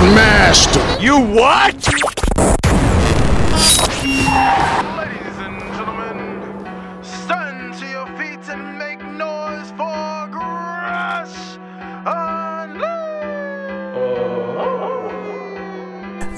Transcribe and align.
Master. 0.00 0.80
You 1.02 1.20
what? 1.20 1.74
Ladies 4.96 5.36
and 5.38 5.60
gentlemen, 5.76 6.64
stand 7.02 7.74
to 7.74 7.86
your 7.86 8.06
feet 8.16 8.48
and 8.48 8.78
make 8.78 9.02
noise 9.04 9.70
for 9.72 10.28
Gresh 10.30 11.58
Unleashed. 12.06 12.80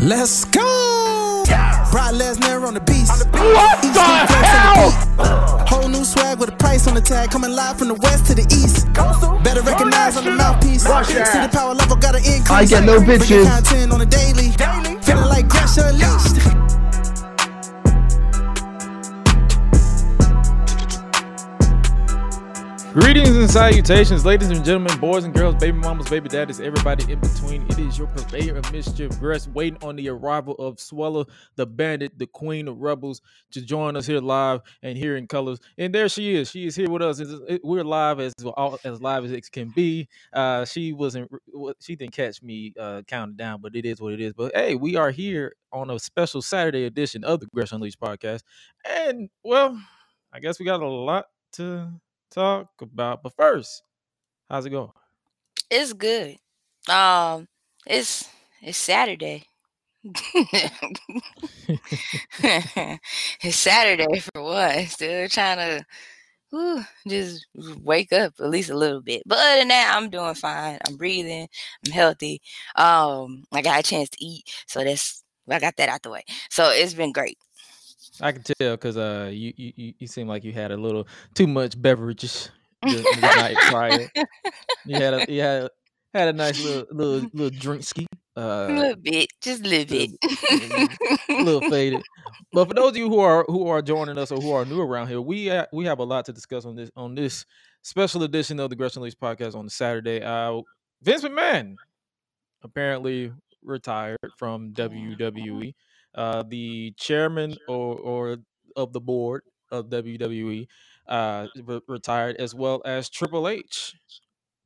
Let's 0.02 0.44
go! 0.46 1.44
Brock 1.92 2.14
Lesnar 2.14 2.66
on 2.66 2.74
the 2.74 2.80
beast. 2.80 3.26
What 3.30 3.80
the 3.80 3.88
Coast 3.88 4.00
flex 4.00 4.32
on 4.32 4.44
hell? 4.44 4.90
the 4.90 5.06
beat. 5.06 5.11
New 6.02 6.06
swag 6.06 6.40
with 6.40 6.48
a 6.48 6.56
price 6.56 6.88
on 6.88 6.94
the 6.94 7.00
tag, 7.00 7.30
coming 7.30 7.52
live 7.52 7.78
from 7.78 7.86
the 7.86 7.94
west 7.94 8.26
to 8.26 8.34
the 8.34 8.42
east. 8.50 8.92
Better 9.44 9.62
recognize 9.62 10.16
on 10.16 10.24
the 10.24 10.32
mouthpiece. 10.32 10.82
City 10.82 11.46
power 11.46 11.74
level 11.74 11.94
got 11.94 12.16
an 12.16 12.24
increase. 12.24 12.50
I 12.50 12.64
get 12.64 12.82
no 12.82 12.98
bitches. 12.98 13.46
content 13.46 13.92
on 13.92 14.00
the 14.00 14.06
daily. 14.06 14.50
Feeling 15.02 15.28
like 15.28 15.46
Unleashed. 15.78 16.61
Greetings 22.92 23.30
and 23.30 23.50
salutations, 23.50 24.26
ladies 24.26 24.50
and 24.50 24.62
gentlemen, 24.62 24.98
boys 24.98 25.24
and 25.24 25.32
girls, 25.32 25.54
baby 25.54 25.78
mamas, 25.78 26.10
baby 26.10 26.28
daddies, 26.28 26.60
everybody 26.60 27.10
in 27.10 27.18
between. 27.20 27.62
It 27.70 27.78
is 27.78 27.96
your 27.96 28.06
purveyor 28.08 28.56
of 28.56 28.70
mischief, 28.70 29.18
Gresh, 29.18 29.46
waiting 29.46 29.82
on 29.82 29.96
the 29.96 30.10
arrival 30.10 30.54
of 30.56 30.76
Suela, 30.76 31.26
the 31.56 31.64
bandit, 31.64 32.18
the 32.18 32.26
queen 32.26 32.68
of 32.68 32.82
rebels, 32.82 33.22
to 33.52 33.62
join 33.62 33.96
us 33.96 34.06
here 34.06 34.20
live 34.20 34.60
and 34.82 34.98
here 34.98 35.16
in 35.16 35.26
colors. 35.26 35.58
And 35.78 35.94
there 35.94 36.06
she 36.10 36.34
is. 36.34 36.50
She 36.50 36.66
is 36.66 36.76
here 36.76 36.90
with 36.90 37.00
us. 37.00 37.22
We're 37.64 37.82
live 37.82 38.20
as 38.20 38.34
as 38.84 39.00
live 39.00 39.24
as 39.24 39.32
it 39.32 39.50
can 39.50 39.70
be. 39.70 40.06
Uh, 40.30 40.66
she 40.66 40.92
wasn't. 40.92 41.30
She 41.80 41.96
didn't 41.96 42.12
catch 42.12 42.42
me 42.42 42.74
uh, 42.78 43.00
counting 43.06 43.36
down, 43.36 43.62
but 43.62 43.74
it 43.74 43.86
is 43.86 44.02
what 44.02 44.12
it 44.12 44.20
is. 44.20 44.34
But 44.34 44.54
hey, 44.54 44.74
we 44.74 44.96
are 44.96 45.10
here 45.10 45.54
on 45.72 45.88
a 45.88 45.98
special 45.98 46.42
Saturday 46.42 46.84
edition 46.84 47.24
of 47.24 47.40
the 47.40 47.46
Gresh 47.46 47.72
Unleashed 47.72 48.00
podcast, 48.00 48.42
and 48.84 49.30
well, 49.42 49.80
I 50.30 50.40
guess 50.40 50.58
we 50.58 50.66
got 50.66 50.82
a 50.82 50.86
lot 50.86 51.24
to 51.52 51.90
talk 52.32 52.68
about. 52.80 53.22
But 53.22 53.34
first, 53.36 53.82
how's 54.48 54.66
it 54.66 54.70
going? 54.70 54.92
It's 55.70 55.92
good. 55.92 56.36
Um, 56.88 57.48
it's 57.86 58.28
it's 58.60 58.78
Saturday. 58.78 59.44
it's 63.42 63.56
Saturday 63.56 64.18
for 64.20 64.42
what? 64.42 64.86
Still 64.88 65.28
trying 65.28 65.58
to 65.58 65.86
whew, 66.50 66.84
just 67.08 67.46
wake 67.54 68.12
up 68.12 68.34
at 68.38 68.50
least 68.50 68.70
a 68.70 68.76
little 68.76 69.00
bit. 69.00 69.22
But 69.26 69.38
other 69.38 69.60
than 69.60 69.68
that, 69.68 69.94
I'm 69.96 70.10
doing 70.10 70.34
fine. 70.34 70.78
I'm 70.86 70.96
breathing. 70.96 71.48
I'm 71.86 71.92
healthy. 71.92 72.40
Um, 72.76 73.44
I 73.52 73.62
got 73.62 73.80
a 73.80 73.82
chance 73.82 74.10
to 74.10 74.24
eat, 74.24 74.44
so 74.66 74.84
that's 74.84 75.24
I 75.48 75.58
got 75.58 75.76
that 75.76 75.88
out 75.88 76.02
the 76.02 76.10
way. 76.10 76.24
So 76.50 76.70
it's 76.70 76.94
been 76.94 77.12
great. 77.12 77.38
I 78.22 78.32
can 78.32 78.42
tell 78.42 78.74
because 78.76 78.96
uh, 78.96 79.28
you, 79.32 79.52
you 79.56 79.94
you 79.98 80.06
seem 80.06 80.28
like 80.28 80.44
you 80.44 80.52
had 80.52 80.70
a 80.70 80.76
little 80.76 81.06
too 81.34 81.46
much 81.46 81.80
beverages 81.80 82.50
the, 82.82 82.88
the 82.96 83.20
night 83.20 83.56
prior. 83.68 84.08
You 84.86 84.96
had 84.96 85.14
a 85.14 85.32
you 85.32 85.40
had 85.40 85.68
had 86.14 86.28
a 86.28 86.32
nice 86.32 86.62
little 86.64 86.86
little 86.92 87.30
little 87.32 87.58
drink 87.58 87.82
ski. 87.84 88.06
a 88.36 88.40
Uh, 88.40 88.66
little 88.68 88.96
bit, 88.96 89.28
just 89.40 89.64
a 89.66 89.68
little 89.68 89.96
bit. 89.96 90.10
a 91.28 91.42
little 91.42 91.68
faded. 91.70 92.02
But 92.52 92.68
for 92.68 92.74
those 92.74 92.90
of 92.90 92.96
you 92.96 93.08
who 93.08 93.18
are 93.20 93.44
who 93.48 93.66
are 93.68 93.82
joining 93.82 94.16
us 94.18 94.30
or 94.30 94.40
who 94.40 94.52
are 94.52 94.64
new 94.64 94.80
around 94.80 95.08
here, 95.08 95.20
we 95.20 95.50
uh, 95.50 95.66
we 95.72 95.84
have 95.86 95.98
a 95.98 96.04
lot 96.04 96.24
to 96.26 96.32
discuss 96.32 96.64
on 96.64 96.76
this 96.76 96.90
on 96.96 97.14
this 97.14 97.44
special 97.82 98.22
edition 98.22 98.60
of 98.60 98.70
the 98.70 98.76
Gresh 98.76 98.96
Unleashed 98.96 99.20
podcast 99.20 99.54
on 99.54 99.68
Saturday. 99.68 100.22
Uh, 100.22 100.60
Vince 101.02 101.24
McMahon 101.24 101.74
apparently 102.62 103.32
retired 103.62 104.18
from 104.38 104.72
WWE. 104.72 105.74
Uh, 106.14 106.42
the 106.46 106.92
chairman 106.98 107.56
or 107.68 107.96
or 107.96 108.36
of 108.76 108.92
the 108.92 109.00
board 109.00 109.42
of 109.70 109.88
WWE 109.88 110.66
uh, 111.08 111.46
re- 111.64 111.80
retired, 111.88 112.36
as 112.36 112.54
well 112.54 112.82
as 112.84 113.08
Triple 113.08 113.48
H 113.48 113.94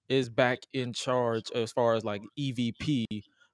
is 0.09 0.29
back 0.29 0.61
in 0.73 0.93
charge 0.93 1.51
as 1.55 1.73
far 1.73 1.95
as 1.95 2.05
like 2.05 2.23
EVP 2.39 3.05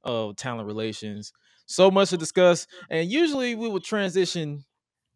of 0.04 0.36
talent 0.36 0.66
relations. 0.66 1.32
So 1.66 1.90
much 1.90 2.10
to 2.10 2.16
discuss, 2.16 2.66
and 2.90 3.10
usually 3.10 3.54
we 3.54 3.68
would 3.68 3.84
transition 3.84 4.64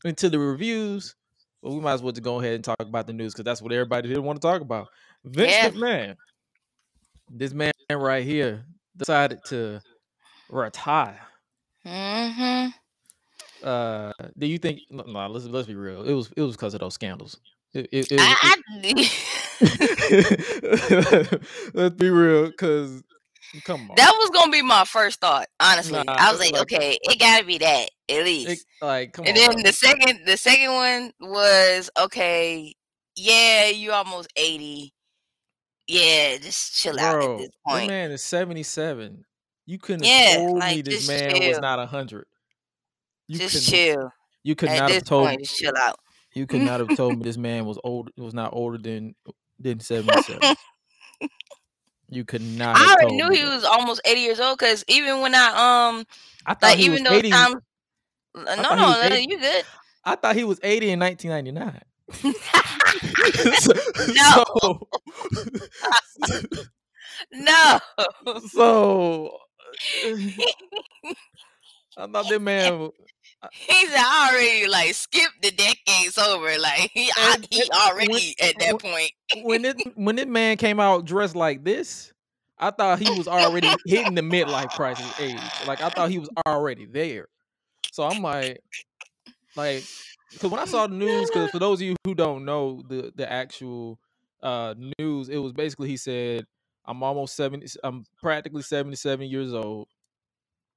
into 0.04 0.30
the 0.30 0.38
reviews, 0.38 1.14
but 1.62 1.72
we 1.72 1.80
might 1.80 1.94
as 1.94 2.02
well 2.02 2.12
just 2.12 2.22
go 2.22 2.40
ahead 2.40 2.54
and 2.54 2.64
talk 2.64 2.80
about 2.80 3.06
the 3.06 3.12
news 3.12 3.32
because 3.32 3.44
that's 3.44 3.60
what 3.60 3.72
everybody 3.72 4.08
didn't 4.08 4.24
want 4.24 4.40
to 4.40 4.46
talk 4.46 4.60
about. 4.62 4.88
Vince 5.24 5.52
Yeah. 5.52 5.70
McMahon, 5.70 6.16
this 7.28 7.52
man 7.52 7.72
right 7.90 8.24
here, 8.24 8.64
decided 8.96 9.40
to 9.46 9.80
retire. 10.48 11.20
Mm-hmm. 11.86 12.68
Uh, 13.66 14.12
do 14.38 14.46
you 14.46 14.58
think? 14.58 14.80
No, 14.90 15.04
no, 15.04 15.26
let's 15.28 15.46
let's 15.46 15.66
be 15.66 15.74
real. 15.74 16.02
It 16.02 16.12
was 16.12 16.30
it 16.36 16.42
was 16.42 16.56
because 16.56 16.74
of 16.74 16.80
those 16.80 16.92
scandals. 16.94 17.38
It, 17.72 17.88
it, 17.92 18.12
it 18.12 18.20
I, 18.20 18.34
I, 18.42 18.56
let's 21.74 21.96
be 21.96 22.10
real, 22.10 22.46
because 22.46 23.02
come 23.64 23.90
on, 23.90 23.96
That 23.96 24.12
was 24.18 24.30
gonna 24.30 24.52
be 24.52 24.62
my 24.62 24.84
first 24.84 25.20
thought, 25.20 25.48
honestly. 25.60 26.02
Nah, 26.04 26.14
I 26.16 26.30
was 26.30 26.40
like, 26.40 26.52
like- 26.52 26.62
okay, 26.62 26.98
it 27.02 27.18
gotta 27.18 27.44
be 27.44 27.58
that 27.58 27.90
at 28.08 28.24
least. 28.24 28.66
like 28.80 29.12
come 29.12 29.24
on. 29.24 29.28
and 29.28 29.38
on. 29.38 29.56
then 29.56 29.64
the 29.64 29.72
second, 29.72 30.20
the 30.26 30.36
second 30.36 30.72
one 30.72 31.12
was 31.20 31.90
okay. 31.98 32.74
Yeah, 33.16 33.68
you 33.68 33.92
almost 33.92 34.28
eighty. 34.36 34.92
Yeah, 35.86 36.36
just 36.38 36.76
chill 36.76 36.98
out 36.98 37.22
at 37.22 37.38
this 37.38 37.50
point. 37.66 37.88
man 37.88 38.10
is 38.10 38.22
77. 38.22 39.24
You 39.66 39.78
couldn't 39.78 40.04
Yeah, 40.04 40.38
have 40.38 40.46
told 40.46 40.64
me 40.64 40.82
this 40.82 41.08
man 41.08 41.32
was 41.48 41.58
not 41.58 41.78
a 41.78 41.82
100. 41.82 42.26
You 43.28 43.38
just 43.38 43.68
chill. 43.68 44.10
You 44.44 44.54
could 44.54 44.70
At 44.70 44.76
not 44.78 44.92
have 44.92 45.04
told 45.04 45.26
point, 45.26 45.40
just 45.40 45.56
chill 45.56 45.76
out. 45.76 45.96
you 46.34 46.46
could 46.46 46.62
not 46.62 46.78
have 46.80 46.94
told 46.96 47.18
me 47.18 47.24
this 47.24 47.36
man 47.36 47.64
was 47.66 47.78
old 47.82 48.10
was 48.16 48.32
not 48.32 48.52
older 48.52 48.78
than 48.78 49.16
than 49.58 49.80
77. 49.80 50.40
you 52.10 52.24
could 52.24 52.42
not 52.42 52.76
I 52.76 52.94
already 52.94 53.16
knew 53.16 53.28
me 53.30 53.36
he 53.36 53.42
that. 53.42 53.54
was 53.54 53.64
almost 53.64 54.00
eighty 54.04 54.20
years 54.20 54.38
old 54.38 54.58
because 54.58 54.84
even 54.86 55.20
when 55.20 55.34
I 55.34 55.88
um 55.88 56.04
I 56.46 56.54
thought 56.54 56.70
like 56.70 56.78
he 56.78 56.84
even 56.84 57.02
though 57.02 57.10
those 57.10 57.18
80. 57.18 57.30
times. 57.30 57.56
No, 58.36 58.44
no, 58.44 58.74
no, 59.08 59.16
80. 59.16 59.26
you 59.28 59.40
good. 59.40 59.64
I 60.04 60.14
thought 60.14 60.36
he 60.36 60.44
was 60.44 60.60
80 60.62 60.90
in 60.90 61.00
1999. 61.00 61.80
so, 63.56 63.72
No. 67.42 67.78
so, 68.22 68.40
so 68.52 69.38
I 71.96 72.06
thought 72.06 72.28
that 72.28 72.40
man 72.42 72.90
He 73.52 73.86
said, 73.86 73.96
I 73.98 74.30
already 74.32 74.66
like 74.66 74.94
skipped 74.94 75.42
the 75.42 75.50
decades 75.50 76.18
over. 76.18 76.58
Like 76.58 76.90
he, 76.92 77.10
I, 77.16 77.34
And- 77.34 77.46
he 77.50 77.62
already 77.70 78.34
when- 78.40 78.48
at 78.48 78.58
that 78.58 78.78
point. 78.80 79.12
when 79.44 79.64
it 79.64 79.76
when 79.96 80.16
this 80.16 80.26
man 80.26 80.56
came 80.56 80.80
out 80.80 81.04
dressed 81.04 81.36
like 81.36 81.62
this, 81.64 82.12
I 82.58 82.70
thought 82.70 82.98
he 82.98 83.10
was 83.10 83.28
already 83.28 83.68
hitting 83.86 84.14
the 84.14 84.22
midlife 84.22 84.70
crisis 84.70 85.20
age. 85.20 85.38
Like 85.66 85.80
I 85.80 85.90
thought 85.90 86.10
he 86.10 86.18
was 86.18 86.30
already 86.46 86.86
there. 86.86 87.28
So 87.92 88.04
I'm 88.04 88.22
like, 88.22 88.60
like, 89.54 89.84
because 90.32 90.50
when 90.50 90.60
I 90.60 90.64
saw 90.64 90.86
the 90.86 90.94
news, 90.94 91.30
because 91.30 91.50
for 91.50 91.58
those 91.58 91.80
of 91.80 91.86
you 91.86 91.96
who 92.04 92.14
don't 92.14 92.44
know 92.44 92.82
the 92.88 93.12
the 93.14 93.30
actual 93.30 93.98
uh 94.42 94.74
news, 94.98 95.28
it 95.28 95.38
was 95.38 95.52
basically 95.52 95.88
he 95.88 95.96
said, 95.96 96.46
"I'm 96.86 97.02
almost 97.02 97.36
seventy. 97.36 97.66
I'm 97.84 98.04
practically 98.22 98.62
seventy 98.62 98.96
seven 98.96 99.28
years 99.28 99.52
old. 99.54 99.88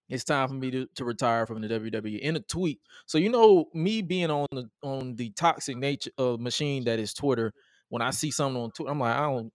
It's 0.10 0.24
time 0.24 0.48
for 0.48 0.56
me 0.56 0.72
to, 0.72 0.88
to 0.96 1.06
retire 1.06 1.46
from 1.46 1.62
the 1.62 1.68
WWE." 1.68 2.20
In 2.20 2.36
a 2.36 2.40
tweet, 2.40 2.80
so 3.06 3.18
you 3.18 3.30
know 3.30 3.66
me 3.74 4.02
being 4.02 4.32
on 4.32 4.48
the 4.52 4.70
on 4.82 5.16
the 5.16 5.30
toxic 5.32 5.78
nature 5.78 6.12
uh, 6.18 6.38
machine 6.40 6.84
that 6.86 7.00
is 7.00 7.14
Twitter 7.14 7.54
when 7.90 8.02
I 8.02 8.12
see 8.12 8.32
something 8.32 8.62
on 8.62 8.72
Twitter, 8.72 8.92
I'm 8.92 9.00
like, 9.00 9.16
I 9.16 9.22
don't. 9.22 9.52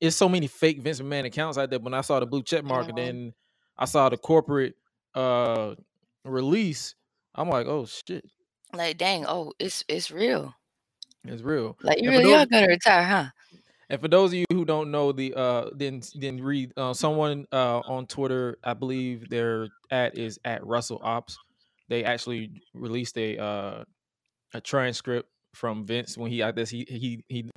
It's 0.00 0.16
so 0.16 0.28
many 0.28 0.46
fake 0.46 0.80
Vince 0.80 1.00
McMahon 1.00 1.24
accounts 1.26 1.58
out 1.58 1.70
there. 1.70 1.80
When 1.80 1.94
I 1.94 2.02
saw 2.02 2.20
the 2.20 2.26
blue 2.26 2.42
check 2.42 2.62
mark, 2.62 2.88
and 2.88 2.96
then 2.98 3.34
I 3.76 3.86
saw 3.86 4.08
the 4.08 4.16
corporate 4.16 4.74
uh 5.14 5.74
release, 6.24 6.94
I'm 7.34 7.48
like, 7.48 7.66
oh 7.66 7.86
shit, 7.86 8.24
Like, 8.74 8.98
dang, 8.98 9.24
oh, 9.26 9.52
it's 9.58 9.84
it's 9.88 10.10
real. 10.10 10.54
it's 11.24 11.42
real. 11.42 11.76
Like 11.82 12.00
you 12.00 12.10
really 12.10 12.34
are 12.34 12.46
gonna 12.46 12.68
retire, 12.68 13.02
huh? 13.02 13.24
And 13.90 14.00
for 14.00 14.08
those 14.08 14.30
of 14.32 14.38
you 14.38 14.44
who 14.52 14.64
don't 14.64 14.90
know 14.90 15.12
the 15.12 15.34
uh 15.34 15.70
then 15.74 16.02
then 16.14 16.38
read 16.42 16.72
uh 16.76 16.92
someone 16.92 17.46
uh 17.52 17.78
on 17.80 18.06
Twitter, 18.06 18.58
I 18.62 18.74
believe 18.74 19.28
their 19.30 19.68
at 19.90 20.18
is 20.18 20.38
at 20.44 20.64
Russell 20.66 21.00
Ops. 21.02 21.36
They 21.88 22.04
actually 22.04 22.62
released 22.74 23.16
a 23.16 23.38
uh 23.38 23.84
a 24.54 24.60
transcript 24.60 25.28
from 25.54 25.86
Vince 25.86 26.16
when 26.18 26.30
he 26.30 26.42
I 26.42 26.52
guess 26.52 26.68
he 26.70 26.86
he 26.88 27.24
he 27.28 27.50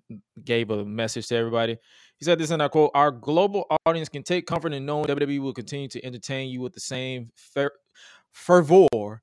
gave 0.43 0.69
a 0.69 0.85
message 0.85 1.27
to 1.27 1.35
everybody. 1.35 1.77
He 2.17 2.25
said 2.25 2.39
this 2.39 2.51
in 2.51 2.61
I 2.61 2.67
quote, 2.67 2.91
our 2.93 3.11
global 3.11 3.65
audience 3.85 4.09
can 4.09 4.23
take 4.23 4.45
comfort 4.45 4.73
in 4.73 4.85
knowing 4.85 5.05
WWE 5.05 5.41
will 5.41 5.53
continue 5.53 5.87
to 5.89 6.05
entertain 6.05 6.49
you 6.49 6.61
with 6.61 6.73
the 6.73 6.79
same 6.79 7.29
fer- 7.35 7.71
fervor 8.31 9.21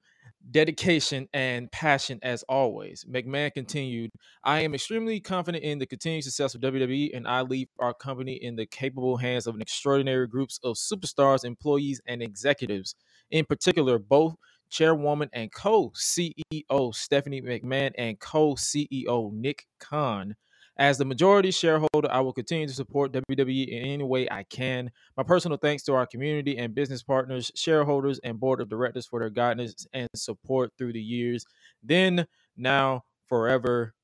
dedication, 0.51 1.29
and 1.33 1.71
passion 1.71 2.19
as 2.23 2.43
always. 2.49 3.05
McMahon 3.05 3.53
continued, 3.53 4.11
I 4.45 4.61
am 4.61 4.75
extremely 4.75 5.21
confident 5.21 5.65
in 5.65 5.79
the 5.79 5.87
continued 5.87 6.25
success 6.25 6.55
of 6.55 6.61
WWE, 6.61 7.17
and 7.17 7.27
I 7.27 7.43
leave 7.43 7.69
our 7.79 7.95
company 7.95 8.35
in 8.35 8.57
the 8.57 8.67
capable 8.67 9.17
hands 9.17 9.47
of 9.47 9.55
an 9.55 9.63
extraordinary 9.63 10.27
groups 10.27 10.59
of 10.65 10.77
superstars, 10.77 11.45
employees, 11.45 12.01
and 12.07 12.23
executives. 12.23 12.95
In 13.31 13.45
particular, 13.45 13.99
both 13.99 14.35
chairwoman 14.71 15.29
and 15.33 15.53
co-CEO 15.53 16.95
Stephanie 16.95 17.43
McMahon 17.43 17.93
and 17.99 18.19
co-CEO 18.19 19.33
Nick 19.33 19.67
Khan. 19.81 20.35
As 20.79 20.97
the 20.97 21.05
majority 21.05 21.51
shareholder, 21.51 22.09
I 22.09 22.21
will 22.21 22.33
continue 22.33 22.69
to 22.69 22.73
support 22.73 23.13
WWE 23.13 23.67
in 23.67 23.83
any 23.85 24.05
way 24.05 24.29
I 24.31 24.45
can. 24.45 24.93
My 25.17 25.25
personal 25.25 25.59
thanks 25.59 25.83
to 25.85 25.95
our 25.95 26.07
community 26.07 26.57
and 26.57 26.73
business 26.73 27.03
partners, 27.03 27.51
shareholders, 27.57 28.21
and 28.23 28.39
board 28.39 28.61
of 28.61 28.69
directors 28.69 29.05
for 29.07 29.19
their 29.19 29.31
guidance 29.31 29.89
and 29.93 30.09
support 30.15 30.71
through 30.79 30.93
the 30.93 31.01
years. 31.01 31.45
Then, 31.83 32.29
now, 32.57 33.03
forever 33.29 33.95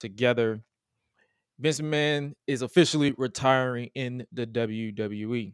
together. 0.00 0.62
Vince 1.58 1.80
McMahon 1.80 2.32
is 2.46 2.62
officially 2.62 3.14
retiring 3.18 3.90
in 3.94 4.26
the 4.32 4.46
WWE. 4.46 5.52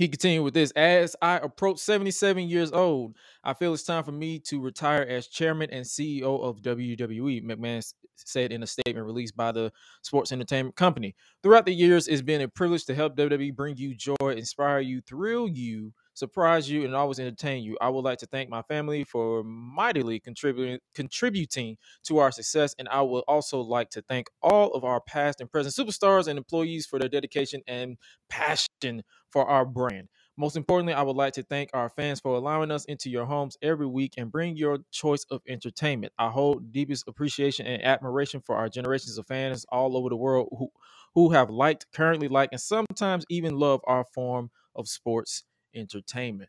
He 0.00 0.08
continued 0.08 0.44
with 0.44 0.54
this 0.54 0.70
As 0.70 1.14
I 1.20 1.36
approach 1.36 1.78
77 1.78 2.48
years 2.48 2.72
old, 2.72 3.16
I 3.44 3.52
feel 3.52 3.74
it's 3.74 3.82
time 3.82 4.02
for 4.02 4.12
me 4.12 4.38
to 4.46 4.58
retire 4.58 5.02
as 5.02 5.26
chairman 5.26 5.68
and 5.70 5.84
CEO 5.84 6.42
of 6.42 6.62
WWE, 6.62 7.44
McMahon 7.44 7.82
said 8.26 8.52
in 8.52 8.62
a 8.62 8.66
statement 8.66 9.06
released 9.06 9.36
by 9.36 9.52
the 9.52 9.72
sports 10.02 10.32
entertainment 10.32 10.76
company. 10.76 11.14
Throughout 11.42 11.66
the 11.66 11.74
years, 11.74 12.08
it's 12.08 12.22
been 12.22 12.40
a 12.40 12.48
privilege 12.48 12.84
to 12.86 12.94
help 12.94 13.16
WWE 13.16 13.54
bring 13.54 13.76
you 13.76 13.94
joy, 13.94 14.14
inspire 14.20 14.80
you, 14.80 15.00
thrill 15.02 15.48
you, 15.48 15.92
surprise 16.14 16.70
you, 16.70 16.84
and 16.84 16.94
always 16.94 17.18
entertain 17.18 17.64
you. 17.64 17.76
I 17.80 17.88
would 17.88 18.04
like 18.04 18.18
to 18.18 18.26
thank 18.26 18.50
my 18.50 18.62
family 18.62 19.04
for 19.04 19.42
mightily 19.44 20.20
contributing 20.20 20.78
contributing 20.94 21.76
to 22.04 22.18
our 22.18 22.30
success, 22.30 22.74
and 22.78 22.88
I 22.88 23.02
would 23.02 23.24
also 23.26 23.60
like 23.60 23.90
to 23.90 24.02
thank 24.02 24.28
all 24.42 24.72
of 24.72 24.84
our 24.84 25.00
past 25.00 25.40
and 25.40 25.50
present 25.50 25.74
superstars 25.74 26.28
and 26.28 26.38
employees 26.38 26.86
for 26.86 26.98
their 26.98 27.08
dedication 27.08 27.62
and 27.66 27.96
passion 28.28 29.02
for 29.30 29.46
our 29.48 29.64
brand. 29.64 30.08
Most 30.40 30.56
importantly, 30.56 30.94
I 30.94 31.02
would 31.02 31.16
like 31.16 31.34
to 31.34 31.42
thank 31.42 31.68
our 31.74 31.90
fans 31.90 32.18
for 32.18 32.34
allowing 32.34 32.70
us 32.70 32.86
into 32.86 33.10
your 33.10 33.26
homes 33.26 33.58
every 33.60 33.86
week 33.86 34.14
and 34.16 34.32
bring 34.32 34.56
your 34.56 34.78
choice 34.90 35.26
of 35.30 35.42
entertainment. 35.46 36.14
I 36.18 36.30
hold 36.30 36.72
deepest 36.72 37.06
appreciation 37.06 37.66
and 37.66 37.84
admiration 37.84 38.40
for 38.40 38.56
our 38.56 38.70
generations 38.70 39.18
of 39.18 39.26
fans 39.26 39.66
all 39.68 39.98
over 39.98 40.08
the 40.08 40.16
world 40.16 40.48
who, 40.58 40.70
who 41.14 41.28
have 41.32 41.50
liked, 41.50 41.92
currently 41.92 42.26
like, 42.26 42.48
and 42.52 42.60
sometimes 42.60 43.26
even 43.28 43.58
love 43.58 43.82
our 43.84 44.02
form 44.14 44.50
of 44.74 44.88
sports 44.88 45.44
entertainment. 45.74 46.48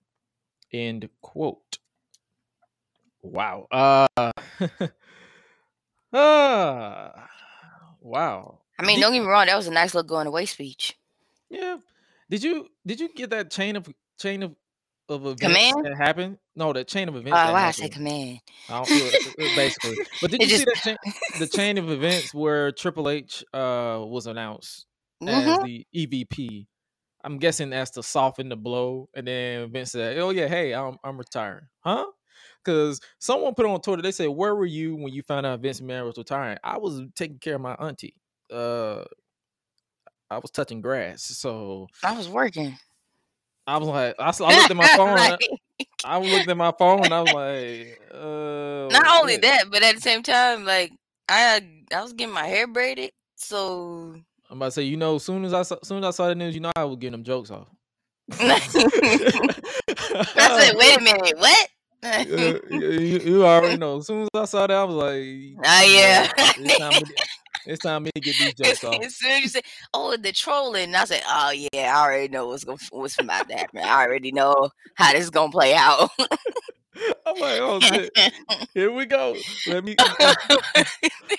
End 0.71 1.09
quote. 1.19 1.79
Wow. 3.21 3.67
Uh, 3.69 4.07
uh 4.17 4.31
wow. 7.99 8.59
I 8.79 8.85
mean, 8.85 9.01
don't 9.01 9.11
get 9.11 9.19
me 9.19 9.27
wrong, 9.27 9.47
that 9.47 9.57
was 9.57 9.67
a 9.67 9.71
nice 9.71 9.93
little 9.93 10.07
going 10.07 10.27
away 10.27 10.45
speech. 10.45 10.97
Yeah. 11.49 11.79
Did 12.31 12.43
you 12.43 12.69
did 12.87 13.01
you 13.01 13.09
get 13.13 13.31
that 13.31 13.51
chain 13.51 13.77
of 13.77 13.89
chain 14.21 14.43
of 14.43 14.55
of 15.09 15.27
events 15.27 15.73
Command? 15.73 15.83
that 15.83 15.97
happened? 15.97 16.39
No, 16.55 16.73
that 16.73 16.89
chain 16.89 17.09
of 17.09 17.17
Oh, 17.31 17.35
events. 17.35 17.43
that 17.43 17.53
why 17.53 17.67
I 17.67 17.71
say 17.71 17.89
command? 17.89 18.39
I 18.69 18.75
don't 18.79 18.91
feel 18.91 19.09
it, 19.09 19.19
it- 19.37 19.55
basically. 19.55 19.97
But 20.21 20.31
did 20.31 20.41
It 20.41 20.45
you 20.45 20.49
see 20.49 20.63
that 20.65 20.81
chain, 20.83 20.97
the 21.33 21.47
chain 21.47 21.77
of 21.77 21.89
events 21.89 22.33
where 22.33 22.71
Triple 22.71 23.09
H 23.09 23.43
uh 23.53 23.99
was 24.07 24.27
announced 24.27 24.87
as 25.27 25.45
Mhm. 25.45 25.57
the 25.59 25.85
EVP? 25.95 26.67
I'm 27.23 27.37
guessing 27.39 27.69
that's 27.71 27.91
to 27.91 28.03
soften 28.03 28.49
the 28.49 28.57
blow, 28.57 29.09
and 29.15 29.27
then 29.27 29.71
Vince 29.71 29.91
said, 29.93 30.17
"Oh 30.19 30.31
yeah, 30.31 30.47
hey, 30.47 30.73
I'm 30.73 30.97
I'm 31.03 31.17
retiring, 31.17 31.67
huh?" 31.81 32.07
Because 32.63 32.99
someone 33.19 33.55
put 33.55 33.65
on 33.65 33.81
Twitter, 33.81 34.01
they 34.01 34.11
said, 34.11 34.27
"Where 34.29 34.55
were 34.55 34.65
you 34.65 34.95
when 34.95 35.13
you 35.13 35.23
found 35.23 35.45
out 35.45 35.59
Vince 35.61 35.81
McMahon 35.81 36.05
was 36.07 36.17
retiring?" 36.17 36.57
I 36.63 36.77
was 36.79 37.01
taking 37.15 37.39
care 37.39 37.55
of 37.55 37.61
my 37.61 37.75
auntie. 37.75 38.15
Uh, 38.51 39.05
I 40.31 40.37
was 40.37 40.49
touching 40.49 40.79
grass, 40.79 41.23
so 41.23 41.87
I 42.01 42.13
was 42.13 42.29
working. 42.29 42.77
I 43.67 43.77
was 43.77 43.89
like, 43.89 44.15
I 44.17 44.27
looked 44.27 44.71
at 44.71 44.77
my 44.77 44.87
phone. 44.95 45.17
Like, 45.17 45.39
I, 46.05 46.15
I 46.15 46.19
looked 46.19 46.47
at 46.47 46.55
my 46.55 46.71
phone, 46.79 47.03
and 47.03 47.13
I 47.13 47.21
was 47.21 47.33
like, 47.33 48.01
uh, 48.13 48.87
not 48.97 49.21
only 49.21 49.35
that, 49.35 49.65
but 49.69 49.83
at 49.83 49.95
the 49.95 50.01
same 50.01 50.23
time, 50.23 50.63
like 50.63 50.93
I 51.27 51.61
I 51.93 52.01
was 52.01 52.13
getting 52.13 52.33
my 52.33 52.47
hair 52.47 52.65
braided, 52.65 53.11
so 53.35 54.15
I'm 54.49 54.57
about 54.57 54.67
to 54.67 54.71
say, 54.71 54.83
you 54.83 54.95
know, 54.95 55.15
as 55.15 55.23
soon 55.23 55.43
as 55.43 55.53
I 55.53 55.63
saw, 55.63 55.75
soon 55.83 55.97
as 55.97 56.05
I 56.05 56.11
saw 56.11 56.27
the 56.29 56.35
news, 56.35 56.55
you 56.55 56.61
know, 56.61 56.71
I 56.77 56.85
was 56.85 56.95
getting 56.95 57.11
them 57.11 57.23
jokes 57.25 57.51
off. 57.51 57.67
I 58.31 58.57
said, 58.59 58.85
"Wait 60.77 60.97
a 60.97 61.01
minute, 61.01 61.39
what?" 61.39 61.69
Uh, 62.03 62.23
you, 62.71 63.19
you- 63.23 63.45
already 63.45 63.77
know. 63.77 63.97
As 63.97 64.07
soon 64.07 64.23
as 64.23 64.29
I 64.33 64.45
saw 64.45 64.67
that, 64.67 64.71
I 64.75 64.83
was 64.83 64.95
like, 64.95 65.65
Ah, 65.65 65.83
yeah. 65.83 66.27
it's 66.57 66.77
time, 66.77 66.93
to 66.99 67.05
get, 67.05 67.19
it's 67.65 67.81
time 67.81 68.03
me 68.03 68.11
to 68.15 68.21
get 68.21 68.37
these 68.37 68.53
jokes 68.57 68.83
off. 68.83 69.03
as 69.03 69.15
soon 69.15 69.31
as 69.31 69.41
you 69.41 69.47
say, 69.49 69.61
"Oh, 69.93 70.15
the 70.17 70.31
trolling," 70.31 70.95
I 70.95 71.05
said, 71.05 71.21
"Oh 71.27 71.51
yeah, 71.73 71.93
I 71.95 72.01
already 72.03 72.27
know 72.29 72.47
what's 72.47 72.63
going 72.63 72.79
what's 72.91 73.19
about 73.19 73.47
to 73.49 73.55
happen. 73.55 73.79
I 73.79 74.03
already 74.03 74.31
know 74.31 74.69
how 74.95 75.11
this 75.13 75.23
is 75.23 75.29
gonna 75.29 75.51
play 75.51 75.73
out." 75.75 76.09
I'm 77.25 77.39
like, 77.39 77.59
oh 77.59 77.79
shit, 77.79 78.11
here 78.73 78.91
we 78.91 79.05
go. 79.05 79.41
Let 79.65 79.83
me, 79.83 79.95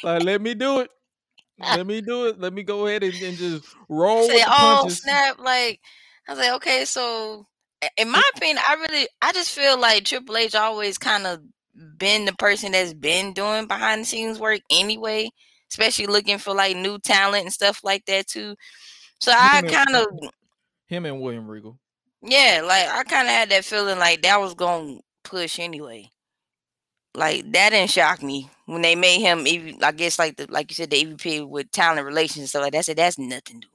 like, 0.03 0.23
let 0.23 0.41
me 0.41 0.55
do 0.55 0.81
it. 0.81 0.91
Let 1.59 1.87
me 1.87 2.01
do 2.01 2.27
it. 2.27 2.41
Let 2.41 2.53
me 2.53 2.63
go 2.63 2.87
ahead 2.87 3.03
and, 3.03 3.23
and 3.23 3.37
just 3.37 3.65
roll 3.89 4.29
say, 4.29 4.43
"Oh 4.47 4.77
punches. 4.83 5.01
snap!" 5.03 5.39
Like 5.39 5.81
I 6.29 6.33
was 6.33 6.39
like, 6.39 6.53
"Okay, 6.55 6.85
so." 6.85 7.47
I- 7.83 7.91
In 7.99 8.11
my 8.11 8.23
opinion, 8.37 8.59
I 8.67 8.75
really, 8.75 9.09
I 9.21 9.33
just 9.33 9.51
feel 9.51 9.79
like 9.79 10.05
Triple 10.05 10.37
H 10.37 10.55
always 10.55 10.99
kind 10.99 11.27
of 11.27 11.41
been 11.99 12.25
the 12.27 12.33
person 12.35 12.73
that's 12.73 12.95
been 12.95 13.33
doing 13.33 13.67
behind 13.67 14.03
the 14.03 14.05
scenes 14.07 14.39
work 14.39 14.61
anyway, 14.71 15.29
especially 15.71 16.07
looking 16.07 16.39
for 16.39 16.55
like 16.55 16.77
new 16.77 16.99
talent 16.99 17.45
and 17.45 17.53
stuff 17.53 17.81
like 17.83 18.05
that 18.07 18.27
too. 18.29 18.55
So 19.21 19.33
I 19.35 19.59
Him 19.59 19.65
and- 19.67 19.75
kind 19.75 19.97
of, 19.97 20.07
Him 20.87 21.07
and 21.07 21.21
William 21.21 21.49
Regal. 21.49 21.79
yeah, 22.23 22.63
like 22.65 22.89
I 22.89 23.03
kind 23.05 23.27
of 23.29 23.35
had 23.35 23.51
that 23.51 23.65
feeling 23.65 23.99
like 23.99 24.23
that 24.23 24.41
was 24.41 24.55
gonna 24.55 24.99
push 25.25 25.59
anyway. 25.59 26.11
Like 27.15 27.51
that 27.53 27.71
didn't 27.71 27.91
shock 27.91 28.23
me 28.23 28.49
when 28.67 28.81
they 28.83 28.95
made 28.95 29.21
him. 29.21 29.47
Even 29.47 29.83
I 29.85 29.93
guess 29.93 30.19
like 30.19 30.37
the 30.37 30.47
like 30.51 30.71
you 30.71 30.75
said, 30.75 30.91
the 30.91 31.05
EVP 31.05 31.47
with 31.49 31.71
talent 31.71 32.07
relations 32.07 32.39
and 32.39 32.49
stuff 32.49 32.63
like 32.63 32.73
that. 32.73 32.79
I 32.79 32.83
said 32.83 32.97
that's 32.97 33.19
nothing 33.19 33.61
to. 33.63 33.69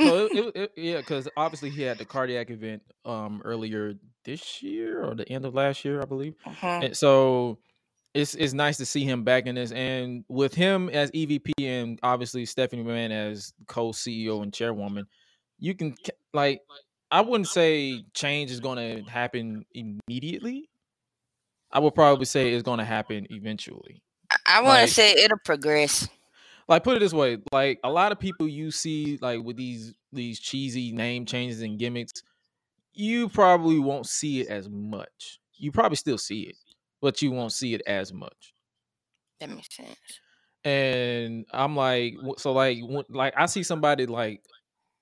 So 0.00 0.26
it, 0.32 0.56
it, 0.56 0.72
yeah, 0.76 0.98
because 0.98 1.28
obviously 1.36 1.70
he 1.70 1.82
had 1.82 1.98
the 1.98 2.04
cardiac 2.04 2.50
event 2.50 2.82
um 3.04 3.42
earlier 3.44 3.94
this 4.24 4.62
year 4.62 5.04
or 5.04 5.14
the 5.14 5.28
end 5.28 5.44
of 5.44 5.54
last 5.54 5.84
year, 5.84 6.00
I 6.00 6.04
believe. 6.04 6.34
Mhm. 6.46 6.84
And 6.86 6.96
so 6.96 7.58
it's 8.14 8.34
it's 8.34 8.52
nice 8.52 8.76
to 8.78 8.86
see 8.86 9.04
him 9.04 9.24
back 9.24 9.46
in 9.46 9.54
this, 9.54 9.72
and 9.72 10.24
with 10.28 10.54
him 10.54 10.88
as 10.90 11.10
EVP 11.12 11.52
and 11.60 11.98
obviously 12.02 12.44
Stephanie 12.46 12.84
McMahon 12.84 13.10
as 13.10 13.52
co 13.68 13.90
CEO 13.90 14.42
and 14.42 14.52
chairwoman, 14.52 15.06
you 15.58 15.74
can 15.74 15.94
like 16.34 16.60
I 17.10 17.20
wouldn't 17.20 17.48
say 17.48 18.04
change 18.14 18.50
is 18.50 18.60
going 18.60 18.78
to 19.04 19.10
happen 19.10 19.64
immediately. 19.74 20.68
I 21.70 21.78
would 21.78 21.94
probably 21.94 22.24
say 22.26 22.52
it's 22.52 22.62
going 22.62 22.78
to 22.78 22.84
happen 22.84 23.26
eventually. 23.30 24.02
I, 24.30 24.36
I 24.46 24.56
want 24.60 24.68
Like- 24.80 24.88
to 24.88 24.94
say 24.94 25.12
it'll 25.12 25.38
progress. 25.44 26.08
Like 26.72 26.84
put 26.84 26.96
it 26.96 27.00
this 27.00 27.12
way 27.12 27.36
like 27.52 27.80
a 27.84 27.90
lot 27.90 28.12
of 28.12 28.18
people 28.18 28.48
you 28.48 28.70
see 28.70 29.18
like 29.20 29.42
with 29.42 29.56
these 29.58 29.92
these 30.10 30.40
cheesy 30.40 30.90
name 30.90 31.26
changes 31.26 31.60
and 31.60 31.78
gimmicks 31.78 32.22
you 32.94 33.28
probably 33.28 33.78
won't 33.78 34.06
see 34.06 34.40
it 34.40 34.48
as 34.48 34.70
much. 34.70 35.38
You 35.54 35.70
probably 35.70 35.96
still 35.96 36.16
see 36.16 36.44
it 36.44 36.56
but 37.02 37.20
you 37.20 37.30
won't 37.30 37.52
see 37.52 37.74
it 37.74 37.82
as 37.86 38.10
much. 38.12 38.54
That 39.38 39.50
makes 39.50 39.76
sense. 39.76 39.96
and 40.64 41.44
i'm 41.52 41.76
like 41.76 42.14
so 42.38 42.52
like 42.52 42.78
like 43.10 43.34
i 43.36 43.44
see 43.44 43.62
somebody 43.62 44.06
like 44.06 44.42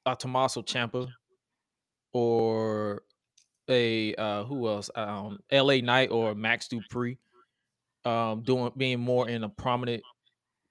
a 0.06 0.16
Tommaso 0.16 0.62
Ciampa 0.62 1.08
or 2.12 3.02
a 3.68 4.14
uh 4.16 4.42
who 4.42 4.68
else? 4.68 4.90
Um 4.96 5.38
la 5.52 5.76
knight 5.76 6.10
or 6.10 6.34
max 6.34 6.66
dupri 6.66 7.18
um 8.04 8.42
doing 8.42 8.72
being 8.76 8.98
more 8.98 9.28
in 9.28 9.44
a 9.44 9.48
prominent 9.48 10.02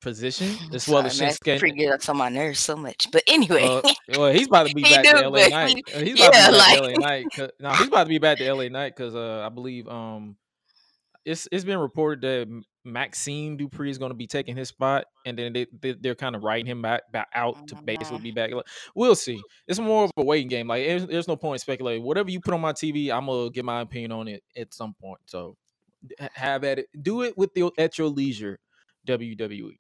position 0.01 0.55
as 0.73 0.87
well 0.87 1.05
as 1.05 1.19
Shinsuke 1.19 1.59
Pretty 1.59 1.77
good 1.77 2.09
on 2.09 2.17
my 2.17 2.29
nerves 2.29 2.59
so 2.59 2.75
much, 2.75 3.07
but 3.11 3.23
anyway. 3.27 3.81
Uh, 4.09 4.17
well, 4.17 4.31
he's 4.33 4.47
about 4.47 4.67
to 4.67 4.73
be 4.73 4.81
back 4.81 5.03
to 5.03 5.29
LA 5.29 5.47
Knight. 5.47 5.87
He's 5.89 6.19
about 6.19 6.33
yeah, 6.33 6.45
to 6.47 6.51
be 6.51 6.57
back 6.57 6.57
like- 6.57 6.77
to 6.77 6.81
LA 6.81 7.07
Knight. 7.07 7.51
No, 7.59 7.69
he's 7.73 7.87
about 7.87 8.03
to 8.05 8.09
be 8.09 8.17
back 8.17 8.37
to 8.39 8.53
LA 8.53 8.67
Knight 8.69 8.95
because 8.95 9.15
uh, 9.15 9.43
I 9.45 9.49
believe 9.49 9.87
um, 9.87 10.35
it's 11.25 11.47
it's 11.51 11.63
been 11.63 11.77
reported 11.77 12.21
that 12.21 12.63
Maxxine 12.85 13.57
Dupri 13.57 13.89
is 13.89 13.97
going 13.97 14.09
to 14.09 14.15
be 14.15 14.25
taking 14.25 14.55
his 14.55 14.69
spot, 14.69 15.05
and 15.25 15.37
then 15.37 15.53
they, 15.53 15.67
they 15.81 15.91
they're 15.93 16.15
kind 16.15 16.35
of 16.35 16.43
writing 16.43 16.65
him 16.65 16.81
back, 16.81 17.03
back 17.11 17.27
out 17.35 17.67
to 17.67 17.75
basically 17.75 18.17
Mhm. 18.19 18.23
be 18.23 18.31
back. 18.31 18.51
We'll 18.95 19.15
see. 19.15 19.39
It's 19.67 19.79
more 19.79 20.05
of 20.05 20.11
a 20.17 20.23
waiting 20.23 20.47
game. 20.47 20.67
Like 20.67 20.85
there's, 20.85 21.05
there's 21.05 21.27
no 21.27 21.35
point 21.35 21.61
speculating. 21.61 22.03
Whatever 22.03 22.31
you 22.31 22.39
put 22.39 22.53
on 22.53 22.61
my 22.61 22.73
TV, 22.73 23.11
I'm 23.11 23.27
gonna 23.27 23.51
get 23.51 23.65
my 23.65 23.81
opinion 23.81 24.11
on 24.11 24.27
it 24.27 24.43
at 24.57 24.73
some 24.73 24.95
point. 24.99 25.19
So 25.25 25.55
have 26.33 26.63
at 26.63 26.79
it. 26.79 26.87
Do 26.99 27.21
it 27.23 27.37
with 27.37 27.51
your 27.55 27.71
at 27.77 27.97
your 27.97 28.07
leisure. 28.07 28.59
WWE. 29.07 29.77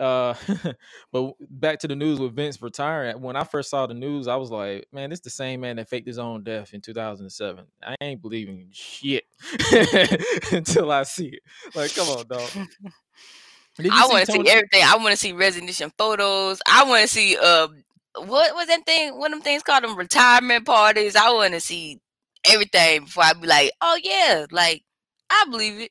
Uh, 0.00 0.34
but 1.12 1.34
back 1.50 1.78
to 1.80 1.88
the 1.88 1.94
news 1.94 2.18
with 2.18 2.34
Vince 2.34 2.60
retiring. 2.62 3.20
When 3.20 3.36
I 3.36 3.44
first 3.44 3.68
saw 3.68 3.86
the 3.86 3.94
news, 3.94 4.26
I 4.28 4.36
was 4.36 4.50
like, 4.50 4.88
"Man, 4.92 5.10
this 5.10 5.20
the 5.20 5.30
same 5.30 5.60
man 5.60 5.76
that 5.76 5.88
faked 5.88 6.06
his 6.06 6.18
own 6.18 6.42
death 6.42 6.72
in 6.72 6.80
2007." 6.80 7.64
I 7.82 7.94
ain't 8.00 8.22
believing 8.22 8.68
shit 8.72 9.24
until 10.52 10.90
I 10.90 11.02
see 11.02 11.28
it. 11.28 11.42
Like, 11.74 11.94
come 11.94 12.08
on, 12.08 12.26
dog. 12.26 12.50
I 13.90 14.06
want 14.08 14.26
to 14.26 14.32
see 14.32 14.48
everything. 14.48 14.82
I 14.84 14.96
want 14.96 15.10
to 15.10 15.16
see 15.16 15.32
resignation 15.32 15.92
photos. 15.96 16.60
I 16.66 16.84
want 16.84 17.02
to 17.02 17.08
see 17.08 17.36
uh, 17.36 17.68
what 18.16 18.54
was 18.54 18.66
that 18.68 18.84
thing? 18.86 19.18
What 19.18 19.30
them 19.30 19.42
things 19.42 19.62
called 19.62 19.84
them 19.84 19.96
retirement 19.96 20.64
parties? 20.64 21.14
I 21.14 21.30
want 21.32 21.52
to 21.52 21.60
see 21.60 22.00
everything 22.44 23.04
before 23.04 23.24
I 23.24 23.32
be 23.34 23.46
like, 23.46 23.72
oh 23.82 23.98
yeah, 24.02 24.46
like 24.50 24.82
I 25.28 25.44
believe 25.50 25.80
it, 25.80 25.90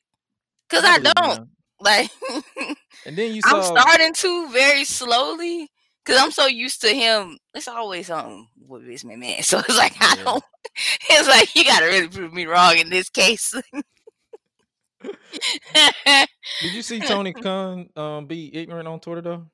cause 0.67 0.83
I, 0.83 0.97
it 0.97 1.03
don't. 1.03 1.49
Like 1.81 2.09
And 3.05 3.17
then 3.17 3.33
you 3.33 3.41
I'm 3.45 3.63
starting 3.63 4.13
to 4.13 4.49
very 4.51 4.83
slowly, 4.83 5.69
cause 6.05 6.17
I'm 6.19 6.31
so 6.31 6.47
used 6.47 6.81
to 6.81 6.89
him. 6.89 7.37
It's 7.53 7.67
always 7.67 8.07
something 8.07 8.47
with 8.67 8.83
Vince 8.83 9.05
man. 9.05 9.19
so 9.43 9.59
it's 9.59 9.77
like 9.77 9.95
I 9.99 10.15
don't. 10.23 10.43
It's 11.09 11.27
like 11.27 11.55
you 11.55 11.63
gotta 11.65 11.85
really 11.85 12.07
prove 12.07 12.33
me 12.33 12.45
wrong 12.45 12.77
in 12.77 12.89
this 12.89 13.09
case. 13.09 13.53
Did 15.01 16.73
you 16.73 16.81
see 16.81 16.99
Tony 16.99 17.33
Khan 17.43 17.89
um, 17.95 18.25
be 18.27 18.53
ignorant 18.55 18.87
on 18.87 18.99
Twitter 18.99 19.21
though? 19.21 19.45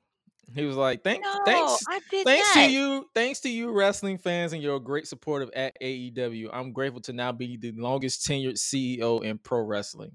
He 0.54 0.64
was 0.64 0.76
like, 0.76 1.02
"Thanks, 1.02 1.26
no, 1.26 1.44
thanks, 1.44 1.78
thanks 2.24 2.52
to 2.52 2.70
you, 2.70 3.08
thanks 3.14 3.40
to 3.40 3.48
you, 3.48 3.72
wrestling 3.72 4.16
fans, 4.16 4.52
and 4.52 4.62
your 4.62 4.78
great 4.78 5.08
support 5.08 5.42
of 5.42 5.50
at 5.56 5.76
AEW. 5.82 6.50
I'm 6.52 6.72
grateful 6.72 7.00
to 7.02 7.12
now 7.12 7.32
be 7.32 7.56
the 7.56 7.72
longest 7.72 8.26
tenured 8.26 8.56
CEO 8.56 9.24
in 9.24 9.38
pro 9.38 9.60
wrestling. 9.60 10.14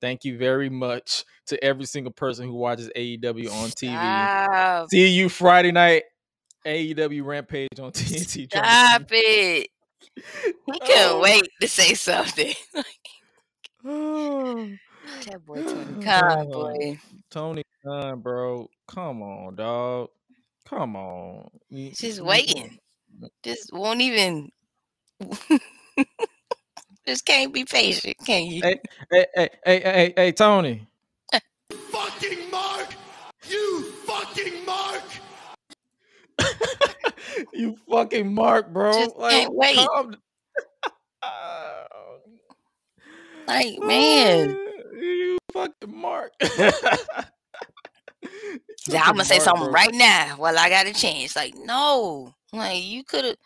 Thank 0.00 0.24
you 0.24 0.38
very 0.38 0.70
much 0.70 1.24
to 1.46 1.62
every 1.64 1.84
single 1.86 2.12
person 2.12 2.46
who 2.46 2.54
watches 2.54 2.90
AEW 2.94 3.50
on 3.50 3.68
TV. 3.70 3.92
Stop. 3.92 4.90
See 4.90 5.08
you 5.08 5.28
Friday 5.28 5.72
night, 5.72 6.04
AEW 6.66 7.24
Rampage 7.24 7.80
on 7.80 7.92
TNT. 7.92 8.46
Stop 8.46 9.02
it. 9.10 9.70
He 10.14 10.52
couldn't 10.80 10.88
Oh. 10.96 11.20
wait 11.20 11.48
to 11.60 11.68
say 11.68 11.94
something. 11.94 12.54
That 15.26 15.44
boy 15.44 15.62
Tony 15.62 16.04
Khan, 16.04 16.50
boy. 16.50 16.98
Tony 17.30 17.62
Khan, 17.84 18.20
bro, 18.20 18.68
come 18.86 19.22
on, 19.22 19.54
dog, 19.56 20.08
come 20.66 20.96
on. 20.96 21.48
Just 21.94 22.20
waiting. 22.20 22.78
Just 23.42 23.72
won't 23.72 24.00
even. 24.02 24.50
Just 27.08 27.24
can't 27.24 27.54
be 27.54 27.64
patient, 27.64 28.18
can 28.26 28.44
you? 28.44 28.60
Hey, 28.60 28.78
hey, 29.10 29.26
hey, 29.34 29.48
hey, 29.64 29.80
hey, 29.80 30.12
hey, 30.14 30.30
Tony. 30.30 30.86
Fucking 31.90 32.50
Mark! 32.50 32.88
You 33.48 33.84
fucking 34.04 34.66
Mark! 34.66 35.02
you 37.54 37.78
fucking 37.90 38.34
Mark, 38.34 38.68
bro. 38.74 38.92
Just 38.92 39.18
can't 39.18 39.54
wait. 39.54 39.76
calm- 39.76 40.16
Like, 43.48 43.78
man. 43.82 44.50
you 44.92 45.38
fucking 45.54 45.90
Mark. 45.90 46.32
I'm 46.42 46.72
gonna 48.90 49.24
say 49.24 49.38
something 49.38 49.72
right 49.72 49.94
now 49.94 50.34
while 50.36 50.58
I 50.58 50.68
got 50.68 50.86
a 50.86 50.92
chance. 50.92 51.34
Like, 51.34 51.54
no, 51.56 52.34
like 52.52 52.82
you 52.82 53.02
could 53.02 53.24
have 53.24 53.36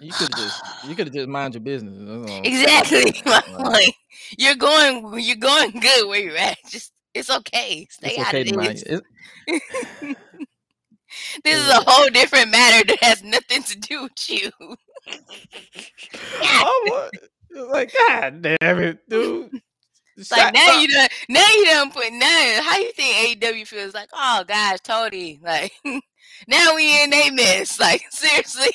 You 0.00 0.12
could 0.12 0.28
have 0.34 0.38
just, 0.38 0.62
you 0.88 0.94
could 0.94 1.06
have 1.08 1.14
just 1.14 1.28
mind 1.28 1.54
your 1.54 1.60
business. 1.60 2.40
exactly. 2.44 3.22
Like, 3.58 3.94
you're 4.38 4.54
going, 4.54 5.18
you're 5.20 5.36
going 5.36 5.72
good 5.72 6.08
where 6.08 6.20
you're 6.20 6.36
at. 6.36 6.58
Just, 6.68 6.92
it's 7.14 7.30
okay. 7.30 7.86
Stay 7.90 8.10
It's 8.16 8.18
out 8.18 8.34
okay 8.34 8.50
of 8.50 8.56
this. 8.56 10.16
This 11.44 11.56
is 11.58 11.68
a 11.68 11.84
whole 11.86 12.08
different 12.10 12.50
matter 12.50 12.86
that 12.86 13.02
has 13.02 13.22
nothing 13.22 13.62
to 13.64 13.78
do 13.78 14.02
with 14.04 14.30
you. 14.30 14.50
Oh, 16.42 17.08
Wa- 17.52 17.62
like, 17.72 17.92
God 18.08 18.42
damn 18.42 18.78
it, 18.78 18.98
dude. 19.08 19.50
Like 20.30 20.54
now 20.54 20.76
up. 20.76 20.82
you 20.82 20.88
done, 20.88 21.08
now 21.28 21.46
you 21.56 21.64
done 21.64 21.90
put 21.90 22.12
now. 22.12 22.60
How 22.62 22.76
you 22.76 22.92
think 22.92 23.40
AEW 23.40 23.66
feels? 23.66 23.94
Like, 23.94 24.10
oh 24.12 24.44
gosh, 24.46 24.78
Tony. 24.84 25.40
Like 25.42 25.72
now 26.46 26.76
we 26.76 27.02
in 27.02 27.12
a 27.12 27.30
mess. 27.30 27.80
Like 27.80 28.02
seriously, 28.10 28.70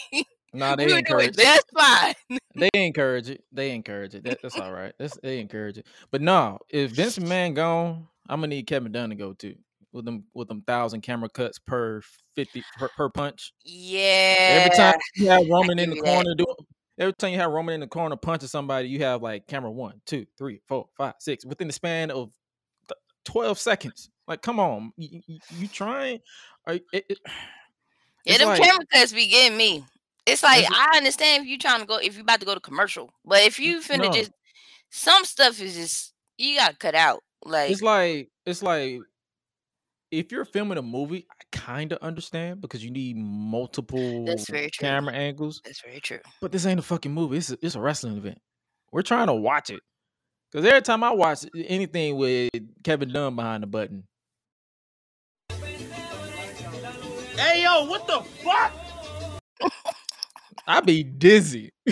Nah, 0.55 0.75
they 0.77 0.97
encourage. 0.97 1.35
just 1.35 1.65
fine. 1.77 2.13
They 2.57 2.69
encourage 2.73 3.29
it. 3.29 3.43
They 3.51 3.71
encourage 3.71 4.15
it. 4.15 4.23
That, 4.23 4.41
that's 4.41 4.57
all 4.57 4.71
right. 4.71 4.93
That's, 4.97 5.17
they 5.21 5.41
encourage 5.41 5.77
it. 5.77 5.85
But 6.09 6.21
no, 6.21 6.57
if 6.69 6.91
Vince 6.91 7.19
McMahon 7.19 7.53
gone, 7.53 8.07
I'm 8.29 8.37
gonna 8.39 8.47
need 8.47 8.65
Kevin 8.65 8.93
Dunn 8.93 9.09
to 9.09 9.15
go 9.15 9.33
too. 9.33 9.55
With 9.91 10.05
them 10.05 10.23
with 10.33 10.47
them 10.47 10.61
thousand 10.61 11.01
camera 11.01 11.27
cuts 11.27 11.59
per 11.59 12.01
fifty 12.33 12.63
per, 12.77 12.87
per 12.95 13.09
punch. 13.09 13.51
Yeah. 13.65 14.61
Every 14.63 14.77
time 14.77 14.95
you 15.15 15.27
have 15.27 15.45
Roman 15.49 15.79
in 15.79 15.89
the 15.89 16.01
corner 16.01 16.33
doing 16.33 16.55
every 16.97 17.13
time 17.13 17.31
you 17.31 17.39
have 17.39 17.51
Roman 17.51 17.75
in 17.75 17.79
the 17.81 17.87
corner 17.87 18.15
punching 18.15 18.47
somebody, 18.47 18.87
you 18.87 18.99
have 19.03 19.21
like 19.21 19.47
camera 19.47 19.71
one, 19.71 20.01
two, 20.05 20.25
three, 20.37 20.61
four, 20.67 20.87
five, 20.97 21.15
six 21.19 21.45
within 21.45 21.67
the 21.67 21.73
span 21.73 22.11
of 22.11 22.31
twelve 23.25 23.59
seconds. 23.59 24.09
Like, 24.27 24.41
come 24.41 24.59
on, 24.59 24.91
you, 24.97 25.21
you, 25.27 25.39
you 25.57 25.67
trying? 25.67 26.19
Are, 26.65 26.73
it, 26.93 27.05
it, 27.09 27.19
Yeah, 28.25 28.39
them 28.39 28.47
like- 28.47 28.61
camera 28.61 28.85
cuts 28.91 29.13
be 29.13 29.27
getting 29.27 29.55
me. 29.57 29.85
It's 30.25 30.41
like 30.41 30.63
Is 30.63 30.69
I 30.71 30.97
understand 30.97 31.43
if 31.43 31.49
you're 31.49 31.59
trying 31.59 31.81
to 31.81 31.85
go 31.85 31.97
if 31.97 32.15
you're 32.15 32.23
about 32.23 32.39
to 32.39 32.45
go 32.45 32.55
to 32.55 32.59
commercial, 32.59 33.13
but 33.23 33.43
if 33.43 33.59
you 33.59 33.79
finna 33.79 34.05
no. 34.05 34.11
just 34.11 34.31
some 34.89 35.23
stuff 35.23 35.61
is 35.61 35.75
just 35.75 36.13
you 36.37 36.57
gotta 36.57 36.75
cut 36.75 36.95
out. 36.95 37.21
Like 37.43 37.71
it's 37.71 37.81
like 37.81 38.29
it's 38.45 38.63
like 38.63 38.99
if 40.11 40.31
you're 40.31 40.45
filming 40.45 40.77
a 40.77 40.81
movie, 40.81 41.27
I 41.29 41.43
kind 41.51 41.91
of 41.91 41.99
understand 41.99 42.61
because 42.61 42.83
you 42.83 42.91
need 42.91 43.17
multiple 43.17 44.25
that's 44.25 44.49
very 44.49 44.69
true. 44.69 44.87
camera 44.87 45.13
angles. 45.13 45.61
that's 45.63 45.81
very 45.81 45.99
true. 45.99 46.19
But 46.41 46.51
this 46.51 46.65
ain't 46.65 46.79
a 46.79 46.83
fucking 46.83 47.11
movie. 47.11 47.37
It's 47.37 47.51
a, 47.51 47.57
it's 47.61 47.75
a 47.75 47.81
wrestling 47.81 48.17
event. 48.17 48.39
We're 48.91 49.01
trying 49.01 49.27
to 49.27 49.33
watch 49.33 49.69
it. 49.69 49.81
Because 50.51 50.65
every 50.65 50.81
time 50.81 51.03
I 51.03 51.11
watch 51.11 51.39
anything 51.55 52.15
with 52.15 52.51
Kevin 52.83 53.11
Dunn 53.11 53.35
behind 53.35 53.63
the 53.63 53.67
button, 53.67 54.05
Hey 57.37 57.63
yo, 57.63 57.85
what 57.85 58.07
the 58.07 58.21
fuck? 58.41 58.71
I 60.67 60.81
be 60.81 61.03
dizzy. 61.03 61.71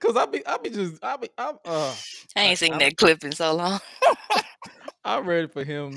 Cause 0.00 0.16
I 0.16 0.26
be 0.26 0.46
I 0.46 0.58
be 0.58 0.70
just 0.70 1.02
I 1.04 1.16
be 1.16 1.28
I'm 1.36 1.56
uh 1.64 1.94
I 2.36 2.40
ain't 2.42 2.58
seen 2.58 2.72
I'm- 2.72 2.80
that 2.80 2.96
clip 2.96 3.24
in 3.24 3.32
so 3.32 3.54
long. 3.54 3.80
I'm 5.04 5.26
ready 5.26 5.46
for 5.48 5.64
him 5.64 5.94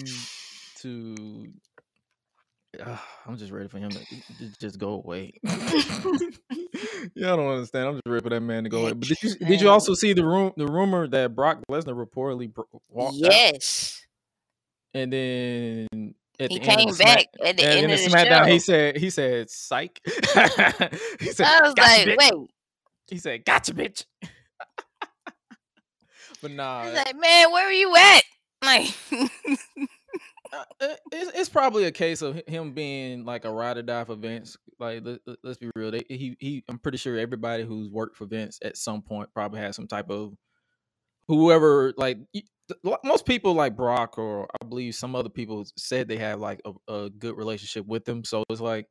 to. 0.80 1.48
Uh, 2.80 2.98
I'm 3.28 3.36
just 3.36 3.52
ready 3.52 3.68
for 3.68 3.78
him 3.78 3.90
to 3.92 4.00
just 4.60 4.80
go 4.80 4.94
away. 4.94 5.34
Y'all 7.16 7.36
don't 7.36 7.52
understand. 7.52 7.90
I'm 7.90 7.96
just 7.96 8.08
ready 8.08 8.24
for 8.24 8.30
that 8.30 8.40
man 8.40 8.64
to 8.64 8.70
go 8.70 8.84
away. 8.84 8.94
But 8.94 9.10
did 9.10 9.22
you 9.22 9.36
did 9.36 9.62
you 9.62 9.70
also 9.70 9.94
see 9.94 10.14
the 10.14 10.26
room 10.26 10.54
the 10.56 10.68
rumor 10.68 11.08
that 11.10 11.36
Brock 11.36 11.60
Lesnar 11.70 11.94
reportedly 11.94 12.54
walked 12.88 13.16
out 13.26 13.32
yes. 13.32 14.02
and 14.94 15.12
then 15.12 16.16
He 16.50 16.60
came 16.60 16.88
the 16.88 16.94
Smack- 16.96 17.18
back 17.18 17.26
at 17.46 17.58
the 17.58 17.64
at 17.66 17.78
end 17.78 17.92
of 17.92 18.00
the 18.00 18.06
SmackDown, 18.10 18.46
show. 18.46 18.52
he 18.52 18.60
said 18.60 18.98
he 18.98 19.10
said 19.10 19.50
psych. 19.50 20.00
he 20.06 21.32
said 21.32 21.46
I 21.46 21.62
was 21.62 21.74
like, 21.78 22.08
bitch. 22.08 22.18
wait. 22.18 22.34
He 23.10 23.18
said 23.18 23.44
gotcha, 23.46 23.74
bitch. 23.74 24.06
but 26.42 26.52
nah, 26.52 26.86
was 26.86 26.94
like, 26.94 27.16
man, 27.20 27.52
where 27.52 27.66
were 27.68 27.74
you 27.74 27.94
at? 27.96 28.24
Like, 28.64 28.96
Uh, 30.54 30.64
uh, 30.82 30.88
it's, 31.14 31.32
it's 31.34 31.50
probably 31.50 31.86
a 31.86 31.92
case 31.92 32.22
of 32.22 32.42
him 32.46 32.74
being 32.74 33.24
like 33.24 33.46
a 33.46 33.50
ride 33.50 33.78
or 33.78 33.82
die 33.84 34.04
for 34.04 34.16
Vince. 34.18 34.58
Like, 34.80 35.02
let, 35.06 35.20
let's 35.46 35.58
be 35.60 35.70
real. 35.78 35.92
They, 35.92 36.04
he, 36.10 36.36
he, 36.42 36.62
I'm 36.68 36.78
pretty 36.78 36.98
sure 36.98 37.18
everybody 37.18 37.64
who's 37.64 37.90
worked 37.90 38.18
for 38.18 38.26
Vince 38.26 38.60
at 38.62 38.76
some 38.76 39.02
point 39.02 39.30
probably 39.34 39.62
has 39.62 39.78
some 39.78 39.88
type 39.88 40.10
of 40.10 40.34
whoever. 41.30 41.94
Like, 41.96 42.18
y- 42.36 42.42
th- 42.42 42.44
lo- 42.44 42.50
most 43.04 43.26
people 43.26 43.54
like 43.54 43.76
Brock 43.76 44.18
or 44.18 44.48
I 44.62 44.66
believe 44.66 44.96
some 44.96 45.16
other 45.16 45.30
people 45.30 45.66
said 45.78 46.08
they 46.08 46.18
have 46.18 46.40
like 46.40 46.62
a, 46.66 46.94
a 46.94 47.10
good 47.10 47.38
relationship 47.38 47.86
with 47.86 48.08
him. 48.08 48.24
So 48.24 48.44
it's 48.50 48.62
like 48.62 48.88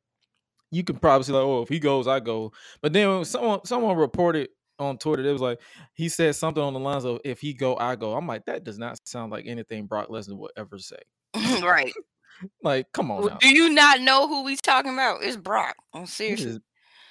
you 0.71 0.83
can 0.83 0.97
probably 0.97 1.23
say 1.23 1.33
like, 1.33 1.43
oh, 1.43 1.61
if 1.61 1.69
he 1.69 1.79
goes, 1.79 2.07
I 2.07 2.19
go. 2.19 2.53
But 2.81 2.93
then 2.93 3.25
someone, 3.25 3.65
someone 3.65 3.97
reported 3.97 4.49
on 4.79 4.97
Twitter, 4.97 5.23
it 5.23 5.31
was 5.31 5.41
like 5.41 5.59
he 5.93 6.09
said 6.09 6.35
something 6.35 6.63
on 6.63 6.73
the 6.73 6.79
lines 6.79 7.05
of 7.05 7.19
"If 7.23 7.39
he 7.39 7.53
go, 7.53 7.77
I 7.77 7.95
go." 7.95 8.13
I'm 8.15 8.27
like, 8.27 8.45
that 8.45 8.63
does 8.63 8.79
not 8.79 8.99
sound 9.07 9.31
like 9.31 9.45
anything 9.47 9.85
Brock 9.85 10.09
Lesnar 10.09 10.37
would 10.37 10.51
ever 10.57 10.77
say. 10.77 10.99
right. 11.61 11.93
Like, 12.63 12.91
come 12.91 13.11
on 13.11 13.27
now. 13.27 13.37
do 13.37 13.49
you 13.49 13.69
not 13.69 14.01
know 14.01 14.27
who 14.27 14.43
we 14.43 14.55
talking 14.55 14.93
about? 14.93 15.21
It's 15.21 15.37
Brock. 15.37 15.75
I'm 15.93 16.07
serious. 16.07 16.57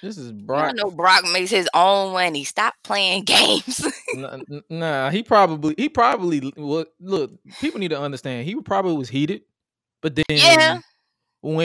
Is 0.03 0.15
this 0.15 0.25
is 0.25 0.31
Brock. 0.31 0.69
I 0.69 0.71
Brock. 0.71 0.73
know 0.73 0.91
Brock 0.91 1.23
makes 1.31 1.51
his 1.51 1.69
own 1.73 2.13
money. 2.13 2.43
Stop 2.43 2.75
playing 2.83 3.23
games. 3.25 3.85
Nah, 4.11 4.37
nah, 4.69 5.09
he 5.09 5.23
probably 5.23 5.75
he 5.77 5.89
probably 5.89 6.51
well, 6.57 6.85
look. 6.99 7.31
People 7.59 7.79
need 7.79 7.89
to 7.89 7.99
understand. 7.99 8.45
He 8.47 8.55
probably 8.61 8.95
was 8.95 9.09
heated, 9.09 9.43
but 10.01 10.15
then 10.15 10.25
yeah, 10.29 10.79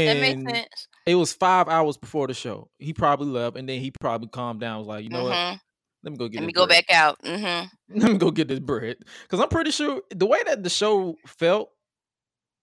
that 0.05 0.14
when 0.14 0.21
makes 0.21 0.43
sense. 0.43 0.88
it 1.07 1.14
was 1.14 1.33
five 1.33 1.69
hours 1.69 1.97
before 1.97 2.26
the 2.26 2.35
show, 2.35 2.71
he 2.78 2.93
probably 2.93 3.28
left, 3.28 3.57
and 3.57 3.69
then 3.69 3.81
he 3.81 3.90
probably 4.00 4.28
calmed 4.28 4.61
down. 4.61 4.78
Was 4.78 4.87
like, 4.88 5.05
you 5.05 5.11
know 5.11 5.25
what? 5.25 5.33
Mhm. 5.35 5.61
Let 6.05 6.12
me 6.12 6.16
go 6.19 6.28
get. 6.28 6.40
Let 6.40 6.47
me 6.47 6.52
go 6.52 6.66
bread. 6.66 6.85
back 6.87 6.97
out. 6.97 7.19
hmm 7.25 7.66
Let 7.99 8.12
me 8.12 8.19
go 8.19 8.31
get 8.31 8.49
this 8.49 8.61
bread 8.61 8.97
because 9.23 9.40
I'm 9.40 9.49
pretty 9.49 9.71
sure 9.71 10.02
the 10.14 10.26
way 10.26 10.40
that 10.47 10.62
the 10.62 10.71
show 10.71 11.16
felt 11.26 11.71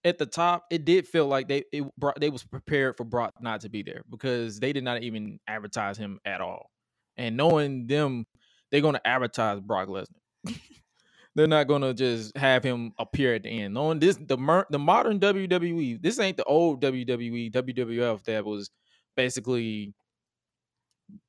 at 0.05 0.17
the 0.17 0.25
top, 0.25 0.65
it 0.69 0.85
did 0.85 1.07
feel 1.07 1.27
like 1.27 1.47
they 1.47 1.63
it 1.71 1.83
brought 1.97 2.19
they 2.19 2.29
was 2.29 2.43
prepared 2.43 2.97
for 2.97 3.03
Brock 3.03 3.33
not 3.41 3.61
to 3.61 3.69
be 3.69 3.83
there 3.83 4.03
because 4.09 4.59
they 4.59 4.73
did 4.73 4.83
not 4.83 5.03
even 5.03 5.39
advertise 5.47 5.97
him 5.97 6.19
at 6.25 6.41
all. 6.41 6.69
And 7.17 7.37
knowing 7.37 7.87
them, 7.87 8.25
they're 8.71 8.81
gonna 8.81 9.01
advertise 9.05 9.59
Brock 9.59 9.87
Lesnar. 9.87 10.07
they're 11.35 11.47
not 11.47 11.67
gonna 11.67 11.93
just 11.93 12.35
have 12.37 12.63
him 12.63 12.91
appear 12.99 13.35
at 13.35 13.43
the 13.43 13.49
end. 13.49 13.73
Knowing 13.73 13.99
this, 13.99 14.17
the 14.17 14.37
mer- 14.37 14.67
the 14.69 14.79
modern 14.79 15.19
WWE, 15.19 16.01
this 16.01 16.19
ain't 16.19 16.37
the 16.37 16.43
old 16.43 16.81
WWE, 16.81 17.51
WWF 17.51 18.23
that 18.23 18.45
was 18.45 18.69
basically 19.15 19.93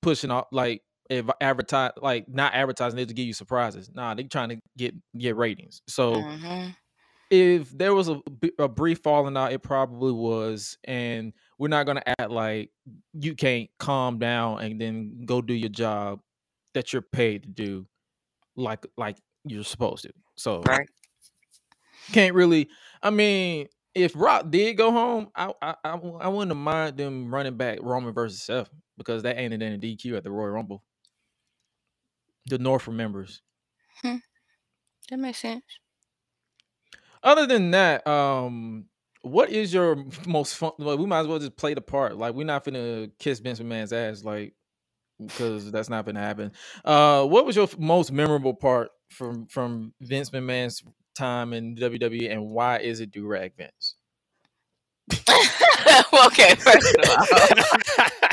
pushing 0.02 0.30
off 0.30 0.46
like 0.52 0.82
if 1.10 1.26
advertise 1.40 1.92
like 2.00 2.26
not 2.28 2.54
advertising 2.54 2.98
it 2.98 3.08
to 3.08 3.14
give 3.14 3.26
you 3.26 3.32
surprises. 3.34 3.90
Nah, 3.92 4.14
they 4.14 4.24
trying 4.24 4.48
to 4.50 4.58
get 4.76 4.94
get 5.18 5.36
ratings. 5.36 5.82
So 5.86 6.14
Mhm. 6.14 6.74
If 7.34 7.76
there 7.76 7.94
was 7.94 8.08
a, 8.08 8.20
a 8.58 8.68
brief 8.68 9.00
falling 9.00 9.36
out, 9.36 9.52
it 9.52 9.62
probably 9.62 10.12
was, 10.12 10.78
and 10.84 11.32
we're 11.58 11.68
not 11.68 11.86
gonna 11.86 12.02
act 12.18 12.30
like 12.30 12.70
you 13.12 13.34
can't 13.34 13.68
calm 13.78 14.18
down 14.18 14.60
and 14.62 14.80
then 14.80 15.24
go 15.26 15.42
do 15.42 15.54
your 15.54 15.68
job 15.70 16.20
that 16.74 16.92
you're 16.92 17.02
paid 17.02 17.42
to 17.44 17.48
do, 17.48 17.86
like 18.56 18.86
like 18.96 19.16
you're 19.44 19.64
supposed 19.64 20.04
to. 20.04 20.12
So 20.36 20.62
Right. 20.62 20.88
can't 22.12 22.34
really. 22.34 22.68
I 23.02 23.10
mean, 23.10 23.68
if 23.94 24.12
Rock 24.14 24.50
did 24.50 24.76
go 24.76 24.92
home, 24.92 25.30
I 25.34 25.52
I 25.60 25.74
I, 25.84 25.90
I 25.96 26.28
wouldn't 26.28 26.56
mind 26.56 26.96
them 26.96 27.34
running 27.34 27.56
back 27.56 27.78
Roman 27.82 28.14
versus 28.14 28.42
Seth 28.42 28.70
because 28.96 29.22
that 29.24 29.38
ended 29.38 29.62
in 29.62 29.72
a 29.72 29.78
DQ 29.78 30.16
at 30.16 30.24
the 30.24 30.30
Royal 30.30 30.50
Rumble. 30.50 30.84
The 32.46 32.58
North 32.58 32.86
remembers. 32.86 33.42
Hmm. 34.02 34.16
That 35.10 35.18
makes 35.18 35.38
sense. 35.38 35.64
Other 37.24 37.46
than 37.46 37.70
that, 37.70 38.06
um, 38.06 38.84
what 39.22 39.50
is 39.50 39.72
your 39.72 39.96
most 40.26 40.56
fun? 40.56 40.72
We 40.78 41.06
might 41.06 41.20
as 41.20 41.26
well 41.26 41.38
just 41.38 41.56
play 41.56 41.74
the 41.74 41.80
part. 41.80 42.16
Like, 42.16 42.34
we're 42.34 42.46
not 42.46 42.64
gonna 42.64 43.08
kiss 43.18 43.40
Vince 43.40 43.58
McMahon's 43.58 43.92
ass, 43.92 44.22
like, 44.22 44.54
because 45.18 45.72
that's 45.72 45.88
not 45.88 46.04
gonna 46.04 46.20
happen. 46.20 46.52
Uh, 46.84 47.24
what 47.24 47.46
was 47.46 47.56
your 47.56 47.68
most 47.78 48.12
memorable 48.12 48.54
part 48.54 48.90
from 49.08 49.46
from 49.46 49.94
Vince 50.00 50.30
McMahon's 50.30 50.82
time 51.16 51.52
in 51.54 51.76
WWE, 51.76 52.30
and 52.30 52.50
why 52.50 52.78
is 52.78 53.00
it 53.00 53.10
do 53.10 53.26
rag 53.26 53.52
Vince? 53.56 53.96
okay, 56.26 56.54
first 56.54 56.96
of 56.96 57.10
all. 57.10 57.26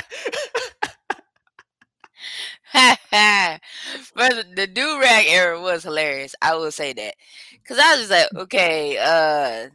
First, 4.15 4.55
the 4.55 4.67
do 4.67 4.99
rag 4.99 5.25
era 5.27 5.59
was 5.59 5.83
hilarious. 5.83 6.35
I 6.41 6.55
will 6.55 6.71
say 6.71 6.93
that 6.93 7.15
because 7.63 7.79
I 7.79 7.91
was 7.91 8.07
just 8.07 8.11
like, 8.11 8.27
okay, 8.43 8.97
uh, 8.97 9.69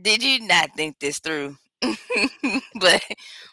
did 0.00 0.22
you 0.22 0.46
not 0.46 0.70
think 0.76 0.98
this 0.98 1.18
through? 1.18 1.56
but 1.82 3.04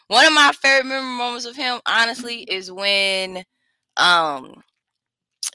one 0.08 0.26
of 0.26 0.32
my 0.32 0.52
favorite 0.60 0.86
memorable 0.86 1.16
moments 1.16 1.46
of 1.46 1.56
him, 1.56 1.80
honestly, 1.86 2.42
is 2.42 2.70
when 2.72 3.44
um 3.96 4.62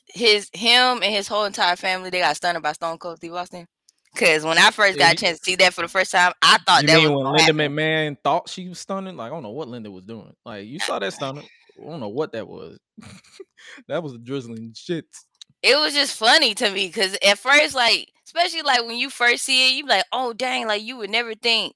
his 0.08 0.50
him 0.54 1.02
and 1.02 1.06
his 1.06 1.28
whole 1.28 1.46
entire 1.46 1.76
family 1.76 2.10
they 2.10 2.20
got 2.20 2.36
stunned 2.36 2.62
by 2.62 2.72
Stone 2.74 2.98
Cold 3.00 3.18
Steve 3.18 3.34
Austin. 3.34 3.68
Cause 4.16 4.44
when 4.44 4.58
I 4.58 4.72
first 4.72 4.98
got 4.98 5.14
a 5.14 5.16
chance 5.16 5.40
to 5.40 5.44
see 5.44 5.56
that 5.58 5.74
for 5.74 5.82
the 5.82 5.88
first 5.88 6.12
time, 6.12 6.34
I 6.42 6.58
thought 6.66 6.82
you 6.82 6.88
that 6.88 6.98
mean 6.98 7.12
was 7.12 7.12
when 7.12 7.34
Linda 7.34 7.54
happen. 7.54 7.76
McMahon 7.76 8.18
thought 8.24 8.50
she 8.50 8.68
was 8.70 8.80
stunning? 8.80 9.16
Like, 9.16 9.32
I 9.32 9.36
don't 9.36 9.44
know 9.44 9.52
what 9.52 9.68
Linda 9.68 9.92
was 9.92 10.06
doing. 10.06 10.34
Like, 10.44 10.66
you 10.66 10.80
saw 10.80 10.98
that 10.98 11.14
stunning. 11.14 11.48
I 11.80 11.90
don't 11.90 12.00
know 12.00 12.08
what 12.08 12.32
that 12.32 12.48
was. 12.48 12.80
that 13.88 14.02
was 14.02 14.18
drizzling 14.24 14.74
shits. 14.74 15.26
It 15.64 15.76
was 15.78 15.94
just 15.94 16.18
funny 16.18 16.54
to 16.56 16.70
me 16.72 16.88
because 16.88 17.18
at 17.26 17.40
first, 17.40 17.76
like, 17.76 18.10
especially 18.26 18.62
like 18.62 18.86
when 18.86 18.98
you 18.98 19.10
first 19.10 19.44
see 19.44 19.70
it, 19.70 19.78
you 19.78 19.84
be 19.84 19.90
like, 19.90 20.06
oh 20.12 20.34
dang, 20.34 20.68
like 20.68 20.84
you 20.84 20.98
would 20.98 21.10
never 21.10 21.34
think, 21.36 21.74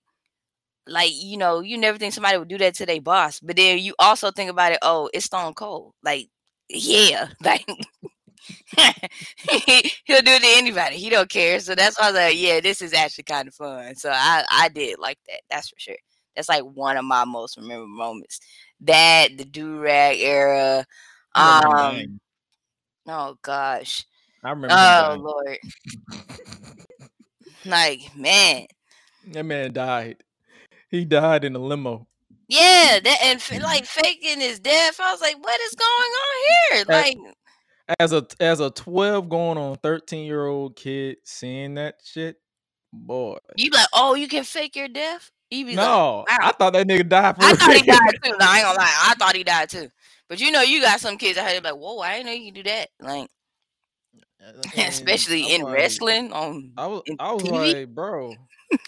like 0.88 1.12
you 1.14 1.38
know, 1.38 1.62
you 1.62 1.78
never 1.78 1.98
think 1.98 2.14
somebody 2.14 2.38
would 2.38 2.48
do 2.50 2.58
that 2.60 2.76
to 2.76 2.86
their 2.86 3.02
boss. 3.02 3.40
But 3.40 3.58
then 3.58 3.80
you 3.80 3.96
also 4.00 4.32
think 4.32 4.50
about 4.52 4.74
it, 4.74 4.80
oh, 4.82 5.10
it's 5.14 5.26
Stone 5.26 5.54
Cold, 5.56 5.94
like, 6.04 6.30
yeah, 6.70 7.28
like 7.44 7.66
he- 8.78 9.92
he'll 10.06 10.22
do 10.22 10.32
it 10.32 10.42
to 10.42 10.48
anybody. 10.58 10.98
He 10.98 11.10
don't 11.10 11.30
care. 11.30 11.60
So 11.60 11.76
that's 11.76 12.00
why 12.00 12.08
I 12.08 12.12
was 12.12 12.16
like, 12.20 12.36
yeah, 12.38 12.60
this 12.62 12.82
is 12.82 12.94
actually 12.94 13.24
kind 13.26 13.48
of 13.48 13.54
fun. 13.56 13.96
So 13.96 14.12
I 14.14 14.44
I 14.52 14.70
did 14.70 15.00
like 15.00 15.20
that. 15.28 15.42
That's 15.50 15.70
for 15.70 15.76
sure. 15.80 15.96
That's 16.36 16.50
like 16.50 16.64
one 16.64 16.98
of 16.98 17.06
my 17.06 17.26
most 17.26 17.60
memorable 17.60 17.88
moments. 17.88 18.40
That 18.82 19.30
the 19.38 19.46
do 19.46 19.80
rag 19.80 20.20
era. 20.20 20.86
Um. 21.36 22.20
Oh 23.08 23.38
gosh. 23.42 24.06
I 24.44 24.50
remember. 24.50 24.76
Oh. 24.78 25.18
Lord. 25.20 25.58
Like, 27.64 28.16
man. 28.16 28.66
That 29.34 29.44
man 29.44 29.72
died. 29.72 30.24
He 30.90 31.06
died 31.06 31.44
in 31.44 31.56
a 31.56 31.60
limo. 31.60 32.08
Yeah, 32.48 33.00
that 33.04 33.20
and 33.24 33.42
like 33.64 33.86
faking 33.86 34.40
his 34.42 34.60
death. 34.60 35.00
I 35.00 35.12
was 35.12 35.22
like, 35.22 35.38
what 35.42 35.60
is 35.62 35.76
going 35.76 35.90
on 35.92 36.38
here? 36.72 36.86
Like, 36.90 37.18
As 38.00 38.14
a 38.14 38.26
as 38.40 38.60
a 38.60 38.72
12 38.72 39.30
going 39.30 39.58
on 39.58 39.78
13 39.78 40.26
year 40.26 40.46
old 40.46 40.76
kid 40.76 41.18
seeing 41.24 41.76
that 41.76 41.96
shit, 42.04 42.38
boy. 42.92 43.38
you 43.56 43.70
like, 43.72 43.88
oh, 43.94 44.16
you 44.16 44.28
can 44.28 44.44
fake 44.44 44.76
your 44.76 44.88
death? 44.88 45.32
You 45.50 45.66
be 45.66 45.76
like, 45.76 45.86
No, 45.86 46.26
I 46.28 46.52
thought 46.54 46.74
that 46.74 46.88
nigga 46.88 47.08
died 47.08 47.36
for 47.36 47.44
I 47.44 47.54
thought 47.54 47.74
he 47.74 47.84
died 47.84 48.00
too. 48.24 48.32
No, 48.32 48.38
I 48.42 48.58
ain't 48.58 48.66
gonna 48.66 48.80
lie. 48.80 48.98
I 49.08 49.16
thought 49.18 49.36
he 49.36 49.44
died 49.44 49.70
too. 49.70 49.90
But 50.32 50.40
you 50.40 50.50
know, 50.50 50.62
you 50.62 50.80
got 50.80 51.02
some 51.02 51.18
kids 51.18 51.38
out 51.38 51.50
here 51.52 51.60
like, 51.62 51.76
whoa, 51.76 52.00
I 52.00 52.14
didn't 52.14 52.28
know 52.28 52.32
you 52.32 52.54
could 52.54 52.64
do 52.64 52.70
that. 52.70 52.88
Like, 53.02 53.30
especially 54.78 55.44
I'm 55.44 55.50
in 55.50 55.62
like- 55.64 55.74
wrestling 55.74 56.32
on 56.32 56.72
I 56.78 56.88
was 56.88 57.02
I 57.20 57.34
was 57.34 57.44
TV? 57.44 57.74
like, 57.74 57.90
bro. 57.90 58.34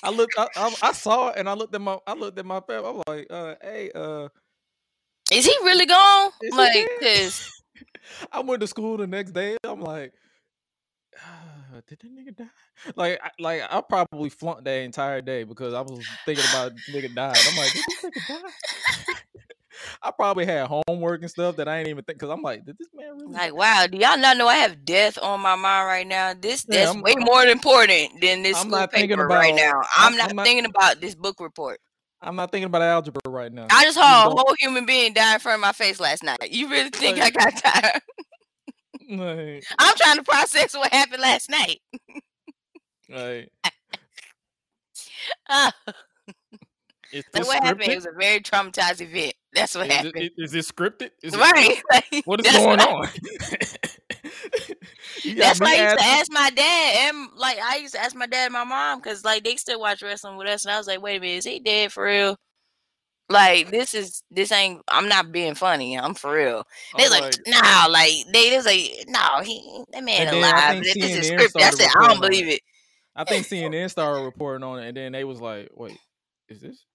I 0.02 0.10
looked 0.10 0.36
I, 0.38 0.48
I, 0.56 0.74
I 0.82 0.92
saw 0.94 1.32
it 1.32 1.36
and 1.38 1.50
I 1.50 1.54
looked 1.54 1.76
at 1.76 1.82
my 1.82 1.98
I 2.08 2.14
looked 2.14 2.40
at 2.40 2.46
my 2.46 2.62
family. 2.62 2.88
I 2.88 2.92
was 2.92 3.04
like, 3.06 3.28
uh, 3.30 3.56
hey, 3.62 3.92
uh, 3.94 4.30
Is 5.34 5.46
he 5.46 5.52
really 5.66 5.86
gone? 5.86 6.32
Like, 6.52 6.88
cause 7.02 7.52
I 8.32 8.40
went 8.40 8.62
to 8.62 8.68
school 8.68 8.96
the 8.96 9.06
next 9.06 9.32
day. 9.32 9.58
I'm 9.66 9.82
like, 9.82 10.14
"Ah, 11.22 11.82
did 11.86 12.00
that 12.00 12.08
nigga 12.08 12.38
die? 12.38 12.94
Like, 12.96 13.20
I, 13.22 13.32
like 13.38 13.62
I 13.70 13.82
probably 13.82 14.30
flunked 14.30 14.64
that 14.64 14.80
entire 14.80 15.20
day 15.20 15.44
because 15.44 15.74
I 15.74 15.82
was 15.82 16.08
thinking 16.26 16.46
about 16.52 16.72
nigga 16.90 17.14
died. 17.14 17.38
I'm 17.52 17.58
like, 17.58 17.74
did 17.74 17.84
this 17.84 18.24
nigga 18.30 18.42
die? 18.42 19.14
I 20.02 20.12
probably 20.12 20.46
had 20.46 20.70
homework 20.88 21.22
and 21.22 21.30
stuff 21.30 21.56
that 21.58 21.68
I 21.68 21.80
ain't 21.80 21.88
even 21.88 22.04
think 22.04 22.20
because 22.20 22.32
I'm 22.32 22.42
like, 22.42 22.66
did 22.66 22.78
this 22.78 22.88
man 22.94 23.18
really? 23.18 23.34
like, 23.34 23.56
wow, 23.56 23.86
do 23.90 23.98
y'all 23.98 24.18
not 24.18 24.38
know 24.38 24.48
I 24.48 24.56
have 24.58 24.86
death 24.86 25.18
on 25.22 25.42
my 25.42 25.56
mind 25.56 25.88
right 25.88 26.08
now? 26.08 26.34
This 26.40 26.66
Yeah, 26.70 26.80
that's 26.80 26.92
I'm- 26.92 27.02
way 27.02 27.16
more 27.18 27.44
important 27.44 28.22
than 28.22 28.44
this 28.44 28.58
I'm 28.58 28.70
school 28.70 28.88
paper 28.88 29.28
right 29.28 29.56
now. 29.56 29.82
I'm, 29.98 30.14
I'm- 30.14 30.18
not 30.18 30.34
not- 30.36 30.46
thinking 30.46 30.66
about 30.66 31.00
this 31.02 31.16
book 31.16 31.40
report. 31.40 31.80
I'm 32.22 32.38
not 32.38 32.52
thinking 32.52 32.68
about 32.68 32.82
algebra 32.82 33.20
right 33.28 33.52
now. 33.52 33.68
I 33.70 33.84
just 33.84 33.96
saw 33.98 34.28
a 34.28 34.30
whole 34.30 34.56
human 34.58 34.86
being 34.86 35.12
die 35.12 35.34
in 35.34 35.40
front 35.42 35.56
of 35.56 35.62
my 35.62 35.74
face 35.74 36.00
last 36.00 36.24
night. 36.24 36.52
You 36.52 36.70
really 36.70 36.90
think 36.90 37.20
I 37.20 37.30
got 37.30 37.52
time? 37.58 38.00
like, 39.20 39.64
I'm 39.80 39.96
trying 39.98 40.16
to 40.18 40.24
process 40.24 40.74
what 40.74 40.94
happened 40.94 41.22
last 41.22 41.50
night. 41.50 41.82
like, 43.10 43.50
Uh, 45.50 45.72
like 47.34 47.46
what 47.46 47.64
happened? 47.64 47.90
It 47.90 47.96
was 47.96 48.06
a 48.06 48.12
very 48.18 48.40
traumatized 48.42 49.02
event. 49.02 49.34
That's 49.54 49.76
what 49.76 49.88
Is 49.88 49.94
happened. 49.94 50.18
it, 50.18 50.34
is 50.38 50.56
it 50.56 50.66
scripted? 50.66 51.12
Is 51.22 51.36
right? 51.36 51.82
Like, 51.92 52.24
What 52.26 52.46
is 52.46 52.52
going 52.52 52.80
on? 52.80 53.08
That's 55.38 55.60
why 55.60 55.76
I 55.76 55.84
used 55.84 56.00
to 56.00 56.06
ask 56.06 56.32
my 56.32 56.50
dad, 56.50 57.10
and 57.10 57.30
like 57.36 57.60
I 57.60 57.78
used 57.78 57.94
to 57.94 58.02
ask 58.02 58.16
my 58.16 58.26
dad 58.26 58.46
and 58.46 58.54
my 58.54 58.64
mom, 58.64 59.00
because 59.00 59.24
like 59.24 59.44
they 59.44 59.56
still 59.56 59.80
watch 59.80 60.02
wrestling 60.02 60.38
with 60.38 60.48
us, 60.48 60.66
and 60.66 60.74
I 60.74 60.78
was 60.78 60.88
like, 60.88 61.02
"Wait 61.02 61.18
a 61.18 61.20
minute, 61.20 61.38
is 61.38 61.46
he 61.46 61.60
dead 61.60 61.92
for 61.92 62.06
real?" 62.06 62.38
Like 63.30 63.72
this 63.72 63.94
is 63.94 64.24
this 64.32 64.52
ain't. 64.52 64.82
I'm 64.88 65.08
not 65.08 65.32
being 65.32 65.56
funny. 65.56 65.98
I'm 65.98 66.14
for 66.14 66.34
real. 66.34 66.66
They 66.98 67.04
was 67.04 67.12
like, 67.12 67.36
"Nah," 67.48 67.88
like 67.90 68.12
they, 68.34 68.56
was 68.56 68.66
like, 68.66 69.06
"No, 69.08 69.42
he 69.44 69.84
that 69.92 70.04
man 70.04 70.28
And 70.28 70.38
then 70.38 70.44
I 70.44 70.72
alive. 70.74 70.84
This 70.84 70.96
is 70.96 71.32
scripted." 71.32 71.62
I 71.62 71.70
said, 71.70 71.90
"I 71.98 72.08
don't 72.08 72.22
believe 72.22 72.48
it." 72.48 72.62
I 73.16 73.24
think 73.24 73.46
CNN 73.46 73.90
started 73.90 74.24
reporting 74.24 74.64
on 74.64 74.80
it, 74.80 74.88
and 74.88 74.98
then 74.98 75.12
they 75.12 75.24
was 75.24 75.40
like, 75.40 75.70
"Wait, 75.74 75.98
is 76.50 76.62
this 76.62 76.86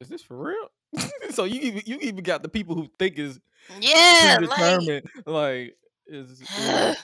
is 0.00 0.08
this 0.08 0.22
for 0.22 0.36
real?" 0.36 0.68
so 1.30 1.44
you 1.44 1.60
even 1.60 1.82
you 1.86 1.98
even 2.00 2.22
got 2.22 2.42
the 2.42 2.48
people 2.48 2.74
who 2.74 2.88
think 2.98 3.18
is 3.18 3.38
Yeah, 3.80 4.38
like 4.40 4.50
predetermined, 4.50 5.06
like, 5.26 5.76
is, 6.06 6.40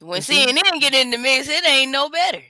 when 0.00 0.20
CNN 0.20 0.80
get 0.80 0.94
in 0.94 1.10
the 1.10 1.18
mix, 1.18 1.48
it 1.48 1.66
ain't 1.66 1.92
no 1.92 2.08
better. 2.08 2.42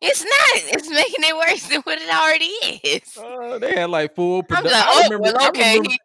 It's 0.00 0.22
not. 0.22 0.76
It's 0.76 0.90
making 0.90 1.24
it 1.24 1.34
worse 1.34 1.66
than 1.68 1.80
what 1.82 1.98
it 1.98 2.10
already 2.10 2.52
is. 2.86 3.16
uh, 3.18 3.58
they 3.58 3.72
had 3.72 3.88
like 3.88 4.14
full 4.14 4.40
I'm 4.40 4.46
production. 4.46 4.70
like, 4.72 4.84
I 4.84 4.90
oh, 4.92 5.02
remember, 5.04 5.38
well, 5.38 5.48
okay. 5.48 5.80
He- 5.80 5.98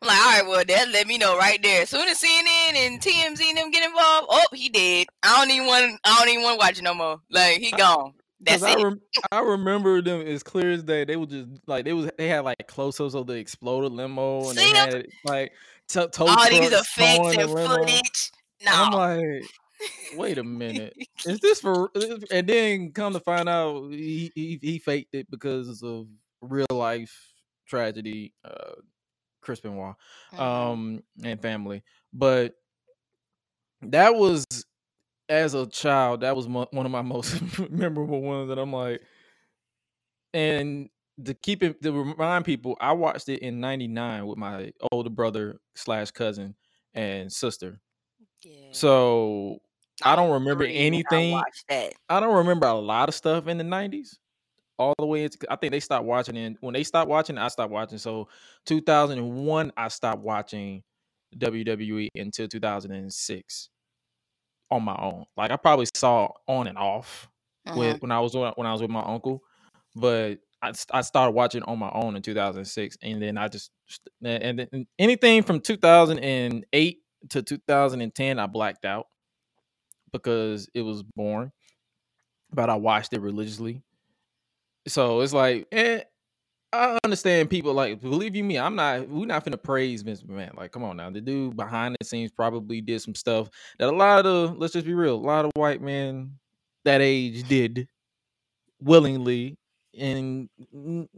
I'm 0.00 0.08
like, 0.08 0.18
all 0.18 0.32
right, 0.32 0.46
well, 0.48 0.64
that 0.66 0.88
let 0.90 1.06
me 1.06 1.16
know 1.16 1.38
right 1.38 1.62
there. 1.62 1.82
As 1.82 1.90
soon 1.90 2.08
as 2.08 2.20
CNN 2.20 2.74
and 2.74 3.00
TMZ 3.00 3.40
and 3.40 3.56
them 3.56 3.70
get 3.70 3.86
involved, 3.86 4.26
oh, 4.30 4.46
he 4.52 4.68
did. 4.68 5.06
I 5.22 5.38
don't 5.38 5.54
even 5.54 5.66
want. 5.68 6.00
I 6.04 6.18
don't 6.18 6.28
even 6.28 6.42
want 6.42 6.60
to 6.60 6.66
watch 6.66 6.78
it 6.78 6.82
no 6.82 6.94
more. 6.94 7.20
Like 7.30 7.58
he 7.58 7.70
gone. 7.70 8.14
That's 8.42 8.62
I, 8.62 8.74
rem- 8.82 9.00
I 9.30 9.40
remember 9.40 10.02
them 10.02 10.20
as 10.26 10.42
clear 10.42 10.72
as 10.72 10.82
day. 10.82 11.04
They 11.04 11.16
were 11.16 11.26
just 11.26 11.48
like 11.66 11.84
they 11.84 11.92
was 11.92 12.10
they 12.18 12.28
had 12.28 12.40
like 12.44 12.66
close-ups 12.66 13.14
of 13.14 13.26
the 13.26 13.34
exploded 13.34 13.92
limo, 13.92 14.48
and 14.48 14.58
See, 14.58 14.72
they 14.72 14.78
had 14.78 15.06
like 15.24 15.52
tow 15.88 16.08
All 16.18 16.48
these 16.50 16.72
effects 16.72 17.36
the 17.36 17.40
and 17.42 17.50
limo. 17.54 17.76
footage. 17.76 18.30
And 18.60 18.68
I'm 18.68 18.92
like, 18.92 19.44
wait 20.16 20.38
a 20.38 20.44
minute, 20.44 20.94
is 21.24 21.38
this 21.40 21.60
for? 21.60 21.90
And 22.30 22.46
then 22.46 22.92
come 22.92 23.12
to 23.12 23.20
find 23.20 23.48
out, 23.48 23.90
he 23.92 24.32
he, 24.34 24.58
he 24.60 24.78
faked 24.78 25.14
it 25.14 25.30
because 25.30 25.82
of 25.82 26.06
real 26.40 26.66
life 26.70 27.16
tragedy, 27.66 28.34
uh, 28.44 28.74
Chris 29.40 29.60
Benoit, 29.60 29.94
Mhm. 30.32 30.40
um, 30.40 31.02
and 31.24 31.40
family. 31.40 31.82
But 32.12 32.54
that 33.82 34.14
was 34.14 34.44
as 35.28 35.54
a 35.54 35.66
child, 35.66 36.20
that 36.20 36.36
was 36.36 36.46
one 36.46 36.66
of 36.72 36.90
my 36.90 37.02
most 37.02 37.40
memorable 37.70 38.20
ones. 38.20 38.50
And 38.50 38.60
I'm 38.60 38.72
like, 38.72 39.02
and 40.34 40.88
to 41.24 41.34
keep 41.34 41.62
it 41.62 41.82
to 41.82 41.92
remind 41.92 42.44
people, 42.44 42.76
I 42.80 42.92
watched 42.92 43.28
it 43.28 43.40
in 43.40 43.60
'99 43.60 44.26
with 44.26 44.38
my 44.38 44.72
older 44.90 45.10
brother 45.10 45.60
slash 45.74 46.10
cousin 46.10 46.54
and 46.94 47.32
sister. 47.32 47.80
yeah. 48.42 48.68
So 48.72 49.58
I 50.02 50.16
don't 50.16 50.32
remember 50.32 50.64
three 50.64 50.78
I 50.78 50.80
anything. 50.80 51.40
I 51.70 52.20
don't 52.20 52.36
remember 52.36 52.66
a 52.66 52.74
lot 52.74 53.08
of 53.08 53.14
stuff 53.14 53.46
in 53.46 53.58
the 53.58 53.64
'90s. 53.64 54.16
All 54.78 54.94
the 54.98 55.06
way 55.06 55.24
into, 55.24 55.38
I 55.50 55.56
think 55.56 55.70
they 55.70 55.80
stopped 55.80 56.06
watching. 56.06 56.36
And 56.36 56.56
when 56.60 56.72
they 56.72 56.82
stopped 56.82 57.08
watching, 57.08 57.38
I 57.38 57.48
stopped 57.48 57.70
watching. 57.70 57.98
So 57.98 58.28
2001, 58.66 59.72
I 59.76 59.88
stopped 59.88 60.22
watching 60.22 60.82
WWE 61.38 62.08
until 62.16 62.48
2006 62.48 63.68
on 64.72 64.84
my 64.84 64.96
own. 64.96 65.24
Like 65.36 65.50
I 65.50 65.56
probably 65.56 65.86
saw 65.94 66.30
on 66.48 66.66
and 66.66 66.78
off 66.78 67.28
Mhm. 67.66 67.74
with 67.76 68.02
when 68.02 68.12
I 68.12 68.20
was 68.20 68.34
when 68.34 68.66
I 68.66 68.72
was 68.72 68.82
with 68.82 68.90
my 68.90 69.02
uncle, 69.02 69.42
but 69.96 70.38
I, 70.62 70.72
I 70.92 71.00
started 71.02 71.32
watching 71.32 71.62
on 71.64 71.78
my 71.78 71.90
own 71.92 72.16
in 72.16 72.22
2006, 72.22 72.96
and 73.02 73.22
then 73.22 73.38
I 73.38 73.48
just 73.48 73.70
st- 73.88 74.42
and 74.42 74.86
anything 74.98 75.42
from 75.42 75.60
2008 75.60 77.00
to 77.30 77.42
2010 77.42 78.38
I 78.38 78.46
blacked 78.46 78.84
out 78.84 79.06
because 80.12 80.68
it 80.74 80.82
was 80.82 81.02
boring, 81.02 81.52
but 82.52 82.70
I 82.70 82.76
watched 82.76 83.12
it 83.12 83.20
religiously. 83.20 83.82
So 84.88 85.20
it's 85.20 85.32
like, 85.32 85.68
eh, 85.72 86.02
I 86.72 86.98
understand 87.04 87.50
people 87.50 87.74
like 87.74 88.00
believe 88.00 88.34
you 88.34 88.42
me, 88.44 88.58
I'm 88.58 88.74
not 88.74 89.08
we're 89.08 89.26
not 89.26 89.44
finna 89.44 89.62
praise 89.62 90.02
Vince 90.02 90.22
McMahon. 90.22 90.56
Like, 90.56 90.72
come 90.72 90.84
on 90.84 90.96
now. 90.96 91.10
The 91.10 91.20
dude 91.20 91.56
behind 91.56 91.96
the 92.00 92.04
scenes 92.04 92.30
probably 92.30 92.80
did 92.80 93.02
some 93.02 93.14
stuff 93.14 93.50
that 93.78 93.88
a 93.88 93.92
lot 93.92 94.24
of 94.24 94.56
let's 94.56 94.72
just 94.72 94.86
be 94.86 94.94
real, 94.94 95.16
a 95.16 95.16
lot 95.16 95.44
of 95.44 95.50
white 95.54 95.82
men 95.82 96.38
that 96.84 97.00
age 97.00 97.46
did 97.46 97.88
willingly. 98.80 99.58
And 99.98 100.48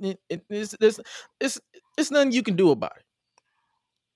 it, 0.03 0.19
it, 0.29 0.45
it's, 0.51 0.75
it's 0.81 1.01
it's 1.39 1.61
it's 1.97 2.11
nothing 2.11 2.33
you 2.33 2.43
can 2.43 2.57
do 2.57 2.71
about 2.71 2.97
it. 2.97 3.05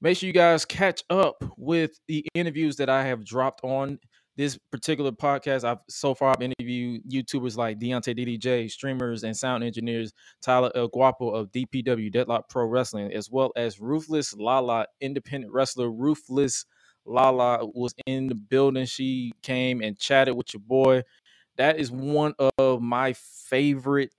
make 0.00 0.16
sure 0.16 0.26
you 0.26 0.32
guys 0.32 0.64
catch 0.64 1.02
up 1.10 1.42
with 1.56 1.98
the 2.08 2.24
interviews 2.34 2.76
that 2.76 2.88
I 2.88 3.04
have 3.04 3.24
dropped 3.24 3.62
on 3.64 3.98
this 4.36 4.58
particular 4.70 5.12
podcast. 5.12 5.64
I've 5.64 5.78
so 5.88 6.14
far 6.14 6.30
I've 6.30 6.42
interviewed 6.42 7.02
YouTubers 7.10 7.56
like 7.56 7.78
Deontay 7.78 8.18
DDJ, 8.18 8.70
streamers 8.70 9.24
and 9.24 9.36
sound 9.36 9.64
engineers 9.64 10.12
Tyler 10.40 10.70
El 10.74 10.88
Guapo 10.88 11.30
of 11.30 11.50
DPW 11.52 12.12
Deadlock 12.12 12.48
Pro 12.48 12.64
Wrestling, 12.66 13.12
as 13.12 13.30
well 13.30 13.52
as 13.56 13.80
Ruthless 13.80 14.34
Lala, 14.34 14.86
independent 15.00 15.52
wrestler 15.52 15.90
Ruthless 15.90 16.64
Lala 17.04 17.66
was 17.66 17.94
in 18.06 18.28
the 18.28 18.34
building. 18.34 18.86
She 18.86 19.32
came 19.42 19.82
and 19.82 19.98
chatted 19.98 20.36
with 20.36 20.54
your 20.54 20.60
boy. 20.60 21.02
That 21.56 21.78
is 21.78 21.90
one 21.90 22.34
of 22.58 22.80
my 22.80 23.12
favorite 23.14 24.14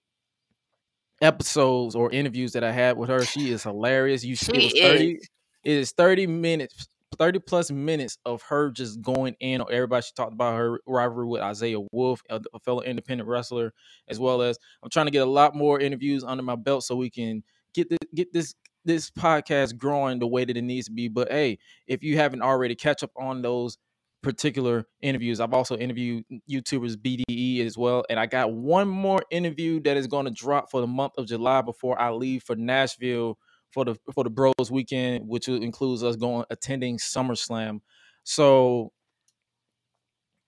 episodes 1.21 1.95
or 1.95 2.11
interviews 2.11 2.53
that 2.53 2.63
I 2.63 2.71
had 2.71 2.97
with 2.97 3.09
her. 3.09 3.23
She 3.23 3.51
is 3.51 3.63
hilarious. 3.63 4.23
You 4.23 4.33
it 4.33 4.63
was 4.63 4.79
30 4.79 5.11
is. 5.13 5.29
it 5.63 5.71
is 5.71 5.91
30 5.91 6.27
minutes 6.27 6.87
30 7.17 7.39
plus 7.39 7.71
minutes 7.71 8.17
of 8.25 8.41
her 8.43 8.71
just 8.71 9.01
going 9.01 9.35
in 9.39 9.61
on 9.61 9.67
everybody. 9.71 10.01
She 10.01 10.11
talked 10.15 10.33
about 10.33 10.57
her 10.57 10.79
rivalry 10.87 11.27
with 11.27 11.41
Isaiah 11.41 11.79
Wolf, 11.91 12.21
a, 12.29 12.41
fellow 12.63 12.81
independent 12.81 13.29
wrestler, 13.29 13.73
as 14.07 14.19
well 14.19 14.41
as 14.41 14.57
I'm 14.83 14.89
trying 14.89 15.07
to 15.07 15.11
get 15.11 15.27
a 15.27 15.29
lot 15.29 15.55
more 15.55 15.79
interviews 15.79 16.23
under 16.23 16.43
my 16.43 16.55
belt 16.55 16.83
so 16.83 16.95
we 16.95 17.09
can 17.09 17.43
get 17.73 17.89
this 17.89 17.99
get 18.13 18.33
this 18.33 18.55
this 18.83 19.11
podcast 19.11 19.77
growing 19.77 20.19
the 20.19 20.27
way 20.27 20.45
that 20.45 20.57
it 20.57 20.63
needs 20.63 20.87
to 20.87 20.93
be. 20.93 21.07
But 21.07 21.31
hey, 21.31 21.59
if 21.87 22.03
you 22.03 22.17
haven't 22.17 22.41
already, 22.41 22.75
catch 22.75 23.03
up 23.03 23.11
on 23.15 23.41
those 23.41 23.77
particular 24.23 24.85
interviews. 25.01 25.39
I've 25.39 25.53
also 25.53 25.77
interviewed 25.77 26.23
YouTubers 26.49 26.95
BDE 26.95 27.65
as 27.65 27.77
well, 27.77 28.05
and 28.09 28.19
I 28.19 28.25
got 28.25 28.53
one 28.53 28.87
more 28.87 29.23
interview 29.31 29.79
that 29.81 29.97
is 29.97 30.07
going 30.07 30.25
to 30.25 30.31
drop 30.31 30.69
for 30.69 30.81
the 30.81 30.87
month 30.87 31.13
of 31.17 31.27
July 31.27 31.61
before 31.61 31.99
I 31.99 32.11
leave 32.11 32.43
for 32.43 32.55
Nashville 32.55 33.37
for 33.71 33.85
the 33.85 33.95
for 34.13 34.23
the 34.23 34.29
Bros 34.29 34.71
weekend, 34.71 35.27
which 35.27 35.47
includes 35.47 36.03
us 36.03 36.15
going 36.15 36.45
attending 36.49 36.97
SummerSlam. 36.97 37.81
So 38.23 38.91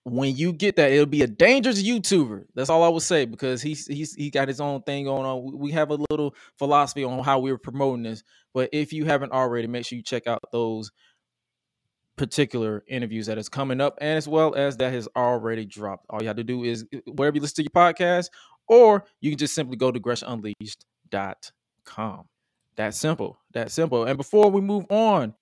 when 0.06 0.36
you 0.36 0.52
get 0.52 0.76
that, 0.76 0.92
it'll 0.92 1.06
be 1.06 1.22
a 1.22 1.28
dangerous 1.28 1.82
YouTuber. 1.82 2.44
That's 2.54 2.70
all 2.70 2.84
I 2.84 2.90
would 2.90 3.04
say 3.04 3.24
because 3.26 3.62
he's 3.62 3.88
he's 3.88 4.14
he 4.14 4.30
got 4.30 4.50
his 4.50 4.60
own 4.60 4.82
thing 4.84 5.06
going 5.06 5.26
on. 5.26 5.60
We- 5.60 5.72
have 5.72 5.90
a 5.90 5.98
little 6.12 6.36
philosophy 6.60 7.04
on 7.04 7.24
how 7.24 7.40
we're 7.40 7.58
promoting 7.58 8.04
this. 8.04 8.24
But 8.54 8.70
if 8.74 8.94
you 8.94 9.06
haven't 9.06 9.32
already, 9.32 9.66
make 9.66 9.88
sure 9.88 9.96
you 9.96 10.04
check 10.04 10.28
out 10.28 10.40
those 10.52 10.92
particular 12.16 12.84
interviews 12.88 13.26
that 13.26 13.40
is 13.40 13.50
coming 13.50 13.82
up, 13.82 13.98
and 14.00 14.18
as 14.18 14.28
well 14.28 14.54
as 14.54 14.78
that 14.78 14.94
has 14.94 15.08
already 15.16 15.66
dropped. 15.66 16.06
All 16.10 16.22
you 16.22 16.28
have 16.28 16.38
to 16.38 16.44
do 16.44 16.64
is 16.64 16.86
uh, 16.94 17.00
wherever 17.08 17.36
you 17.36 17.42
listen 17.42 17.56
to 17.56 17.64
your 17.64 17.72
podcast, 17.72 18.30
or 18.68 19.04
you 19.20 19.32
can 19.32 19.40
just 19.40 19.56
simply 19.56 19.78
go 19.78 19.92
to 19.92 20.00
GreshUnleashed.com. 20.00 22.24
That 22.76 22.96
simple. 22.96 23.40
That 23.54 23.72
simple. 23.72 24.06
And 24.06 24.18
before 24.18 24.50
we 24.50 24.62
move 24.62 24.86
on, 24.90 25.36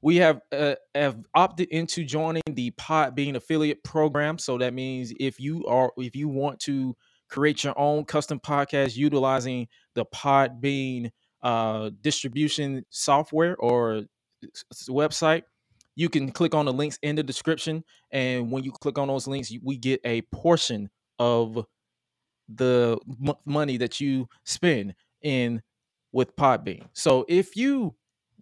we 0.00 0.16
have 0.16 0.40
uh, 0.52 0.76
have 0.94 1.18
opted 1.34 1.68
into 1.68 2.04
joining 2.04 2.42
the 2.46 2.70
Podbean 2.72 3.36
affiliate 3.36 3.82
program. 3.82 4.38
So 4.38 4.58
that 4.58 4.72
means 4.72 5.12
if 5.18 5.40
you 5.40 5.66
are 5.66 5.92
if 5.96 6.14
you 6.14 6.28
want 6.28 6.60
to 6.60 6.96
create 7.28 7.64
your 7.64 7.78
own 7.78 8.04
custom 8.04 8.40
podcast 8.40 8.96
utilizing 8.96 9.68
the 9.94 10.06
Podbean 10.06 11.10
uh, 11.42 11.90
distribution 12.00 12.84
software 12.90 13.56
or 13.56 14.04
website, 14.88 15.42
you 15.94 16.08
can 16.08 16.30
click 16.30 16.54
on 16.54 16.64
the 16.64 16.72
links 16.72 16.98
in 17.02 17.16
the 17.16 17.22
description. 17.22 17.84
And 18.12 18.50
when 18.50 18.64
you 18.64 18.72
click 18.72 18.98
on 18.98 19.08
those 19.08 19.26
links, 19.26 19.52
we 19.62 19.76
get 19.76 20.00
a 20.04 20.22
portion 20.32 20.90
of 21.18 21.66
the 22.48 22.98
m- 23.26 23.34
money 23.44 23.76
that 23.78 24.00
you 24.00 24.28
spend 24.44 24.94
in 25.22 25.60
with 26.12 26.34
Podbean. 26.36 26.86
So 26.92 27.24
if 27.28 27.56
you 27.56 27.94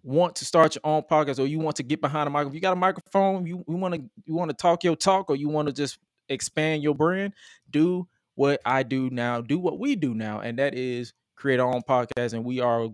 want 0.03 0.37
to 0.37 0.45
start 0.45 0.75
your 0.75 0.83
own 0.85 1.03
podcast 1.03 1.41
or 1.41 1.47
you 1.47 1.59
want 1.59 1.77
to 1.77 1.83
get 1.83 2.01
behind 2.01 2.29
a 2.29 2.31
microphone, 2.31 2.55
you 2.55 2.61
got 2.61 2.73
a 2.73 2.77
microphone, 2.77 3.47
you, 3.47 3.65
you 3.69 3.77
want 3.77 3.95
to 3.95 4.03
you 4.25 4.35
want 4.35 4.51
to 4.51 4.57
talk 4.57 4.85
your 4.85 4.97
talk 4.97 5.31
or 5.31 5.37
you 5.37 5.49
want 5.49 5.69
to 5.69 5.75
just 5.75 5.99
expand 6.29 6.83
your 6.83 6.95
brand, 6.95 7.33
do 7.71 8.07
what 8.35 8.61
I 8.65 8.83
do 8.83 9.11
now, 9.11 9.41
do 9.41 9.59
what 9.59 9.79
we 9.79 9.97
do 9.97 10.15
now, 10.15 10.41
and 10.41 10.59
that 10.59 10.75
is 10.75 11.13
create 11.35 11.61
our 11.61 11.73
own 11.73 11.83
podcast. 11.83 12.35
And 12.35 12.45
we 12.45 12.61
are 12.61 12.89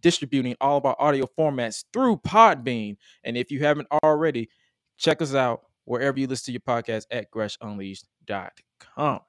distributing 0.00 0.56
all 0.60 0.78
of 0.78 0.84
our 0.84 0.96
audio 0.98 1.26
formats 1.38 1.84
through 1.92 2.18
Podbean. 2.18 2.96
And 3.24 3.36
if 3.36 3.50
you 3.50 3.60
haven't 3.60 3.88
already, 4.04 4.48
check 4.96 5.20
us 5.22 5.34
out 5.34 5.62
wherever 5.84 6.18
you 6.18 6.26
listen 6.26 6.46
to 6.46 6.52
your 6.52 6.60
podcast 6.60 7.06
at 7.10 7.30
greshunleashed.com. 7.30 9.20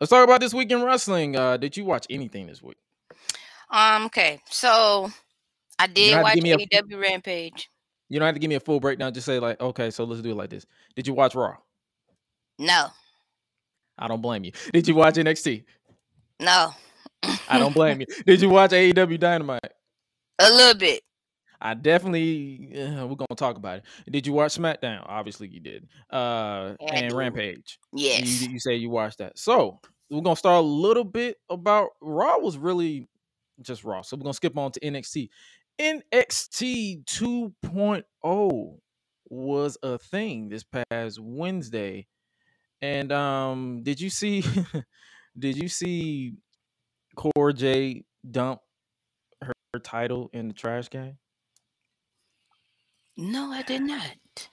Let's 0.00 0.10
talk 0.10 0.24
about 0.24 0.40
this 0.40 0.54
week 0.54 0.70
in 0.70 0.82
wrestling. 0.82 1.36
Uh, 1.36 1.56
did 1.56 1.76
you 1.76 1.84
watch 1.84 2.06
anything 2.10 2.46
this 2.46 2.62
week? 2.62 2.76
Um. 3.72 4.06
Okay. 4.06 4.40
So 4.50 5.10
I 5.78 5.86
did 5.86 6.22
watch 6.22 6.36
me 6.36 6.52
a- 6.52 6.58
AEW 6.58 7.00
Rampage. 7.00 7.68
You 8.08 8.18
don't 8.18 8.26
have 8.26 8.34
to 8.34 8.38
give 8.40 8.50
me 8.50 8.56
a 8.56 8.60
full 8.60 8.78
breakdown. 8.78 9.14
Just 9.14 9.24
say 9.26 9.38
like, 9.38 9.60
okay, 9.60 9.90
so 9.90 10.04
let's 10.04 10.20
do 10.20 10.30
it 10.30 10.36
like 10.36 10.50
this. 10.50 10.66
Did 10.94 11.06
you 11.06 11.14
watch 11.14 11.34
Raw? 11.34 11.56
No. 12.58 12.88
I 13.98 14.06
don't 14.08 14.20
blame 14.20 14.44
you. 14.44 14.52
Did 14.72 14.86
you 14.86 14.94
watch 14.94 15.14
NXT? 15.14 15.64
No. 16.40 16.74
I 17.48 17.58
don't 17.58 17.72
blame 17.74 18.00
you. 18.00 18.06
Did 18.26 18.42
you 18.42 18.50
watch 18.50 18.72
AEW 18.72 19.18
Dynamite? 19.18 19.60
A 20.38 20.50
little 20.50 20.74
bit. 20.78 21.02
I 21.60 21.74
definitely 21.74 22.72
uh, 22.74 23.06
we're 23.06 23.14
gonna 23.14 23.36
talk 23.36 23.56
about 23.56 23.78
it. 23.78 23.84
Did 24.10 24.26
you 24.26 24.32
watch 24.32 24.56
SmackDown? 24.58 25.04
Obviously 25.06 25.46
you 25.48 25.60
did. 25.60 25.88
Uh 26.10 26.74
Yeah, 26.80 26.94
and. 26.94 27.12
Rampage. 27.12 27.78
Yes. 27.94 28.42
You, 28.42 28.50
you 28.50 28.58
say 28.60 28.74
you 28.74 28.90
watched 28.90 29.18
that. 29.18 29.38
So 29.38 29.78
we're 30.10 30.22
gonna 30.22 30.34
start 30.36 30.64
a 30.64 30.66
little 30.66 31.04
bit 31.04 31.36
about 31.48 31.90
Raw 32.00 32.38
was 32.38 32.58
really 32.58 33.08
just 33.60 33.84
Raw. 33.84 34.02
So 34.02 34.16
we're 34.16 34.22
gonna 34.24 34.34
skip 34.34 34.56
on 34.56 34.72
to 34.72 34.80
NXT. 34.80 35.28
NXT 35.80 37.04
2.0 37.04 38.78
was 39.28 39.78
a 39.82 39.98
thing 39.98 40.48
this 40.48 40.64
past 40.64 41.18
Wednesday. 41.20 42.06
And 42.80 43.12
um 43.12 43.82
did 43.82 44.00
you 44.00 44.10
see 44.10 44.44
did 45.38 45.56
you 45.56 45.68
see 45.68 46.34
Cora 47.16 47.52
Jade 47.52 48.04
dump 48.28 48.60
her, 49.42 49.52
her 49.74 49.80
title 49.80 50.30
in 50.32 50.48
the 50.48 50.54
trash 50.54 50.88
can? 50.88 51.18
No, 53.16 53.50
I 53.52 53.62
did 53.62 53.82
not. 53.82 54.48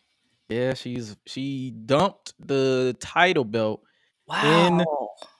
Yeah, 0.49 0.73
she's 0.73 1.15
she 1.25 1.71
dumped 1.71 2.33
the 2.39 2.95
title 2.99 3.45
belt 3.45 3.81
Wow. 4.27 4.85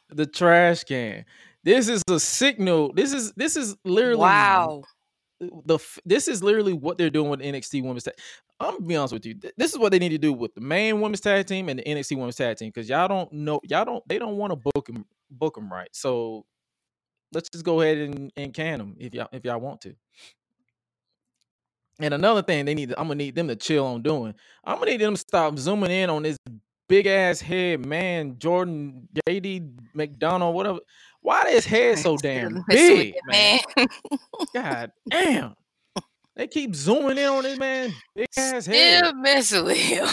the 0.10 0.26
trash 0.26 0.84
can. 0.84 1.26
This 1.64 1.90
is 1.90 2.02
a 2.10 2.20
signal. 2.20 2.94
This 2.94 3.14
is 3.14 3.32
this 3.34 3.56
is 3.56 3.76
literally 3.84 4.22
Wow. 4.22 4.84
the 5.40 5.80
this 6.06 6.28
is 6.28 6.42
literally 6.44 6.74
what 6.74 6.98
they're 6.98 7.10
doing 7.10 7.30
with 7.30 7.42
NXT 7.42 7.82
Women's 7.84 8.04
Tag. 8.04 8.16
I'm 8.60 8.74
gonna 8.76 8.86
be 8.86 8.96
honest 8.96 9.14
with 9.14 9.26
you. 9.26 9.34
th- 9.36 9.54
This 9.58 9.72
is 9.72 9.78
what 9.80 9.92
they 9.92 10.00
need 10.00 10.10
to 10.10 10.18
do 10.18 10.34
with 10.34 10.54
the 10.56 10.62
main 10.62 11.00
Women's 11.02 11.22
Tag 11.22 11.46
Team 11.48 11.70
and 11.70 11.80
the 11.80 11.84
NXT 11.84 12.16
Women's 12.18 12.36
Tag 12.36 12.58
Team 12.58 12.70
because 12.70 12.90
y'all 12.90 13.08
don't 13.08 13.32
know 13.34 13.60
y'all 13.64 13.86
don't 13.86 14.08
they 14.08 14.20
don't 14.20 14.38
want 14.38 14.52
to 14.52 14.56
book 14.74 14.88
them 14.88 15.06
book 15.32 15.56
them 15.56 15.72
right. 15.72 15.90
So 15.94 16.46
let's 17.34 17.50
just 17.50 17.64
go 17.66 17.82
ahead 17.82 17.98
and, 17.98 18.32
and 18.36 18.54
can 18.54 18.80
them 18.80 18.96
if 19.00 19.14
y'all 19.14 19.30
if 19.32 19.44
y'all 19.46 19.60
want 19.60 19.82
to. 19.82 19.96
And 22.02 22.14
another 22.14 22.42
thing 22.42 22.64
they 22.66 22.74
need, 22.76 22.92
I'm 22.98 23.06
gonna 23.08 23.16
need 23.16 23.36
them 23.36 23.50
to 23.50 23.56
chill 23.58 23.86
on 23.86 24.02
doing. 24.02 24.34
I'm 24.64 24.80
gonna 24.80 24.92
need 24.92 25.02
them 25.02 25.16
to 25.16 25.20
stop 25.20 25.58
zooming 25.58 25.92
in 25.92 26.10
on 26.10 26.24
this 26.24 26.38
big 26.88 27.06
ass 27.08 27.42
head 27.42 27.86
man, 27.86 28.38
Jordan 28.40 29.08
JD 29.28 29.76
McDonagh, 29.96 30.54
whatever. 30.54 30.80
Why 31.22 31.52
his 31.52 31.66
head 31.66 32.00
so 32.00 32.18
damn 32.18 32.52
Still 32.52 32.64
messing 32.68 32.98
with 32.98 33.14
big, 33.14 33.16
man? 33.26 33.60
God 34.54 34.92
damn. 35.10 35.56
They 36.36 36.48
keep 36.48 36.74
zooming 36.74 37.18
in 37.18 37.26
on 37.26 37.44
this 37.44 37.60
man, 37.60 37.94
big 38.16 38.28
ass 38.38 38.66
head. 38.66 39.04
Still 39.04 39.14
messing 39.16 39.66
with 39.66 39.78
him. 39.78 40.08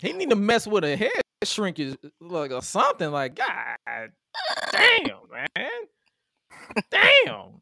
He 0.00 0.12
need 0.12 0.30
to 0.30 0.36
mess 0.36 0.66
with 0.66 0.84
a 0.84 0.96
head 0.96 1.10
shrinkage, 1.44 1.96
like 2.20 2.52
or 2.52 2.62
something. 2.62 3.10
Like 3.10 3.34
God 3.34 4.10
damn, 4.72 5.20
man. 5.30 5.68
Damn. 6.90 7.60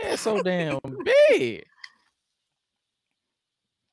Head 0.00 0.18
so 0.18 0.42
damn 0.42 0.78
big. 1.04 1.64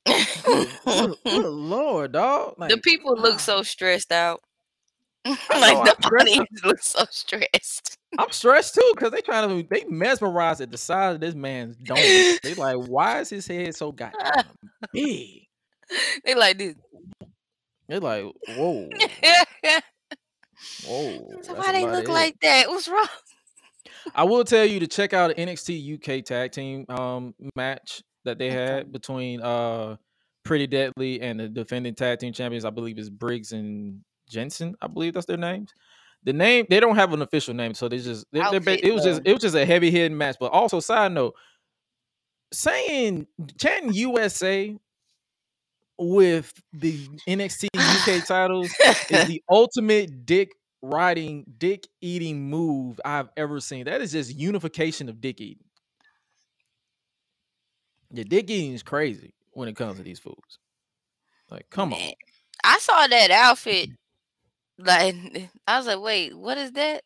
Good, 0.06 1.16
lord, 1.26 2.14
dog. 2.14 2.56
Like, 2.58 2.70
the 2.70 2.78
people 2.78 3.16
look 3.16 3.40
so 3.40 3.62
stressed 3.64 4.12
out. 4.12 4.42
like 5.52 5.84
the 5.84 6.10
audience 6.20 6.66
looks 6.66 6.88
so 6.88 7.06
stressed. 7.10 7.98
I'm 8.18 8.32
stressed 8.32 8.76
too 8.76 8.92
because 8.96 9.12
they 9.12 9.22
trying 9.22 9.48
to 9.50 9.68
they 9.70 9.86
mesmerized 9.86 10.62
at 10.62 10.72
the 10.72 10.78
size 10.78 11.16
of 11.16 11.22
this 11.22 11.36
man's 11.36 11.76
dome. 11.78 11.98
They 12.44 12.56
like, 12.56 12.78
why 12.88 13.20
is 13.20 13.30
his 13.30 13.48
head 13.48 13.76
so 13.76 13.92
goddamn 13.92 14.46
big? 14.94 15.48
they 16.26 16.36
like 16.36 16.58
this. 16.58 16.76
They're 17.88 18.00
like, 18.00 18.24
whoa, 18.24 18.90
whoa. 20.86 21.42
so 21.42 21.54
why 21.54 21.72
they 21.74 21.86
look 21.86 22.08
head. 22.08 22.14
like 22.14 22.40
that? 22.42 22.70
What's 22.70 22.88
wrong? 22.88 23.08
I 24.16 24.24
will 24.24 24.44
tell 24.44 24.66
you 24.66 24.80
to 24.80 24.88
check 24.88 25.14
out 25.14 25.36
the 25.36 25.42
NXT 25.42 25.96
UK 25.96 26.26
tag 26.26 26.52
team 26.52 26.86
um 26.90 27.36
match 27.56 28.02
that 28.26 28.38
they 28.38 28.52
had 28.52 28.92
between 28.92 29.42
uh 29.42 29.98
Pretty 30.44 30.68
Deadly 30.68 31.22
and 31.22 31.40
the 31.40 31.48
defending 31.48 31.94
tag 31.94 32.20
team 32.20 32.34
champions. 32.34 32.66
I 32.66 32.70
believe 32.72 32.98
is 32.98 33.10
Briggs 33.10 33.52
and 33.52 34.02
Jensen. 34.30 34.76
I 34.82 34.88
believe 34.88 35.14
that's 35.14 35.26
their 35.26 35.38
names. 35.38 35.74
The 36.24 36.34
name 36.34 36.66
they 36.70 36.80
don't 36.80 36.96
have 36.96 37.14
an 37.14 37.22
official 37.22 37.54
name, 37.54 37.74
so 37.74 37.88
they 37.88 37.98
just 37.98 38.26
they, 38.32 38.40
they're 38.40 38.80
it 38.84 38.94
was 38.94 39.04
just 39.04 39.22
it 39.26 39.34
was 39.34 39.42
just 39.42 39.56
a 39.56 39.66
heavy 39.66 39.90
hitting 39.90 40.18
match. 40.18 40.36
But 40.40 40.52
also, 40.52 40.80
side 40.80 41.14
note, 41.14 41.34
saying 42.52 43.28
chanting 43.58 43.94
USA 43.94 44.78
with 45.98 46.54
the 46.74 47.08
NXT 47.28 47.68
UK 47.76 48.26
titles 48.26 48.70
is 49.10 49.28
the 49.28 49.42
ultimate 49.50 50.26
dick 50.26 50.52
riding, 50.82 51.46
dick 51.58 51.88
eating 52.02 52.50
move 52.50 53.00
I've 53.04 53.30
ever 53.38 53.60
seen. 53.60 53.86
That 53.86 54.02
is 54.02 54.12
just 54.12 54.36
unification 54.36 55.10
of 55.10 55.22
dick 55.22 55.42
eating. 55.42 55.64
Yeah, 58.12 58.24
dick 58.28 58.50
eating 58.50 58.74
is 58.74 58.84
crazy 58.84 59.34
when 59.52 59.68
it 59.68 59.76
comes 59.76 59.98
to 59.98 60.04
these 60.04 60.20
foods. 60.20 60.60
Like, 61.52 61.70
come 61.70 61.94
on. 61.94 62.12
I 62.64 62.78
saw 62.80 63.08
that 63.08 63.32
outfit. 63.32 63.90
Like 64.80 65.16
I 65.68 65.78
was 65.78 65.88
like, 65.88 66.00
wait, 66.02 66.36
what 66.38 66.58
is 66.58 66.72
that? 66.74 67.04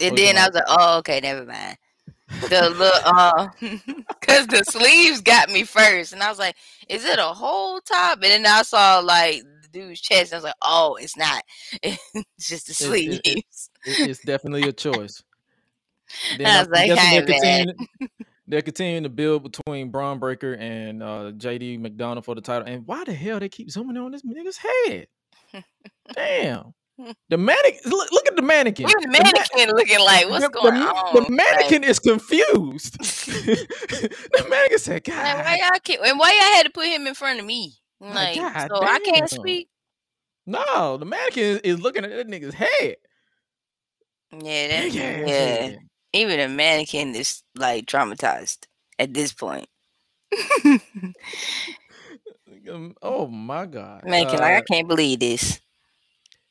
And 0.00 0.18
you 0.18 0.24
then 0.24 0.36
I 0.38 0.46
was 0.46 0.54
like, 0.54 0.64
oh, 0.66 0.98
okay, 0.98 1.20
never 1.20 1.44
mind. 1.44 1.76
The 2.50 2.70
look, 2.70 3.02
uh, 3.04 3.48
because 4.08 4.46
the 4.48 4.64
sleeves 4.64 5.20
got 5.20 5.50
me 5.50 5.62
first, 5.62 6.12
and 6.12 6.22
I 6.22 6.28
was 6.30 6.38
like, 6.38 6.56
is 6.88 7.04
it 7.04 7.18
a 7.18 7.22
whole 7.22 7.80
top? 7.80 8.14
And 8.22 8.44
then 8.44 8.46
I 8.46 8.62
saw 8.62 8.98
like 8.98 9.42
the 9.62 9.68
dude's 9.68 10.00
chest. 10.00 10.32
And 10.32 10.34
I 10.34 10.36
was 10.38 10.44
like, 10.44 10.54
oh, 10.62 10.96
it's 11.00 11.16
not. 11.16 11.42
It's 11.82 12.00
just 12.40 12.66
the 12.66 12.72
It- 12.72 12.74
it- 12.74 13.22
sleeves. 13.24 13.70
it- 13.86 13.98
it- 14.00 14.08
it's 14.10 14.20
definitely 14.24 14.68
a 14.68 14.72
choice. 14.72 15.22
Then 16.38 16.46
I 16.46 16.60
was 16.60 16.68
like, 16.68 16.86
guessing 16.86 17.04
hey, 17.04 17.20
they're, 17.20 17.26
continuing, 17.26 17.88
they're 18.48 18.62
continuing 18.62 19.02
to 19.04 19.08
build 19.10 19.42
between 19.42 19.90
Bron 19.90 20.18
Breakker 20.18 20.54
and 20.54 21.02
uh, 21.02 21.32
JD 21.36 21.80
McDonagh 21.80 22.24
for 22.24 22.34
the 22.34 22.40
title. 22.40 22.66
And 22.66 22.86
why 22.86 23.04
the 23.04 23.12
hell 23.14 23.38
they 23.38 23.48
keep 23.48 23.70
zooming 23.70 23.96
on 23.96 24.10
this 24.12 24.22
nigga's 24.22 24.58
head? 24.58 25.06
Damn. 26.14 26.74
The 27.28 27.36
mannequin, 27.38 27.90
look, 27.90 28.12
look 28.12 28.26
at 28.28 28.36
the 28.36 28.42
mannequin. 28.42 28.88
The 28.88 29.08
The 29.14 29.24
ma- 29.24 29.32
mannequin 29.34 29.74
looking 29.76 30.00
like, 30.00 30.28
what's 30.28 30.46
the, 30.46 30.48
going 30.48 30.74
the, 30.74 30.94
on? 30.96 31.04
The 31.12 31.30
Like, 31.46 31.76
mannequin 31.76 31.84
is 31.84 31.98
confused. 31.98 32.98
the 33.00 34.46
mannequin 34.48 34.78
said, 34.78 35.04
God, 35.04 35.14
like, 35.36 35.44
why 35.44 35.58
y'all 35.60 35.80
keep, 35.82 36.00
and 36.04 36.18
why 36.18 36.30
y'all 36.30 36.56
had 36.56 36.64
to 36.66 36.70
put 36.70 36.86
him 36.86 37.06
in 37.06 37.14
front 37.14 37.40
of 37.40 37.46
me? 37.46 37.74
Like, 38.08 38.32
Like, 38.32 38.34
God 38.34 38.70
so 38.70 38.82
I 38.84 38.98
can't 39.00 39.28
speak. 39.30 39.68
no, 40.46 40.96
the 40.96 41.04
mannequin 41.06 41.44
is, 41.44 41.58
is 41.60 41.80
looking 41.80 42.04
at 42.04 42.10
that 42.10 42.28
nigga's 42.28 42.54
head. 42.54 42.96
Yeah, 44.32 44.68
that, 44.68 44.94
ass 44.96 45.38
yeah. 45.38 45.70
Even 46.12 46.40
a 46.40 46.48
mannequin 46.48 47.14
is 47.14 47.42
like 47.56 47.86
traumatized 47.86 48.66
at 48.98 49.14
this 49.14 49.32
point. 49.32 49.68
Um, 52.70 52.94
oh 53.02 53.26
my 53.26 53.66
God. 53.66 54.04
mannequin, 54.04 54.40
like 54.40 54.54
Uh, 54.54 54.58
I 54.58 54.62
can't 54.62 54.88
believe 54.88 55.20
this. 55.20 55.60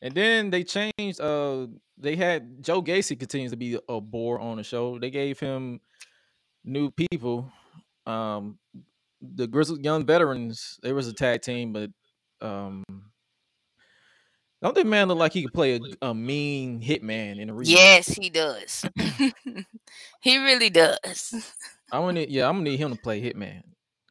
And 0.04 0.14
then 0.14 0.50
they 0.50 0.66
changed. 0.66 1.22
Uh, 1.22 1.68
they 1.98 2.18
had 2.18 2.62
Joe 2.62 2.84
Gacy 2.84 3.18
continues 3.18 3.52
to 3.52 3.58
be 3.58 3.80
a 3.88 4.02
bore 4.02 4.38
on 4.38 4.58
the 4.58 4.64
show. 4.64 5.00
They 5.00 5.10
gave 5.10 5.40
him 5.40 5.80
new 6.66 6.92
people. 6.92 7.50
Um, 8.06 8.60
the 9.22 9.48
Grizzled 9.48 9.82
Young 9.82 10.06
Veterans. 10.06 10.78
There 10.84 10.94
was 10.94 11.08
a 11.08 11.14
tag 11.14 11.42
team, 11.42 11.72
but 11.72 11.90
um, 12.46 12.84
don't 14.62 14.76
that 14.76 14.86
man 14.86 15.08
look 15.08 15.20
like 15.20 15.32
he 15.32 15.44
could 15.44 15.54
play 15.54 15.78
a, 15.78 16.10
a 16.10 16.14
mean 16.14 16.82
hitman 16.82 17.40
in 17.40 17.50
a 17.50 17.54
ring? 17.54 17.70
Yes, 17.70 18.08
he 18.08 18.30
does. 18.30 18.86
he 20.22 20.38
really 20.38 20.70
does. 20.70 21.56
I 21.94 22.00
want 22.00 22.18
to. 22.18 22.30
Yeah, 22.30 22.50
I'm 22.50 22.56
gonna 22.56 22.70
need 22.70 22.78
him 22.78 22.94
to 22.94 23.02
play 23.02 23.22
hitman 23.22 23.62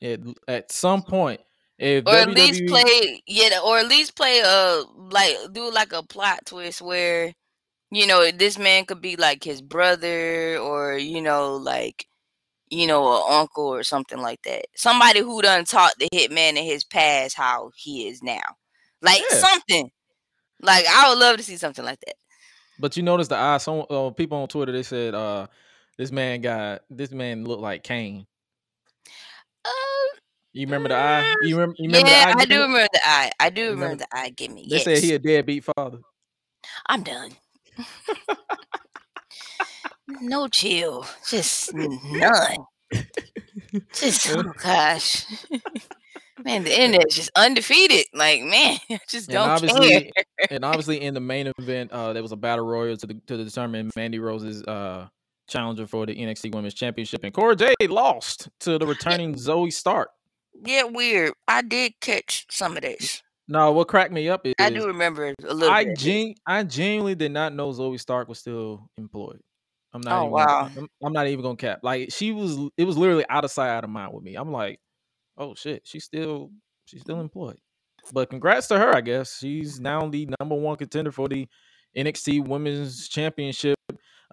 at 0.01 0.21
at 0.49 0.73
some 0.73 1.03
point. 1.03 1.43
If 1.83 2.07
Or 2.07 2.15
at 2.15 2.29
least 2.31 2.63
play, 2.69 3.23
yeah, 3.27 3.59
or 3.65 3.79
at 3.79 3.89
least 3.89 4.15
play 4.17 4.41
a 4.41 4.85
like 5.11 5.37
do 5.53 5.71
like 5.73 5.93
a 5.93 6.03
plot 6.05 6.47
twist 6.47 6.81
where 6.81 7.35
you 7.91 8.07
know 8.07 8.31
this 8.31 8.57
man 8.57 8.85
could 8.87 9.01
be 9.01 9.17
like 9.17 9.43
his 9.43 9.61
brother 9.61 10.59
or 10.59 10.97
you 10.97 11.21
know 11.21 11.57
like 11.57 12.07
you 12.71 12.87
know 12.87 13.17
an 13.17 13.23
uncle 13.41 13.67
or 13.67 13.83
something 13.83 14.19
like 14.19 14.41
that. 14.43 14.67
Somebody 14.77 15.21
who 15.21 15.43
done 15.43 15.65
taught 15.65 15.95
the 15.99 16.09
hitman 16.15 16.57
in 16.57 16.65
his 16.65 16.85
past 16.85 17.37
how 17.37 17.73
he 17.77 18.07
is 18.09 18.23
now, 18.23 18.43
like 19.03 19.23
Yeah. 19.31 19.39
something. 19.39 19.91
Like 20.61 20.87
I 20.87 21.09
would 21.09 21.19
love 21.19 21.37
to 21.39 21.43
see 21.43 21.57
something 21.57 21.85
like 21.85 21.99
that. 22.07 22.15
But 22.79 22.97
you 22.97 23.03
notice 23.03 23.29
the 23.29 23.37
eye. 23.37 23.59
Some 23.59 23.85
uh, 23.91 24.11
people 24.11 24.39
on 24.39 24.49
Twitter 24.49 24.73
they 24.73 24.85
said 24.85 25.15
uh 25.15 25.49
This 25.99 26.13
man 26.13 26.41
got 26.43 26.83
this 26.91 27.11
man 27.11 27.45
looked 27.45 27.63
like 27.63 27.83
Kane. 27.83 28.27
You 30.53 30.67
remember 30.67 30.89
the 30.91 30.97
eye? 30.97 31.35
You 31.43 31.57
remember? 31.57 31.77
You 31.79 31.91
yeah, 31.91 31.99
remember 31.99 32.09
the 32.11 32.15
eye? 32.15 32.35
I 32.39 32.45
do 32.45 32.61
remember 32.61 32.89
the 32.93 33.01
eye. 33.05 33.31
I 33.41 33.51
do 33.51 33.63
Remember- 33.63 33.83
remember 33.85 34.05
the 34.11 34.17
eye 34.19 34.31
Gimme. 34.31 34.67
They 34.69 34.77
Yes. 34.77 34.85
said 34.85 34.99
he 34.99 35.15
a 35.15 35.19
deadbeat 35.19 35.65
father. 35.65 35.99
I'm 36.87 37.03
done. 37.03 37.33
no 40.21 40.49
chill. 40.49 41.07
Just 41.29 41.73
none. 41.75 42.57
Just 43.95 44.31
oh 44.37 44.43
gosh. 44.63 45.25
Man, 46.45 46.65
the 46.65 46.73
internet 46.75 47.07
is 47.09 47.15
just 47.15 47.31
undefeated. 47.37 48.05
Like, 48.13 48.43
man, 48.43 48.79
I 48.91 48.99
just 49.09 49.31
And 49.31 49.61
don't 49.61 49.81
care. 49.89 50.11
and 50.51 50.65
obviously 50.65 51.01
in 51.01 51.15
the 51.15 51.21
main 51.21 51.51
event, 51.59 51.93
uh, 51.93 52.13
there 52.13 52.23
was 52.23 52.33
a 52.33 52.37
battle 52.37 52.67
royal 52.67 52.97
to 52.97 53.07
the, 53.07 53.15
to 53.27 53.43
determine 53.43 53.91
Mandy 53.97 54.19
Rose's 54.19 54.63
uh 54.65 55.09
challenger 55.49 55.87
for 55.87 56.07
the 56.07 56.15
NXT 56.15 56.55
Women's 56.55 56.75
Championship, 56.75 57.25
and 57.25 57.33
Cora 57.35 57.57
Jade 57.57 57.91
lost 57.91 58.49
to 58.61 58.79
the 58.79 58.87
returning 58.87 59.35
Zoey 59.35 59.73
Stark. 59.73 60.09
Yeah, 60.65 60.85
weird. 60.85 61.35
I 61.49 61.63
did 61.63 61.95
catch 62.01 62.47
some 62.51 62.77
of 62.77 62.83
this. 62.83 63.23
No, 63.49 63.73
what 63.73 63.89
cracked 63.89 64.13
me 64.13 64.29
up 64.29 64.47
is 64.47 64.55
I 64.59 64.71
do 64.71 64.87
remember 64.87 65.35
a 65.45 65.55
little 65.55 65.73
I 65.73 65.85
bit. 65.85 65.99
gen- 65.99 66.35
I 66.47 66.63
genuinely 66.63 67.15
did 67.15 67.33
not 67.33 67.53
know 67.55 67.71
Zoey 67.71 68.01
Stark 68.01 68.29
was 68.29 68.39
still 68.39 68.89
employed. 68.97 69.41
I'm 69.93 70.01
not. 70.01 70.21
Oh, 70.21 70.23
even 70.23 70.33
wow. 70.33 70.71
I'm, 70.77 70.89
I'm 71.03 71.13
not 71.13 71.27
even 71.27 71.43
gonna 71.43 71.57
cap. 71.57 71.81
Like 71.83 72.13
she 72.13 72.33
was. 72.33 72.57
It 72.77 72.85
was 72.85 72.97
literally 72.97 73.25
out 73.29 73.45
of 73.45 73.51
sight, 73.51 73.69
out 73.69 73.85
of 73.85 73.91
mind 73.91 74.13
with 74.15 74.23
me. 74.23 74.37
I'm 74.37 74.53
like, 74.53 74.81
oh 75.37 75.55
shit, 75.55 75.83
she's 75.85 76.05
still 76.05 76.51
she's 76.87 77.03
still 77.03 77.21
employed. 77.21 77.59
But 78.13 78.31
congrats 78.31 78.69
to 78.69 78.79
her. 78.79 78.95
I 78.95 79.01
guess 79.01 79.39
she's 79.39 79.81
now 79.81 80.09
the 80.09 80.29
number 80.41 80.55
one 80.55 80.77
contender 80.77 81.13
for 81.13 81.29
the 81.29 81.47
NXT 81.97 82.47
Women's 82.47 83.09
Championship 83.09 83.77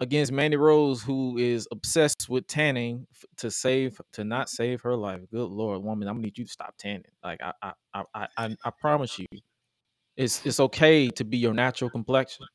against 0.00 0.32
Mandy 0.32 0.56
Rose, 0.56 1.02
who 1.02 1.36
is 1.38 1.68
obsessed 1.70 2.28
with 2.28 2.46
tanning 2.46 3.06
to 3.36 3.50
save 3.50 4.00
to 4.14 4.24
not 4.24 4.48
save 4.48 4.80
her 4.82 4.96
life. 4.96 5.20
Good 5.30 5.50
lord, 5.50 5.82
woman, 5.82 6.08
I'm 6.08 6.14
gonna 6.16 6.24
need 6.26 6.38
you 6.38 6.44
to 6.44 6.50
stop 6.50 6.74
tanning. 6.78 7.04
Like 7.22 7.40
I 7.42 7.52
I 7.62 7.72
I 7.94 8.26
I, 8.36 8.56
I, 8.64 8.70
promise 8.80 9.18
you, 9.18 9.26
it's 10.16 10.44
it's 10.44 10.58
okay 10.60 11.08
to 11.10 11.24
be 11.24 11.36
your 11.38 11.54
natural 11.54 11.90
complexion. 11.90 12.46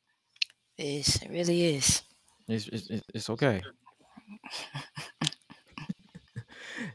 It's, 0.76 1.22
it 1.22 1.30
really 1.30 1.76
is. 1.76 2.02
It's 2.48 2.68
it's, 2.68 2.90
it's- 2.90 3.02
it's 3.14 3.30
okay. 3.30 3.62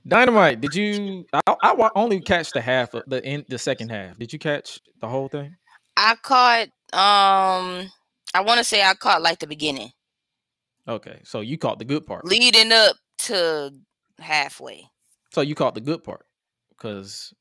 Dynamite, 0.08 0.62
did 0.62 0.76
you? 0.76 1.26
I, 1.34 1.42
I 1.48 1.90
only 1.96 2.20
catch 2.22 2.52
the 2.52 2.62
half 2.62 2.94
of 2.94 3.04
the 3.08 3.24
in 3.26 3.46
the 3.50 3.58
second 3.58 3.90
half. 3.90 4.18
Did 4.18 4.34
you 4.34 4.40
catch 4.40 4.80
the 5.00 5.08
whole 5.08 5.28
thing? 5.28 5.56
I 5.98 6.16
caught 6.22 6.68
um 6.94 7.90
I 8.34 8.42
want 8.42 8.60
to 8.60 8.64
say 8.64 8.84
I 8.84 8.94
caught 8.96 9.22
like 9.22 9.40
the 9.40 9.48
beginning, 9.48 9.92
Okay, 10.92 11.22
so 11.24 11.40
you 11.40 11.58
caught 11.58 11.80
the 11.80 11.86
good 11.86 12.06
part. 12.06 12.26
leading 12.26 12.72
up 12.74 12.98
to 13.20 13.72
halfway. 14.20 14.84
So 15.34 15.40
you 15.40 15.56
caught 15.56 15.74
the 15.74 15.80
good 15.82 16.04
part 16.04 16.26
because 16.72 17.34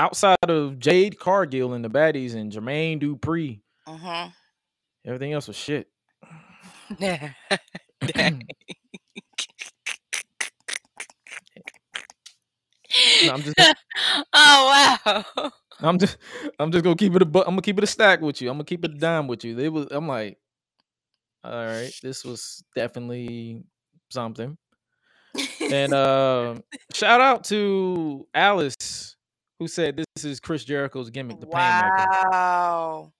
outside 0.00 0.36
of 0.48 0.80
Jade 0.80 1.16
Cargill 1.18 1.74
and 1.74 1.84
the 1.84 1.88
baddies 1.90 2.34
and 2.34 2.50
Jermaine 2.50 3.00
Dupri, 3.00 3.60
Mm-hmm. 3.86 4.30
everything 5.06 5.32
else 5.32 5.46
was 5.46 5.56
shit. 5.56 5.86
No, 13.22 13.32
I'm 13.32 13.42
just 13.42 13.54
oh 14.34 15.02
wow. 15.14 15.50
I'm 15.80 15.98
just 15.98 16.16
I'm 16.58 16.70
just 16.72 16.84
gonna 16.84 16.96
keep 16.96 17.14
it 17.14 17.22
a 17.22 17.24
I'm 17.24 17.30
gonna 17.32 17.62
keep 17.62 17.78
it 17.78 17.84
a 17.84 17.86
stack 17.86 18.20
with 18.20 18.40
you. 18.42 18.50
I'm 18.50 18.56
gonna 18.56 18.64
keep 18.64 18.84
it 18.84 18.90
a 18.92 18.98
dime 18.98 19.28
with 19.28 19.44
you. 19.44 19.58
It 19.58 19.68
was 19.72 19.86
I'm 19.90 20.08
like, 20.08 20.38
all 21.44 21.64
right, 21.66 21.92
this 22.02 22.24
was 22.24 22.62
definitely 22.76 23.62
something. 24.10 24.56
And 25.60 25.94
uh 25.94 26.56
shout 26.94 27.20
out 27.20 27.44
to 27.44 28.26
Alice 28.34 29.16
who 29.58 29.68
said 29.68 29.96
this 29.96 30.24
is 30.24 30.40
Chris 30.40 30.64
Jericho's 30.64 31.10
gimmick, 31.10 31.40
the 31.40 31.46
Painmaker. 31.46 32.30
wow. 32.30 33.12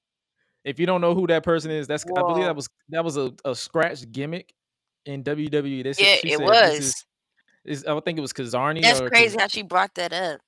If 0.64 0.78
you 0.78 0.87
don't 0.87 1.00
know 1.00 1.14
who 1.14 1.26
that 1.28 1.42
person 1.42 1.70
is, 1.70 1.87
that's 1.87 2.04
I 2.04 2.20
believe 2.20 2.44
that 2.44 2.56
was 2.56 2.68
that 2.90 3.04
was 3.04 3.16
a, 3.16 3.32
a 3.44 3.54
scratch 3.54 4.11
gimmick 4.12 4.52
in 5.06 5.24
WWE. 5.24 5.94
Said- 5.94 6.04
Yeah, 6.04 6.32
it 6.32 6.38
said 6.38 6.46
was. 6.46 6.70
This 6.70 6.85
is, 6.85 7.04
is, 7.64 7.85
I 7.85 7.98
think 8.00 8.18
it 8.18 8.20
was 8.20 8.32
Kazarni. 8.32 8.82
That's 8.82 9.00
crazy 9.00 9.37
how 9.38 9.48
she 9.48 9.62
brought 9.62 9.94
that 9.94 10.12
up. 10.12 10.40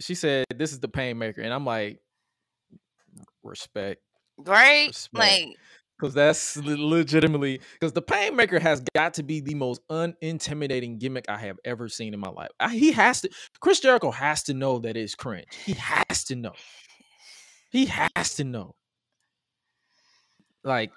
She 0.00 0.14
said 0.14 0.44
this 0.54 0.72
is 0.72 0.80
the 0.80 0.88
Painmaker, 0.88 1.38
and 1.42 1.52
I'm 1.52 1.64
like, 1.64 2.00
respect. 3.42 4.00
Right? 4.38 4.88
Respect. 4.88 5.14
Like 5.18 5.56
Because 6.04 6.12
that's 6.12 6.58
legitimately 6.58 7.62
because 7.72 7.94
the 7.94 8.02
Painmaker 8.02 8.60
has 8.60 8.82
got 8.94 9.14
to 9.14 9.22
be 9.22 9.40
the 9.40 9.54
most 9.54 9.80
unintimidating 9.88 10.98
gimmick 10.98 11.24
I 11.30 11.38
have 11.38 11.58
ever 11.64 11.88
seen 11.88 12.12
in 12.12 12.20
my 12.20 12.28
life. 12.28 12.50
I- 12.60 12.74
he 12.74 12.92
has 12.92 13.22
to. 13.22 13.30
Chris 13.60 13.80
Jericho 13.80 14.10
has 14.10 14.42
to 14.42 14.52
know 14.52 14.80
that 14.80 14.98
it's 14.98 15.14
cringe. 15.14 15.46
He 15.64 15.72
has 15.72 16.24
to 16.24 16.36
know. 16.36 16.52
He 17.70 17.86
has 17.86 18.34
to 18.34 18.44
know. 18.44 18.74
Like, 20.62 20.92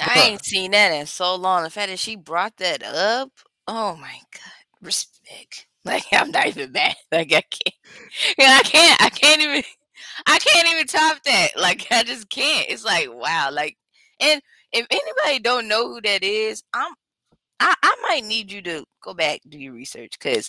I 0.00 0.28
ain't 0.28 0.44
seen 0.44 0.70
that 0.70 0.92
in 0.92 1.06
so 1.06 1.34
long. 1.34 1.64
The 1.64 1.70
fact 1.70 1.88
that 1.88 1.98
she 1.98 2.14
brought 2.14 2.58
that 2.58 2.84
up, 2.84 3.32
oh 3.66 3.96
my 3.96 4.20
god, 4.32 4.80
respect. 4.80 5.66
Like 5.84 6.04
I'm 6.12 6.32
not 6.32 6.48
even 6.48 6.72
mad. 6.72 6.96
Like 7.12 7.32
I 7.32 7.42
can't, 7.42 7.74
I 8.40 8.62
can't, 8.64 9.02
I 9.02 9.08
can't 9.08 9.40
even, 9.40 9.62
I 10.26 10.38
can't 10.38 10.68
even 10.68 10.86
top 10.86 11.22
that. 11.24 11.48
Like 11.56 11.86
I 11.90 12.02
just 12.04 12.28
can't. 12.30 12.66
It's 12.68 12.84
like 12.84 13.08
wow. 13.12 13.50
Like, 13.52 13.76
and 14.20 14.40
if 14.72 14.86
anybody 14.90 15.40
don't 15.40 15.68
know 15.68 15.88
who 15.88 16.00
that 16.02 16.22
is, 16.22 16.62
I'm, 16.72 16.92
I, 17.60 17.74
I 17.82 17.96
might 18.08 18.24
need 18.24 18.52
you 18.52 18.62
to 18.62 18.84
go 19.02 19.14
back 19.14 19.40
do 19.48 19.58
your 19.58 19.72
research 19.72 20.12
because 20.18 20.48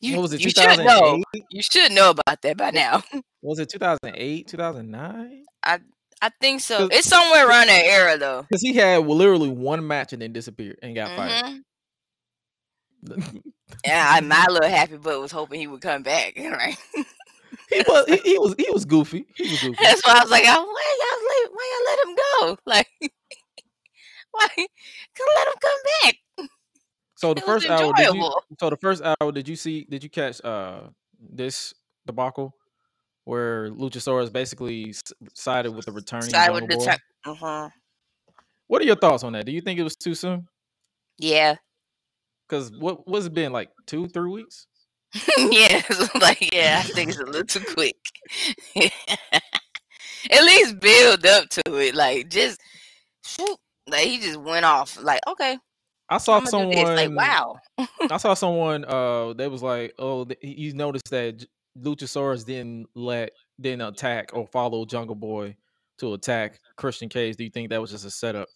you, 0.00 0.14
what 0.16 0.22
was 0.22 0.32
it? 0.32 0.42
you 0.42 0.50
should 0.50 0.78
know. 0.78 1.22
You 1.50 1.62
should 1.62 1.92
know 1.92 2.10
about 2.10 2.42
that 2.42 2.56
by 2.56 2.70
now. 2.70 3.02
Was 3.42 3.58
it 3.60 3.68
2008, 3.70 4.48
2009? 4.48 5.44
I 5.62 5.78
I 6.20 6.30
think 6.40 6.60
so. 6.60 6.88
It's 6.90 7.08
somewhere 7.08 7.48
around 7.48 7.68
that 7.68 7.84
era 7.84 8.18
though. 8.18 8.42
Because 8.42 8.62
he 8.62 8.74
had 8.74 9.06
literally 9.06 9.50
one 9.50 9.86
match 9.86 10.12
and 10.12 10.20
then 10.20 10.32
disappeared 10.32 10.78
and 10.82 10.94
got 10.94 11.10
Mhm. 11.10 11.16
fired. 11.16 11.62
Yeah, 13.84 14.06
I, 14.08 14.20
my 14.20 14.46
little 14.48 14.68
happy 14.68 14.96
butt 14.96 15.20
was 15.20 15.32
hoping 15.32 15.60
he 15.60 15.66
would 15.66 15.80
come 15.80 16.02
back. 16.02 16.34
Right. 16.36 16.76
He 17.76 17.84
was 17.86 18.06
he, 18.06 18.16
he 18.18 18.38
was 18.38 18.54
he 18.58 18.70
was 18.70 18.84
goofy. 18.84 19.26
He 19.36 19.50
was 19.50 19.60
goofy. 19.62 19.78
That's 19.82 20.04
why 20.06 20.18
I 20.18 20.22
was 20.22 20.30
like, 20.30 20.44
why 20.44 20.52
y'all 20.52 20.64
let 21.28 21.52
why 21.52 21.72
y'all 21.72 21.86
let 21.86 21.98
him 22.06 22.16
go? 22.16 22.56
Like, 22.66 22.88
why? 24.32 24.48
Could 24.56 25.26
let 25.36 25.48
him 25.48 25.54
come 25.60 25.80
back. 26.02 26.48
So 27.16 27.32
the 27.34 27.40
It 27.40 27.46
first 27.46 27.66
hour, 27.68 27.92
did 27.96 28.14
you, 28.14 28.30
so 28.60 28.70
the 28.70 28.76
first 28.76 29.02
hour, 29.02 29.32
did 29.32 29.48
you 29.48 29.56
see? 29.56 29.86
Did 29.88 30.04
you 30.04 30.10
catch 30.10 30.44
uh 30.44 30.88
this 31.18 31.72
debacle 32.06 32.54
where 33.24 33.70
Luchasaurus 33.70 34.32
basically 34.32 34.94
sided 35.34 35.74
with 35.74 35.86
the 35.86 35.92
returning 35.92 36.30
Side 36.30 36.52
with 36.52 36.68
the 36.68 36.76
Boy? 36.76 36.94
Uh-huh. 37.24 37.68
What 38.68 38.82
are 38.82 38.84
your 38.84 38.96
thoughts 38.96 39.24
on 39.24 39.32
that? 39.32 39.46
Do 39.46 39.52
you 39.52 39.60
think 39.60 39.80
it 39.80 39.82
was 39.82 39.96
too 39.96 40.14
soon? 40.14 40.46
Yeah. 41.18 41.56
Because 42.48 42.70
what 42.72 43.08
what's 43.08 43.26
it 43.26 43.34
been 43.34 43.52
like 43.52 43.70
two, 43.86 44.08
three 44.08 44.30
weeks? 44.30 44.66
yeah. 45.50 45.82
like, 46.20 46.54
yeah, 46.54 46.82
I 46.84 46.88
think 46.88 47.10
it's 47.10 47.18
a 47.18 47.24
little 47.24 47.44
too 47.44 47.60
quick. 47.60 47.96
At 50.30 50.42
least 50.42 50.80
build 50.80 51.24
up 51.26 51.48
to 51.50 51.62
it. 51.76 51.94
Like, 51.94 52.28
just 52.28 52.60
shoot. 53.24 53.56
Like, 53.88 54.06
he 54.06 54.18
just 54.18 54.40
went 54.40 54.64
off. 54.64 55.00
Like, 55.00 55.20
okay, 55.28 55.58
I 56.08 56.18
saw 56.18 56.38
I'm 56.38 56.44
gonna 56.44 56.64
do 56.64 56.70
this. 56.70 56.78
someone. 56.78 56.96
Like, 56.96 57.10
wow. 57.10 57.56
I 58.10 58.16
saw 58.16 58.34
someone. 58.34 58.84
Uh, 58.84 59.32
they 59.32 59.48
was 59.48 59.62
like, 59.62 59.94
oh, 59.98 60.26
he 60.40 60.72
noticed 60.74 61.10
that 61.10 61.44
Luchasaurus 61.80 62.44
didn't 62.44 62.88
let 62.94 63.30
didn't 63.60 63.82
attack 63.82 64.30
or 64.32 64.46
follow 64.46 64.84
Jungle 64.84 65.14
Boy 65.14 65.56
to 65.98 66.14
attack 66.14 66.60
Christian 66.76 67.08
Cage. 67.08 67.36
Do 67.36 67.44
you 67.44 67.50
think 67.50 67.70
that 67.70 67.80
was 67.80 67.90
just 67.90 68.04
a 68.04 68.10
setup? 68.10 68.48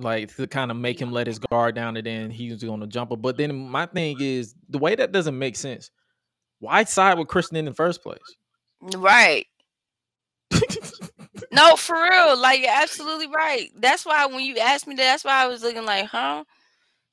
Like 0.00 0.34
to 0.36 0.46
kind 0.46 0.70
of 0.70 0.76
make 0.76 1.00
him 1.00 1.12
let 1.12 1.26
his 1.26 1.38
guard 1.38 1.74
down, 1.74 1.96
and 1.96 2.06
then 2.06 2.30
he's 2.30 2.62
going 2.62 2.80
to 2.80 2.86
jump 2.86 3.12
him. 3.12 3.20
But 3.20 3.36
then 3.36 3.68
my 3.68 3.86
thing 3.86 4.16
is 4.20 4.54
the 4.68 4.78
way 4.78 4.94
that 4.94 5.12
doesn't 5.12 5.38
make 5.38 5.56
sense. 5.56 5.90
Why 6.58 6.84
side 6.84 7.18
with 7.18 7.28
Christian 7.28 7.56
in 7.56 7.64
the 7.64 7.74
first 7.74 8.02
place? 8.02 8.18
Right. 8.96 9.46
No, 11.52 11.76
for 11.76 11.94
real. 11.94 12.38
Like 12.38 12.60
you're 12.60 12.70
absolutely 12.70 13.26
right. 13.26 13.70
That's 13.76 14.06
why 14.06 14.26
when 14.26 14.44
you 14.44 14.58
asked 14.58 14.86
me 14.86 14.94
that, 14.94 15.02
that's 15.02 15.24
why 15.24 15.42
I 15.42 15.46
was 15.46 15.62
looking 15.62 15.84
like, 15.84 16.06
huh? 16.06 16.44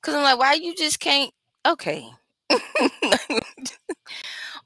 Because 0.00 0.14
I'm 0.14 0.22
like, 0.22 0.38
why 0.38 0.54
you 0.54 0.74
just 0.74 1.00
can't? 1.00 1.32
Okay. 1.66 2.08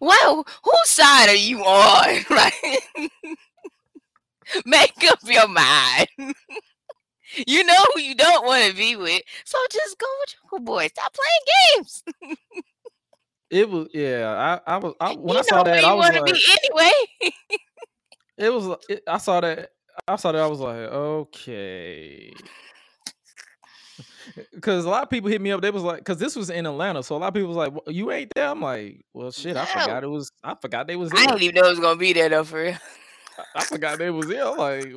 well, 0.00 0.46
whose 0.62 0.88
side 0.88 1.28
are 1.28 1.34
you 1.34 1.60
on? 1.60 2.24
Right? 2.30 2.78
Make 4.66 4.92
up 5.10 5.18
your 5.24 5.48
mind. 5.48 6.08
You 7.46 7.64
know 7.64 7.84
who 7.94 8.00
you 8.00 8.14
don't 8.14 8.44
want 8.46 8.70
to 8.70 8.76
be 8.76 8.96
with, 8.96 9.22
so 9.44 9.58
just 9.70 9.98
go 9.98 10.06
with 10.20 10.34
Jungle 10.34 10.64
Boy. 10.64 10.88
Stop 10.88 11.14
playing 11.14 11.76
games. 11.76 12.02
It 13.52 13.68
was 13.68 13.88
yeah. 13.92 14.60
I 14.66 14.74
I 14.74 14.76
was 14.78 14.94
I, 14.98 15.14
when 15.14 15.34
you 15.34 15.40
I 15.40 15.42
saw 15.42 15.62
that 15.62 15.82
you 15.82 15.86
I 15.86 15.92
was 15.92 16.08
like, 16.08 16.24
be 16.24 16.42
anyway. 16.64 17.34
it 18.38 18.50
was 18.50 18.78
it, 18.88 19.02
I 19.06 19.18
saw 19.18 19.42
that 19.42 19.68
I 20.08 20.16
saw 20.16 20.32
that. 20.32 20.40
I 20.40 20.46
was 20.46 20.60
like, 20.60 20.76
okay. 20.76 22.32
Because 24.54 24.86
a 24.86 24.88
lot 24.88 25.02
of 25.02 25.10
people 25.10 25.28
hit 25.28 25.42
me 25.42 25.50
up. 25.52 25.60
They 25.60 25.70
was 25.70 25.82
like, 25.82 25.98
because 25.98 26.16
this 26.16 26.36
was 26.36 26.48
in 26.48 26.64
Atlanta, 26.64 27.02
so 27.02 27.16
a 27.16 27.18
lot 27.18 27.28
of 27.28 27.34
people 27.34 27.48
was 27.48 27.56
like, 27.56 27.72
"Well, 27.72 27.82
"You 27.88 28.12
ain't 28.12 28.32
there." 28.34 28.48
I'm 28.48 28.62
like, 28.62 29.04
"Well, 29.12 29.30
shit, 29.30 29.56
I 29.56 29.66
forgot 29.66 30.04
it 30.04 30.06
was. 30.06 30.30
I 30.42 30.54
forgot 30.54 30.86
they 30.86 30.96
was 30.96 31.10
There. 31.10 31.20
I 31.20 31.26
didn't 31.26 31.42
even 31.42 31.54
know 31.56 31.66
it 31.66 31.70
was 31.70 31.80
gonna 31.80 31.96
be 31.96 32.12
there 32.14 32.28
though 32.30 32.44
for 32.44 32.62
real. 32.62 32.76
I, 33.38 33.42
I 33.56 33.64
forgot 33.64 33.98
they 33.98 34.10
was 34.10 34.28
there. 34.28 34.46
I'm 34.46 34.56
like, 34.56 34.94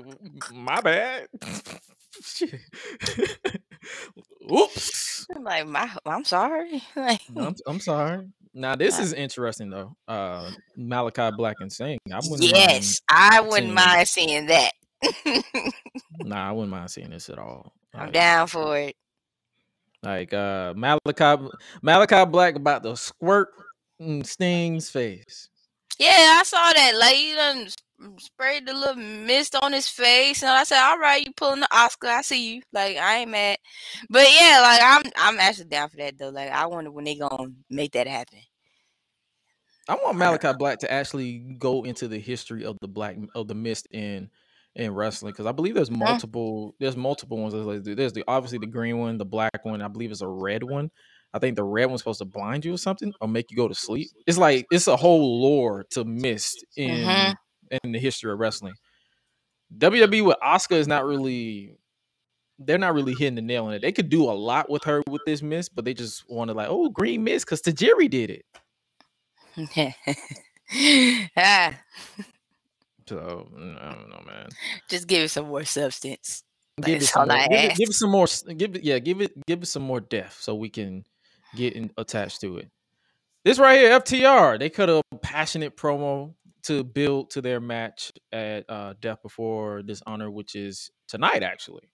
my 0.53 0.79
bad. 0.79 1.27
Oops. 4.51 5.27
I'm 5.35 5.43
like, 5.43 5.67
my, 5.67 5.89
I'm 6.05 6.23
sorry. 6.25 6.81
Like, 6.95 7.21
I'm, 7.35 7.55
I'm 7.67 7.79
sorry. 7.79 8.27
Now 8.53 8.75
this 8.75 8.99
Uh, 8.99 9.03
is 9.03 9.13
interesting 9.13 9.69
though. 9.69 9.95
Uh, 10.07 10.51
Malakai 10.77 11.35
Black 11.35 11.57
and 11.59 11.71
Sting. 11.71 11.99
I 12.11 12.19
wouldn't 12.23 12.49
yes, 12.51 13.01
I 13.09 13.41
wouldn't 13.41 13.65
seeing- 13.65 13.73
mind 13.73 14.07
seeing 14.07 14.45
that. 14.47 14.71
Nah, 16.21 16.49
I 16.49 16.51
wouldn't 16.53 16.71
mind 16.71 16.89
seeing 16.89 17.09
this 17.09 17.29
at 17.29 17.37
all. 17.37 17.73
I'm 17.93 18.05
Like, 18.05 18.13
down 18.13 18.47
for 18.47 18.77
it. 18.77 18.95
Like 20.01 20.33
uh 20.33 20.73
Malakai 20.73 21.51
Malakai 21.83 22.31
Black 22.31 22.55
about 22.55 22.83
to 22.83 22.95
squirt 22.95 23.49
in 23.99 24.23
Sting's 24.23 24.89
face. 24.89 25.49
Yeah, 25.99 26.37
I 26.39 26.43
saw 26.45 26.71
that. 26.73 26.95
Like 26.97 27.17
you 27.19 27.35
done 27.35 27.67
sprayed 28.19 28.67
the 28.67 28.73
little 28.73 28.95
mist 28.95 29.55
on 29.55 29.73
his 29.73 29.87
face, 29.87 30.43
and 30.43 30.51
I 30.51 30.63
said, 30.63 30.81
"All 30.83 30.99
right, 30.99 31.25
you 31.25 31.31
pulling 31.33 31.61
the 31.61 31.67
Asuka. 31.71 32.07
I 32.09 32.21
see 32.21 32.55
you. 32.55 32.61
Like 32.71 32.97
I 32.97 33.17
ain't 33.19 33.31
mad." 33.31 33.57
But 34.09 34.27
yeah, 34.33 34.59
like 34.61 34.81
I'm, 34.83 35.11
I'm 35.17 35.39
actually 35.39 35.65
down 35.65 35.89
for 35.89 35.97
that 35.97 36.17
though. 36.17 36.29
Like 36.29 36.49
I 36.51 36.65
wonder 36.67 36.91
when 36.91 37.05
they 37.05 37.15
gonna 37.15 37.51
make 37.69 37.93
that 37.93 38.07
happen. 38.07 38.39
I 39.87 39.95
want 39.95 40.17
Malakai 40.17 40.57
Black 40.57 40.79
to 40.79 40.91
actually 40.91 41.39
go 41.59 41.83
into 41.83 42.07
the 42.07 42.17
history 42.19 42.65
of 42.65 42.77
the 42.81 42.87
black 42.87 43.17
of 43.35 43.47
the 43.47 43.55
mist 43.55 43.87
in 43.91 44.29
in 44.75 44.93
wrestling 44.93 45.31
because 45.31 45.45
I 45.45 45.51
believe 45.51 45.75
there's 45.75 45.91
multiple 45.91 46.75
there's 46.79 46.97
multiple 46.97 47.37
ones. 47.37 47.53
There's, 47.53 47.65
like, 47.65 47.83
there's 47.83 48.13
the 48.13 48.23
obviously 48.27 48.57
the 48.57 48.67
green 48.67 48.97
one, 48.97 49.17
the 49.17 49.25
black 49.25 49.63
one. 49.63 49.81
I 49.81 49.87
believe 49.87 50.11
it's 50.11 50.21
a 50.21 50.27
red 50.27 50.63
one. 50.63 50.89
I 51.33 51.39
think 51.39 51.55
the 51.55 51.63
red 51.63 51.85
one's 51.85 52.01
supposed 52.01 52.19
to 52.19 52.25
blind 52.25 52.65
you 52.65 52.73
or 52.73 52.77
something 52.77 53.13
or 53.21 53.27
make 53.27 53.51
you 53.51 53.57
go 53.57 53.67
to 53.67 53.75
sleep. 53.75 54.09
It's 54.25 54.37
like 54.37 54.65
it's 54.71 54.87
a 54.87 54.95
whole 54.97 55.41
lore 55.41 55.83
to 55.91 56.03
mist 56.05 56.65
in 56.75 57.33
Mhm. 57.33 57.35
In 57.83 57.91
the 57.91 57.99
history 57.99 58.31
of 58.31 58.39
wrestling. 58.39 58.73
WWE 59.77 60.25
with 60.25 60.37
Asuka 60.43 60.73
is 60.73 60.87
not 60.87 61.05
really 61.05 61.77
they're 62.59 62.77
not 62.77 62.93
really 62.93 63.13
hitting 63.13 63.35
the 63.35 63.41
nail 63.41 63.65
on 63.65 63.73
it. 63.73 63.81
They 63.81 63.91
could 63.91 64.09
do 64.09 64.23
a 64.23 64.31
lot 64.31 64.69
with 64.69 64.83
her 64.85 65.03
with 65.09 65.21
this 65.25 65.41
mist, 65.41 65.75
but 65.75 65.83
they 65.85 65.93
just 65.93 66.29
want 66.29 66.49
to 66.49 66.53
like, 66.53 66.67
oh, 66.69 66.89
green 66.89 67.23
mist 67.23 67.45
because 67.45 67.61
Tajiri 67.61 68.09
did 68.09 68.29
it. 68.29 68.45
ah, 71.37 71.77
So 73.07 73.47
mm, 73.53 73.81
I 73.81 73.93
don't 73.93 74.09
know, 74.09 74.23
man. 74.25 74.49
just 74.89 75.07
give 75.07 75.23
it 75.23 75.29
some 75.29 75.47
more 75.47 75.63
substance. 75.63 76.43
Give 76.81 76.95
it, 76.95 76.99
That's 76.99 77.11
some 77.11 77.29
all 77.29 77.37
more, 77.37 77.47
give, 77.47 77.71
it, 77.71 77.75
give 77.77 77.89
it 77.89 77.93
some 77.93 78.09
more. 78.09 78.27
Give 78.57 78.75
it, 78.75 78.83
yeah, 78.83 78.99
give 78.99 79.21
it, 79.21 79.45
give 79.45 79.63
it 79.63 79.67
some 79.67 79.83
more 79.83 80.01
depth 80.01 80.41
so 80.41 80.55
we 80.55 80.69
can 80.69 81.05
get 81.55 81.73
in, 81.73 81.91
attached 81.97 82.41
to 82.41 82.57
it. 82.57 82.69
This 83.43 83.59
right 83.59 83.79
here, 83.79 83.99
FTR, 83.99 84.59
they 84.59 84.69
cut 84.69 84.89
a 84.89 85.01
passionate 85.21 85.77
promo 85.77 86.33
to 86.65 86.83
build 86.83 87.31
to 87.31 87.41
their 87.41 87.59
match 87.59 88.11
at 88.31 88.69
uh, 88.69 88.93
Death 88.99 89.21
Before 89.23 89.81
Dishonor, 89.83 90.31
which 90.31 90.55
is 90.55 90.91
tonight 91.07 91.43
actually. 91.43 91.89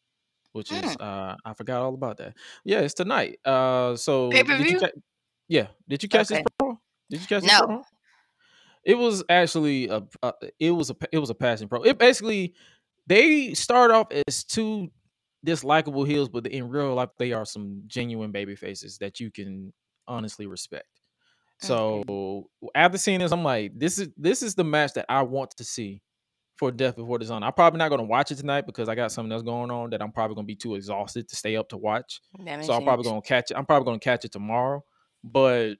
Which 0.54 0.72
is 0.72 0.98
uh, 1.00 1.36
I 1.46 1.54
forgot 1.54 1.82
all 1.82 1.94
about 1.94 2.18
that. 2.18 2.36
Yeah, 2.66 2.82
it's 2.82 2.94
tonight. 2.96 3.40
Uh, 3.46 3.96
so 3.96 4.52
did 4.58 4.70
you 4.70 4.76
ca- 4.78 4.92
yeah, 5.48 5.68
did 5.88 6.04
you 6.04 6.10
catch 6.10 6.28
Okay. 6.28 6.40
this 6.42 6.42
promo? 6.62 6.78
Did 7.10 7.22
you 7.22 7.28
catch 7.28 7.44
this 7.44 7.54
No. 7.54 7.60
promo? 7.60 7.84
It 8.84 8.96
was 8.96 9.24
actually 9.30 9.88
a, 9.90 10.04
a 10.24 10.34
it 10.60 10.72
was 10.72 10.90
a 10.90 10.96
it 11.12 11.20
was 11.20 11.30
a 11.30 11.36
passion 11.36 11.68
pro. 11.68 11.84
It 11.84 12.00
basically 12.00 12.56
they 13.08 13.54
start 13.54 13.92
off 13.92 14.08
as 14.28 14.44
two 14.44 14.90
dislikable 15.46 16.08
heels, 16.08 16.30
but 16.30 16.48
in 16.48 16.70
real 16.70 16.96
life 16.96 17.10
they 17.20 17.32
are 17.34 17.46
some 17.46 17.84
genuine 17.88 18.32
baby 18.32 18.56
faces 18.56 18.98
that 19.00 19.20
you 19.20 19.32
can 19.32 19.74
honestly 20.08 20.48
respect. 20.48 21.01
So 21.62 22.50
after 22.76 22.98
seeing 22.98 23.20
this, 23.20 23.32
I'm 23.32 23.44
like, 23.44 23.74
this 23.78 24.00
is 24.00 24.10
this 24.18 24.42
is 24.42 24.56
the 24.56 24.64
match 24.64 24.94
that 24.94 25.06
I 25.10 25.22
want 25.24 25.52
to 25.58 25.64
see 25.64 26.02
for 26.58 26.72
Death 26.72 26.96
Before 26.96 27.18
Dishonor. 27.18 27.46
I'm 27.46 27.54
probably 27.54 27.80
not 27.80 27.90
going 27.90 28.00
to 28.00 28.06
watch 28.06 28.32
it 28.32 28.36
tonight 28.36 28.66
because 28.68 28.88
I 28.88 28.96
got 28.96 29.12
something 29.12 29.32
else 29.32 29.42
going 29.42 29.72
on 29.72 29.90
that 29.92 30.02
I'm 30.02 30.12
probably 30.12 30.36
going 30.36 30.46
to 30.46 30.52
be 30.52 30.56
too 30.56 30.76
exhausted 30.76 31.28
to 31.30 31.36
stay 31.36 31.56
up 31.56 31.70
to 31.70 31.78
watch 31.78 32.22
so 32.64 32.74
I'm 32.74 32.84
probably 32.84 33.04
gonna 33.04 33.22
catch 33.22 33.52
it. 33.52 33.58
I'm 33.58 33.66
probably 33.66 33.86
gonna 33.86 34.00
catch 34.00 34.26
it 34.26 34.32
tomorrow. 34.32 34.84
But 35.24 35.76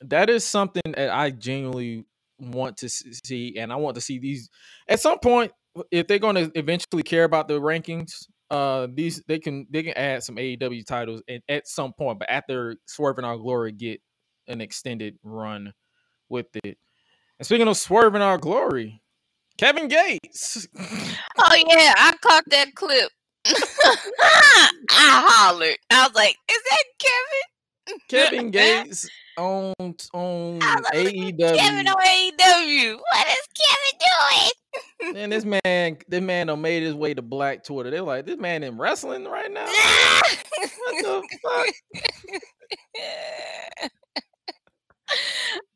that 0.00 0.30
is 0.30 0.44
something 0.44 0.82
that 0.94 1.10
I 1.10 1.30
genuinely 1.30 2.06
want 2.38 2.78
to 2.78 2.88
see, 2.88 3.56
and 3.58 3.72
I 3.72 3.76
want 3.76 3.94
to 3.94 4.00
see 4.00 4.18
these 4.18 4.50
at 4.88 5.00
some 5.00 5.18
point. 5.18 5.52
If 5.90 6.06
they're 6.06 6.18
gonna 6.18 6.50
eventually 6.54 7.02
care 7.02 7.24
about 7.24 7.48
the 7.48 7.60
rankings, 7.60 8.26
uh, 8.50 8.86
these 8.92 9.22
they 9.26 9.38
can 9.38 9.66
they 9.70 9.82
can 9.82 9.94
add 9.94 10.22
some 10.22 10.36
AEW 10.36 10.84
titles 10.86 11.22
at, 11.28 11.42
at 11.48 11.66
some 11.66 11.92
point. 11.92 12.18
But 12.18 12.30
after 12.30 12.76
Swerve 12.86 13.18
In 13.18 13.24
Our 13.24 13.38
Glory 13.38 13.72
get 13.72 14.00
an 14.52 14.60
extended 14.60 15.18
run 15.24 15.72
with 16.28 16.46
it. 16.64 16.78
And 17.38 17.46
speaking 17.46 17.66
of 17.66 17.76
Swerve 17.76 18.14
In 18.14 18.22
Our 18.22 18.38
Glory, 18.38 19.02
Kevin 19.58 19.88
Gates. 19.88 20.68
Oh 21.38 21.54
yeah, 21.54 21.94
I 21.96 22.14
caught 22.20 22.44
that 22.48 22.74
clip. 22.74 23.10
I 23.46 23.96
hollered. 24.90 25.78
I 25.90 26.06
was 26.06 26.14
like, 26.14 26.36
"Is 26.50 26.58
that 26.70 26.84
Kevin?" 26.98 27.42
Kevin 28.08 28.50
Gates 28.60 29.08
on 29.38 29.72
on 29.78 30.60
AEW. 30.60 31.56
Kevin 31.56 31.88
on 31.88 31.96
AEW. 31.96 32.96
What 32.96 33.28
is 33.28 33.48
Kevin 33.58 34.50
doing? 35.00 35.16
And 35.22 35.32
this 35.32 35.44
man, 35.44 35.96
this 36.06 36.20
man 36.20 36.46
done 36.48 36.60
made 36.60 36.82
his 36.82 36.94
way 36.94 37.14
to 37.14 37.22
Black 37.22 37.64
Twitter. 37.64 37.90
They're 37.90 38.02
like, 38.02 38.26
this 38.26 38.36
man 38.38 38.62
in 38.62 38.76
wrestling 38.78 39.24
right 39.24 39.50
now. 39.50 39.64
What 39.66 41.02
the 41.02 41.22
fuck? 41.42 41.66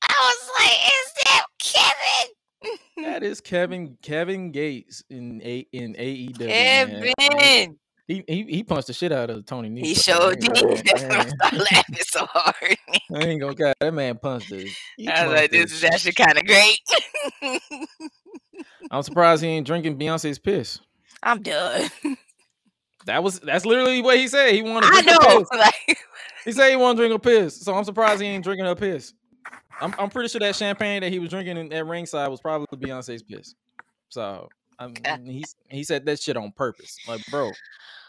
I 0.03 0.15
was 0.21 0.51
like, 0.61 0.73
"Is 0.87 1.13
that 1.25 1.45
Kevin?" 1.63 3.05
That 3.05 3.23
is 3.23 3.41
Kevin 3.41 3.97
Kevin 4.03 4.53
Gates 4.53 5.03
in 5.11 5.41
a 5.45 5.67
in 5.73 5.95
AEW. 5.95 6.39
man. 6.39 7.13
Kevin. 7.19 7.79
He, 8.09 8.23
he 8.29 8.43
he 8.45 8.63
punched 8.63 8.87
the 8.87 8.93
shit 8.93 9.11
out 9.11 9.31
of 9.31 9.47
Tony 9.47 9.69
Nese. 9.69 9.85
He 9.85 9.95
showed 9.95 10.43
sure 10.43 10.55
did. 10.55 10.87
That's 10.87 11.03
when 11.03 11.13
I 11.13 11.25
man, 11.25 11.29
started 11.29 11.59
laughing 11.73 11.97
so 12.07 12.27
hard. 12.27 12.77
I 13.15 13.19
ain't 13.19 13.41
gonna 13.41 13.55
cut 13.55 13.77
that 13.81 13.93
man 13.93 14.19
punched 14.19 14.53
it. 14.53 14.71
He 14.97 15.09
I 15.09 15.27
was 15.27 15.37
like, 15.37 15.51
"This 15.51 15.73
is 15.73 15.85
actually 15.85 16.13
kind 16.13 16.39
of 16.39 16.47
great." 16.47 16.79
I'm 18.91 19.03
surprised 19.03 19.43
he 19.43 19.49
ain't 19.49 19.67
drinking 19.67 19.99
Beyonce's 19.99 20.39
piss. 20.39 20.79
I'm 21.23 21.43
done. 21.43 21.91
That 23.07 23.23
was 23.23 23.41
that's 23.41 23.65
literally 23.65 24.03
what 24.03 24.19
he 24.19 24.29
said. 24.29 24.53
He 24.53 24.63
wanted 24.63 24.89
to 24.89 24.93
I 24.93 25.01
know. 25.01 25.95
He 26.45 26.53
said 26.53 26.71
he 26.71 26.77
wanted 26.77 26.99
to 26.99 27.09
drink 27.09 27.15
a 27.17 27.19
piss. 27.19 27.61
So 27.61 27.75
I'm 27.75 27.83
surprised 27.83 28.23
he 28.23 28.29
ain't 28.29 28.45
drinking 28.45 28.67
her 28.67 28.77
piss. 28.77 29.13
I'm 29.81 29.95
I'm 29.99 30.11
pretty 30.11 30.29
sure 30.29 30.39
that 30.41 30.57
champagne 30.57 31.03
that 31.03 31.13
he 31.13 31.19
was 31.19 31.31
drinking 31.31 31.57
in, 31.59 31.73
at 31.73 31.87
ringside 31.87 32.29
was 32.29 32.41
probably 32.41 32.67
Beyonce's 32.79 33.23
piss. 33.23 33.55
So 34.09 34.49
I'm, 34.79 34.91
Okay. 34.91 35.19
he 35.25 35.45
he 35.69 35.85
said 35.85 36.07
that 36.07 36.21
shit 36.21 36.37
on 36.37 36.53
purpose. 36.53 36.99
Like, 37.07 37.25
bro, 37.31 37.53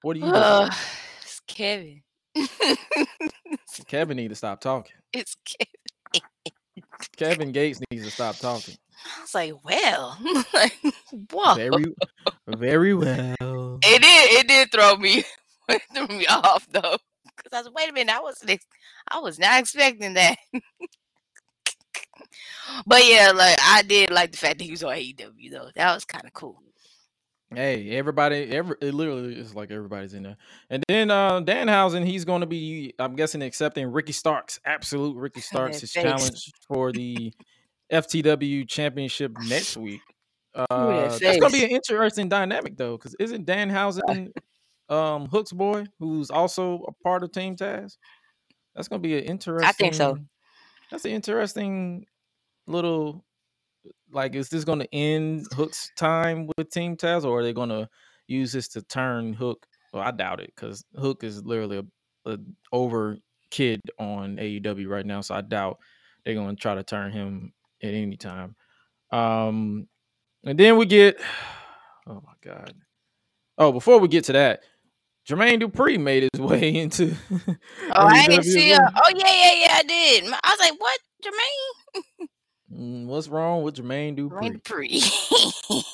what 0.02 0.16
are 0.16 0.20
you 0.20 0.26
doing? 0.26 0.36
uh, 0.38 0.70
it's 1.22 1.42
Kevin. 1.48 2.02
Kevin 3.88 4.18
need 4.18 4.30
to 4.30 4.36
stop 4.36 4.60
talking. 4.62 4.94
it's 5.14 5.36
Kevin. 5.46 6.24
Kevin 7.16 7.52
Gates 7.52 7.80
needs 7.92 8.06
to 8.06 8.12
stop 8.12 8.38
talking. 8.38 8.76
I 9.06 9.22
was 9.22 9.34
like, 9.34 9.54
well, 9.64 10.18
like, 10.54 10.74
whoa. 11.32 11.56
Very 11.56 11.86
very 12.48 12.94
well. 12.94 13.80
It 13.84 14.02
did. 14.02 14.32
It 14.40 14.48
did 14.48 14.72
throw 14.72 14.96
me, 14.96 15.24
threw 15.94 16.08
me 16.08 16.26
off 16.28 16.68
though. 16.72 16.82
Cause 16.82 17.54
I 17.54 17.62
was, 17.62 17.70
wait 17.74 17.90
a 17.90 17.94
minute, 17.94 18.14
I 18.16 18.20
wasn't, 18.20 18.60
I 19.10 19.20
was 19.20 19.38
not 19.38 19.60
expecting 19.60 20.14
that. 20.16 20.36
But 22.86 23.08
yeah, 23.08 23.32
like 23.36 23.58
I 23.62 23.82
did 23.84 24.12
like 24.12 24.32
the 24.32 24.38
fact 24.38 24.60
that 24.60 24.66
he 24.66 24.72
was 24.72 24.84
on 24.84 24.96
AEW 24.96 25.52
though. 25.52 25.70
That 25.76 25.94
was 25.94 26.06
kind 26.06 26.26
of 26.26 26.34
cool. 26.34 26.62
Hey, 27.56 27.92
everybody, 27.92 28.50
every 28.52 28.76
it 28.82 28.94
literally 28.94 29.34
is 29.40 29.56
like 29.56 29.72
everybody's 29.72 30.14
in 30.14 30.24
there. 30.24 30.38
And 30.70 30.84
then 30.90 31.10
uh 31.10 31.40
Danhausen, 31.42 32.06
he's 32.06 32.26
going 32.26 32.42
to 32.42 32.48
be, 32.48 32.94
I'm 33.00 33.16
guessing, 33.16 33.42
accepting 33.42 33.90
Ricky 33.92 34.12
Starks, 34.12 34.60
absolute 34.66 35.16
Ricky 35.16 35.42
Starks, 35.42 35.80
his 35.80 35.94
challenge 35.94 36.52
for 36.68 36.92
the 36.92 37.34
FTW 37.92 38.68
Championship 38.68 39.32
next 39.48 39.78
week. 39.78 40.02
Uh, 40.54 41.18
that's 41.20 41.40
gonna 41.40 41.54
be 41.54 41.64
an 41.64 41.70
interesting 41.70 42.28
dynamic 42.28 42.76
though, 42.76 42.98
because 42.98 43.16
isn't 43.20 43.46
Danhausen 43.46 44.32
um 44.90 45.28
Hook's 45.28 45.54
boy, 45.54 45.86
who's 46.00 46.30
also 46.30 46.84
a 46.88 47.04
part 47.04 47.24
of 47.24 47.32
Team 47.32 47.56
Taz? 47.56 47.96
That's 48.76 48.90
gonna 48.90 49.00
be 49.00 49.18
an 49.18 49.24
interesting. 49.24 49.68
I 49.68 49.72
think 49.72 49.94
so. 49.94 50.18
That's 50.92 51.06
an 51.06 51.12
interesting 51.12 52.06
little 52.68 53.26
like 54.12 54.36
is 54.36 54.50
this 54.50 54.64
going 54.64 54.80
to 54.80 54.94
end 54.94 55.48
Hook's 55.54 55.92
time 55.98 56.50
with 56.58 56.70
Team 56.70 56.96
Taz, 56.96 57.26
or 57.26 57.40
are 57.40 57.44
they 57.44 57.54
going 57.54 57.70
to 57.70 57.90
use 58.28 58.52
this 58.52 58.68
to 58.70 58.82
turn 58.82 59.34
Hook? 59.34 59.66
Well, 59.94 60.04
I 60.04 60.12
doubt 60.12 60.40
it 60.40 60.54
because 60.56 60.84
Hook 60.96 61.24
is 61.24 61.44
literally 61.44 61.80
a, 62.26 62.32
a 62.32 62.38
over 62.72 63.18
kid 63.50 63.82
on 64.00 64.38
AEW 64.38 64.88
right 64.88 65.06
now, 65.06 65.22
so 65.22 65.36
I 65.36 65.42
doubt 65.42 65.80
they're 66.26 66.36
going 66.36 66.56
to 66.56 66.62
try 66.62 66.76
to 66.76 66.84
turn 66.84 67.12
him 67.12 67.54
at 67.82 67.94
any 67.94 68.18
time. 68.18 68.56
Um, 69.12 69.88
and 70.44 70.60
then 70.60 70.78
we 70.78 70.86
get 70.86 71.20
Oh 72.08 72.22
my 72.26 72.34
god. 72.42 72.74
Oh, 73.58 73.72
before 73.72 74.00
we 74.00 74.08
get 74.08 74.26
to 74.26 74.34
that, 74.34 74.64
Jermaine 75.28 75.62
Dupri 75.62 76.00
made 76.00 76.30
his 76.32 76.42
way 76.42 76.74
into. 76.76 77.14
Oh, 77.42 78.06
I 78.06 78.28
didn't 78.28 78.44
see 78.44 78.72
well. 78.72 78.90
Oh 78.96 79.12
yeah, 79.16 79.28
yeah, 79.28 79.54
yeah, 79.54 79.74
I 79.78 79.84
did. 79.84 80.24
I 80.26 80.52
was 80.52 80.60
like, 80.60 80.80
what, 80.80 81.00
Jermaine? 81.24 82.28
Mm, 82.74 83.06
What's 83.06 83.28
wrong 83.28 83.64
with 83.64 83.76
Jermaine 83.76 84.18
Dupri? 84.18 84.54
Dupree. 84.54 85.02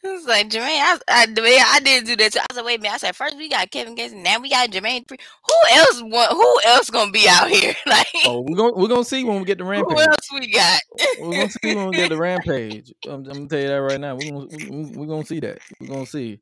It's 0.00 0.26
like 0.28 0.48
Jermaine, 0.48 0.78
I, 0.80 0.96
I, 1.08 1.26
I 1.74 1.80
didn't 1.80 2.06
do 2.06 2.16
that. 2.16 2.32
Too. 2.32 2.38
I 2.38 2.46
was 2.50 2.56
like, 2.56 2.64
wait 2.66 2.78
a 2.78 2.82
minute. 2.82 2.94
I 2.94 2.98
said 2.98 3.16
first 3.16 3.36
we 3.36 3.48
got 3.48 3.70
Kevin 3.70 3.96
Gates, 3.96 4.14
now 4.14 4.38
we 4.38 4.48
got 4.48 4.70
Jermaine 4.70 5.04
Dupri. 5.04 5.18
Who 5.44 5.76
else? 5.76 6.02
Want, 6.02 6.32
who 6.32 6.60
else 6.70 6.88
gonna 6.88 7.10
be 7.10 7.26
out 7.28 7.48
here? 7.50 7.74
Like, 7.86 8.06
Oh, 8.26 8.44
we're 8.48 8.56
gonna 8.56 8.72
we're 8.76 8.88
gonna 8.88 9.04
see 9.04 9.24
when 9.24 9.40
we 9.40 9.44
get 9.44 9.58
the 9.58 9.64
rampage. 9.64 9.96
who 9.96 10.00
else 10.00 10.28
we 10.32 10.50
got? 10.52 10.80
We're 11.20 11.32
gonna 11.32 11.50
see 11.50 11.74
when 11.74 11.88
we 11.88 11.96
get 11.96 12.10
the 12.10 12.16
rampage. 12.20 12.92
I'm, 13.06 13.12
I'm 13.14 13.22
gonna 13.24 13.48
tell 13.48 13.60
you 13.60 13.68
that 13.68 13.74
right 13.76 14.00
now. 14.00 14.14
We're 14.14 14.30
gonna 14.30 14.46
we- 14.70 14.92
we're 14.96 15.06
gonna 15.06 15.24
see 15.26 15.40
that. 15.40 15.58
We're 15.80 15.88
gonna 15.88 16.06
see. 16.06 16.38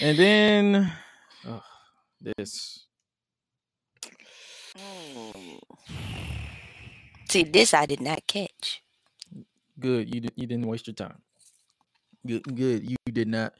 And 0.00 0.16
then 0.18 0.92
oh, 1.48 1.62
this. 2.38 2.83
See, 7.28 7.42
this 7.44 7.74
I 7.74 7.86
did 7.86 8.00
not 8.00 8.26
catch. 8.26 8.82
Good. 9.78 10.14
You 10.14 10.20
di- 10.20 10.34
you 10.36 10.46
didn't 10.46 10.66
waste 10.66 10.86
your 10.86 10.94
time. 10.94 11.18
Good. 12.26 12.42
Good. 12.54 12.88
You 12.88 12.96
did 13.12 13.28
not. 13.28 13.54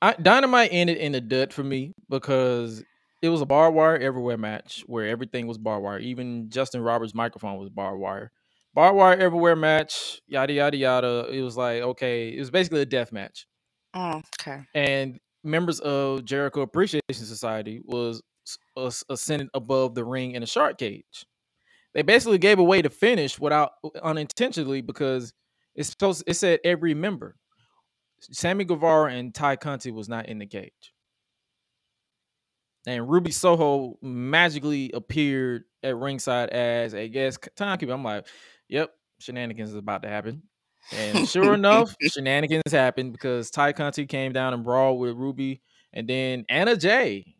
I, 0.00 0.14
Dynamite 0.14 0.70
ended 0.72 0.96
in 0.96 1.14
a 1.14 1.20
dud 1.20 1.52
for 1.52 1.62
me 1.62 1.92
because 2.08 2.82
it 3.22 3.28
was 3.28 3.40
a 3.40 3.46
barbed 3.46 3.76
wire 3.76 3.96
everywhere 3.96 4.36
match 4.36 4.82
where 4.86 5.06
everything 5.06 5.46
was 5.46 5.58
barbed 5.58 5.84
wire. 5.84 5.98
Even 6.00 6.48
Justin 6.50 6.80
Roberts' 6.80 7.14
microphone 7.14 7.58
was 7.58 7.70
barbed 7.70 8.00
wire. 8.00 8.32
Barbed 8.74 8.96
wire 8.96 9.16
everywhere 9.18 9.54
match. 9.54 10.20
Yada 10.26 10.52
yada 10.52 10.76
yada. 10.76 11.26
It 11.30 11.42
was 11.42 11.56
like 11.56 11.82
okay. 11.82 12.30
It 12.30 12.38
was 12.38 12.50
basically 12.50 12.80
a 12.80 12.86
death 12.86 13.12
match. 13.12 13.46
Mm, 13.94 14.24
okay. 14.40 14.62
and 14.74 15.20
members 15.44 15.78
of 15.80 16.24
Jericho 16.24 16.62
Appreciation 16.62 17.02
Society 17.10 17.80
was 17.84 18.22
ascended 19.10 19.48
above 19.54 19.94
the 19.94 20.04
ring 20.04 20.32
in 20.32 20.42
a 20.42 20.46
shark 20.46 20.78
cage. 20.78 21.26
They 21.94 22.02
basically 22.02 22.38
gave 22.38 22.58
away 22.58 22.82
the 22.82 22.90
finish 22.90 23.38
without 23.38 23.72
unintentionally 24.02 24.80
because 24.80 25.34
it's 25.74 25.90
supposed 25.90 26.24
it 26.26 26.34
said 26.34 26.60
every 26.64 26.94
member. 26.94 27.36
Sammy 28.20 28.64
Guevara 28.64 29.12
and 29.12 29.34
Tay 29.34 29.56
Conti 29.56 29.90
was 29.90 30.08
not 30.08 30.26
in 30.26 30.38
the 30.38 30.46
cage. 30.46 30.94
And 32.86 33.08
Ruby 33.08 33.30
Soho 33.30 33.98
magically 34.02 34.90
appeared 34.92 35.64
at 35.82 35.96
ringside 35.96 36.50
as 36.50 36.94
a 36.94 37.08
guest 37.08 37.48
timekeeper. 37.56 37.92
I'm 37.92 38.02
like, 38.02 38.26
yep, 38.68 38.90
shenanigans 39.18 39.70
is 39.70 39.76
about 39.76 40.02
to 40.02 40.08
happen. 40.08 40.42
And 40.92 41.28
sure 41.28 41.54
enough, 41.54 41.94
shenanigans 42.02 42.72
happened 42.72 43.12
because 43.12 43.50
Tay 43.50 43.72
Conti 43.72 44.06
came 44.06 44.32
down 44.32 44.52
and 44.52 44.64
brawled 44.64 44.98
with 44.98 45.14
Ruby, 45.14 45.62
and 45.92 46.08
then 46.08 46.44
Anna 46.48 46.76
Jay 46.76 47.36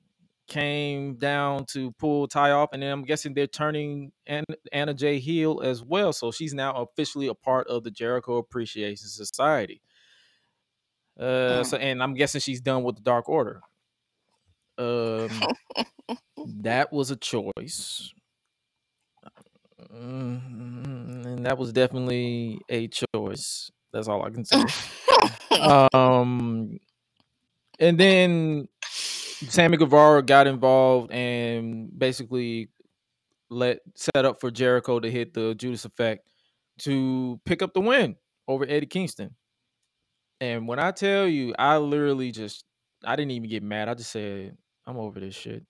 came 0.53 1.14
down 1.14 1.64
to 1.64 1.92
pull 1.92 2.28
Tay 2.28 2.50
off, 2.50 2.70
and 2.72 2.82
then 2.82 2.92
I'm 2.92 3.05
guessing 3.05 3.32
they're 3.32 3.46
turning 3.46 4.12
Anna, 4.26 4.44
Anna 4.70 4.92
Jay 4.92 5.18
heel 5.18 5.62
as 5.64 5.82
well. 5.82 6.12
So 6.12 6.30
she's 6.30 6.53
now 6.53 6.74
officially 6.74 7.28
a 7.28 7.34
part 7.34 7.68
of 7.68 7.84
the 7.84 7.90
Jericho 7.90 8.36
Appreciation 8.36 9.09
Society. 9.09 9.80
Uh, 11.18 11.64
so 11.64 11.78
and 11.78 12.03
I'm 12.03 12.14
guessing 12.14 12.40
she's 12.40 12.61
done 12.61 12.82
with 12.82 12.96
the 12.96 13.03
Dark 13.03 13.28
Order. 13.28 13.62
Um, 14.76 15.30
that 16.61 16.92
was 16.92 17.11
a 17.11 17.16
choice. 17.16 18.12
Mm, 19.94 21.26
and 21.26 21.46
that 21.46 21.57
was 21.57 21.72
definitely 21.72 22.59
a 22.68 22.88
choice. 22.88 23.70
That's 23.92 24.09
all 24.09 24.22
I 24.22 24.30
can 24.30 24.44
say. 24.44 24.62
um, 25.92 26.78
and 27.78 27.98
then 27.98 28.68
Sammy 29.49 29.76
Guevara 29.76 30.22
got 30.22 30.47
involved 30.47 31.12
and 31.12 31.90
basically 31.97 32.68
let 33.51 33.80
set 33.95 34.24
up 34.24 34.40
for 34.40 34.51
Jericho 34.51 35.01
to 35.01 35.11
hit 35.11 35.34
the 35.34 35.55
Judas 35.55 35.84
effect 35.84 36.28
to 36.80 37.40
pick 37.45 37.62
up 37.62 37.74
the 37.74 37.80
win 37.80 38.16
over 38.49 38.64
Eddie 38.68 38.86
Kingston. 38.86 39.34
And 40.40 40.66
when 40.66 40.78
I 40.78 40.90
tell 40.90 41.26
you, 41.26 41.55
I 41.59 41.76
literally 41.78 42.32
just 42.32 42.64
I 43.05 43.16
didn't 43.16 43.32
even 43.32 43.51
get 43.51 43.62
mad. 43.62 43.88
I 43.88 43.95
just 43.95 44.11
said 44.11 44.57
I'm 44.86 44.97
over 44.97 45.20
this 45.20 45.34
shit 45.34 45.64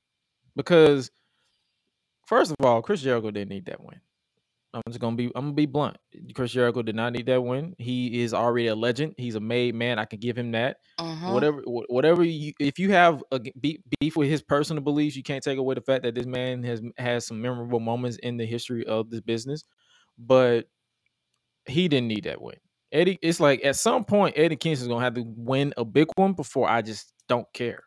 because 0.56 1.10
first 2.26 2.52
of 2.52 2.64
all, 2.64 2.82
Chris 2.82 3.02
Jericho 3.02 3.30
didn't 3.30 3.50
need 3.50 3.66
that 3.66 3.82
win. 3.82 4.00
I'm 4.74 4.82
just 4.88 5.00
gonna 5.00 5.16
be 5.16 5.26
I'm 5.34 5.44
gonna 5.44 5.52
be 5.52 5.66
blunt. 5.66 5.96
Chris 6.34 6.52
Jericho 6.52 6.82
did 6.82 6.94
not 6.96 7.12
need 7.12 7.26
that 7.26 7.42
win. 7.42 7.74
He 7.78 8.22
is 8.22 8.32
already 8.32 8.68
a 8.68 8.74
legend. 8.74 9.14
He's 9.18 9.34
a 9.34 9.40
made 9.40 9.74
man. 9.74 9.98
I 9.98 10.06
can 10.06 10.18
give 10.18 10.36
him 10.36 10.52
that. 10.52 10.78
Mhm. 10.98 11.32
Whatever 11.32 11.62
whatever 11.66 12.24
you 12.24 12.52
if 12.58 12.78
you 12.78 12.90
have 12.92 13.22
a 13.32 13.40
beef, 13.60 13.80
beef 14.00 14.16
with 14.16 14.28
his 14.28 14.42
personal 14.42 14.82
beliefs, 14.82 15.14
you 15.14 15.22
can't 15.22 15.44
take 15.44 15.58
away 15.58 15.74
the 15.74 15.82
fact 15.82 16.04
that 16.04 16.14
this 16.14 16.26
man 16.26 16.62
has 16.62 16.80
has 16.96 17.26
some 17.26 17.40
memorable 17.40 17.80
moments 17.80 18.16
in 18.22 18.36
the 18.38 18.46
history 18.46 18.86
of 18.86 19.10
this 19.10 19.20
business. 19.20 19.64
But 20.18 20.66
he 21.66 21.88
didn't 21.88 22.08
need 22.08 22.24
that 22.24 22.40
win. 22.40 22.56
Eddie, 22.92 23.18
it's 23.22 23.40
like 23.40 23.64
at 23.64 23.76
some 23.76 24.04
point 24.04 24.34
Eddie 24.38 24.56
Kingston's 24.56 24.88
gonna 24.88 25.04
have 25.04 25.14
to 25.14 25.24
win 25.36 25.72
a 25.76 25.84
big 25.84 26.08
one 26.16 26.32
before 26.32 26.68
I 26.68 26.82
just 26.82 27.12
don't 27.28 27.46
care. 27.54 27.84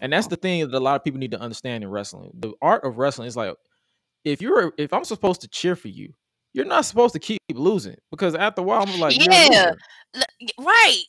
And 0.00 0.12
that's 0.12 0.28
the 0.28 0.36
thing 0.36 0.60
that 0.60 0.76
a 0.76 0.80
lot 0.80 0.96
of 0.96 1.04
people 1.04 1.20
need 1.20 1.32
to 1.32 1.40
understand 1.40 1.84
in 1.84 1.90
wrestling. 1.90 2.30
The 2.34 2.52
art 2.62 2.84
of 2.84 2.96
wrestling 2.98 3.28
is 3.28 3.36
like 3.36 3.54
if 4.24 4.40
you're 4.42 4.72
if 4.78 4.92
I'm 4.92 5.04
supposed 5.04 5.40
to 5.42 5.48
cheer 5.48 5.76
for 5.76 5.88
you, 5.88 6.12
you're 6.52 6.64
not 6.66 6.84
supposed 6.84 7.12
to 7.14 7.18
keep 7.18 7.40
losing 7.52 7.96
because 8.10 8.34
after 8.34 8.60
a 8.60 8.64
while 8.64 8.82
I'm 8.86 8.98
like, 9.00 9.16
you're 9.16 9.32
Yeah. 9.32 9.46
loser. 9.48 9.76
L- 10.14 10.22
y- 10.40 10.48
right. 10.60 11.02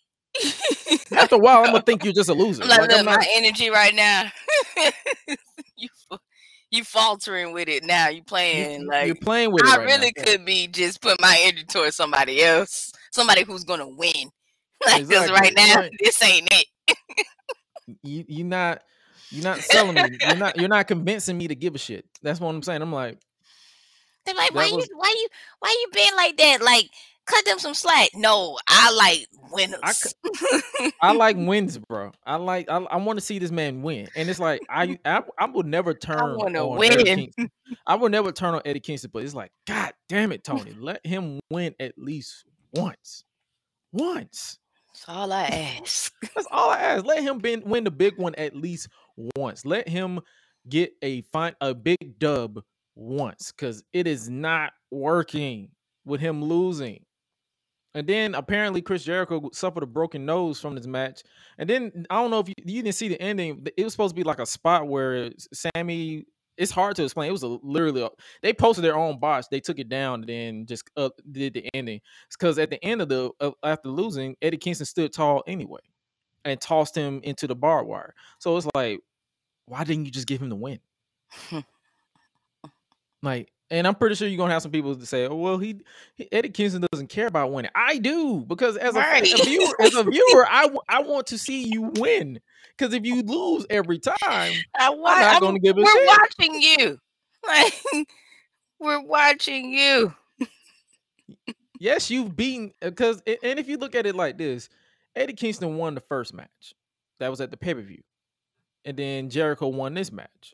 After 1.17 1.35
a 1.35 1.39
while, 1.39 1.59
I'm 1.63 1.71
gonna 1.71 1.81
think 1.85 2.03
you're 2.03 2.13
just 2.13 2.29
a 2.29 2.33
loser. 2.33 2.63
I'm 2.63 2.69
like, 2.69 2.79
Like, 2.81 2.89
look, 2.89 2.99
I'm 2.99 3.05
not, 3.05 3.19
my 3.19 3.27
energy 3.35 3.69
right 3.69 3.93
now. 3.95 4.31
you 5.75 5.89
you 6.69 6.83
faltering 6.85 7.51
with 7.53 7.67
it 7.67 7.83
now. 7.83 8.07
You 8.09 8.23
playing 8.23 8.81
you- 8.81 8.87
like 8.87 9.07
you're 9.07 9.15
playing 9.15 9.51
with 9.51 9.63
it 9.63 9.69
I 9.69 9.77
right 9.77 9.87
now. 9.87 9.95
really 9.95 10.13
could 10.13 10.45
be 10.45 10.67
just 10.67 11.01
putting 11.01 11.17
my 11.21 11.37
energy 11.41 11.65
towards 11.65 11.95
somebody 11.95 12.41
else, 12.43 12.91
somebody 13.11 13.43
who's 13.43 13.63
gonna 13.63 13.87
win. 13.87 14.11
Like 14.87 15.05
this 15.05 15.29
Exactly, 15.29 15.33
right 15.39 15.53
now, 15.55 15.75
right. 15.81 15.91
this 16.03 16.23
ain't 16.23 16.47
it. 16.51 16.65
You 18.01 18.25
you 18.27 18.43
not 18.43 18.81
you're 19.31 19.43
not 19.43 19.59
selling 19.59 19.95
me. 19.95 20.17
You're 20.21 20.35
not 20.35 20.57
you're 20.57 20.69
not 20.69 20.87
convincing 20.87 21.37
me 21.37 21.47
to 21.47 21.55
give 21.55 21.75
a 21.75 21.77
shit. 21.77 22.05
That's 22.21 22.39
what 22.39 22.49
I'm 22.49 22.61
saying. 22.61 22.81
I'm 22.81 22.91
like, 22.91 23.17
They're 24.25 24.35
like, 24.35 24.53
why 24.53 24.69
That 24.69 24.71
you 24.71 24.85
why 24.95 25.09
you 25.09 25.27
why 25.59 25.69
you 25.69 25.91
being 25.93 26.15
like 26.15 26.37
that? 26.37 26.61
Like 26.61 26.89
cut 27.25 27.45
them 27.45 27.59
some 27.59 27.73
slack. 27.73 28.09
No, 28.15 28.57
I 28.67 28.91
like 28.91 29.27
winners. 29.51 30.13
I 31.01 31.13
like 31.13 31.37
wins, 31.37 31.77
bro. 31.77 32.11
I 32.25 32.35
like 32.35 32.69
I, 32.69 32.77
I 32.77 32.97
want 32.97 33.19
to 33.19 33.25
see 33.25 33.39
this 33.39 33.51
man 33.51 33.81
win, 33.81 34.07
and 34.15 34.29
it's 34.29 34.39
like 34.39 34.61
I 34.69 34.97
I, 35.05 35.21
I 35.39 35.45
would 35.45 35.65
never 35.65 35.93
turn 35.95 36.37
Eddie 36.41 36.59
win. 36.59 37.05
Kingston. 37.05 37.51
I 37.87 37.95
would 37.95 38.11
never 38.11 38.31
turn 38.31 38.53
on 38.53 38.61
Eddie 38.65 38.79
Kingston, 38.79 39.11
but 39.13 39.23
it's 39.23 39.35
like, 39.35 39.51
God 39.65 39.93
damn 40.09 40.31
it, 40.31 40.43
Tony, 40.43 40.75
let 40.77 41.05
him 41.05 41.39
win 41.49 41.73
at 41.79 41.97
least 41.97 42.45
once, 42.73 43.23
once. 43.93 44.57
That's 44.93 45.05
all 45.07 45.31
I 45.31 45.43
ask. 45.43 46.13
That's 46.35 46.47
all 46.51 46.69
I 46.69 46.79
ask. 46.79 47.05
Let 47.05 47.23
him 47.23 47.41
win 47.65 47.85
the 47.85 47.91
big 47.91 48.17
one 48.17 48.35
at 48.35 48.55
least 48.55 48.89
once. 49.35 49.65
Let 49.65 49.87
him 49.87 50.19
get 50.69 50.93
a 51.01 51.21
fine 51.21 51.55
a 51.61 51.73
big 51.73 52.19
dub 52.19 52.61
once, 52.95 53.51
because 53.51 53.83
it 53.93 54.07
is 54.07 54.29
not 54.29 54.73
working 54.91 55.69
with 56.05 56.21
him 56.21 56.43
losing. 56.43 57.05
And 57.93 58.07
then 58.07 58.35
apparently 58.35 58.81
Chris 58.81 59.03
Jericho 59.03 59.49
suffered 59.53 59.83
a 59.83 59.85
broken 59.87 60.25
nose 60.25 60.61
from 60.61 60.75
this 60.75 60.87
match. 60.87 61.23
And 61.57 61.69
then 61.69 62.05
I 62.09 62.21
don't 62.21 62.31
know 62.31 62.39
if 62.39 62.47
you, 62.47 62.53
you 62.63 62.81
didn't 62.81 62.95
see 62.95 63.09
the 63.09 63.21
ending. 63.21 63.67
It 63.75 63.83
was 63.83 63.93
supposed 63.93 64.15
to 64.15 64.19
be 64.19 64.23
like 64.23 64.39
a 64.39 64.45
spot 64.45 64.87
where 64.87 65.31
Sammy. 65.53 66.25
It's 66.57 66.71
hard 66.71 66.95
to 66.97 67.03
explain. 67.03 67.29
It 67.29 67.31
was 67.31 67.43
a, 67.43 67.47
literally 67.63 68.03
a, 68.03 68.09
they 68.43 68.53
posted 68.53 68.83
their 68.83 68.95
own 68.95 69.19
botch. 69.19 69.45
They 69.49 69.61
took 69.61 69.79
it 69.79 69.89
down 69.89 70.19
and 70.19 70.29
then 70.29 70.65
just 70.67 70.83
uh, 70.95 71.09
did 71.31 71.53
the 71.53 71.67
ending. 71.73 72.01
because 72.31 72.59
at 72.59 72.69
the 72.69 72.83
end 72.83 73.01
of 73.01 73.09
the 73.09 73.31
of, 73.39 73.53
after 73.63 73.89
losing, 73.89 74.35
Eddie 74.41 74.57
Kingston 74.57 74.85
stood 74.85 75.13
tall 75.13 75.43
anyway 75.47 75.79
and 76.45 76.59
tossed 76.59 76.95
him 76.95 77.21
into 77.23 77.47
the 77.47 77.55
barbed 77.55 77.89
wire. 77.89 78.13
So 78.39 78.57
it's 78.57 78.67
like, 78.75 78.99
why 79.71 79.85
didn't 79.85 80.05
you 80.05 80.11
just 80.11 80.27
give 80.27 80.41
him 80.41 80.49
the 80.49 80.55
win? 80.55 80.79
Like, 83.23 83.51
and 83.69 83.85
I'm 83.87 83.93
pretty 83.93 84.15
sure 84.15 84.27
you're 84.27 84.37
gonna 84.37 84.51
have 84.53 84.63
some 84.63 84.71
people 84.71 84.95
to 84.95 85.05
say, 85.05 85.27
"Oh, 85.27 85.35
well, 85.35 85.57
he, 85.59 85.81
he 86.15 86.27
Eddie 86.31 86.49
Kingston 86.49 86.83
doesn't 86.91 87.07
care 87.09 87.27
about 87.27 87.51
winning." 87.51 87.69
I 87.75 87.99
do 87.99 88.39
because 88.47 88.77
as 88.77 88.95
a, 88.95 88.99
Right. 88.99 89.21
a 89.31 89.43
viewer, 89.45 89.75
as 89.79 89.93
a 89.93 90.03
viewer, 90.03 90.47
I 90.49 90.67
I 90.89 91.01
want 91.03 91.27
to 91.27 91.37
see 91.37 91.63
you 91.67 91.83
win. 91.97 92.39
Because 92.75 92.95
if 92.95 93.05
you 93.05 93.21
lose 93.21 93.67
every 93.69 93.99
time, 93.99 94.15
I 94.79 94.89
wa- 94.89 95.11
not 95.11 95.33
I'm- 95.33 95.41
gonna 95.41 95.59
give 95.59 95.77
a 95.77 95.81
we're 95.81 95.85
shit. 95.91 96.07
watching 96.07 96.61
you. 96.61 96.97
Like 97.47 97.73
we're 98.79 99.01
watching 99.03 99.71
you. 99.71 100.13
yes, 101.79 102.09
you've 102.09 102.35
beaten. 102.35 102.71
Uh, 102.81 102.89
because 102.89 103.21
and 103.27 103.59
if 103.59 103.67
you 103.69 103.77
look 103.77 103.93
at 103.93 104.07
it 104.07 104.15
like 104.15 104.37
this, 104.39 104.67
Eddie 105.15 105.33
Kingston 105.33 105.77
won 105.77 105.93
the 105.95 106.01
first 106.01 106.33
match. 106.33 106.73
That 107.19 107.29
was 107.29 107.39
at 107.41 107.51
the 107.51 107.57
pay 107.57 107.73
per 107.75 107.81
view, 107.81 108.01
and 108.85 108.97
then 108.97 109.29
Jericho 109.29 109.67
won 109.67 109.93
this 109.93 110.11
match. 110.11 110.53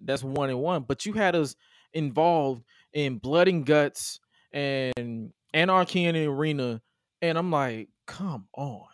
That's 0.00 0.22
one 0.22 0.50
and 0.50 0.60
one. 0.60 0.82
But 0.82 1.06
you 1.06 1.12
had 1.12 1.34
us 1.36 1.56
involved 1.92 2.64
in 2.92 3.18
blood 3.18 3.48
and 3.48 3.64
guts 3.64 4.20
and 4.52 5.32
Anarchy 5.52 6.04
in 6.04 6.14
the 6.14 6.26
arena, 6.26 6.80
and 7.22 7.36
I'm 7.36 7.50
like, 7.50 7.88
come 8.06 8.46
on. 8.56 8.86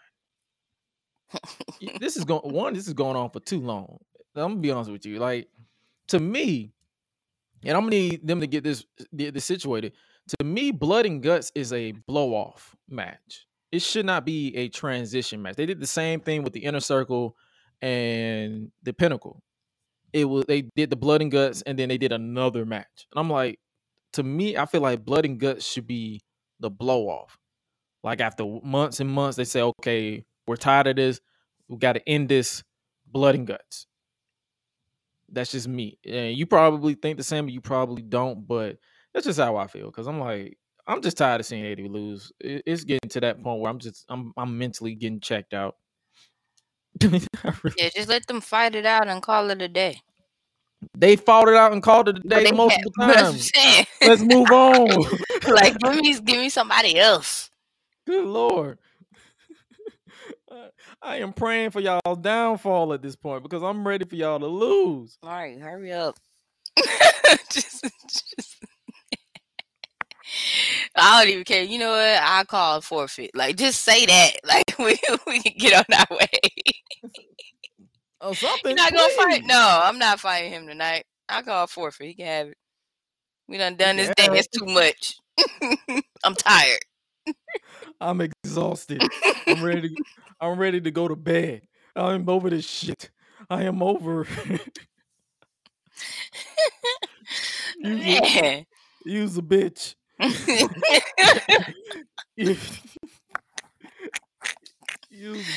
This 2.01 2.17
is 2.17 2.25
going 2.25 2.53
one. 2.53 2.73
This 2.73 2.87
is 2.87 2.95
going 2.95 3.17
on 3.17 3.31
for 3.31 3.41
too 3.41 3.61
long. 3.61 3.99
I'm 4.35 4.53
gonna 4.53 4.61
be 4.61 4.71
honest 4.71 4.91
with 4.91 5.05
you. 5.05 5.19
Like 5.19 5.49
to 6.09 6.19
me, 6.19 6.73
and 7.65 7.77
I'm 7.77 7.85
gonna 7.85 7.91
need 7.91 8.27
them 8.27 8.41
to 8.41 8.47
get 8.47 8.65
this 8.65 8.85
get 9.15 9.35
this 9.35 9.45
situated. 9.45 9.93
To 10.39 10.45
me, 10.45 10.71
blood 10.71 11.05
and 11.05 11.23
guts 11.23 11.53
is 11.55 11.73
a 11.73 11.93
blow 11.93 12.33
off 12.33 12.75
match. 12.89 13.47
It 13.73 13.83
should 13.83 14.07
not 14.07 14.25
be 14.25 14.57
a 14.57 14.69
transition 14.69 15.43
match. 15.43 15.57
They 15.57 15.67
did 15.67 15.81
the 15.81 15.87
same 15.87 16.21
thing 16.21 16.43
with 16.43 16.53
the 16.53 16.65
inner 16.65 16.81
circle 16.81 17.37
and 17.83 18.71
the 18.83 18.93
pinnacle. 18.93 19.43
It 20.13 20.25
was 20.25 20.45
they 20.47 20.63
did 20.75 20.91
the 20.91 20.97
blood 20.97 21.23
and 21.23 21.31
guts, 21.31 21.63
and 21.63 21.79
then 21.79 21.89
they 21.89 21.99
did 21.99 22.13
another 22.13 22.65
match. 22.65 23.07
And 23.13 23.21
I'm 23.21 23.31
like, 23.31 23.59
to 24.15 24.23
me, 24.23 24.57
I 24.57 24.67
feel 24.67 24.81
like 24.81 25.05
blood 25.05 25.25
and 25.25 25.39
guts 25.39 25.67
should 25.67 25.87
be 25.87 26.21
the 26.61 26.71
blow 26.71 27.09
off. 27.09 27.39
Like 28.03 28.21
after 28.21 28.45
months 28.63 29.01
and 29.01 29.11
months, 29.11 29.37
they 29.37 29.45
say, 29.45 29.63
okay, 29.63 30.25
we're 30.47 30.57
tired 30.57 30.87
of 30.87 30.97
this. 30.97 31.21
We 31.69 31.77
got 31.77 31.95
to 31.95 32.09
end 32.09 32.29
this 32.29 32.63
blood 33.07 33.35
and 33.35 33.47
guts. 33.47 33.87
That's 35.29 35.51
just 35.51 35.67
me. 35.67 35.99
And 36.07 36.37
you 36.37 36.47
probably 36.47 36.95
think 36.95 37.19
the 37.19 37.25
same, 37.25 37.47
but 37.47 37.53
you 37.53 37.61
probably 37.61 38.03
don't. 38.03 38.47
But 38.47 38.79
that's 39.13 39.27
just 39.27 39.41
how 39.41 39.57
I 39.57 39.67
feel. 39.67 39.91
Cause 39.91 40.07
I'm 40.07 40.21
like, 40.21 40.57
I'm 40.87 41.03
just 41.03 41.17
tired 41.17 41.41
of 41.41 41.47
seeing 41.47 41.65
Eddie 41.65 41.89
lose. 41.89 42.33
It's 42.39 42.85
getting 42.85 43.11
to 43.11 43.21
that 43.21 43.43
point 43.43 43.61
where 43.61 43.71
I'm 43.71 43.81
just 43.81 44.05
I'm 44.09 44.33
I'm 44.37 44.57
mentally 44.57 44.95
getting 44.95 45.21
checked 45.21 45.53
out. 45.53 45.77
Yeah, 47.77 47.89
just 47.95 48.09
let 48.09 48.27
them 48.27 48.41
fight 48.41 48.75
it 48.75 48.87
out 48.87 49.09
and 49.09 49.23
call 49.23 49.51
it 49.51 49.61
a 49.63 49.69
day. 49.69 50.01
they 50.97 51.17
fought 51.17 51.49
it 51.49 51.55
out 51.55 51.73
and 51.73 51.83
called 51.83 52.09
it 52.09 52.19
a 52.19 52.21
day 52.21 52.51
multiple 52.53 52.93
had- 52.99 53.09
what 53.09 53.17
I'm 53.19 53.25
times. 53.25 53.53
Let's 54.03 54.23
move 54.23 54.51
on. 54.51 54.89
like 55.49 55.79
give 55.79 55.95
me 55.97 56.15
give 56.21 56.39
me 56.41 56.49
somebody 56.49 56.99
else. 56.99 57.51
Good 58.07 58.25
lord. 58.27 58.79
I- 60.51 60.71
I 61.03 61.17
am 61.19 61.33
praying 61.33 61.71
for 61.71 61.81
y'all 61.81 62.17
downfall 62.21 62.93
at 62.93 63.03
this 63.03 63.17
point 63.17 63.43
because 63.43 63.63
I'm 63.63 63.87
ready 63.87 64.05
for 64.07 64.17
y'all 64.17 64.39
to 64.39 64.47
lose. 64.47 65.19
All 65.23 65.31
right, 65.31 65.59
hurry 65.61 65.93
up. 65.93 66.17
just, 67.51 67.85
just- 68.09 68.57
I 70.97 71.23
don't 71.23 71.33
even 71.33 71.45
care. 71.45 71.63
You 71.63 71.79
know 71.79 71.91
what? 71.91 72.21
I 72.23 72.45
call 72.45 72.79
it 72.79 72.85
forfeit. 72.85 73.31
Like, 73.35 73.57
just 73.57 73.83
say 73.83 74.07
that. 74.07 74.33
Like, 74.45 74.79
we 74.79 74.99
we 75.27 75.43
can 75.43 75.53
get 75.59 75.75
on 75.75 75.85
our 75.95 76.17
way. 76.17 77.11
Oh, 78.21 78.33
something. 78.35 78.71
You're 78.71 78.77
not 78.77 78.93
gonna 78.93 79.13
fight? 79.13 79.43
No, 79.45 79.81
I'm 79.83 79.99
not 79.99 80.21
fighting 80.21 80.53
him 80.53 80.67
tonight. 80.67 81.05
I 81.29 81.43
call 81.43 81.67
forfeit. 81.67 82.07
He 82.07 82.15
can 82.15 82.27
have 82.27 82.47
it. 82.49 82.57
We 83.49 83.59
done 83.59 83.77
done 83.77 83.97
this 83.97 84.11
Yeah. 84.19 84.29
dance 84.29 84.47
too 84.49 84.67
much. 84.67 85.17
I'm 86.25 86.35
tired. 86.35 86.81
I'm 88.01 88.21
exhausted. 88.21 89.03
I'm 89.47 89.63
ready. 89.63 89.89
To, 89.91 89.97
I'm 90.41 90.59
ready 90.59 90.81
to 90.81 90.91
go 90.91 91.09
to 91.09 91.17
bed. 91.17 91.63
I'm 91.95 92.29
over 92.29 92.51
this 92.51 92.67
shit. 92.67 93.11
I 93.49 93.65
am 93.65 93.83
over. 93.83 94.27
a, 97.85 97.85
Man. 97.85 98.65
use 99.05 99.39
a 99.39 99.43
bitch. 99.43 99.95
A 100.21 100.25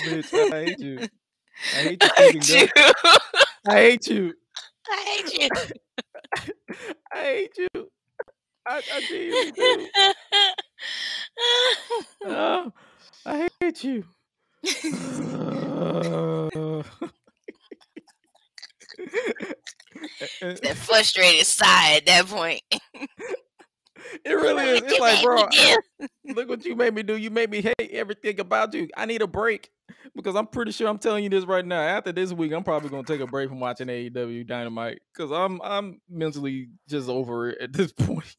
bitch. 0.06 0.34
I 0.34 0.48
hate 0.50 0.80
you. 0.80 1.00
I 1.74 1.78
hate 1.84 2.04
you. 2.04 2.10
I 2.18 2.22
hate 2.32 2.50
you. 2.50 2.68
I 3.68 3.76
hate 3.76 4.08
you. 4.08 4.34
I 4.90 4.98
hate 5.06 5.34
you. 5.40 5.50
I 7.14 7.22
hate 7.24 7.58
you. 7.58 7.70
I, 8.68 8.82
I 8.94 9.02
genuinely 9.02 9.52
do. 9.52 9.88
Oh, 12.26 12.72
I 13.26 13.48
hate 13.60 13.84
you. 13.84 14.04
Uh, 15.40 16.84
that 20.42 20.76
frustrated 20.76 21.46
sigh 21.46 21.96
at 21.98 22.06
that 22.06 22.28
point. 22.28 22.62
It 24.26 24.32
really 24.34 24.64
is. 24.70 24.82
It's 24.84 25.00
like, 25.00 25.24
bro, 25.24 25.44
look 26.36 26.50
what 26.50 26.66
you 26.66 26.76
made 26.76 26.94
me 26.94 27.04
do. 27.04 27.16
You 27.18 27.30
made 27.30 27.50
me 27.50 27.62
hate 27.62 27.92
everything 27.92 28.40
about 28.40 28.74
you. 28.74 28.88
I 28.96 29.06
need 29.06 29.22
a 29.22 29.28
break 29.28 29.70
because 30.16 30.36
I'm 30.36 30.48
pretty 30.48 30.72
sure 30.72 30.88
I'm 30.88 30.98
telling 31.00 31.24
you 31.24 31.30
this 31.30 31.46
right 31.46 31.66
now. 31.66 31.82
After 31.82 32.12
this 32.12 32.32
week, 32.34 32.52
I'm 32.54 32.64
probably 32.64 32.90
gonna 32.90 33.04
take 33.04 33.22
a 33.22 33.28
break 33.28 33.50
from 33.50 33.60
watching 33.60 33.88
AEW 33.88 34.46
Dynamite 34.48 35.00
because 35.14 35.32
I'm 35.32 35.62
I'm 35.62 36.02
mentally 36.10 36.70
just 36.88 37.10
over 37.10 37.50
it 37.50 37.62
at 37.62 37.74
this 37.74 37.92
point. 37.98 38.36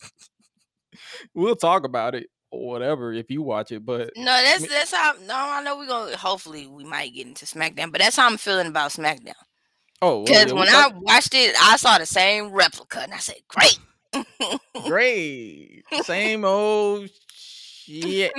we'll 1.34 1.56
talk 1.56 1.84
about 1.84 2.14
it 2.14 2.26
or 2.50 2.68
whatever 2.68 3.12
if 3.12 3.30
you 3.30 3.42
watch 3.42 3.70
it, 3.72 3.84
but 3.84 4.11
No, 4.16 4.24
that's 4.24 4.68
that's 4.68 4.92
how. 4.94 5.12
No, 5.26 5.34
I 5.36 5.62
know 5.62 5.76
we're 5.76 5.86
gonna. 5.86 6.16
Hopefully, 6.16 6.66
we 6.66 6.84
might 6.84 7.14
get 7.14 7.26
into 7.26 7.44
SmackDown, 7.46 7.92
but 7.92 8.00
that's 8.00 8.16
how 8.16 8.26
I'm 8.26 8.36
feeling 8.36 8.66
about 8.66 8.90
SmackDown. 8.90 9.32
oh, 10.02 10.16
well, 10.18 10.24
Because 10.24 10.46
yeah, 10.48 10.58
when 10.58 10.68
I 10.68 10.90
watched 10.94 11.34
it, 11.34 11.54
I 11.61 11.76
saw 11.76 11.98
the 11.98 12.06
same 12.06 12.50
replica, 12.50 13.00
and 13.00 13.12
I 13.14 13.18
said, 13.18 13.36
"Great." 13.48 13.78
Great, 14.86 15.82
same 16.02 16.44
old 16.44 17.11
shit. 17.34 18.32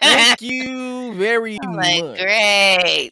Thank 0.00 0.40
you 0.42 1.12
very 1.14 1.58
I'm 1.62 1.72
like, 1.74 2.04
much. 2.04 2.18
great, 2.18 3.10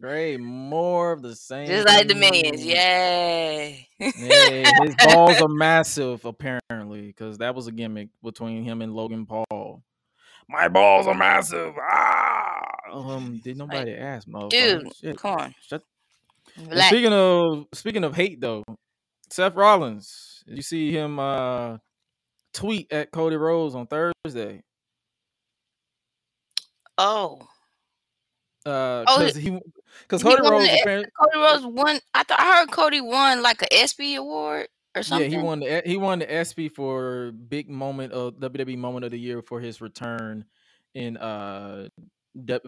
Great, 0.00 0.40
more 0.40 1.12
of 1.12 1.22
the 1.22 1.34
same. 1.36 1.66
just 1.66 1.86
like 1.86 2.08
the 2.08 2.14
minions. 2.14 2.64
Yay! 2.64 3.88
Yeah, 3.98 4.82
his 4.84 4.94
balls 5.04 5.40
are 5.40 5.48
massive, 5.48 6.24
apparently, 6.24 7.06
because 7.08 7.38
that 7.38 7.54
was 7.54 7.66
a 7.66 7.72
gimmick 7.72 8.08
between 8.22 8.64
him 8.64 8.80
and 8.82 8.94
Logan 8.94 9.26
Paul. 9.26 9.82
My 10.48 10.68
balls 10.68 11.06
are 11.06 11.14
massive. 11.14 11.74
Ah, 11.80 12.60
um, 12.92 13.40
did 13.42 13.56
nobody 13.56 13.94
ask, 13.94 14.26
motherfucker? 14.28 14.50
Dude, 14.50 14.96
Shit. 14.96 15.16
come 15.18 15.38
on. 15.40 15.54
Shut. 15.66 15.82
Speaking 16.86 17.12
of 17.12 17.66
speaking 17.72 18.04
of 18.04 18.14
hate, 18.14 18.40
though, 18.40 18.62
Seth 19.30 19.54
Rollins, 19.56 20.33
you 20.46 20.62
see 20.62 20.90
him 20.92 21.18
uh 21.18 21.78
tweet 22.52 22.92
at 22.92 23.10
Cody 23.10 23.36
Rhodes 23.36 23.74
on 23.74 23.86
Thursday? 23.86 24.62
Oh, 26.96 27.40
Uh, 28.66 29.04
Oh, 29.06 29.18
because 29.18 29.36
he 29.36 29.58
because 30.02 30.22
Cody 30.22 30.40
Rhodes 30.48 30.66
the- 30.70 30.80
apparently. 30.80 31.10
Cody 31.20 31.38
Rhodes 31.38 31.66
won. 31.66 31.98
I 32.14 32.22
thought 32.22 32.40
I 32.40 32.58
heard 32.60 32.70
Cody 32.70 33.00
won 33.00 33.42
like 33.42 33.60
a 33.62 33.72
ESPY 33.74 34.14
award 34.14 34.68
or 34.96 35.02
something. 35.02 35.30
Yeah, 35.30 35.38
he 35.38 35.42
won 35.42 35.60
the 35.60 35.82
he 35.84 35.96
won 35.96 36.20
the 36.20 36.32
ESPY 36.32 36.68
for 36.70 37.32
big 37.32 37.68
moment 37.68 38.12
of 38.12 38.34
WWE 38.34 38.78
moment 38.78 39.04
of 39.04 39.10
the 39.10 39.18
year 39.18 39.42
for 39.42 39.60
his 39.60 39.80
return 39.80 40.44
in 40.94 41.16
uh 41.18 41.88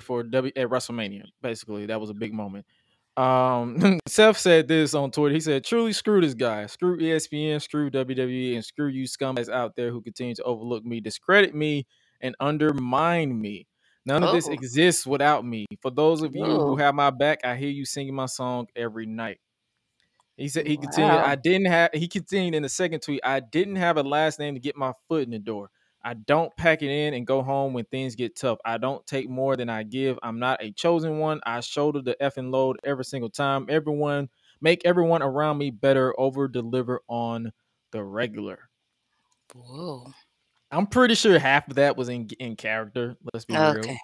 for 0.01 0.23
W 0.23 0.53
at 0.57 0.69
WrestleMania. 0.69 1.25
Basically, 1.41 1.87
that 1.87 2.01
was 2.01 2.11
a 2.11 2.15
big 2.15 2.35
moment. 2.35 2.67
Um, 3.17 3.99
Seth 4.09 4.39
said 4.39 4.69
this 4.69 4.95
on 4.95 5.11
Twitter. 5.11 5.35
He 5.35 5.41
said, 5.41 5.65
"Truly, 5.65 5.93
screw 5.93 6.21
this 6.21 6.35
guy. 6.35 6.67
Screw 6.67 6.99
ESPN. 6.99 7.61
Screw 7.63 7.91
WWE, 7.91 8.55
and 8.55 8.65
screw 8.65 8.89
you 8.89 9.05
scumbags 9.05 9.49
out 9.49 9.75
there 9.77 9.91
who 9.91 10.03
continue 10.03 10.35
to 10.35 10.43
overlook 10.45 10.85
me, 10.85 11.01
discredit 11.01 11.55
me, 11.55 11.87
and 12.21 12.35
undermine 12.41 13.41
me." 13.41 13.67
None 14.05 14.23
of 14.23 14.33
this 14.35 14.49
Oh. 14.49 14.53
exists 14.53 15.05
without 15.07 15.45
me. 15.45 15.67
For 15.83 15.91
those 15.91 16.23
of 16.23 16.35
you 16.37 16.45
who 16.45 16.77
have 16.77 16.95
my 16.95 17.11
back, 17.11 17.41
I 17.45 17.57
hear 17.57 17.71
you 17.71 17.85
singing 17.85 18.15
my 18.15 18.27
song 18.27 18.69
every 18.77 19.05
night. 19.07 19.39
He 20.37 20.49
said 20.49 20.67
he 20.67 20.77
continued. 20.77 21.11
I 21.13 21.35
didn't 21.35 21.67
have. 21.67 21.91
He 21.95 22.07
continued 22.07 22.55
in 22.55 22.63
the 22.63 22.69
second 22.69 23.01
tweet. 23.01 23.21
I 23.25 23.41
didn't 23.41 23.77
have 23.77 23.97
a 23.97 24.03
last 24.03 24.39
name 24.39 24.55
to 24.55 24.61
get 24.61 24.77
my 24.77 24.93
foot 25.09 25.25
in 25.25 25.31
the 25.31 25.39
door. 25.39 25.71
I 26.07 26.15
don't 26.15 26.57
pack 26.57 26.83
it 26.83 26.91
in 26.91 27.15
and 27.15 27.27
go 27.27 27.43
home 27.43 27.73
when 27.73 27.85
things 27.87 28.15
get 28.15 28.37
tough. 28.37 28.59
I 28.65 28.79
don't 28.79 29.05
take 29.09 29.29
more 29.29 29.57
than 29.57 29.69
I 29.69 29.83
give. 29.83 30.17
I'm 30.23 30.39
not 30.39 30.63
a 30.63 30.71
chosen 30.71 31.19
one. 31.19 31.41
I 31.45 31.59
shoulder 31.59 32.01
the 32.01 32.17
effing 32.23 32.53
load 32.53 32.79
every 32.85 33.05
single 33.05 33.29
time. 33.29 33.67
Everyone 33.69 34.29
make 34.61 34.83
everyone 34.85 35.21
around 35.21 35.59
me 35.59 35.71
better. 35.73 36.15
Over 36.19 36.47
deliver 36.47 37.01
on 37.09 37.53
the 37.91 38.05
regular. 38.05 38.69
Whoa. 39.53 40.07
I'm 40.71 40.87
pretty 40.87 41.17
sure 41.17 41.39
half 41.41 41.67
of 41.69 41.75
that 41.75 41.97
was 41.97 42.09
in 42.09 42.29
in 42.39 42.55
character. 42.55 43.17
Let's 43.33 43.45
be 43.45 43.55
real. 43.55 43.79
Okay. 43.79 43.99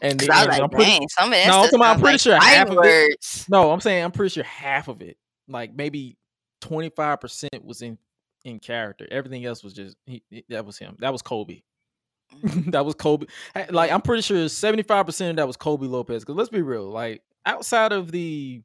And, 0.00 0.18
'Cause 0.18 0.28
the- 0.28 0.34
I 0.34 0.36
was 0.38 0.44
and 0.46 0.52
like, 0.52 0.62
I'm 0.62 0.70
pretty, 0.70 0.90
dang, 0.92 1.08
some 1.08 1.24
of 1.26 1.30
No, 1.32 1.36
I'm 1.36 1.42
stuff 1.42 1.64
talking 1.64 1.78
about- 1.78 1.94
I'm 1.96 2.00
pretty 2.00 2.12
like 2.14 2.20
sure 2.20 2.36
half 2.40 2.70
of 2.70 2.78
it- 2.84 3.44
No, 3.50 3.70
I'm 3.70 3.80
saying 3.80 4.02
I'm 4.02 4.12
pretty 4.12 4.32
sure 4.32 4.44
half 4.44 4.88
of 4.88 5.02
it, 5.02 5.18
like 5.46 5.74
maybe 5.74 6.16
25% 6.62 7.64
was 7.64 7.82
in 7.82 7.98
in 8.46 8.60
character. 8.60 9.08
Everything 9.10 9.44
else 9.44 9.64
was 9.64 9.74
just 9.74 9.96
he, 10.06 10.22
that 10.48 10.64
was 10.64 10.78
him. 10.78 10.96
That 11.00 11.12
was 11.12 11.20
Colby. 11.20 11.64
Mm-hmm. 12.44 12.70
that 12.70 12.84
was 12.84 12.94
Colby. 12.94 13.26
Like 13.70 13.90
I'm 13.90 14.00
pretty 14.00 14.22
sure 14.22 14.36
75% 14.46 15.30
of 15.30 15.36
that 15.36 15.46
was 15.46 15.56
Colby 15.56 15.88
Lopez. 15.88 16.24
Cause 16.24 16.36
let's 16.36 16.48
be 16.48 16.62
real, 16.62 16.88
like 16.88 17.22
outside 17.44 17.92
of 17.92 18.10
the 18.12 18.62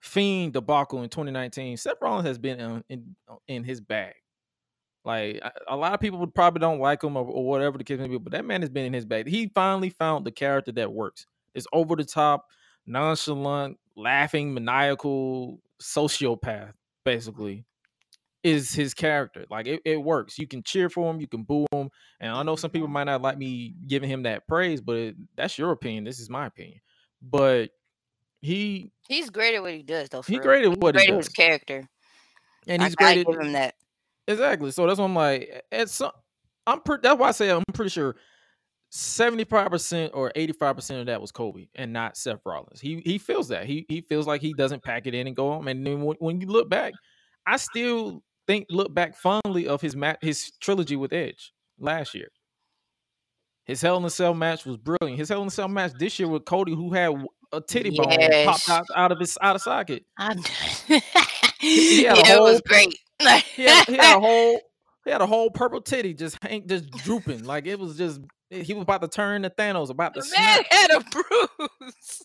Fiend 0.00 0.52
debacle 0.52 1.02
in 1.02 1.08
2019, 1.08 1.76
Seth 1.76 1.96
Rollins 2.00 2.26
has 2.28 2.38
been 2.38 2.60
in 2.60 2.84
in, 2.88 3.16
in 3.48 3.64
his 3.64 3.80
bag. 3.80 4.14
Like 5.04 5.40
a- 5.42 5.74
a 5.74 5.76
lot 5.76 5.94
of 5.94 6.00
people 6.00 6.20
would 6.20 6.34
probably 6.34 6.60
don't 6.60 6.78
like 6.78 7.02
him 7.02 7.16
or, 7.16 7.24
or 7.24 7.44
whatever 7.44 7.76
the 7.76 7.84
case 7.84 7.98
may 7.98 8.06
be, 8.06 8.18
but 8.18 8.30
that 8.32 8.44
man 8.44 8.60
has 8.60 8.70
been 8.70 8.86
in 8.86 8.92
his 8.92 9.04
bag. 9.04 9.26
He 9.26 9.50
finally 9.52 9.90
found 9.90 10.24
the 10.24 10.30
character 10.30 10.70
that 10.72 10.92
works. 10.92 11.26
It's 11.54 11.66
over 11.72 11.96
the 11.96 12.04
top, 12.04 12.46
nonchalant, 12.86 13.78
laughing, 13.96 14.54
maniacal 14.54 15.58
sociopath, 15.82 16.72
basically. 17.04 17.64
Is 18.44 18.72
his 18.72 18.94
character. 18.94 19.44
Like 19.50 19.66
it, 19.66 19.82
it 19.84 19.96
works. 19.96 20.38
You 20.38 20.46
can 20.46 20.62
cheer 20.62 20.88
for 20.88 21.10
him, 21.10 21.20
you 21.20 21.26
can 21.26 21.42
boo 21.42 21.66
him, 21.72 21.90
and 22.20 22.32
I 22.32 22.42
know 22.44 22.54
some 22.54 22.70
people 22.70 22.86
might 22.86 23.04
not 23.04 23.20
like 23.20 23.36
me 23.36 23.74
giving 23.86 24.08
him 24.08 24.22
that 24.22 24.46
praise, 24.46 24.80
but 24.80 24.96
it, 24.96 25.16
that's 25.36 25.58
your 25.58 25.72
opinion. 25.72 26.04
This 26.04 26.20
is 26.20 26.30
my 26.30 26.46
opinion. 26.46 26.80
But 27.20 27.70
he 28.40 28.92
He's 29.08 29.28
great 29.28 29.56
at 29.56 29.62
what 29.62 29.72
he 29.72 29.82
does, 29.82 30.08
though. 30.08 30.22
He 30.22 30.38
great 30.38 30.64
at 30.64 30.68
He's 30.70 30.78
what 30.78 30.94
he 30.94 31.00
great 31.00 31.08
at 31.10 31.16
does, 31.16 31.26
his 31.26 31.34
character. 31.34 31.88
and 32.68 32.80
I 32.80 32.86
he's 32.86 32.94
great 32.94 33.18
at 33.18 33.26
give 33.26 33.40
him 33.40 33.52
that. 33.54 33.74
Exactly. 34.28 34.70
So 34.70 34.86
that's 34.86 34.98
why 35.00 35.04
I'm 35.06 35.14
like, 35.16 35.64
at 35.72 35.90
some, 35.90 36.12
I'm 36.66 36.80
pretty. 36.80 37.00
That's 37.02 37.18
why 37.18 37.28
I 37.28 37.32
say 37.32 37.50
I'm 37.50 37.64
pretty 37.72 37.90
sure 37.90 38.14
seventy 38.90 39.44
five 39.44 39.70
percent 39.70 40.12
or 40.14 40.30
eighty 40.36 40.52
five 40.52 40.76
percent 40.76 41.00
of 41.00 41.06
that 41.06 41.20
was 41.20 41.32
Colby 41.32 41.70
and 41.74 41.92
not 41.92 42.16
Seth 42.16 42.40
Rollins. 42.46 42.80
He 42.80 43.00
he 43.04 43.18
feels 43.18 43.48
that 43.48 43.66
he 43.66 43.84
he 43.88 44.00
feels 44.00 44.26
like 44.26 44.42
he 44.42 44.52
doesn't 44.52 44.84
pack 44.84 45.06
it 45.08 45.14
in 45.14 45.26
and 45.26 45.34
go 45.34 45.50
home. 45.50 45.66
And 45.66 45.84
then 45.84 46.02
when, 46.02 46.16
when 46.20 46.40
you 46.40 46.46
look 46.46 46.68
back, 46.68 46.92
I 47.48 47.56
still 47.56 48.22
think 48.46 48.66
look 48.70 48.94
back 48.94 49.16
fondly 49.16 49.66
of 49.66 49.80
his 49.80 49.96
his 50.20 50.52
trilogy 50.60 50.96
with 50.96 51.12
Edge 51.12 51.52
last 51.78 52.14
year. 52.14 52.28
His 53.64 53.80
Hell 53.80 53.96
in 53.98 54.04
a 54.04 54.10
Cell 54.10 54.34
match 54.34 54.64
was 54.64 54.76
brilliant. 54.76 55.18
His 55.18 55.28
Hell 55.28 55.42
in 55.42 55.48
a 55.48 55.50
Cell 55.50 55.68
match 55.68 55.92
this 55.98 56.18
year 56.18 56.28
with 56.28 56.44
Cody, 56.44 56.74
who 56.74 56.92
had 56.92 57.12
a 57.52 57.60
titty 57.60 57.90
bone 57.90 58.06
popped 58.44 58.68
out, 58.68 58.86
out 58.94 59.12
of 59.12 59.18
his 59.18 59.38
out 59.40 59.56
of 59.56 59.62
socket. 59.62 60.04
I'm 60.18 60.38
he 61.60 62.04
had 62.04 62.18
a 62.18 62.20
yeah, 62.22 62.36
it 62.36 62.40
was 62.40 62.60
great. 62.62 62.94
he 63.18 63.64
had, 63.64 63.86
he 63.86 63.96
had 63.96 64.16
a 64.16 64.20
whole 64.26 64.60
he 65.04 65.10
had 65.10 65.20
a 65.20 65.26
whole 65.26 65.50
purple 65.50 65.80
titty 65.80 66.14
just 66.14 66.38
hang 66.42 66.66
just 66.66 66.90
drooping 66.90 67.44
like 67.44 67.66
it 67.66 67.78
was 67.78 67.96
just 67.96 68.20
eh, 68.50 68.62
he 68.62 68.74
was 68.74 68.82
about 68.82 69.00
to 69.02 69.08
turn 69.08 69.42
to 69.42 69.50
Thanos 69.50 69.90
about 69.90 70.14
to 70.14 70.20
the 70.20 70.30
man 70.36 70.54
snap. 70.54 70.66
had 70.70 70.90
a 70.90 71.04
bruise. 71.10 72.22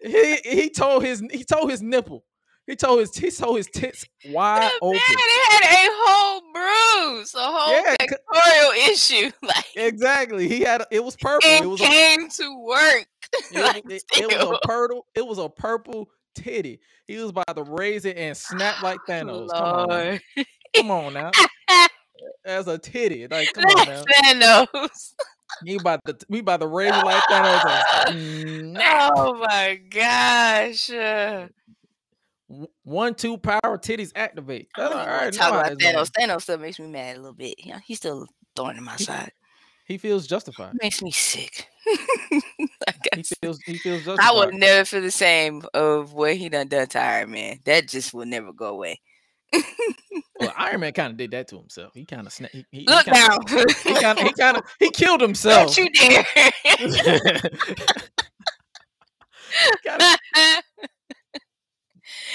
He 0.00 0.36
he 0.44 0.70
told 0.70 1.04
his 1.04 1.22
he 1.32 1.44
told 1.44 1.70
his 1.70 1.80
nipple 1.80 2.24
he 2.66 2.76
told 2.76 3.00
his 3.00 3.14
he 3.14 3.30
told 3.30 3.56
his 3.58 3.66
tits 3.68 4.04
wide 4.30 4.62
the 4.62 4.84
open. 4.86 4.98
man 4.98 5.18
had 5.50 5.88
a 5.88 5.90
whole 5.92 6.40
bruise, 6.52 7.34
a 7.34 7.38
whole 7.40 7.72
Yeah, 7.72 7.96
pectoral 7.98 8.72
issue. 8.90 9.30
Like 9.42 9.66
Exactly. 9.76 10.48
He 10.48 10.60
had 10.60 10.84
it 10.90 11.02
was 11.04 11.16
purple. 11.16 11.48
and 11.48 11.64
It 11.64 11.68
was 11.68 11.80
a, 11.80 11.84
came 11.84 12.28
to 12.30 12.58
work. 12.64 13.06
it, 13.32 13.54
like, 13.62 13.84
was- 13.84 13.94
it- 13.94 14.04
it 14.22 14.26
was 14.48 14.58
a 14.62 14.66
purple 14.66 15.06
it 15.14 15.26
was 15.26 15.38
a 15.38 15.48
purple 15.48 16.08
titty. 16.34 16.80
He 17.06 17.16
was 17.18 17.30
about 17.30 17.54
to 17.56 17.62
raise 17.64 18.04
it 18.06 18.16
and 18.16 18.36
snap 18.36 18.82
like 18.82 18.98
Thanos. 19.08 19.48
Come 19.50 19.60
on, 19.62 19.88
now. 19.88 19.94
Lord. 19.96 20.20
come 20.74 20.90
on 20.90 21.12
now. 21.14 21.30
As 22.46 22.66
a 22.68 22.78
titty, 22.78 23.26
like 23.26 23.52
come 23.52 23.64
on 23.64 23.88
now. 23.88 24.64
Thanos. 24.74 25.12
You 25.62 25.78
about 25.78 26.00
to 26.06 26.16
we 26.28 26.40
about 26.40 26.60
to 26.60 26.66
raise 26.66 26.90
it 26.94 27.04
like 27.04 27.22
Thanos. 27.24 28.10
and. 28.10 28.78
Oh 28.80 29.34
my 29.34 29.76
gosh. 29.90 30.90
Uh, 30.90 31.46
One 32.84 33.14
two 33.14 33.36
power 33.38 33.78
titties 33.78 34.12
activate. 34.14 34.68
I 34.76 34.80
That's 34.82 34.94
all 34.94 35.06
right. 35.06 35.32
talk 35.32 35.52
no, 35.52 35.60
about. 35.60 35.78
Thanos. 35.78 36.10
Thanos 36.10 36.42
still 36.42 36.58
makes 36.58 36.78
me 36.78 36.86
mad 36.88 37.16
a 37.16 37.20
little 37.20 37.34
bit. 37.34 37.54
You 37.58 37.72
know, 37.72 37.78
he's 37.84 37.98
still 37.98 38.26
throwing 38.56 38.76
in 38.76 38.84
my 38.84 38.94
He- 38.96 39.04
side. 39.04 39.32
He 39.86 39.98
feels 39.98 40.26
justified. 40.26 40.72
makes 40.80 41.02
me 41.02 41.10
sick. 41.10 41.68
He 42.30 42.68
I 42.88 43.22
feels 43.42 43.60
he 43.60 43.76
feels 43.78 44.02
I 44.02 44.04
justified. 44.16 44.32
would 44.34 44.54
never 44.54 44.84
feel 44.84 45.02
the 45.02 45.10
same 45.10 45.62
of 45.74 46.14
what 46.14 46.36
he 46.36 46.48
done 46.48 46.68
done 46.68 46.86
to 46.88 46.98
Iron 47.00 47.30
Man. 47.30 47.60
That 47.66 47.88
just 47.88 48.12
will 48.14 48.24
never 48.26 48.52
go 48.52 48.68
away. 48.68 49.00
Well, 50.40 50.52
Iron 50.56 50.80
Man 50.80 50.92
kind 50.92 51.10
of 51.12 51.16
did 51.16 51.30
that 51.32 51.46
to 51.48 51.58
himself. 51.58 51.92
He 51.94 52.04
kind 52.06 52.26
of 52.26 52.32
sna- 52.32 52.50
he, 52.50 52.64
he, 52.70 52.86
Look 52.86 53.04
kinda, 53.04 53.20
now. 53.20 53.38
He 53.84 53.94
kind 54.00 54.18
of 54.18 54.26
he 54.26 54.32
kind 54.32 54.56
of 54.56 54.64
he 54.80 54.90
killed 54.90 55.20
himself. 55.20 55.74
Don't 55.76 55.78
you 55.78 55.90
dare. 55.92 57.40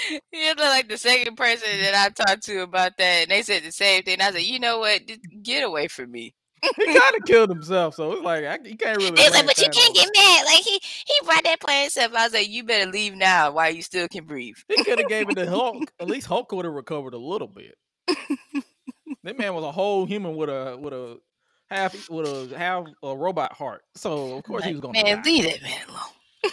Kinda- 0.08 0.22
you 0.32 0.48
look 0.48 0.58
like 0.58 0.88
the 0.88 0.98
second 0.98 1.36
person 1.36 1.68
that 1.80 1.94
I 1.94 2.08
talked 2.24 2.44
to 2.44 2.62
about 2.62 2.96
that, 2.98 3.22
and 3.22 3.30
they 3.30 3.42
said 3.42 3.62
the 3.62 3.72
same 3.72 4.02
thing. 4.02 4.20
I 4.20 4.30
said, 4.30 4.42
you 4.42 4.58
know 4.58 4.78
what? 4.78 5.06
Just 5.06 5.20
get 5.42 5.62
away 5.64 5.88
from 5.88 6.10
me. 6.10 6.34
he 6.76 6.86
kind 6.86 7.16
of 7.16 7.24
killed 7.26 7.48
himself. 7.48 7.94
So 7.94 8.12
it's 8.12 8.22
like 8.22 8.44
I, 8.44 8.58
you 8.62 8.76
can't 8.76 8.98
really. 8.98 9.12
They 9.12 9.24
was 9.24 9.32
like, 9.32 9.46
but 9.46 9.58
you 9.58 9.68
can't 9.70 9.94
get 9.94 10.10
mad. 10.14 10.44
Like 10.44 10.62
he 10.62 10.78
he 10.82 11.14
brought 11.24 11.42
that 11.44 11.58
plan 11.60 11.82
himself. 11.84 12.12
I 12.14 12.24
was 12.24 12.34
like, 12.34 12.50
you 12.50 12.64
better 12.64 12.90
leave 12.90 13.14
now 13.14 13.50
while 13.52 13.70
you 13.74 13.80
still 13.80 14.06
can 14.08 14.24
breathe. 14.26 14.56
He 14.68 14.84
could 14.84 14.98
have 14.98 15.08
gave 15.08 15.30
it 15.30 15.36
to 15.36 15.46
Hulk. 15.50 15.90
At 16.00 16.08
least 16.08 16.26
Hulk 16.26 16.52
would 16.52 16.66
have 16.66 16.74
recovered 16.74 17.14
a 17.14 17.18
little 17.18 17.48
bit. 17.48 17.76
that 19.24 19.38
man 19.38 19.54
was 19.54 19.64
a 19.64 19.72
whole 19.72 20.04
human 20.04 20.36
with 20.36 20.50
a 20.50 20.76
with 20.78 20.92
a 20.92 21.18
half 21.70 22.10
with 22.10 22.26
a 22.26 22.58
half 22.58 22.84
a 23.02 23.16
robot 23.16 23.54
heart. 23.54 23.82
So 23.94 24.36
of 24.36 24.44
course 24.44 24.62
he 24.64 24.72
was 24.72 24.80
gonna 24.80 25.02
man, 25.02 25.16
die. 25.16 25.22
leave 25.24 25.44
that 25.44 25.62
man 25.62 25.80
alone. 25.88 26.52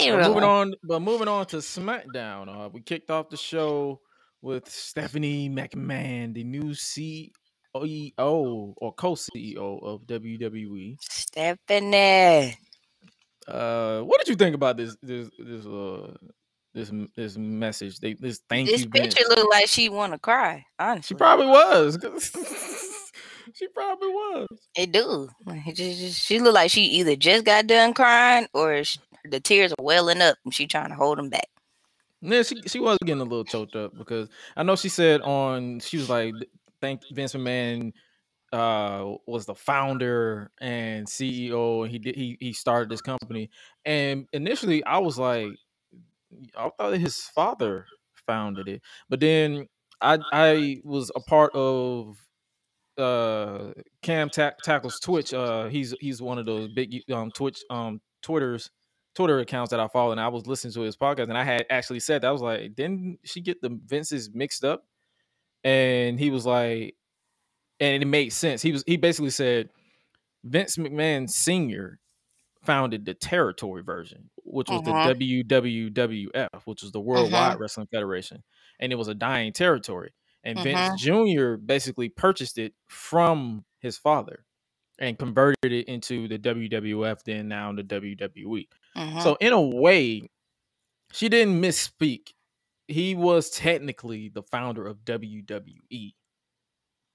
moving 0.00 0.42
on, 0.44 0.74
but 0.84 1.00
moving 1.00 1.28
on 1.28 1.46
to 1.46 1.56
SmackDown, 1.58 2.48
uh, 2.48 2.68
we 2.68 2.80
kicked 2.80 3.10
off 3.10 3.28
the 3.30 3.36
show 3.36 4.00
with 4.42 4.68
Stephanie 4.70 5.48
McMahon, 5.50 6.34
the 6.34 6.44
new 6.44 6.70
CEO 6.70 7.30
or 7.74 8.92
co-CEO 8.94 9.82
of 9.82 10.02
WWE. 10.06 10.96
Stephanie. 11.00 12.56
Uh, 13.46 14.02
what 14.02 14.18
did 14.20 14.28
you 14.28 14.36
think 14.36 14.54
about 14.54 14.76
this 14.76 14.94
this 15.02 15.30
this 15.38 15.64
uh 15.66 16.12
this 16.74 16.92
this 17.16 17.36
message? 17.38 17.98
They 17.98 18.12
this 18.14 18.40
thank 18.48 18.68
This 18.68 18.82
you. 18.84 18.90
Vince? 18.92 19.14
picture 19.14 19.28
looked 19.30 19.50
like 19.50 19.68
she 19.68 19.88
want 19.88 20.12
to 20.12 20.18
cry. 20.18 20.64
Honestly, 20.78 21.14
She 21.14 21.14
probably 21.18 21.46
was. 21.46 21.96
she 23.54 23.68
probably 23.68 24.08
was. 24.08 24.46
It 24.76 24.92
do. 24.92 25.28
It 25.46 25.74
just, 25.76 26.00
just- 26.00 26.22
she 26.24 26.38
look 26.40 26.54
like 26.54 26.70
she 26.70 26.84
either 26.84 27.16
just 27.16 27.44
got 27.44 27.66
done 27.66 27.94
crying 27.94 28.46
or 28.54 28.84
sh 28.84 28.98
the 29.24 29.40
tears 29.40 29.72
are 29.72 29.84
welling 29.84 30.22
up 30.22 30.38
and 30.44 30.54
she 30.54 30.66
trying 30.66 30.88
to 30.90 30.94
hold 30.94 31.18
them 31.18 31.28
back. 31.28 31.48
Yeah, 32.20 32.42
she 32.42 32.60
she 32.66 32.80
was 32.80 32.98
getting 33.04 33.20
a 33.20 33.24
little 33.24 33.44
choked 33.44 33.76
up 33.76 33.96
because 33.96 34.28
I 34.56 34.62
know 34.62 34.76
she 34.76 34.88
said 34.88 35.20
on 35.20 35.80
she 35.80 35.96
was 35.98 36.08
like 36.08 36.34
thank 36.80 37.02
Vince 37.12 37.34
McMahon 37.34 37.92
uh 38.52 39.14
was 39.26 39.44
the 39.46 39.54
founder 39.54 40.50
and 40.60 41.06
CEO 41.06 41.82
and 41.82 41.90
he 41.90 41.98
did 41.98 42.16
he 42.16 42.36
he 42.40 42.52
started 42.52 42.88
this 42.88 43.02
company 43.02 43.50
and 43.84 44.26
initially 44.32 44.82
I 44.84 44.98
was 44.98 45.18
like 45.18 45.50
I 46.56 46.70
thought 46.78 46.94
his 46.94 47.16
father 47.18 47.86
founded 48.26 48.68
it 48.68 48.82
but 49.08 49.20
then 49.20 49.68
I 50.00 50.18
I 50.32 50.80
was 50.84 51.10
a 51.14 51.20
part 51.20 51.54
of 51.54 52.16
uh 52.98 53.72
Cam 54.02 54.28
Ta- 54.30 54.52
tackles 54.62 54.98
Twitch 55.00 55.32
uh 55.32 55.66
he's 55.68 55.94
he's 56.00 56.20
one 56.20 56.38
of 56.38 56.46
those 56.46 56.68
big 56.68 57.02
um 57.12 57.30
Twitch 57.30 57.60
um 57.70 58.00
Twitter's 58.22 58.70
Twitter 59.14 59.38
accounts 59.40 59.70
that 59.70 59.80
I 59.80 59.88
follow, 59.88 60.12
and 60.12 60.20
I 60.20 60.28
was 60.28 60.46
listening 60.46 60.72
to 60.74 60.80
his 60.82 60.96
podcast, 60.96 61.24
and 61.28 61.36
I 61.38 61.42
had 61.44 61.66
actually 61.70 61.98
said 62.00 62.22
that 62.22 62.28
I 62.28 62.30
was 62.32 62.42
like, 62.42 62.74
didn't 62.76 63.18
she 63.24 63.40
get 63.40 63.60
the 63.60 63.76
Vince's 63.86 64.30
mixed 64.32 64.64
up? 64.64 64.84
And 65.64 66.20
he 66.20 66.30
was 66.30 66.46
like, 66.46 66.94
and 67.80 68.00
it 68.02 68.06
made 68.06 68.30
sense. 68.32 68.62
He 68.62 68.70
was 68.72 68.84
he 68.86 68.96
basically 68.96 69.30
said 69.30 69.70
Vince 70.44 70.76
McMahon 70.76 71.28
Senior 71.28 71.98
founded 72.62 73.04
the 73.06 73.14
territory 73.14 73.82
version, 73.82 74.30
which 74.44 74.68
was 74.68 74.82
Uh-huh. 74.86 75.12
the 75.14 75.42
WWWF, 75.44 76.48
which 76.66 76.82
was 76.82 76.92
the 76.92 77.00
Worldwide 77.00 77.58
Wrestling 77.58 77.88
Federation, 77.90 78.42
and 78.78 78.92
it 78.92 78.96
was 78.96 79.08
a 79.08 79.14
dying 79.14 79.52
territory. 79.52 80.12
And 80.44 80.58
Uh-huh. 80.58 80.64
Vince 80.64 81.02
Jr. 81.02 81.54
basically 81.56 82.08
purchased 82.08 82.58
it 82.58 82.74
from 82.88 83.64
his 83.80 83.98
father 83.98 84.44
and 84.98 85.18
converted 85.18 85.72
it 85.72 85.86
into 85.88 86.26
the 86.28 86.38
WWF, 86.38 87.22
then 87.24 87.48
now 87.48 87.72
the 87.72 87.82
WWE. 87.84 88.68
Mhm. 88.96 89.22
So 89.22 89.36
in 89.40 89.52
a 89.52 89.60
way, 89.60 90.28
she 91.12 91.28
didn't 91.28 91.60
misspeak. 91.60 92.32
He 92.88 93.14
was 93.14 93.50
technically 93.50 94.28
the 94.28 94.42
founder 94.42 94.86
of 94.86 95.04
WWE, 95.04 96.14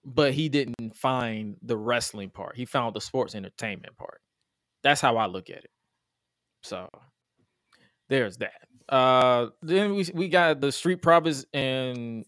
but 0.06 0.34
he 0.34 0.50
didn't 0.50 0.96
find 0.96 1.58
the 1.62 1.78
wrestling 1.78 2.30
part. 2.30 2.56
He 2.56 2.66
found 2.66 2.96
the 2.96 3.02
sports 3.02 3.36
entertainment 3.36 3.98
part. 3.98 4.22
That's 4.84 5.02
how 5.02 5.18
I 5.18 5.26
look 5.28 5.50
at 5.50 5.64
it. 5.64 5.72
So 6.62 6.90
there's 8.10 8.38
that. 8.38 8.68
Uh 8.90 9.50
then 9.62 9.96
we 9.96 10.06
we 10.14 10.28
got 10.30 10.60
the 10.62 10.72
Street 10.72 11.02
Profits 11.02 11.46
and 11.54 12.26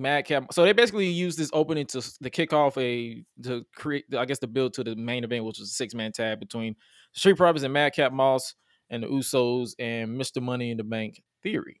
Madcap. 0.00 0.52
So 0.52 0.64
they 0.64 0.72
basically 0.72 1.06
used 1.08 1.38
this 1.38 1.50
opening 1.52 1.86
to 1.88 1.98
s- 1.98 2.18
to 2.22 2.30
kick 2.30 2.52
off 2.52 2.78
a 2.78 3.24
to 3.44 3.64
create 3.76 4.06
I 4.16 4.26
guess 4.26 4.40
the 4.40 4.48
build 4.48 4.74
to 4.74 4.84
the 4.84 4.96
main 4.96 5.24
event, 5.24 5.44
which 5.44 5.58
was 5.60 5.70
a 5.70 5.74
six 5.74 5.94
man 5.94 6.12
tag 6.12 6.40
between 6.40 6.76
Street 7.14 7.36
Profits 7.38 7.64
and 7.64 7.74
Madcap 7.74 8.12
Moss 8.12 8.54
and 8.90 9.02
the 9.04 9.08
Usos 9.08 9.72
and 9.78 10.20
Mr. 10.20 10.42
Money 10.42 10.70
in 10.72 10.78
the 10.78 10.84
Bank 10.84 11.22
Theory. 11.42 11.80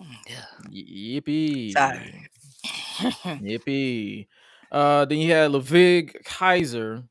Mm, 0.00 0.16
yeah. 0.28 0.44
Yippee. 0.70 1.78
Sorry. 1.78 2.28
Yippee. 3.42 4.28
Uh, 4.72 5.04
then 5.06 5.18
you 5.18 5.32
had 5.32 5.52
Ludwig 5.52 6.18
Kaiser 6.24 7.04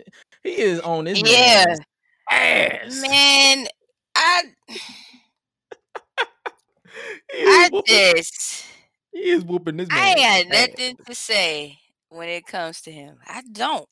He 0.43 0.51
is 0.51 0.79
on 0.81 1.05
this 1.05 1.21
Yeah. 1.25 1.75
ass. 2.29 3.01
Man, 3.01 3.67
I 4.15 4.43
I 7.33 7.69
whooping- 7.71 7.83
just 8.15 8.65
He 9.11 9.19
is 9.29 9.43
whooping 9.43 9.77
this 9.77 9.89
man. 9.89 9.97
I 9.99 10.07
ain't 10.37 10.49
got 10.49 10.57
nothing 10.59 10.97
to 11.05 11.15
say 11.15 11.77
when 12.09 12.29
it 12.29 12.45
comes 12.45 12.81
to 12.81 12.91
him. 12.91 13.17
I 13.27 13.41
don't. 13.51 13.87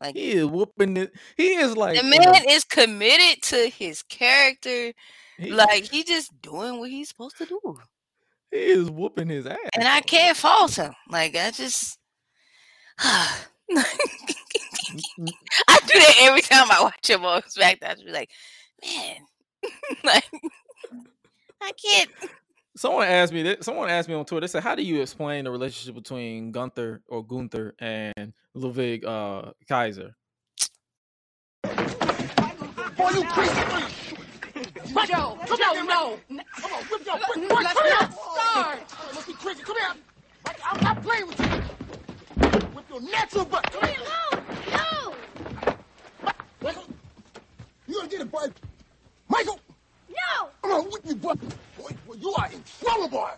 Like 0.00 0.16
He 0.16 0.32
is 0.32 0.46
whooping 0.46 0.96
it. 0.96 1.12
He 1.36 1.54
is 1.54 1.76
like 1.76 1.96
the 1.96 2.04
man 2.04 2.20
a- 2.46 2.50
is 2.50 2.64
committed 2.64 3.42
to 3.44 3.68
his 3.70 4.02
character. 4.02 4.92
he, 5.38 5.50
Like 5.50 5.84
he 5.90 6.02
just 6.04 6.30
doing 6.42 6.78
what 6.78 6.90
he's 6.90 7.08
supposed 7.08 7.38
to 7.38 7.46
do. 7.46 7.60
he 8.50 8.58
is 8.58 8.90
whooping 8.90 9.28
his 9.28 9.46
ass. 9.46 9.58
And 9.76 9.86
I 9.88 10.00
can't 10.00 10.36
fault 10.36 10.76
him. 10.76 10.92
Like 11.08 11.36
I 11.36 11.50
just 11.52 11.98
I 12.98 13.44
do 15.86 15.98
that 15.98 16.16
every 16.22 16.42
time 16.42 16.70
I 16.70 16.82
watch 16.82 17.08
him 17.10 17.24
on 17.24 17.42
SmackDown. 17.42 17.90
I 17.90 17.94
just 17.94 18.06
be 18.06 18.12
like, 18.12 18.30
man, 18.84 19.16
like 20.04 20.24
I 21.60 21.72
can't. 21.72 22.10
Someone 22.76 23.06
asked 23.06 23.32
me 23.32 23.42
that. 23.44 23.64
Someone 23.64 23.88
asked 23.88 24.08
me 24.08 24.14
on 24.14 24.24
Twitter. 24.24 24.42
They 24.42 24.50
said, 24.50 24.62
"How 24.62 24.74
do 24.74 24.82
you 24.82 25.00
explain 25.00 25.44
the 25.44 25.50
relationship 25.50 25.94
between 25.94 26.52
Gunther 26.52 27.02
or 27.08 27.24
Gunther 27.24 27.74
and 27.78 28.32
Ludwig 28.54 29.04
uh, 29.04 29.52
Kaiser?" 29.68 30.14
Boy, 31.64 33.10
you 33.10 33.24
crazy. 33.24 33.54
Joe, 35.06 35.38
Joe, 35.46 35.82
no. 35.82 36.18
Come 36.28 36.72
on, 36.72 36.84
whip 36.84 37.04
your 37.04 37.18
quick. 37.18 37.48
Boy, 37.48 37.62
come 37.62 37.84
here. 37.84 38.10
Start. 38.10 38.78
Must 39.14 39.26
be 39.26 39.32
crazy. 39.34 39.62
Come 39.62 39.76
here. 39.76 39.94
I, 40.46 40.54
I'm 40.64 40.84
not 40.84 41.02
playing 41.02 41.26
with 41.26 41.40
you. 41.40 41.83
With 42.94 43.02
your 43.02 43.12
natural 43.12 43.44
butt. 43.44 43.72
Come 43.72 43.88
here. 43.88 43.96
No, 44.30 44.40
no. 44.70 45.14
Michael, 46.62 46.84
you 47.88 47.96
gonna 47.96 48.08
get 48.08 48.20
it, 48.20 48.30
boy. 48.30 48.46
Michael. 49.28 49.58
No. 50.08 50.48
I'm 50.62 50.70
gonna 50.70 50.88
whip 50.90 51.02
you, 51.04 51.16
boy. 51.16 51.34
Boy, 51.76 51.90
boy 52.06 52.14
you 52.14 52.32
are 52.34 52.46
in 52.52 52.62
trouble, 52.80 53.08
boy. 53.08 53.30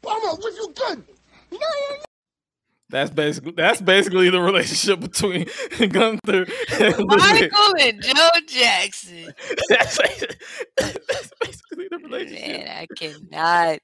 Boy, 0.00 0.10
I'm 0.12 0.22
gonna 0.22 0.40
whip 0.40 0.54
you 0.56 0.72
good. 0.76 1.02
No, 1.50 1.58
no, 1.58 1.66
no. 1.90 1.96
That's 2.90 3.10
basically 3.10 3.52
that's 3.56 3.80
basically 3.80 4.30
the 4.30 4.40
relationship 4.40 5.00
between 5.00 5.46
Gunther 5.88 6.46
and 6.80 6.98
Ludwig. 6.98 7.50
Michael 7.50 7.74
and 7.80 8.02
Joe 8.02 8.28
Jackson. 8.46 9.34
that's, 9.70 9.98
that's 10.76 11.30
basically 11.40 11.88
the 11.90 11.98
relationship. 12.00 12.64
Man, 12.64 12.68
I 12.68 12.86
cannot. 12.96 13.78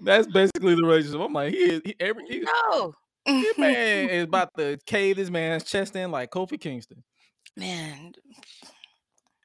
That's 0.00 0.26
basically 0.26 0.74
the 0.74 0.82
relationship. 0.82 1.20
I'm 1.20 1.32
like, 1.32 1.52
he 1.52 1.58
is 1.58 1.82
he, 1.84 1.94
every 2.00 2.24
he, 2.26 2.40
No. 2.40 2.94
This 3.26 3.58
man 3.58 4.08
is 4.10 4.24
about 4.24 4.50
to 4.56 4.78
cave 4.86 5.16
this 5.16 5.30
man's 5.30 5.64
chest 5.64 5.96
in 5.96 6.10
like 6.10 6.30
Kofi 6.30 6.60
Kingston. 6.60 7.02
Man, 7.56 8.12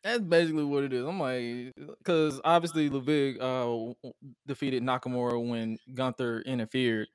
That's 0.04 0.22
basically 0.22 0.64
what 0.64 0.84
it 0.84 0.94
is. 0.94 1.06
I'm 1.06 1.20
like, 1.20 1.74
because 1.98 2.40
obviously 2.44 2.90
Ludwig 2.90 3.42
uh 3.42 3.94
defeated 4.46 4.84
Nakamura 4.84 5.46
when 5.46 5.78
Gunther 5.94 6.42
interfered, 6.42 7.08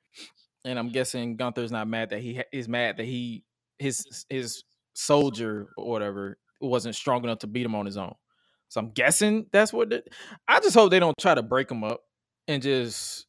and 0.63 0.77
I'm 0.77 0.89
guessing 0.89 1.35
Gunther's 1.35 1.71
not 1.71 1.87
mad 1.87 2.11
that 2.11 2.21
he 2.21 2.35
ha- 2.35 2.49
is 2.51 2.67
mad 2.67 2.97
that 2.97 3.05
he 3.05 3.43
his 3.79 4.25
his 4.29 4.63
soldier 4.93 5.69
or 5.77 5.89
whatever 5.89 6.37
wasn't 6.61 6.95
strong 6.95 7.23
enough 7.23 7.39
to 7.39 7.47
beat 7.47 7.65
him 7.65 7.75
on 7.75 7.85
his 7.85 7.97
own. 7.97 8.13
So 8.69 8.79
I'm 8.79 8.91
guessing 8.91 9.47
that's 9.51 9.73
what. 9.73 9.91
It, 9.93 10.07
I 10.47 10.59
just 10.59 10.75
hope 10.75 10.91
they 10.91 10.99
don't 10.99 11.17
try 11.19 11.35
to 11.35 11.43
break 11.43 11.69
him 11.69 11.83
up 11.83 12.01
and 12.47 12.61
just 12.61 13.25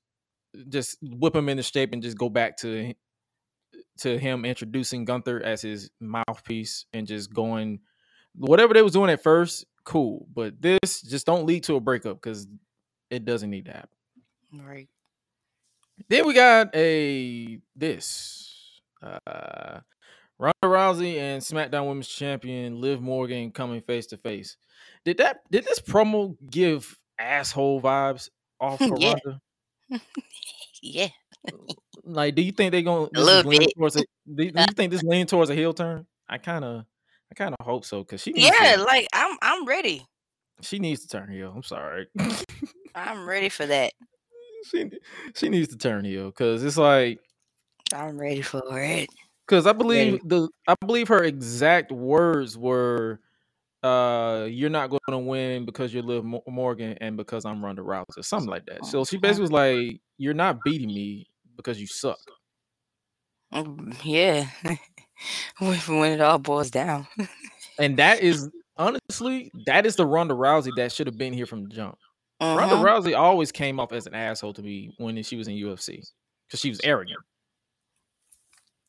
just 0.68 0.98
whip 1.02 1.34
him 1.34 1.48
into 1.48 1.62
shape 1.62 1.92
and 1.92 2.02
just 2.02 2.16
go 2.16 2.28
back 2.28 2.56
to 2.58 2.94
to 3.98 4.18
him 4.18 4.44
introducing 4.44 5.04
Gunther 5.04 5.42
as 5.42 5.62
his 5.62 5.90
mouthpiece 6.00 6.86
and 6.92 7.06
just 7.06 7.32
going 7.32 7.80
whatever 8.34 8.74
they 8.74 8.82
was 8.82 8.92
doing 8.92 9.10
at 9.10 9.22
first, 9.22 9.64
cool. 9.84 10.26
But 10.34 10.60
this 10.60 11.02
just 11.02 11.26
don't 11.26 11.46
lead 11.46 11.64
to 11.64 11.76
a 11.76 11.80
breakup 11.80 12.20
because 12.20 12.46
it 13.10 13.24
doesn't 13.24 13.50
need 13.50 13.66
to 13.66 13.72
happen. 13.72 13.88
right. 14.66 14.88
Then 16.08 16.26
we 16.26 16.34
got 16.34 16.74
a 16.74 17.60
this 17.76 18.80
uh 19.02 19.80
Ronda 20.38 20.54
Rousey 20.64 21.16
and 21.18 21.40
SmackDown 21.40 21.86
Women's 21.86 22.08
Champion 22.08 22.80
Liv 22.80 23.00
Morgan 23.00 23.52
coming 23.52 23.80
face 23.80 24.06
to 24.08 24.16
face. 24.16 24.56
Did 25.04 25.18
that 25.18 25.42
did 25.50 25.64
this 25.64 25.80
promo 25.80 26.36
give 26.50 26.98
asshole 27.18 27.80
vibes 27.80 28.28
off 28.60 28.78
for 28.88 28.96
Yeah. 28.98 29.14
Ronda? 29.24 29.40
Yeah. 30.82 31.08
Uh, 31.50 31.56
like, 32.04 32.34
do 32.34 32.42
you 32.42 32.52
think 32.52 32.72
they're 32.72 32.82
gonna 32.82 33.04
is 33.04 33.10
little 33.24 33.50
bit. 33.50 33.72
towards 33.74 33.96
a, 33.96 34.00
do, 34.00 34.06
do 34.36 34.44
you 34.44 34.52
uh. 34.56 34.66
think 34.76 34.92
this 34.92 35.02
lean 35.02 35.26
towards 35.26 35.48
a 35.50 35.54
heel 35.54 35.72
turn? 35.72 36.06
I 36.28 36.36
kind 36.38 36.62
of 36.64 36.84
I 37.30 37.34
kind 37.34 37.54
of 37.58 37.64
hope 37.64 37.84
so 37.86 38.00
because 38.02 38.20
she 38.20 38.32
needs 38.32 38.54
Yeah, 38.60 38.76
to, 38.76 38.82
like 38.82 39.06
I'm 39.14 39.36
I'm 39.40 39.64
ready. 39.64 40.04
she 40.60 40.78
needs 40.78 41.00
to 41.02 41.08
turn 41.08 41.30
heel. 41.30 41.52
I'm 41.56 41.62
sorry. 41.62 42.08
I'm 42.94 43.26
ready 43.26 43.48
for 43.48 43.64
that. 43.66 43.92
she 44.70 44.90
she 45.34 45.48
needs 45.48 45.68
to 45.68 45.76
turn 45.78 46.04
heel 46.04 46.26
because 46.26 46.62
it's 46.62 46.76
like 46.76 47.20
I'm 47.94 48.18
ready 48.20 48.42
for 48.42 48.62
it. 48.80 49.08
because 49.46 49.66
I 49.66 49.70
Ready. 49.70 49.78
believe 49.78 50.20
the 50.28 50.48
I 50.68 50.74
believe 50.80 51.08
her 51.08 51.24
exact 51.24 51.92
words 51.92 52.58
were, 52.58 53.20
uh, 53.84 54.46
"You're 54.50 54.70
not 54.70 54.90
going 54.90 55.00
to 55.08 55.18
win 55.18 55.64
because 55.64 55.92
you're 55.92 56.02
Liv 56.02 56.24
Morgan 56.24 56.96
and 57.00 57.16
because 57.16 57.44
I'm 57.44 57.64
Ronda 57.64 57.82
Rousey," 57.82 58.18
or 58.18 58.22
something 58.22 58.50
like 58.50 58.66
that. 58.66 58.84
So 58.86 59.04
she 59.04 59.16
basically 59.18 59.42
was 59.42 59.52
like, 59.52 60.00
"You're 60.18 60.34
not 60.34 60.64
beating 60.64 60.88
me 60.88 61.26
because 61.56 61.80
you 61.80 61.86
suck." 61.86 62.18
Mm, 63.52 63.94
Yeah. 64.04 64.48
when 65.58 65.78
when 66.00 66.12
it 66.12 66.20
all 66.20 66.38
boils 66.38 66.70
down. 66.70 67.06
And 67.78 67.96
that 67.98 68.20
is 68.22 68.50
honestly 68.76 69.52
that 69.66 69.86
is 69.86 69.96
the 69.96 70.06
Ronda 70.06 70.34
Rousey 70.34 70.74
that 70.76 70.92
should 70.92 71.06
have 71.06 71.18
been 71.18 71.32
here 71.32 71.46
from 71.46 71.62
the 71.64 71.68
jump. 71.68 71.96
Ronda 72.40 72.74
Mhm. 72.74 72.82
Rousey 72.82 73.16
always 73.16 73.52
came 73.52 73.78
off 73.78 73.92
as 73.92 74.06
an 74.06 74.14
asshole 74.14 74.52
to 74.54 74.62
me 74.62 74.92
when 74.98 75.22
she 75.22 75.36
was 75.36 75.46
in 75.48 75.54
UFC 75.54 76.02
because 76.48 76.60
she 76.60 76.68
was 76.68 76.80
arrogant. 76.82 77.20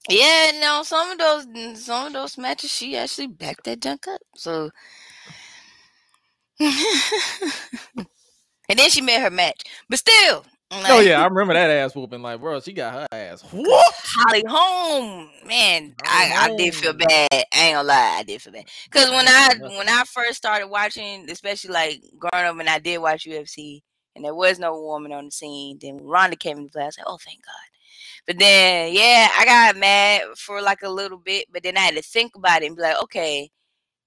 Yeah, 0.09 0.51
no, 0.61 0.83
some 0.83 1.11
of 1.11 1.17
those 1.17 1.83
some 1.83 2.07
of 2.07 2.13
those 2.13 2.37
matches 2.37 2.71
she 2.71 2.95
actually 2.95 3.27
backed 3.27 3.63
that 3.65 3.81
junk 3.81 4.07
up. 4.07 4.21
So 4.35 4.69
and 6.59 6.71
then 8.69 8.89
she 8.89 9.01
made 9.01 9.21
her 9.21 9.29
match. 9.29 9.63
But 9.89 9.99
still, 9.99 10.45
Oh 10.71 10.99
yeah, 10.99 11.21
I 11.21 11.27
remember 11.27 11.53
that 11.53 11.69
ass 11.69 11.95
whooping. 11.95 12.21
Like, 12.21 12.41
bro, 12.41 12.59
she 12.59 12.73
got 12.73 12.93
her 12.93 13.07
ass 13.11 13.43
whooped. 13.53 13.69
Holly 13.69 14.43
Holm, 14.47 15.29
man, 15.45 15.95
I, 16.03 16.33
I 16.35 16.55
did 16.55 16.73
feel 16.73 16.93
bad. 16.93 17.27
I 17.31 17.45
ain't 17.55 17.75
gonna 17.75 17.87
lie, 17.87 18.17
I 18.19 18.23
did 18.23 18.41
feel 18.41 18.53
bad. 18.53 18.65
Cause 18.89 19.09
when 19.09 19.27
I 19.27 19.49
when 19.77 19.87
I 19.87 20.03
first 20.11 20.37
started 20.37 20.67
watching, 20.67 21.29
especially 21.29 21.71
like 21.71 22.01
growing 22.17 22.45
up, 22.45 22.59
and 22.59 22.69
I 22.69 22.79
did 22.79 22.97
watch 22.97 23.25
UFC, 23.25 23.81
and 24.15 24.25
there 24.25 24.35
was 24.35 24.59
no 24.59 24.79
woman 24.81 25.11
on 25.11 25.25
the 25.25 25.31
scene. 25.31 25.77
Then 25.79 25.99
Ronda 26.01 26.35
came 26.35 26.57
into 26.57 26.71
play, 26.71 26.83
I 26.83 26.87
was 26.87 26.97
like, 26.97 27.07
oh, 27.07 27.19
thank 27.23 27.45
God. 27.45 27.74
But 28.27 28.39
then, 28.39 28.93
yeah, 28.93 29.29
I 29.37 29.45
got 29.45 29.77
mad 29.77 30.23
for 30.37 30.61
like 30.61 30.81
a 30.83 30.89
little 30.89 31.17
bit, 31.19 31.45
but 31.51 31.63
then 31.63 31.77
I 31.77 31.81
had 31.81 31.95
to 31.95 32.01
think 32.01 32.35
about 32.35 32.63
it 32.63 32.67
and 32.67 32.75
be 32.75 32.81
like, 32.81 33.01
okay, 33.03 33.49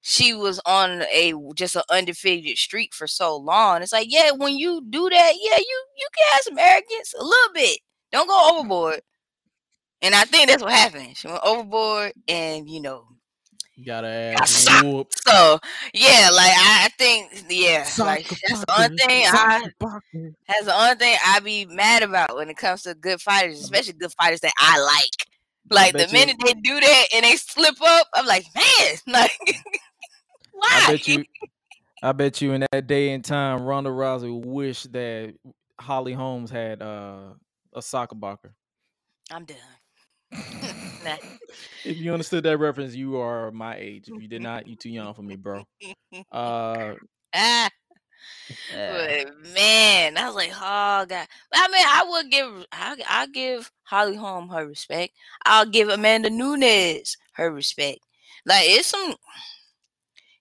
she 0.02 0.34
was 0.34 0.60
on 0.66 1.02
a 1.04 1.34
just 1.54 1.76
an 1.76 1.82
undefeated 1.90 2.58
streak 2.58 2.94
for 2.94 3.06
so 3.08 3.36
long. 3.36 3.82
It's 3.82 3.92
like, 3.92 4.08
yeah, 4.10 4.32
when 4.32 4.56
you 4.58 4.82
do 4.90 5.08
that, 5.10 5.32
yeah, 5.40 5.58
you 5.58 5.84
you 5.98 6.08
can 6.16 6.26
have 6.32 6.42
some 6.42 6.58
arrogance 6.58 7.14
a 7.18 7.22
little 7.24 7.54
bit. 7.54 7.80
Don't 8.12 8.28
go 8.28 8.50
overboard. 8.58 9.02
And 10.02 10.14
I 10.14 10.24
think 10.24 10.48
that's 10.48 10.62
what 10.62 10.72
happened. 10.72 11.16
She 11.16 11.26
went 11.28 11.40
overboard, 11.44 12.12
and 12.28 12.68
you 12.68 12.80
know, 12.80 13.06
Got 13.86 14.02
her 14.04 14.32
Got 14.32 14.42
ass 14.42 14.50
socked. 14.50 14.84
whooped. 14.86 15.22
so 15.28 15.58
yeah, 15.94 16.30
like 16.32 16.50
I, 16.52 16.86
I 16.86 16.88
think, 16.98 17.44
yeah, 17.48 17.86
like 17.98 18.28
that's 18.28 18.60
the 18.64 18.74
only 18.82 18.96
thing 18.96 19.24
I 19.28 19.60
soccer 19.80 20.34
that's 20.48 20.64
the 20.64 20.74
only 20.74 20.94
thing 20.96 21.16
I 21.24 21.38
be 21.40 21.64
mad 21.66 22.02
about 22.02 22.34
when 22.34 22.48
it 22.50 22.56
comes 22.56 22.82
to 22.82 22.94
good 22.94 23.20
fighters, 23.20 23.60
especially 23.60 23.92
good 23.92 24.12
fighters 24.20 24.40
that 24.40 24.52
I 24.58 24.80
like. 24.80 25.28
Like 25.70 25.92
the 25.92 25.98
bet 25.98 26.12
you- 26.12 26.18
minute 26.18 26.36
they 26.44 26.54
do 26.54 26.80
that 26.80 27.04
and 27.14 27.24
they 27.24 27.36
slip 27.36 27.76
up, 27.80 28.06
I'm 28.14 28.26
like, 28.26 28.46
man, 28.54 28.94
like 29.06 29.38
why? 30.52 30.68
I 30.70 30.86
bet 30.92 31.06
you. 31.08 31.24
I 32.02 32.12
bet 32.12 32.40
you 32.40 32.52
in 32.52 32.64
that 32.72 32.86
day 32.86 33.10
and 33.10 33.24
time, 33.24 33.62
Ronda 33.62 33.90
Rousey 33.90 34.44
wished 34.44 34.92
that 34.92 35.34
Holly 35.80 36.12
Holmes 36.14 36.50
had 36.50 36.80
uh, 36.82 37.34
a 37.72 37.82
soccer 37.82 38.14
blocker. 38.16 38.54
I'm 39.30 39.44
done. 39.44 39.56
Nah. 41.04 41.16
If 41.84 41.96
you 41.96 42.12
understood 42.12 42.44
that 42.44 42.58
reference, 42.58 42.94
you 42.94 43.16
are 43.18 43.50
my 43.50 43.76
age. 43.76 44.08
If 44.08 44.20
you 44.20 44.28
did 44.28 44.42
not, 44.42 44.66
you 44.66 44.76
too 44.76 44.90
young 44.90 45.14
for 45.14 45.22
me, 45.22 45.36
bro. 45.36 45.64
Uh, 46.32 46.94
Ah, 47.34 47.68
but 48.72 49.26
man, 49.54 50.16
I 50.16 50.26
was 50.26 50.34
like, 50.34 50.50
oh 50.54 51.04
god. 51.06 51.26
But 51.50 51.60
I 51.60 51.68
mean, 51.68 51.84
I 51.86 52.06
would 52.08 52.30
give, 52.30 52.66
I, 52.72 52.96
I'll 53.06 53.28
give 53.28 53.70
Holly 53.84 54.16
Holm 54.16 54.48
her 54.48 54.66
respect. 54.66 55.12
I'll 55.44 55.66
give 55.66 55.88
Amanda 55.88 56.30
Nunes 56.30 57.16
her 57.32 57.50
respect. 57.52 58.00
Like 58.46 58.64
it's 58.66 58.88
some, 58.88 59.14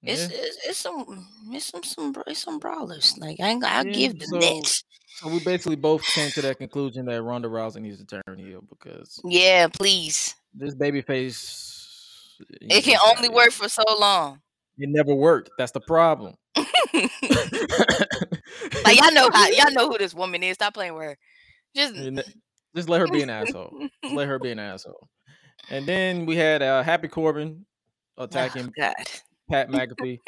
it's 0.01 0.21
yeah. 0.31 0.37
it's, 0.39 0.57
it's 0.67 0.77
some, 0.77 1.27
it's 1.51 1.65
some 1.65 1.83
some 1.83 2.15
it's 2.25 2.39
some 2.43 2.59
brawlers. 2.59 3.15
Like 3.17 3.39
I 3.41 3.49
ain't, 3.49 3.61
gonna- 3.61 3.73
I'll 3.73 3.85
Yeah, 3.87 3.93
give 3.93 4.19
them 4.19 4.29
so- 4.29 4.39
that. 4.39 4.81
So 5.19 5.29
we 5.29 5.39
basically 5.39 5.75
both 5.75 6.03
came 6.13 6.29
to 6.31 6.41
that 6.43 6.59
conclusion 6.59 7.05
that 7.07 7.23
Ronda 7.23 7.47
Rousey 7.47 7.81
needs 7.81 7.97
to 7.97 8.05
turn 8.05 8.37
heel 8.37 8.61
because 8.69 9.19
Yeah, 9.25 9.67
please. 9.67 10.35
This 10.57 10.75
baby 10.75 11.01
face 11.01 12.39
It 12.61 12.83
can 12.83 12.99
only 13.05 13.29
work 13.29 13.51
for 13.51 13.69
so 13.69 13.83
long. 13.99 14.41
It 14.77 14.89
never 14.89 15.15
worked. 15.15 15.51
That's 15.57 15.71
the 15.71 15.81
problem. 15.81 16.35
Like 18.83 18.99
y'all 19.01 19.13
know 19.13 19.29
how 19.33 19.47
y'all 19.49 19.71
know 19.73 19.89
who 19.89 19.97
this 19.97 20.13
woman 20.13 20.43
is. 20.43 20.55
Stop 20.55 20.73
playing 20.73 20.93
with 20.93 21.03
her. 21.03 21.17
Just 21.75 21.95
Just 22.75 22.89
let 22.89 23.01
her 23.01 23.07
be 23.07 23.21
an 23.21 23.29
asshole. 23.29 23.89
Just 24.03 24.15
let 24.15 24.27
her 24.27 24.39
be 24.39 24.51
an 24.51 24.59
asshole. 24.59 25.07
And 25.69 25.85
then 25.85 26.25
we 26.25 26.35
had 26.35 26.61
uh, 26.61 26.83
Happy 26.83 27.07
Corbin 27.07 27.65
Oh, 28.17 28.23
attacking 28.23 28.73
God. 28.77 28.95
Pat 29.49 29.69
McAfee. 29.69 30.19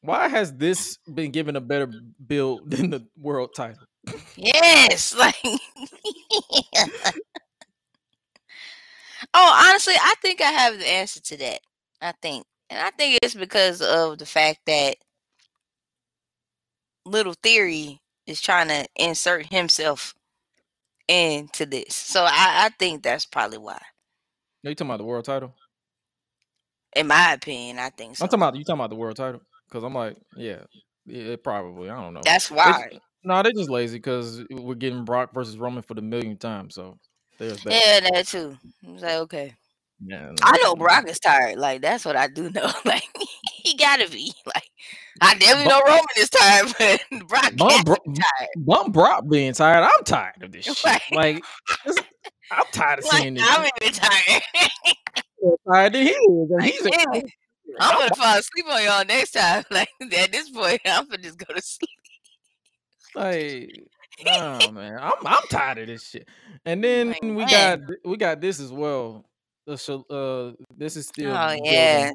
Why 0.00 0.28
has 0.28 0.52
this 0.54 0.98
been 1.14 1.30
given 1.30 1.54
a 1.54 1.60
better 1.60 1.88
build 2.26 2.68
than 2.70 2.90
the 2.90 3.06
world 3.16 3.50
title? 3.54 3.84
Yes, 4.36 5.14
like. 5.14 5.36
oh, 9.34 9.68
honestly, 9.68 9.94
I 10.00 10.14
think 10.22 10.40
I 10.40 10.50
have 10.50 10.78
the 10.78 10.88
answer 10.88 11.20
to 11.20 11.36
that. 11.38 11.60
I 12.00 12.12
think, 12.20 12.44
and 12.70 12.80
I 12.80 12.90
think 12.90 13.18
it's 13.22 13.34
because 13.34 13.80
of 13.80 14.18
the 14.18 14.26
fact 14.26 14.60
that 14.66 14.96
Little 17.04 17.34
Theory 17.42 18.00
is 18.26 18.40
trying 18.40 18.68
to 18.68 18.86
insert 18.96 19.46
himself 19.46 20.14
into 21.08 21.66
this. 21.66 21.94
So 21.94 22.22
I, 22.22 22.66
I 22.66 22.70
think 22.78 23.02
that's 23.02 23.26
probably 23.26 23.58
why. 23.58 23.80
Are 24.64 24.70
you 24.70 24.74
talking 24.74 24.88
about 24.88 24.98
the 24.98 25.04
world 25.04 25.24
title? 25.24 25.54
In 26.94 27.06
my 27.06 27.32
opinion, 27.32 27.78
I 27.78 27.90
think 27.90 28.16
so. 28.16 28.24
I'm 28.24 28.28
talking 28.28 28.42
about 28.42 28.56
you 28.56 28.64
talking 28.64 28.80
about 28.80 28.90
the 28.90 28.96
world 28.96 29.16
title 29.16 29.40
because 29.68 29.82
I'm 29.82 29.94
like, 29.94 30.16
yeah, 30.36 30.62
yeah, 31.06 31.36
probably. 31.42 31.90
I 31.90 32.00
don't 32.00 32.14
know. 32.14 32.20
That's 32.22 32.50
why. 32.50 32.98
No, 33.24 33.42
they're 33.42 33.52
just 33.52 33.70
lazy 33.70 33.98
because 33.98 34.44
we're 34.50 34.74
getting 34.74 35.04
Brock 35.04 35.32
versus 35.32 35.56
Roman 35.56 35.82
for 35.82 35.94
the 35.94 36.02
millionth 36.02 36.40
time. 36.40 36.70
So 36.70 36.98
there's 37.42 37.62
that. 37.64 37.72
Yeah, 37.72 38.10
that 38.10 38.26
too. 38.26 38.56
I 38.86 38.90
was 38.92 39.02
like, 39.02 39.14
okay. 39.14 39.54
Yeah, 40.04 40.32
I 40.42 40.58
know. 40.62 40.74
Brock 40.74 41.08
is 41.08 41.20
tired. 41.20 41.58
Like 41.58 41.80
that's 41.80 42.04
what 42.04 42.16
I 42.16 42.26
do 42.26 42.50
know. 42.50 42.70
Like 42.84 43.04
he 43.54 43.76
gotta 43.76 44.08
be. 44.08 44.32
Like 44.46 44.68
I 45.20 45.34
definitely 45.34 45.68
know 45.70 45.80
Roman 45.86 46.04
is 46.16 46.30
tired, 46.30 46.72
but 47.20 47.28
Brock 47.28 47.52
Bum, 47.56 47.82
Bro- 47.84 47.96
tired. 48.06 48.48
Bum 48.56 48.90
Brock 48.92 49.24
being 49.30 49.52
tired. 49.52 49.84
I'm 49.84 50.04
tired 50.04 50.42
of 50.42 50.50
this 50.50 50.64
shit. 50.64 50.84
Right. 50.84 51.00
Like, 51.12 51.44
I'm 52.50 52.64
tired 52.72 52.98
of 53.00 53.04
seeing 53.04 53.36
Like 53.36 53.44
this. 53.44 53.48
I'm 53.56 53.70
even 53.82 53.94
tired. 53.94 54.42
tired 55.70 55.92
than 55.92 56.02
he 56.02 56.10
is, 56.10 56.50
and 56.50 56.62
he's 56.64 56.82
man, 56.82 57.22
I'm 57.78 57.98
gonna 57.98 58.14
fall 58.16 58.38
asleep 58.38 58.66
on 58.68 58.82
y'all 58.82 59.04
next 59.04 59.32
time. 59.32 59.64
Like 59.70 59.88
at 60.00 60.32
this 60.32 60.50
point, 60.50 60.80
I'm 60.86 61.06
gonna 61.08 61.22
just 61.22 61.38
go 61.38 61.54
to 61.54 61.62
sleep. 61.62 61.90
like, 63.14 63.70
nah, 64.24 64.70
man. 64.70 64.98
I'm 65.00 65.26
I'm 65.26 65.42
tired 65.50 65.78
of 65.78 65.86
this 65.88 66.08
shit. 66.08 66.28
And 66.64 66.82
then 66.82 67.08
Like, 67.08 67.22
we 67.22 67.30
man. 67.30 67.48
got 67.48 67.80
we 68.04 68.16
got 68.16 68.40
this 68.40 68.60
as 68.60 68.72
well. 68.72 69.24
Uh, 69.66 70.52
this 70.76 70.96
is 70.96 71.06
still. 71.08 71.36
Oh 71.36 71.56
yeah. 71.64 72.10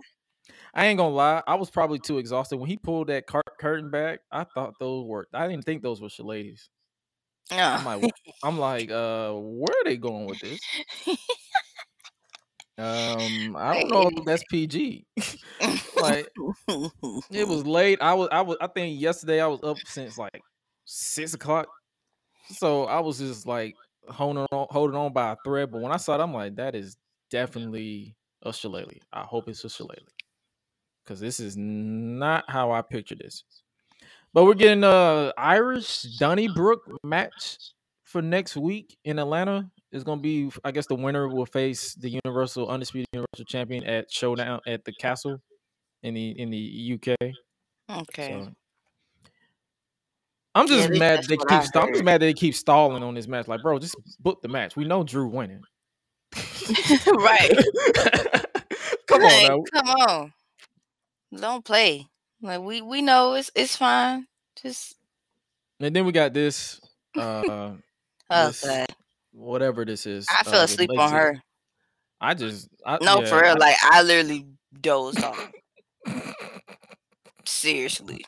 I 0.74 0.86
ain't 0.86 0.98
gonna 0.98 1.14
lie. 1.16 1.42
I 1.48 1.56
was 1.56 1.70
probably 1.70 2.00
too 2.00 2.18
exhausted 2.20 2.58
when 2.58 2.70
he 2.70 2.78
pulled 2.78 3.08
that 3.08 3.26
cur- 3.28 3.42
curtain 3.60 3.90
back. 3.90 4.20
I 4.32 4.44
thought 4.44 4.74
those 4.80 5.06
were. 5.06 5.28
I 5.34 5.48
didn't 5.48 5.66
think 5.66 5.82
those 5.82 6.02
were 6.02 6.10
ladies. 6.20 6.70
I'm 7.52 7.88
Oh. 7.88 7.98
like, 8.00 8.12
I'm 8.44 8.60
like, 8.60 8.92
uh, 8.92 9.32
where 9.34 9.74
are 9.82 9.84
they 9.86 9.96
going 9.98 10.26
with 10.28 10.40
this? 10.40 10.60
Um, 12.78 13.56
I 13.58 13.80
don't 13.80 13.90
know 13.90 14.12
if 14.16 14.26
that's 14.26 14.44
PG. 14.52 15.06
like, 16.02 16.28
it 17.32 17.48
was 17.48 17.66
late. 17.66 18.00
I 18.02 18.14
was, 18.14 18.28
I 18.32 18.42
was, 18.42 18.58
I 18.62 18.68
think 18.68 19.00
yesterday 19.02 19.42
I 19.42 19.48
was 19.48 19.62
up 19.64 19.78
since 19.86 20.18
like 20.18 20.42
six 20.86 21.34
o'clock. 21.34 21.68
So 22.50 22.86
I 22.86 23.00
was 23.00 23.20
just 23.20 23.46
like 23.46 23.76
holding 24.10 24.46
on, 24.52 24.68
holding 24.70 24.98
on 24.98 25.14
by 25.14 25.34
a 25.34 25.36
thread. 25.44 25.72
But 25.72 25.82
when 25.82 25.92
I 25.92 25.98
saw 25.98 26.16
it, 26.16 26.22
I'm 26.22 26.34
like, 26.34 26.56
that 26.56 26.76
is 26.76 26.98
definitely 27.30 28.16
a 28.44 28.54
shillelagh. 28.54 29.00
I 29.12 29.22
hope 29.22 29.48
it's 29.48 29.64
a 29.64 29.70
shillelagh 29.70 29.98
because 31.04 31.20
this 31.20 31.40
is 31.40 31.56
not 31.58 32.46
how 32.48 32.72
I 32.72 32.82
pictured 32.82 33.20
this. 33.20 33.44
But 34.34 34.46
we're 34.46 34.54
getting 34.54 34.84
a 34.84 35.34
Irish 35.38 36.04
Donnybrook 36.20 36.82
match 37.04 37.58
for 38.04 38.22
next 38.22 38.56
week 38.56 38.98
in 39.04 39.20
Atlanta. 39.20 39.70
It's 39.92 40.04
gonna 40.04 40.22
be, 40.22 40.52
I 40.64 40.72
guess, 40.72 40.86
the 40.86 40.96
winner 40.96 41.28
will 41.30 41.46
face 41.46 41.96
the 41.96 42.20
Universal 42.24 42.68
Undisputed 42.68 43.08
Universal 43.14 43.46
Champion 43.46 43.84
at 43.86 44.12
Showdown 44.12 44.60
at 44.68 44.84
the 44.84 44.92
Castle 44.94 45.42
in 46.04 46.14
the 46.14 46.32
in 46.32 46.50
the 46.50 47.00
UK. 47.00 47.16
Okay. 47.90 48.44
So 48.44 48.52
I'm 50.58 50.68
just 50.68 50.90
least 50.90 51.00
mad 51.00 51.24
they 51.26 51.38
keep. 51.38 51.50
I'm 51.50 51.94
just 51.94 52.04
mad 52.04 52.22
they 52.22 52.34
keep 52.34 52.56
stalling 52.56 53.04
on 53.04 53.14
this 53.14 53.28
match. 53.28 53.48
Like, 53.48 53.62
bro, 53.62 53.78
just 53.80 53.96
book 54.20 54.42
the 54.42 54.48
match. 54.48 54.76
We 54.76 54.86
know 54.86 55.04
Drew 55.04 55.28
winning. 55.28 55.62
right. 57.08 57.52
Come 59.08 59.22
Like, 59.22 59.34
on 59.34 59.44
now. 59.48 59.64
Come 59.74 59.90
on. 59.90 60.34
Don't 61.36 61.64
play. 61.66 62.08
Like 62.42 62.62
we 62.62 62.82
we 62.82 63.02
know 63.02 63.34
it's 63.34 63.52
it's 63.56 63.76
fine. 63.76 64.28
Just 64.62 64.96
And 65.80 65.96
then 65.96 66.06
we 66.06 66.12
got 66.12 66.34
this. 66.34 66.80
Uh, 67.18 67.74
oh 68.30 68.48
this 68.48 68.64
god. 68.64 68.86
whatever 69.32 69.84
this 69.86 70.06
is. 70.06 70.28
I 70.30 70.42
uh, 70.42 70.52
fell 70.52 70.62
asleep 70.62 70.92
on 70.98 71.12
her. 71.12 71.42
I 72.22 72.36
just 72.36 72.68
I, 72.86 73.00
No, 73.02 73.22
yeah, 73.22 73.26
for 73.28 73.42
real. 73.42 73.54
I- 73.56 73.58
Like 73.60 73.76
I 73.82 74.04
literally 74.04 74.46
dozed 74.82 75.24
off. 75.24 75.52
Seriously. 77.46 78.24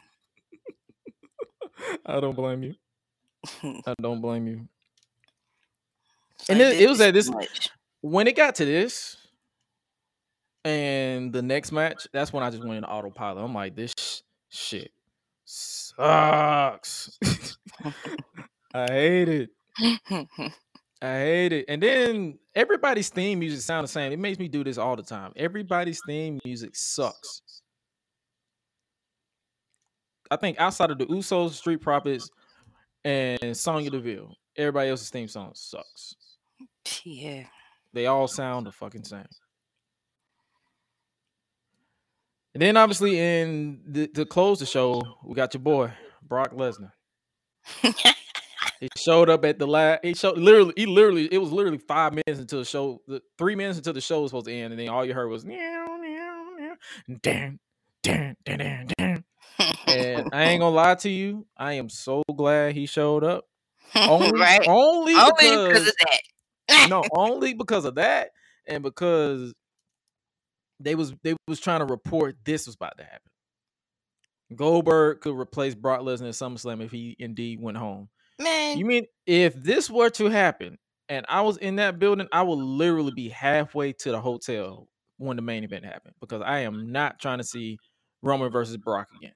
I 2.05 2.19
don't 2.19 2.35
blame 2.35 2.63
you. 2.63 2.75
I 3.63 3.93
don't 4.01 4.21
blame 4.25 4.47
you. 4.47 4.67
And 6.49 6.59
it- 6.61 6.81
it 6.81 6.89
was 6.89 7.01
at 7.01 7.13
this- 7.13 7.29
much. 7.29 7.69
When 8.01 8.27
it 8.27 8.35
got 8.35 8.55
to 8.55 8.65
this 8.65 9.17
and 10.63 11.33
the 11.33 11.41
next 11.41 11.71
match, 11.71 12.07
that's 12.13 12.31
when 12.31 12.43
I 12.43 12.49
just 12.49 12.63
went 12.63 12.77
into 12.77 12.89
autopilot. 12.89 13.43
I'm 13.43 13.53
like, 13.53 13.75
this 13.75 13.93
sh- 13.97 14.21
shit 14.49 14.91
sucks. 15.45 17.17
I 18.73 18.85
hate 18.91 19.27
it. 19.29 19.49
I 21.01 21.07
hate 21.19 21.53
it. 21.53 21.65
And 21.67 21.81
then 21.83 22.39
everybody's 22.55 23.09
theme 23.09 23.39
music 23.39 23.61
sound 23.61 23.85
the 23.85 23.89
same. 23.91 24.11
It 24.11 24.19
makes 24.19 24.37
me 24.39 24.47
do 24.47 24.63
this 24.63 24.77
all 24.77 24.95
the 24.95 25.03
time. 25.03 25.31
Everybody's 25.35 26.01
theme 26.05 26.39
music 26.45 26.75
sucks. 26.75 27.41
I 30.31 30.35
think 30.35 30.59
outside 30.59 30.91
of 30.91 30.97
the 30.97 31.05
Usos, 31.07 31.51
Street 31.51 31.81
Profits, 31.81 32.29
and 33.03 33.55
Sonya 33.55 33.89
Deville, 33.89 34.35
everybody 34.57 34.89
else's 34.89 35.09
theme 35.09 35.27
song 35.27 35.51
sucks. 35.55 36.15
yeah. 37.03 37.45
They 37.93 38.05
all 38.05 38.27
sound 38.27 38.67
the 38.67 38.71
fucking 38.71 39.03
same. 39.03 39.25
And 42.53 42.61
then 42.61 42.77
obviously 42.77 43.19
in 43.19 43.81
the, 43.85 44.07
to 44.09 44.25
close 44.25 44.59
the 44.59 44.65
show, 44.65 45.01
we 45.23 45.33
got 45.33 45.53
your 45.53 45.61
boy 45.61 45.91
Brock 46.21 46.53
Lesnar. 46.53 46.91
He 48.79 48.87
showed 48.95 49.29
up 49.29 49.43
at 49.43 49.59
the 49.59 49.67
last. 49.67 50.05
He 50.05 50.13
showed 50.13 50.37
literally. 50.37 50.73
He 50.77 50.85
literally. 50.85 51.27
It 51.33 51.37
was 51.37 51.51
literally 51.51 51.79
five 51.79 52.13
minutes 52.13 52.39
until 52.39 52.59
the 52.59 52.65
show. 52.65 53.01
The 53.07 53.21
three 53.37 53.55
minutes 53.55 53.77
until 53.77 53.91
the 53.93 53.99
show 53.99 54.21
was 54.21 54.31
supposed 54.31 54.45
to 54.45 54.53
end, 54.53 54.71
and 54.71 54.79
then 54.79 54.87
all 54.87 55.03
you 55.03 55.13
heard 55.13 55.27
was 55.27 55.45
meow 55.45 55.97
meow 56.01 56.45
meow, 56.57 56.75
dan 57.21 57.59
dan 58.01 58.37
dan 58.45 58.57
dan 58.57 58.87
dan. 58.97 59.08
And 59.89 60.29
I 60.33 60.45
ain't 60.45 60.59
gonna 60.59 60.75
lie 60.75 60.95
to 60.95 61.09
you. 61.09 61.45
I 61.57 61.73
am 61.73 61.89
so 61.89 62.23
glad 62.35 62.73
he 62.73 62.85
showed 62.85 63.23
up. 63.23 63.45
Only, 63.95 64.39
right. 64.39 64.61
only, 64.67 65.15
Only 65.15 65.33
because, 65.33 65.67
because 65.67 65.87
of 65.87 65.93
that. 65.99 66.89
no, 66.89 67.03
only 67.11 67.53
because 67.55 67.85
of 67.85 67.95
that, 67.95 68.29
and 68.67 68.83
because 68.83 69.51
they 70.79 70.93
was 70.93 71.13
they 71.23 71.35
was 71.47 71.59
trying 71.59 71.79
to 71.79 71.85
report 71.85 72.37
this 72.45 72.67
was 72.67 72.75
about 72.75 72.97
to 72.99 73.03
happen. 73.03 73.31
Goldberg 74.55 75.21
could 75.21 75.35
replace 75.35 75.75
Brock 75.75 76.01
Lesnar 76.01 76.27
at 76.29 76.33
SummerSlam 76.35 76.83
if 76.83 76.91
he 76.91 77.15
indeed 77.19 77.59
went 77.59 77.77
home. 77.77 78.09
Man, 78.39 78.77
You 78.77 78.85
mean 78.85 79.05
if 79.25 79.53
this 79.55 79.89
were 79.89 80.09
to 80.11 80.25
happen 80.25 80.77
and 81.07 81.25
I 81.29 81.41
was 81.41 81.57
in 81.57 81.75
that 81.77 81.99
building, 81.99 82.27
I 82.31 82.43
would 82.43 82.59
literally 82.59 83.11
be 83.11 83.29
halfway 83.29 83.93
to 83.93 84.11
the 84.11 84.21
hotel 84.21 84.87
when 85.17 85.35
the 85.35 85.41
main 85.41 85.63
event 85.63 85.85
happened 85.85 86.15
because 86.19 86.41
I 86.43 86.59
am 86.59 86.91
not 86.91 87.19
trying 87.19 87.39
to 87.39 87.43
see 87.43 87.77
Roman 88.21 88.51
versus 88.51 88.77
Brock 88.77 89.07
again. 89.17 89.33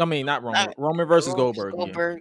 I 0.00 0.04
mean, 0.06 0.26
not 0.26 0.42
Roman. 0.42 0.68
Uh, 0.68 0.72
Roman 0.78 1.06
versus 1.08 1.34
Gold- 1.34 1.56
Goldberg. 1.56 1.74
Again. 1.74 1.86
Goldberg. 1.86 2.20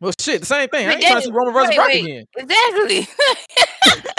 Well, 0.00 0.12
shit, 0.20 0.40
the 0.40 0.46
same 0.46 0.68
thing. 0.68 0.86
I 0.86 0.90
Wait, 0.90 0.94
ain't 0.96 1.04
trying 1.04 1.16
to 1.16 1.22
see 1.22 1.32
Roman 1.32 1.54
versus 1.54 1.68
wait, 1.70 1.76
Brock 1.76 1.88
wait. 1.88 2.04
again. 2.04 2.24
Exactly. 2.36 3.08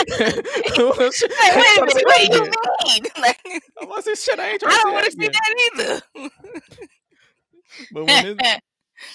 Well, 0.77 1.11
shit, 1.11 1.31
I 1.33 1.77
Like, 1.85 1.95
wait 2.05 2.29
a 2.29 2.33
minute. 2.33 2.55
What 2.55 2.63
that 2.63 2.77
do 2.83 2.91
you 2.91 3.01
mean? 3.01 3.11
Like, 3.21 3.39
I'm 3.81 3.89
like, 3.89 4.03
this 4.03 4.23
shit, 4.23 4.39
I 4.39 4.49
ain't 4.51 4.59
trying 4.61 4.73
I 4.73 4.77
to 4.77 4.81
don't 4.83 4.93
want 4.93 5.05
to 5.05 5.11
see 5.11 5.27
that 5.27 6.01
either. 6.15 6.29
But 7.91 8.05
when 8.05 8.37
this, 8.37 8.57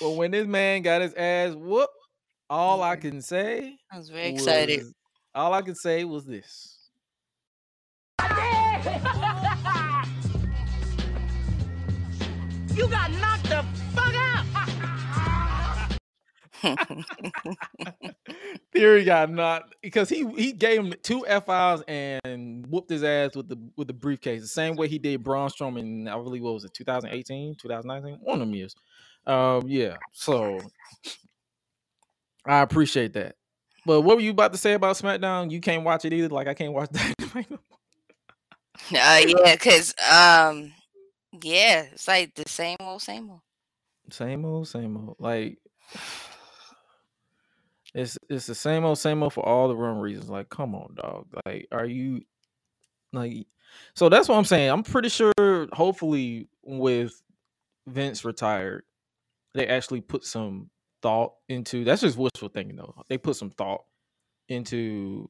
but 0.00 0.10
when 0.10 0.30
this 0.30 0.46
man 0.46 0.82
got 0.82 1.00
his 1.02 1.14
ass 1.14 1.54
whooped, 1.54 1.92
all 2.48 2.82
I 2.82 2.96
can 2.96 3.22
say 3.22 3.76
I 3.92 3.98
was 3.98 4.08
very 4.10 4.28
excited. 4.28 4.82
all 5.34 5.52
I 5.54 5.62
could 5.62 5.76
say 5.76 6.04
was 6.04 6.24
this. 6.26 6.88
You 12.74 12.88
got 12.88 13.10
knocked 13.12 13.44
the 13.44 13.64
fuck 13.94 14.14
out. 14.14 14.44
Theory 18.72 19.04
got 19.04 19.30
knocked 19.30 19.74
because 19.82 20.08
he 20.08 20.26
he 20.36 20.52
gave 20.52 20.80
him 20.80 20.94
two 21.02 21.24
FIs 21.24 21.82
and 21.88 22.66
whooped 22.66 22.90
his 22.90 23.02
ass 23.02 23.34
with 23.34 23.48
the 23.48 23.56
with 23.76 23.88
the 23.88 23.94
briefcase 23.94 24.42
the 24.42 24.48
same 24.48 24.76
way 24.76 24.88
he 24.88 24.98
did 24.98 25.24
Braun 25.24 25.48
Strowman. 25.48 26.08
I 26.08 26.14
believe 26.22 26.42
what 26.42 26.54
was 26.54 26.64
it 26.64 26.74
2018, 26.74 27.56
2019, 27.56 28.18
one 28.22 28.34
of 28.34 28.40
them 28.40 28.54
years. 28.54 28.74
Um, 29.26 29.62
yeah. 29.66 29.96
So 30.12 30.60
I 32.46 32.60
appreciate 32.60 33.14
that. 33.14 33.36
But 33.86 34.02
what 34.02 34.16
were 34.16 34.22
you 34.22 34.32
about 34.32 34.52
to 34.52 34.58
say 34.58 34.74
about 34.74 34.96
SmackDown? 34.96 35.50
You 35.50 35.60
can't 35.60 35.84
watch 35.84 36.04
it 36.04 36.12
either. 36.12 36.28
Like 36.28 36.46
I 36.46 36.54
can't 36.54 36.72
watch 36.72 36.90
that. 36.90 37.14
Uh, 38.92 39.20
yeah, 39.26 39.56
cause 39.56 39.94
um, 40.10 40.72
yeah, 41.44 41.86
it's 41.92 42.08
like 42.08 42.34
the 42.34 42.48
same 42.48 42.76
old, 42.80 43.02
same 43.02 43.30
old. 43.30 43.40
Same 44.10 44.44
old, 44.44 44.68
same 44.68 44.96
old. 44.96 45.16
Like 45.18 45.58
it's 47.94 48.18
it's 48.28 48.46
the 48.46 48.54
same 48.54 48.84
old, 48.84 48.98
same 48.98 49.22
old 49.22 49.32
for 49.32 49.46
all 49.46 49.68
the 49.68 49.76
wrong 49.76 49.98
reasons. 49.98 50.30
Like, 50.30 50.48
come 50.48 50.74
on, 50.74 50.94
dog. 50.94 51.26
Like, 51.44 51.68
are 51.72 51.86
you 51.86 52.22
like? 53.12 53.46
So 53.94 54.08
that's 54.08 54.28
what 54.28 54.36
I'm 54.36 54.44
saying. 54.44 54.70
I'm 54.70 54.82
pretty 54.82 55.08
sure. 55.08 55.32
Hopefully, 55.72 56.48
with 56.62 57.22
Vince 57.86 58.24
retired, 58.24 58.84
they 59.54 59.66
actually 59.66 60.00
put 60.00 60.24
some 60.24 60.70
thought 61.02 61.34
into. 61.48 61.84
That's 61.84 62.02
just 62.02 62.18
wishful 62.18 62.48
thinking, 62.48 62.76
though. 62.76 62.94
They 63.08 63.18
put 63.18 63.36
some 63.36 63.50
thought 63.50 63.84
into 64.48 65.28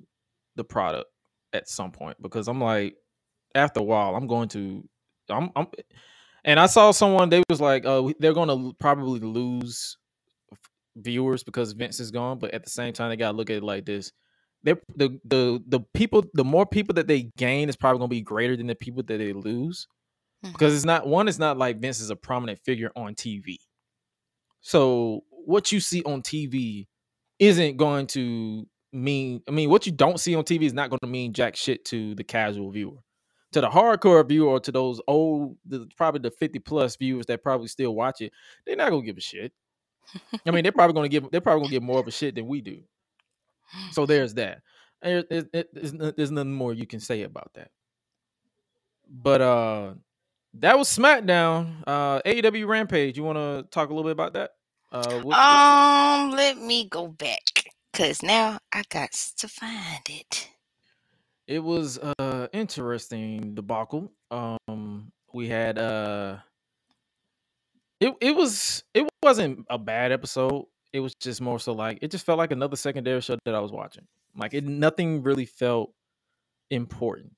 the 0.56 0.64
product 0.64 1.10
at 1.52 1.68
some 1.68 1.92
point 1.92 2.20
because 2.20 2.48
I'm 2.48 2.60
like, 2.60 2.96
after 3.54 3.80
a 3.80 3.84
while, 3.84 4.14
I'm 4.14 4.26
going 4.26 4.48
to, 4.50 4.86
I'm, 5.30 5.50
I'm, 5.56 5.66
and 6.44 6.58
I 6.58 6.66
saw 6.66 6.90
someone 6.90 7.28
they 7.28 7.42
was 7.48 7.60
like, 7.60 7.84
uh, 7.86 8.12
they're 8.18 8.34
going 8.34 8.48
to 8.48 8.74
probably 8.78 9.20
lose 9.20 9.96
viewers 10.96 11.42
because 11.42 11.72
Vince 11.72 12.00
is 12.00 12.10
gone, 12.10 12.38
but 12.38 12.52
at 12.52 12.64
the 12.64 12.70
same 12.70 12.92
time, 12.92 13.10
they 13.10 13.16
gotta 13.16 13.36
look 13.36 13.50
at 13.50 13.56
it 13.58 13.62
like 13.62 13.86
this. 13.86 14.12
They 14.62 14.74
the 14.96 15.18
the 15.24 15.62
the 15.68 15.80
people 15.94 16.24
the 16.34 16.44
more 16.44 16.66
people 16.66 16.94
that 16.94 17.06
they 17.06 17.30
gain 17.36 17.68
is 17.68 17.76
probably 17.76 17.98
gonna 17.98 18.08
be 18.08 18.20
greater 18.20 18.56
than 18.56 18.66
the 18.66 18.74
people 18.74 19.02
that 19.04 19.16
they 19.18 19.32
lose. 19.32 19.86
Mhm. 20.44 20.52
Because 20.52 20.74
it's 20.74 20.84
not 20.84 21.06
one, 21.06 21.28
it's 21.28 21.38
not 21.38 21.58
like 21.58 21.80
Vince 21.80 22.00
is 22.00 22.10
a 22.10 22.16
prominent 22.16 22.58
figure 22.64 22.90
on 22.96 23.14
TV. 23.14 23.58
So 24.60 25.24
what 25.30 25.72
you 25.72 25.80
see 25.80 26.02
on 26.02 26.22
TV 26.22 26.88
isn't 27.38 27.76
going 27.76 28.06
to 28.08 28.66
mean 28.92 29.42
I 29.48 29.52
mean 29.52 29.70
what 29.70 29.86
you 29.86 29.92
don't 29.92 30.20
see 30.20 30.34
on 30.34 30.44
TV 30.44 30.64
is 30.64 30.74
not 30.74 30.90
going 30.90 31.00
to 31.00 31.06
mean 31.06 31.32
jack 31.32 31.56
shit 31.56 31.84
to 31.86 32.14
the 32.14 32.24
casual 32.24 32.70
viewer. 32.70 32.98
To 33.52 33.60
the 33.60 33.68
hardcore 33.68 34.26
viewer 34.28 34.48
or 34.48 34.60
to 34.60 34.70
those 34.70 35.00
old 35.08 35.56
the, 35.66 35.88
probably 35.96 36.20
the 36.20 36.30
50 36.30 36.60
plus 36.60 36.94
viewers 36.96 37.26
that 37.26 37.42
probably 37.42 37.66
still 37.68 37.94
watch 37.94 38.20
it, 38.20 38.32
they're 38.64 38.76
not 38.76 38.90
gonna 38.90 39.02
give 39.02 39.18
a 39.18 39.20
shit. 39.20 39.52
I 40.46 40.50
mean, 40.52 40.62
they're 40.62 40.70
probably 40.72 40.94
gonna 40.94 41.08
give 41.08 41.28
they're 41.32 41.40
probably 41.40 41.62
gonna 41.62 41.72
get 41.72 41.82
more 41.82 41.98
of 42.00 42.06
a 42.06 42.10
shit 42.12 42.34
than 42.36 42.46
we 42.46 42.60
do. 42.60 42.82
So 43.92 44.06
there's 44.06 44.34
that. 44.34 44.62
It- 45.02 45.26
it- 45.52 45.74
there's, 46.16 46.30
nothing 46.30 46.52
more 46.52 46.72
you 46.74 46.86
can 46.86 47.00
say 47.00 47.22
about 47.22 47.50
that. 47.54 47.70
But 49.08 49.40
uh 49.40 49.94
that 50.54 50.78
was 50.78 50.88
SmackDown. 50.88 51.82
Uh 51.86 52.20
AEW 52.24 52.66
Rampage. 52.66 53.16
You 53.16 53.24
want 53.24 53.38
to 53.38 53.66
talk 53.70 53.88
a 53.90 53.92
little 53.94 54.08
bit 54.08 54.12
about 54.12 54.34
that? 54.34 54.50
Uh, 54.92 55.20
what- 55.22 55.36
Um, 55.38 56.30
let 56.36 56.58
me 56.58 56.88
go 56.88 57.06
back 57.08 57.64
because 57.92 58.22
now 58.22 58.58
I 58.72 58.82
got 58.90 59.12
to 59.12 59.48
find 59.48 60.02
it. 60.08 60.48
It 61.50 61.58
was 61.58 61.98
uh 61.98 62.46
interesting 62.52 63.54
debacle. 63.54 64.12
Um 64.30 65.10
we 65.34 65.48
had 65.48 65.78
uh 65.78 66.38
it 68.00 68.14
it 68.20 68.36
was 68.36 68.84
it 68.94 69.08
wasn't 69.22 69.66
a 69.68 69.76
bad 69.76 70.12
episode. 70.12 70.66
It 70.92 71.00
was 71.00 71.12
just 71.16 71.40
more 71.40 71.58
so 71.58 71.72
like 71.72 71.98
it 72.02 72.12
just 72.12 72.24
felt 72.24 72.38
like 72.38 72.52
another 72.52 72.76
secondary 72.76 73.20
show 73.20 73.36
that 73.44 73.54
I 73.54 73.60
was 73.60 73.72
watching. 73.72 74.06
Like 74.36 74.54
it 74.54 74.64
nothing 74.64 75.24
really 75.24 75.44
felt 75.44 75.92
important, 76.70 77.32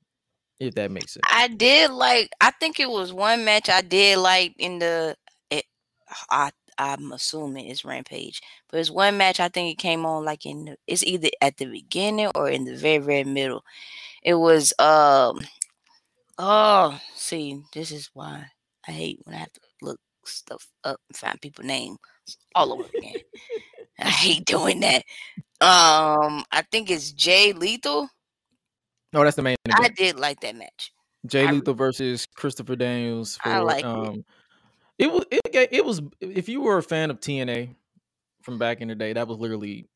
if 0.60 0.74
that 0.74 0.90
makes 0.90 1.14
sense. 1.14 1.24
I 1.30 1.48
did 1.48 1.90
like. 1.90 2.28
I 2.38 2.50
think 2.50 2.80
it 2.80 2.90
was 2.90 3.14
one 3.14 3.46
match 3.46 3.70
I 3.70 3.80
did 3.80 4.18
like 4.18 4.54
in 4.58 4.78
the. 4.78 5.16
It, 5.50 5.64
I 6.30 6.50
I'm 6.78 7.12
assuming 7.12 7.66
it's 7.66 7.84
Rampage, 7.84 8.40
but 8.68 8.80
it's 8.80 8.90
one 8.90 9.16
match 9.16 9.40
I 9.40 9.48
think 9.48 9.72
it 9.72 9.82
came 9.82 10.04
on 10.06 10.24
like 10.24 10.46
in. 10.46 10.64
The, 10.66 10.76
it's 10.86 11.04
either 11.04 11.28
at 11.40 11.56
the 11.56 11.66
beginning 11.66 12.30
or 12.34 12.48
in 12.48 12.64
the 12.64 12.76
very 12.76 12.98
very 12.98 13.24
middle. 13.24 13.64
It 14.22 14.34
was 14.34 14.72
um. 14.78 15.40
Oh, 16.38 16.98
see, 17.14 17.62
this 17.74 17.92
is 17.92 18.10
why 18.14 18.46
I 18.88 18.90
hate 18.92 19.20
when 19.24 19.36
I 19.36 19.38
have 19.40 19.52
to 19.52 19.60
look 19.82 20.00
stuff 20.24 20.66
up 20.84 21.00
and 21.08 21.16
find 21.16 21.40
people 21.40 21.64
name 21.64 21.96
all 22.54 22.72
over 22.72 22.84
again. 22.96 23.14
I 23.98 24.08
hate 24.08 24.44
doing 24.44 24.80
that. 24.80 25.04
Um, 25.60 26.44
I 26.50 26.62
think 26.70 26.90
it's 26.90 27.12
Jay 27.12 27.52
Lethal. 27.52 28.08
No, 29.12 29.22
that's 29.22 29.36
the 29.36 29.42
main 29.42 29.56
I 29.70 29.88
did 29.88 30.18
like 30.18 30.40
that 30.40 30.56
match. 30.56 30.92
Jay 31.26 31.46
I- 31.46 31.52
Lethal 31.52 31.74
versus 31.74 32.26
Christopher 32.34 32.76
Daniels 32.76 33.36
for 33.36 33.50
I 33.50 33.58
liked 33.58 33.80
it. 33.80 33.86
um 33.86 34.14
it 34.14 34.24
was 35.00 35.24
it, 35.30 35.68
it 35.72 35.84
was 35.84 36.02
if 36.20 36.48
you 36.48 36.60
were 36.60 36.78
a 36.78 36.82
fan 36.82 37.10
of 37.10 37.20
TNA 37.20 37.74
from 38.42 38.58
back 38.58 38.80
in 38.80 38.88
the 38.88 38.94
day, 38.94 39.12
that 39.12 39.28
was 39.28 39.38
literally 39.38 39.88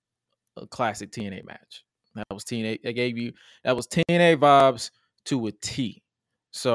a 0.57 0.67
classic 0.67 1.11
TNA 1.11 1.45
match. 1.45 1.85
That 2.15 2.27
was 2.33 2.45
TNA. 2.45 2.83
That 2.83 2.95
gave 2.95 3.19
you 3.19 3.33
that 3.65 3.77
was 3.77 3.87
TNA 3.87 4.37
vibes 4.39 4.91
to 5.27 5.47
a 5.47 5.53
T. 5.53 6.03
So 6.53 6.75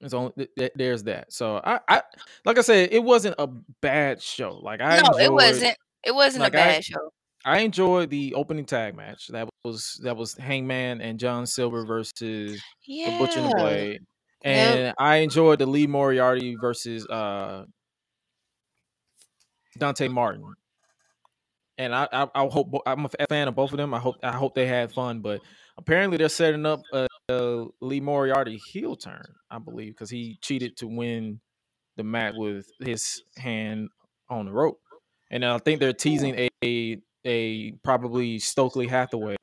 it's 0.00 0.12
only 0.12 0.32
th- 0.36 0.50
th- 0.58 0.72
there's 0.74 1.04
that. 1.04 1.32
So 1.32 1.60
I, 1.64 1.80
I 1.88 2.02
like 2.44 2.58
I 2.58 2.60
said, 2.60 2.90
it 2.92 3.02
wasn't 3.02 3.36
a 3.38 3.48
bad 3.80 4.22
show. 4.22 4.60
Like 4.62 4.80
I 4.80 5.00
no, 5.00 5.18
it 5.18 5.32
wasn't. 5.32 5.76
It 6.04 6.14
wasn't 6.14 6.42
like, 6.42 6.54
a 6.54 6.60
I- 6.62 6.64
bad 6.64 6.84
show. 6.84 7.10
I 7.46 7.60
enjoyed 7.60 8.10
the 8.10 8.34
opening 8.34 8.64
tag 8.64 8.96
match. 8.96 9.28
That 9.28 9.48
was 9.64 10.00
that 10.02 10.16
was 10.16 10.34
Hangman 10.36 11.00
and 11.00 11.16
John 11.18 11.46
Silver 11.46 11.86
versus 11.86 12.60
the 12.86 13.18
Butcher 13.18 13.38
and 13.38 13.50
the 13.52 13.56
Blade. 13.56 14.00
Yep. 14.46 14.76
And 14.76 14.94
I 14.98 15.16
enjoyed 15.16 15.58
the 15.58 15.66
Lee 15.66 15.86
Moriarty 15.88 16.56
versus 16.60 17.06
uh 17.08 17.64
Dante 19.78 20.08
Martin. 20.08 20.54
And 21.78 21.94
I, 21.94 22.08
I, 22.10 22.28
I 22.34 22.46
hope 22.46 22.72
I'm 22.86 23.04
a 23.04 23.26
fan 23.28 23.48
of 23.48 23.54
both 23.54 23.72
of 23.72 23.76
them. 23.76 23.92
I 23.92 23.98
hope 23.98 24.16
I 24.22 24.32
hope 24.32 24.54
they 24.54 24.66
had 24.66 24.92
fun. 24.92 25.20
But 25.20 25.42
apparently 25.76 26.16
they're 26.16 26.30
setting 26.30 26.64
up 26.64 26.80
a, 26.92 27.06
a 27.28 27.66
Lee 27.82 28.00
Moriarty 28.00 28.56
heel 28.56 28.96
turn, 28.96 29.26
I 29.50 29.58
believe, 29.58 29.92
because 29.92 30.08
he 30.10 30.38
cheated 30.40 30.76
to 30.78 30.86
win 30.86 31.40
the 31.96 32.04
match 32.04 32.34
with 32.36 32.66
his 32.80 33.22
hand 33.36 33.88
on 34.30 34.46
the 34.46 34.52
rope. 34.52 34.80
And 35.30 35.44
I 35.44 35.58
think 35.58 35.80
they're 35.80 35.92
teasing 35.92 36.34
a 36.38 36.48
a, 36.64 36.98
a 37.26 37.72
probably 37.84 38.38
Stokely 38.38 38.86
Hathaway 38.86 39.36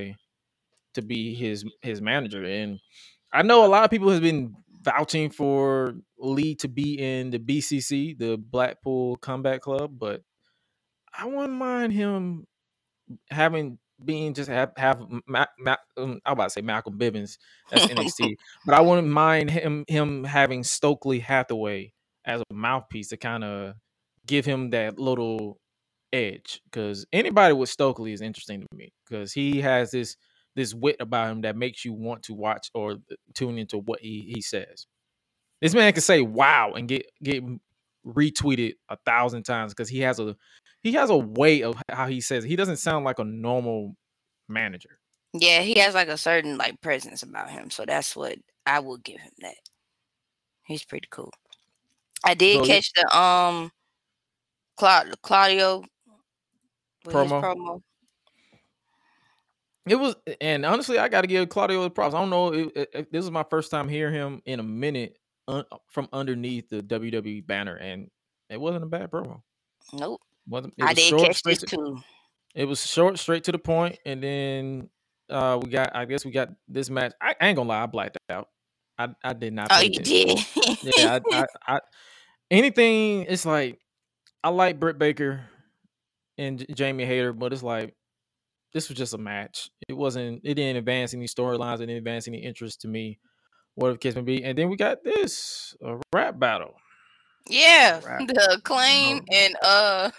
to 0.95 1.01
be 1.03 1.35
his 1.35 1.65
his 1.81 2.01
manager. 2.01 2.43
And 2.43 2.79
I 3.31 3.43
know 3.43 3.65
a 3.65 3.67
lot 3.67 3.83
of 3.83 3.91
people 3.91 4.09
have 4.09 4.21
been 4.21 4.55
vouching 4.83 5.29
for 5.29 5.95
Lee 6.17 6.55
to 6.55 6.67
be 6.67 6.99
in 6.99 7.31
the 7.31 7.39
BCC, 7.39 8.17
the 8.17 8.37
Blackpool 8.37 9.15
Combat 9.17 9.61
Club, 9.61 9.93
but 9.97 10.21
I 11.17 11.25
wouldn't 11.25 11.53
mind 11.53 11.93
him 11.93 12.45
having 13.29 13.77
being 14.03 14.33
just 14.33 14.49
have 14.49 14.71
have 14.77 15.01
Ma- 15.27 15.45
Ma- 15.59 15.75
um, 15.97 16.19
I 16.25 16.31
about 16.31 16.45
to 16.45 16.49
say 16.49 16.61
Malcolm 16.61 16.97
Bivens 16.97 17.37
that's 17.69 17.85
NXT, 17.85 18.35
but 18.65 18.75
I 18.75 18.81
wouldn't 18.81 19.07
mind 19.07 19.51
him 19.51 19.85
him 19.87 20.23
having 20.23 20.63
Stokely 20.63 21.19
Hathaway 21.19 21.93
as 22.25 22.41
a 22.41 22.53
mouthpiece 22.53 23.09
to 23.09 23.17
kind 23.17 23.43
of 23.43 23.75
give 24.25 24.45
him 24.45 24.71
that 24.71 24.99
little 24.99 25.59
edge 26.11 26.61
because 26.65 27.05
anybody 27.11 27.53
with 27.53 27.69
Stokely 27.69 28.13
is 28.13 28.21
interesting 28.21 28.61
to 28.61 28.67
me 28.75 28.93
because 29.07 29.33
he 29.33 29.61
has 29.61 29.91
this 29.91 30.15
this 30.55 30.73
wit 30.73 30.97
about 30.99 31.31
him 31.31 31.41
that 31.41 31.55
makes 31.57 31.85
you 31.85 31.93
want 31.93 32.23
to 32.23 32.33
watch 32.33 32.69
or 32.73 32.97
tune 33.33 33.57
into 33.57 33.77
what 33.79 34.01
he 34.01 34.31
he 34.35 34.41
says. 34.41 34.87
This 35.61 35.73
man 35.75 35.93
can 35.93 36.01
say 36.01 36.21
"wow" 36.21 36.73
and 36.73 36.87
get 36.87 37.07
get 37.23 37.43
retweeted 38.05 38.73
a 38.89 38.97
thousand 39.05 39.43
times 39.43 39.73
because 39.73 39.89
he 39.89 39.99
has 40.01 40.19
a 40.19 40.35
he 40.83 40.93
has 40.93 41.09
a 41.09 41.17
way 41.17 41.63
of 41.63 41.75
how 41.89 42.07
he 42.07 42.21
says. 42.21 42.45
it. 42.45 42.49
He 42.49 42.55
doesn't 42.57 42.77
sound 42.77 43.05
like 43.05 43.19
a 43.19 43.23
normal 43.25 43.95
manager. 44.49 44.99
Yeah, 45.33 45.61
he 45.61 45.79
has 45.79 45.95
like 45.95 46.09
a 46.09 46.17
certain 46.17 46.57
like 46.57 46.81
presence 46.81 47.23
about 47.23 47.51
him. 47.51 47.69
So 47.71 47.85
that's 47.85 48.15
what 48.15 48.37
I 48.65 48.79
will 48.79 48.97
give 48.97 49.21
him 49.21 49.31
that. 49.41 49.55
He's 50.65 50.85
pretty 50.85 51.07
cool. 51.11 51.31
I 52.23 52.35
did 52.35 52.61
So 52.61 52.63
catch 52.63 52.91
the 52.93 53.17
um 53.17 53.71
Cla- 54.77 55.13
Claudio 55.23 55.83
Promo? 57.09 57.41
promo. 57.41 57.81
It 59.87 59.95
was, 59.95 60.15
and 60.39 60.65
honestly, 60.65 60.97
I 60.97 61.09
got 61.09 61.21
to 61.21 61.27
give 61.27 61.49
Claudio 61.49 61.83
the 61.83 61.89
props. 61.89 62.15
I 62.15 62.19
don't 62.19 62.29
know 62.29 62.53
if, 62.53 62.69
if- 62.93 63.11
this 63.11 63.23
is 63.25 63.31
my 63.31 63.43
first 63.49 63.69
time 63.69 63.89
hearing 63.89 64.13
him 64.13 64.41
in 64.45 64.59
a 64.59 64.63
minute 64.63 65.17
un, 65.47 65.65
from 65.89 66.07
underneath 66.13 66.69
the 66.69 66.81
WWE 66.81 67.45
banner, 67.45 67.75
and 67.75 68.09
it 68.49 68.59
wasn't 68.59 68.83
a 68.83 68.87
bad 68.87 69.11
promo. 69.11 69.41
Nope. 69.91 70.21
wasn't 70.47 70.73
I 70.81 70.85
was 70.85 70.95
did 70.95 71.03
short, 71.03 71.23
catch 71.23 71.43
this 71.43 71.59
to- 71.59 71.65
too. 71.67 71.99
It 72.55 72.65
was 72.65 72.85
short, 72.85 73.19
straight 73.19 73.43
to 73.45 73.51
the 73.51 73.59
point, 73.59 73.97
and 74.05 74.23
then 74.23 74.89
uh 75.29 75.59
we 75.61 75.69
got. 75.69 75.95
I 75.95 76.05
guess 76.05 76.23
we 76.23 76.31
got 76.31 76.49
this 76.67 76.89
match. 76.89 77.13
I, 77.19 77.35
I 77.41 77.47
ain't 77.47 77.55
gonna 77.57 77.67
lie, 77.69 77.83
I 77.83 77.85
blacked 77.87 78.17
out. 78.29 78.47
I 78.97 79.09
I 79.23 79.33
did 79.33 79.53
not. 79.53 79.67
Oh, 79.71 79.81
you 79.81 79.89
did. 79.99 80.39
Yeah, 80.97 81.19
I, 81.31 81.39
I, 81.39 81.45
I 81.75 81.79
anything. 82.51 83.25
It's 83.27 83.45
like 83.45 83.79
I 84.43 84.49
like 84.49 84.79
Britt 84.79 84.99
Baker 84.99 85.41
and 86.37 86.65
Jamie 86.75 87.05
Hayter, 87.05 87.33
but 87.33 87.51
it's 87.53 87.63
like 87.63 87.95
this 88.73 88.89
was 88.89 88.97
just 88.97 89.13
a 89.13 89.17
match. 89.17 89.69
It 89.87 89.93
wasn't. 89.93 90.41
It 90.43 90.55
didn't 90.55 90.77
advance 90.77 91.13
any 91.13 91.25
storylines. 91.27 91.75
It 91.75 91.87
didn't 91.87 91.97
advance 91.97 92.27
any 92.27 92.39
interest 92.43 92.81
to 92.81 92.87
me. 92.87 93.19
Whatever 93.75 93.93
the 93.95 93.99
case 93.99 94.15
may 94.15 94.21
be. 94.21 94.43
And 94.43 94.57
then 94.57 94.69
we 94.69 94.77
got 94.77 95.03
this 95.03 95.75
a 95.83 95.97
rap 96.13 96.37
battle. 96.39 96.75
yeah, 97.49 97.99
Right. 98.05 98.27
the 98.33 98.53
acclaim 98.57 99.17
No. 99.17 99.23
and 99.37 99.55
uh 99.63 100.11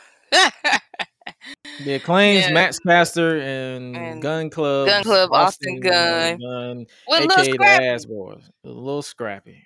The 1.84 1.94
acclaims 1.94 2.46
Yeah. 2.46 2.52
Max 2.52 2.78
Caster 2.80 3.38
and, 3.40 3.96
And 3.96 4.20
Gunn 4.22 4.50
Club. 4.50 4.88
Gunn 4.88 5.02
Club, 5.04 5.30
Austin 5.32 5.78
Gunn. 5.80 6.38
Gun 6.38 6.86
With 7.08 7.30
aka 7.30 7.44
Lil 7.52 7.58
the 7.58 7.64
Ass 7.64 8.04
Boys. 8.06 8.50
A 8.64 8.68
little 8.68 9.02
scrappy. 9.02 9.62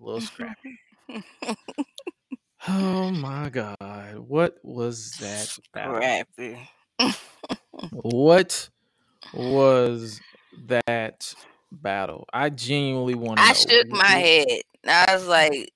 A 0.00 0.04
little 0.04 0.20
scrappy. 0.20 0.78
oh 2.68 3.10
my 3.12 3.48
god. 3.50 4.18
What 4.18 4.56
was 4.62 5.12
that 5.20 5.56
battle? 5.72 5.94
Scrappy. 5.96 6.68
What 7.90 8.68
was 9.34 10.20
that 10.66 11.34
battle? 11.70 12.26
I 12.32 12.50
genuinely 12.50 13.14
want 13.14 13.38
to 13.38 13.44
know. 13.44 13.50
I 13.50 13.52
shook 13.52 13.88
my 13.90 14.06
head. 14.06 14.60
I 14.86 15.14
was 15.14 15.26
like, 15.26 15.72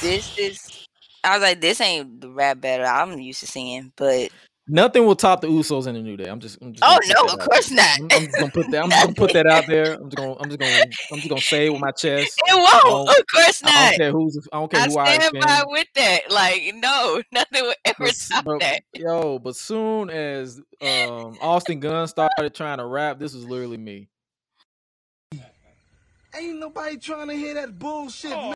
this 0.00 0.38
is. 0.38 0.86
I 1.24 1.32
was 1.34 1.42
like, 1.42 1.60
this 1.60 1.80
ain't 1.80 2.20
the 2.20 2.30
rap 2.30 2.60
battle 2.60 2.86
I'm 2.86 3.18
used 3.18 3.40
to 3.40 3.46
seeing. 3.46 3.92
But 3.96 4.30
Nothing 4.68 5.06
will 5.06 5.14
top 5.14 5.42
the 5.42 5.46
Usos 5.46 5.86
in 5.86 5.94
the 5.94 6.02
New 6.02 6.16
Day. 6.16 6.24
I'm 6.28 6.40
just. 6.40 6.58
I'm 6.60 6.72
just 6.72 6.82
oh 6.84 6.98
gonna 6.98 7.06
put 7.06 7.14
no, 7.14 7.22
that 7.26 7.34
of 7.34 7.40
out 7.40 7.48
course 7.48 7.68
there. 7.68 7.76
not. 7.76 8.00
I'm, 8.00 8.04
I'm 8.10 8.26
just 8.26 8.38
gonna 8.38 8.50
put 8.50 8.70
that. 8.72 8.82
I'm 8.82 8.90
just 8.90 9.02
gonna 9.04 9.14
put 9.14 9.32
that 9.34 9.46
out 9.46 9.64
there. 9.68 9.92
I'm 9.94 10.10
just 10.10 10.16
gonna. 10.16 10.34
I'm 10.40 10.48
just 10.48 10.58
gonna. 10.58 10.82
I'm 11.12 11.16
just 11.18 11.28
gonna 11.28 11.40
say 11.40 11.66
it 11.66 11.70
with 11.70 11.80
my 11.80 11.92
chest. 11.92 12.40
It 12.48 12.84
won't. 12.84 13.08
of 13.08 13.24
course 13.32 13.62
not. 13.62 13.72
I 13.72 13.74
not. 13.74 13.90
don't 13.90 13.98
care 13.98 14.10
who's. 14.10 14.48
I 14.52 14.58
don't 14.58 14.70
care 14.72 14.80
I 14.80 14.86
who 14.88 14.98
I 14.98 15.18
stand 15.18 15.34
by 15.40 15.62
with 15.66 15.86
that. 15.94 16.20
Like, 16.30 16.72
no, 16.74 17.22
nothing 17.32 17.62
will 17.62 17.74
ever 17.84 17.94
But, 18.00 18.08
s- 18.08 18.28
top 18.28 18.44
but- 18.44 18.58
that. 18.60 18.82
yo, 18.94 19.38
but 19.38 19.54
soon 19.54 20.10
as 20.10 20.60
um 20.82 21.38
Austin 21.40 21.78
Gunn 21.78 22.08
started 22.08 22.52
trying 22.52 22.78
to 22.78 22.86
rap, 22.86 23.20
this 23.20 23.34
was 23.34 23.44
literally 23.44 23.76
me. 23.78 24.08
Ain't 26.36 26.58
nobody 26.58 26.96
trying 26.96 27.28
to 27.28 27.34
hear 27.34 27.54
that 27.54 27.78
bullshit, 27.78 28.30
man. 28.32 28.54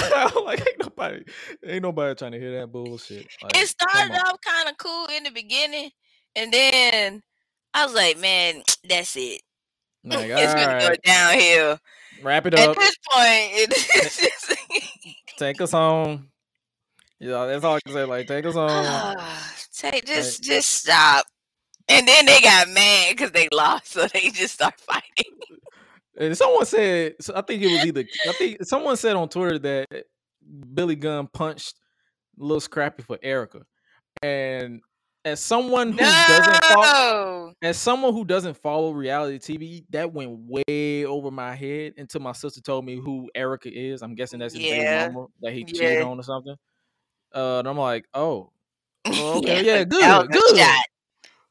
Like, 0.44 0.60
ain't 0.60 0.78
nobody, 0.80 1.24
ain't 1.64 1.82
nobody 1.82 2.14
trying 2.14 2.32
to 2.32 2.40
hear 2.40 2.58
that 2.58 2.72
bullshit. 2.72 3.26
Like, 3.42 3.56
it 3.56 3.68
started 3.68 4.14
off 4.26 4.40
kind 4.40 4.68
of 4.68 4.76
cool 4.78 5.06
in 5.16 5.22
the 5.24 5.30
beginning, 5.30 5.90
and 6.34 6.52
then 6.52 7.22
I 7.74 7.84
was 7.84 7.94
like, 7.94 8.18
man, 8.18 8.62
that's 8.88 9.16
it. 9.16 9.42
Like, 10.04 10.30
it's 10.30 10.54
gonna 10.54 10.74
all 10.74 10.88
go 10.88 10.94
downhill. 11.04 11.78
wrap 12.22 12.46
it 12.46 12.54
up. 12.54 12.70
At 12.70 12.76
this 12.76 12.96
point, 13.10 13.50
it's 13.54 13.92
just 13.92 14.52
take 15.38 15.60
us 15.60 15.72
home. 15.72 16.30
Yeah, 17.20 17.46
that's 17.46 17.64
all 17.64 17.76
I 17.76 17.80
can 17.84 17.94
say. 17.94 18.04
Like, 18.04 18.26
take 18.26 18.46
us 18.46 18.54
home. 18.54 18.68
Ah, 18.68 19.54
take 19.72 20.06
just 20.06 20.42
just 20.42 20.70
stop. 20.70 21.26
And 21.88 22.06
then 22.06 22.26
they 22.26 22.40
got 22.40 22.68
mad 22.68 23.10
because 23.10 23.32
they 23.32 23.48
lost, 23.52 23.86
so 23.92 24.06
they 24.08 24.30
just 24.30 24.54
start 24.54 24.78
fighting. 24.80 25.32
And 26.18 26.36
someone 26.36 26.66
said, 26.66 27.14
so 27.20 27.32
I 27.36 27.42
think 27.42 27.62
it 27.62 27.70
was 27.70 27.84
either, 27.86 28.04
I 28.28 28.32
think 28.32 28.64
someone 28.64 28.96
said 28.96 29.14
on 29.16 29.28
Twitter 29.28 29.58
that 29.60 30.04
Billy 30.74 30.96
Gunn 30.96 31.28
punched 31.28 31.74
Lil 32.36 32.60
Scrappy 32.60 33.02
for 33.02 33.18
Erica, 33.22 33.62
and 34.22 34.80
as 35.24 35.40
someone 35.40 35.92
who 35.92 35.98
doesn't 35.98 36.64
follow. 36.64 37.52
As 37.60 37.76
someone 37.76 38.12
who 38.12 38.24
doesn't 38.24 38.56
follow 38.56 38.92
reality 38.92 39.38
TV, 39.38 39.84
that 39.90 40.12
went 40.12 40.30
way 40.48 41.04
over 41.04 41.30
my 41.30 41.54
head 41.56 41.94
until 41.96 42.20
my 42.20 42.30
sister 42.32 42.60
told 42.60 42.84
me 42.84 42.94
who 42.96 43.28
Erica 43.34 43.68
is. 43.72 44.00
I'm 44.00 44.14
guessing 44.14 44.38
that's 44.38 44.54
his 44.54 44.62
Yeah. 44.62 45.08
baby 45.08 45.12
mama 45.12 45.26
that 45.42 45.52
he 45.52 45.64
cheated 45.64 46.02
on 46.02 46.20
or 46.20 46.22
something. 46.22 46.54
Uh, 47.34 47.58
and 47.58 47.68
I'm 47.68 47.76
like, 47.76 48.06
oh, 48.14 48.52
Yeah, 49.06 49.12
okay, 49.20 49.64
yeah, 49.64 49.78
that 49.78 49.88
good, 49.88 50.30
good. 50.30 50.56
shot. 50.58 50.84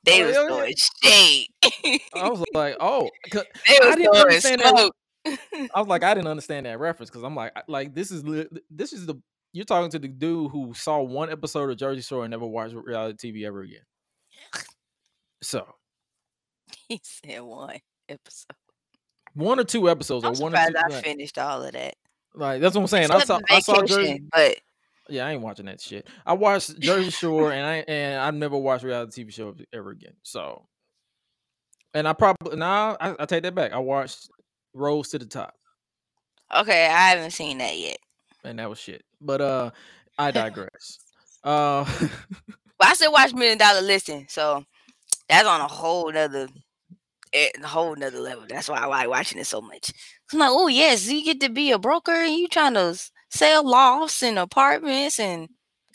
They 0.08 0.24
Oh, 0.24 0.28
was 0.28 0.36
yeah, 0.36 0.66
yeah. 1.04 1.12
shade. 1.12 2.02
I 2.16 2.30
was 2.30 2.44
like, 2.54 2.78
oh, 2.80 3.10
they 3.32 3.40
I 3.84 3.96
didn't 3.96 4.16
understand 4.16 4.62
that. 4.62 4.70
smoke. 4.78 4.96
I 5.76 5.80
was 5.80 5.88
like, 5.88 6.04
I 6.04 6.14
didn't 6.14 6.28
understand 6.30 6.66
that 6.66 6.80
reference 6.80 7.10
because 7.10 7.24
I'm 7.24 7.36
like, 7.36 7.52
like 7.68 7.94
this 7.94 8.12
is 8.12 8.24
this 8.72 8.94
is 8.94 9.06
the 9.06 9.16
you're 9.54 9.66
talking 9.66 9.92
to 9.92 10.00
the 10.00 10.08
dude 10.08 10.52
who 10.52 10.74
saw 10.74 11.02
one 11.02 11.30
episode 11.32 11.70
of 11.70 11.78
Jersey 11.78 12.02
Shore 12.02 12.24
and 12.24 12.32
never 12.32 12.46
watched 12.48 12.74
reality 12.76 13.32
TV 13.34 13.46
ever 13.46 13.62
again. 13.62 13.82
So 15.42 15.66
he 16.90 17.00
said 17.04 17.42
one 17.42 17.78
episode. 18.10 18.56
one 19.34 19.60
or 19.60 19.64
two 19.66 19.90
episodes 19.90 20.24
I'm 20.26 20.34
or 20.34 20.36
one 20.42 20.54
or 20.56 20.58
two. 20.58 20.74
I 20.78 20.88
like, 20.90 21.04
finished 21.04 21.38
all 21.38 21.64
of 21.64 21.74
that. 21.74 21.96
like, 22.34 22.62
that's 22.62 22.76
what 22.76 22.82
I'm 22.82 22.88
saying. 22.88 23.12
I 23.12 23.20
saw 23.24 23.40
the 23.40 23.46
I 23.50 23.60
saw 23.60 23.84
Jersey. 23.84 24.22
but 24.32 24.58
Yeah, 25.10 25.26
I 25.28 25.32
ain't 25.34 25.42
watching 25.42 25.66
that 25.68 25.82
shit. 25.82 26.08
I 26.26 26.34
watched 26.34 26.80
Jersey 26.80 27.10
Shore, 27.12 27.52
and 27.52 27.66
I 27.66 27.76
and 27.88 28.20
I've 28.22 28.36
never 28.36 28.58
watched 28.58 28.84
reality 28.84 29.24
TV 29.24 29.34
show 29.34 29.56
ever 29.74 29.92
again. 29.92 30.14
So, 30.24 30.68
and 31.94 32.08
I 32.08 32.14
probably 32.14 32.58
now 32.58 32.98
I, 33.00 33.16
I 33.20 33.26
take 33.26 33.44
that 33.44 33.56
back. 33.56 33.72
I 33.74 33.80
watched 33.80 34.30
Rose 34.74 35.10
to 35.10 35.20
the 35.20 35.26
Top, 35.26 35.54
okay, 36.56 36.86
I 36.86 37.10
haven't 37.10 37.32
seen 37.32 37.58
that 37.60 37.78
yet. 37.78 37.98
and 38.44 38.60
that 38.60 38.70
was 38.70 38.80
shit. 38.80 39.04
But 39.22 39.42
uh, 39.42 39.72
I 40.18 40.32
digress. 40.32 41.00
uh, 41.44 41.86
But 42.78 42.88
I 42.90 42.94
still 42.94 43.12
watch 43.12 43.34
Million 43.34 43.58
Dollar 43.58 43.82
Listing, 43.82 44.28
so 44.30 44.64
that's 45.30 45.48
on 45.48 45.62
a 45.62 45.68
whole 45.68 46.12
nother, 46.12 46.48
eh, 47.34 47.50
a 47.64 47.68
whole 47.68 47.96
nother 47.96 48.20
level. 48.20 48.46
That's 48.48 48.70
why 48.70 48.78
I 48.78 48.86
like 48.86 49.10
watching 49.10 49.40
it 49.40 49.48
so 49.48 49.62
much. 49.62 49.92
I'm 50.32 50.40
like, 50.40 50.50
oh 50.52 50.68
yes, 50.68 51.08
you 51.10 51.24
get 51.24 51.40
to 51.42 51.50
be 51.50 51.72
a 51.72 51.80
broker 51.80 52.12
and 52.12 52.36
you 52.36 52.48
trying 52.48 52.76
to 52.76 53.00
sell 53.30 53.68
lofts 53.70 54.24
and 54.24 54.40
apartments 54.40 55.20
and 55.20 55.50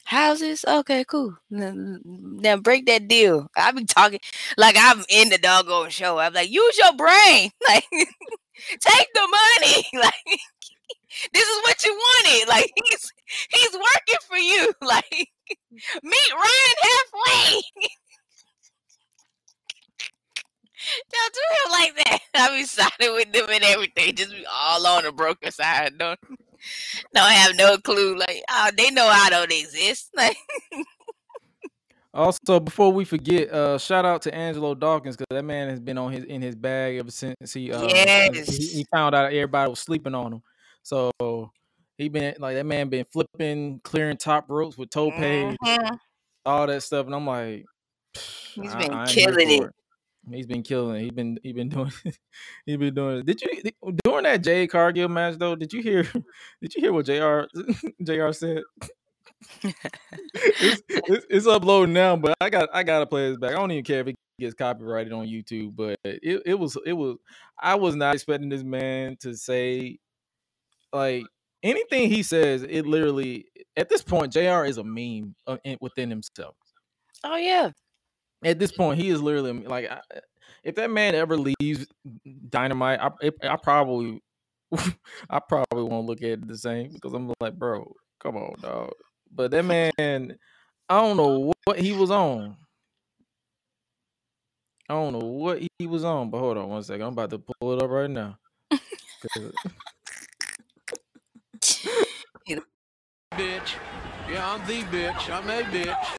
houses. 0.05 0.65
Okay, 0.67 1.05
cool. 1.05 1.37
Now 1.51 2.57
break 2.57 2.87
that 2.87 3.09
deal. 3.09 3.49
I 3.57 3.73
be 3.73 3.85
talking 3.85 4.21
like 4.57 4.77
I'm 4.79 5.05
in 5.09 5.29
the 5.31 5.39
doggone 5.39 5.91
show. 5.91 6.19
I'm 6.19 6.35
like, 6.35 6.51
use 6.51 6.79
your 6.79 6.95
brain, 6.95 7.51
like 7.69 7.85
take 7.91 9.09
the 9.15 9.29
money, 9.29 9.85
like. 9.95 10.41
This 11.33 11.47
is 11.47 11.59
what 11.65 11.85
you 11.85 11.93
wanted. 11.93 12.49
Like 12.49 12.71
he's 12.85 13.13
he's 13.51 13.73
working 13.73 14.23
for 14.29 14.37
you. 14.39 14.73
Like 14.83 15.29
meet 16.03 16.33
Ryan 16.33 16.77
halfway. 16.83 17.63
Don't 21.13 21.35
do 21.35 21.41
him 21.55 21.73
like 21.73 22.05
that. 22.05 22.19
I 22.35 22.57
be 22.57 22.65
siding 22.65 23.15
with 23.15 23.33
them 23.33 23.47
and 23.51 23.65
everything. 23.65 24.15
Just 24.17 24.31
be 24.33 24.45
all 24.51 24.87
on 24.87 25.05
the 25.05 25.13
broker 25.13 25.51
side. 25.51 25.99
Don't 25.99 26.19
don't 27.15 27.31
have 27.33 27.57
no 27.57 27.79
clue. 27.79 28.17
Like, 28.17 28.43
oh, 28.51 28.71
they 28.77 28.91
know 28.91 29.07
I 29.07 29.31
don't 29.31 29.53
exist. 29.53 30.11
Like, 30.17 30.37
also, 32.15 32.61
before 32.61 32.93
we 32.93 33.07
forget, 33.07 33.51
uh, 33.51 33.79
shout 33.79 34.05
out 34.05 34.21
to 34.23 34.35
Angelo 34.35 34.75
Dawkins 34.75 35.17
because 35.17 35.35
that 35.35 35.45
man 35.45 35.71
has 35.71 35.81
been 35.81 35.97
on 35.97 36.13
his 36.13 36.25
in 36.25 36.43
his 36.43 36.55
bag 36.55 36.99
ever 36.99 37.11
since 37.11 37.55
he 37.55 37.73
uh 37.73 37.81
he, 37.81 37.89
Yes. 37.89 38.55
he 38.55 38.85
found 38.93 39.15
out 39.15 39.27
everybody 39.33 39.71
was 39.71 39.81
sleeping 39.81 40.15
on 40.15 40.35
him. 40.35 40.43
So 40.83 41.11
he 41.97 42.11
been 42.11 42.35
like 42.39 42.57
that 42.57 42.67
man 42.67 42.91
been 42.91 43.07
flipping, 43.11 43.81
clearing 43.83 44.19
top 44.19 44.51
ropes 44.51 44.77
with 44.77 44.91
tope. 44.91 45.15
mhm. 45.15 45.57
all 46.45 46.67
that 46.67 46.83
stuff, 46.83 47.07
and 47.07 47.15
I'm 47.15 47.27
like, 47.27 47.65
He's 48.55 48.75
I- 48.75 48.79
been 48.79 48.93
I 48.93 49.07
killing 49.07 49.63
for 49.63 49.73
He's 50.31 50.47
been 50.47 50.63
killing. 50.63 51.03
He 51.05 51.11
been 51.11 51.39
he 51.43 51.53
been 51.53 51.69
doing. 51.69 51.93
he 52.67 52.77
been 52.77 52.95
doing. 52.95 53.25
Did 53.25 53.43
you 53.43 53.49
during 54.05 54.25
that 54.25 54.43
Jade 54.43 54.71
Cargill 54.71 55.09
match 55.09 55.39
though? 55.39 55.57
Did 55.57 55.73
you 55.73 55.83
hear? 55.83 56.03
Did 56.63 56.75
you 56.75 56.81
hear 56.81 56.93
what 56.93 57.07
Jr. 57.07 57.43
Jr. 58.05 58.33
said? 58.33 58.63
it's, 59.65 60.83
it's, 60.89 61.27
it's 61.29 61.47
uploading 61.47 61.95
now, 61.95 62.17
but 62.17 62.37
I 62.41 62.51
got 62.51 62.69
I 62.73 62.85
gotta 62.85 63.07
play 63.07 63.31
this 63.31 63.39
back. 63.39 63.53
I 63.53 63.57
don't 63.57 63.73
even 63.73 63.85
care 63.85 64.01
if 64.01 64.09
it 64.09 64.17
gets 64.39 64.55
copyrighted 64.55 65.13
on 65.13 65.27
YouTube, 65.27 65.75
but 65.77 65.97
it, 66.05 66.43
it 66.47 66.55
was 66.59 66.79
it 66.87 66.93
was 66.93 67.17
I 67.61 67.75
was 67.75 67.97
not 67.97 68.15
expecting 68.15 68.49
this 68.49 68.63
man 68.63 69.17
to 69.21 69.37
say 69.37 69.99
like 70.93 71.25
anything 71.65 72.11
he 72.11 72.23
says. 72.23 72.63
It 72.63 72.87
literally 72.87 73.47
at 73.77 73.89
this 73.89 74.03
point, 74.03 74.33
Jr. 74.33 74.65
is 74.65 74.79
a 74.79 74.85
meme 74.85 75.35
uh, 75.49 75.57
within 75.81 76.11
himself 76.11 76.55
Oh 77.25 77.37
yeah. 77.37 77.71
At 78.45 78.59
this 78.59 78.73
point, 78.73 79.01
he 79.01 79.09
is 79.11 79.23
literally 79.23 79.51
um, 79.51 79.65
like, 79.65 79.91
I, 79.91 79.95
uh, 79.95 80.21
if 80.65 80.75
that 80.77 80.91
man 80.91 81.15
ever 81.15 81.37
leaves 81.37 81.87
Dynamite, 82.49 83.01
I, 83.01 83.11
it, 83.21 83.35
I 83.43 83.57
probably, 83.57 84.23
I 85.31 85.41
probably 85.41 85.85
won't 85.85 86.07
look 86.07 86.23
at 86.23 86.29
it 86.29 86.49
the 86.49 86.57
same 86.57 86.93
because 86.93 87.13
I'm 87.13 87.33
like, 87.41 87.59
bro, 87.59 87.93
come 88.21 88.37
on, 88.37 88.55
dog. 88.61 88.93
But 89.35 89.51
that 89.53 89.65
man, 89.65 89.93
I 90.89 91.01
don't 91.01 91.17
know 91.17 91.53
what 91.65 91.79
he 91.79 91.93
was 91.93 92.11
on. 92.11 92.57
I 94.89 94.95
don't 94.95 95.13
know 95.13 95.27
what 95.27 95.63
he 95.79 95.87
was 95.87 96.05
on, 96.05 96.31
but 96.31 96.39
hold 96.39 96.59
on 96.59 96.69
one 96.69 96.83
second. 96.83 97.03
I'm 97.03 97.13
about 97.13 97.31
to 97.31 97.39
pull 97.39 97.73
it 97.73 97.83
up 97.83 97.91
right 97.91 98.11
now. 98.11 98.37
Bitch. 103.33 103.77
Yeah, 104.31 104.53
I'm 104.53 104.67
the 104.67 104.83
bitch. 104.83 105.31
I'm 105.31 105.49
a 105.49 105.63
bitch. 105.63 106.17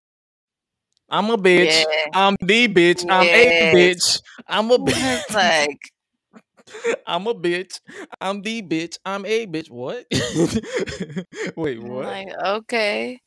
I'm 1.14 1.30
a 1.30 1.38
bitch. 1.38 1.68
Yeah. 1.68 2.06
I'm 2.15 2.35
the 2.41 2.68
bitch. 2.68 3.06
I'm 3.07 3.27
a 3.27 3.72
bitch. 3.72 4.19
I'm 4.48 4.72
a 4.72 4.77
bitch. 4.80 5.31
Like 5.31 6.98
I'm 7.06 7.27
a 7.27 7.35
bitch. 7.35 7.80
I'm 8.19 8.41
the 8.41 8.64
bitch. 8.64 8.98
I'm 9.06 9.23
a 9.23 9.45
bitch. 9.45 9.69
What? 9.69 10.06
Wait, 11.56 11.80
what? 11.84 12.06
like 12.06 12.30
okay. 12.44 13.19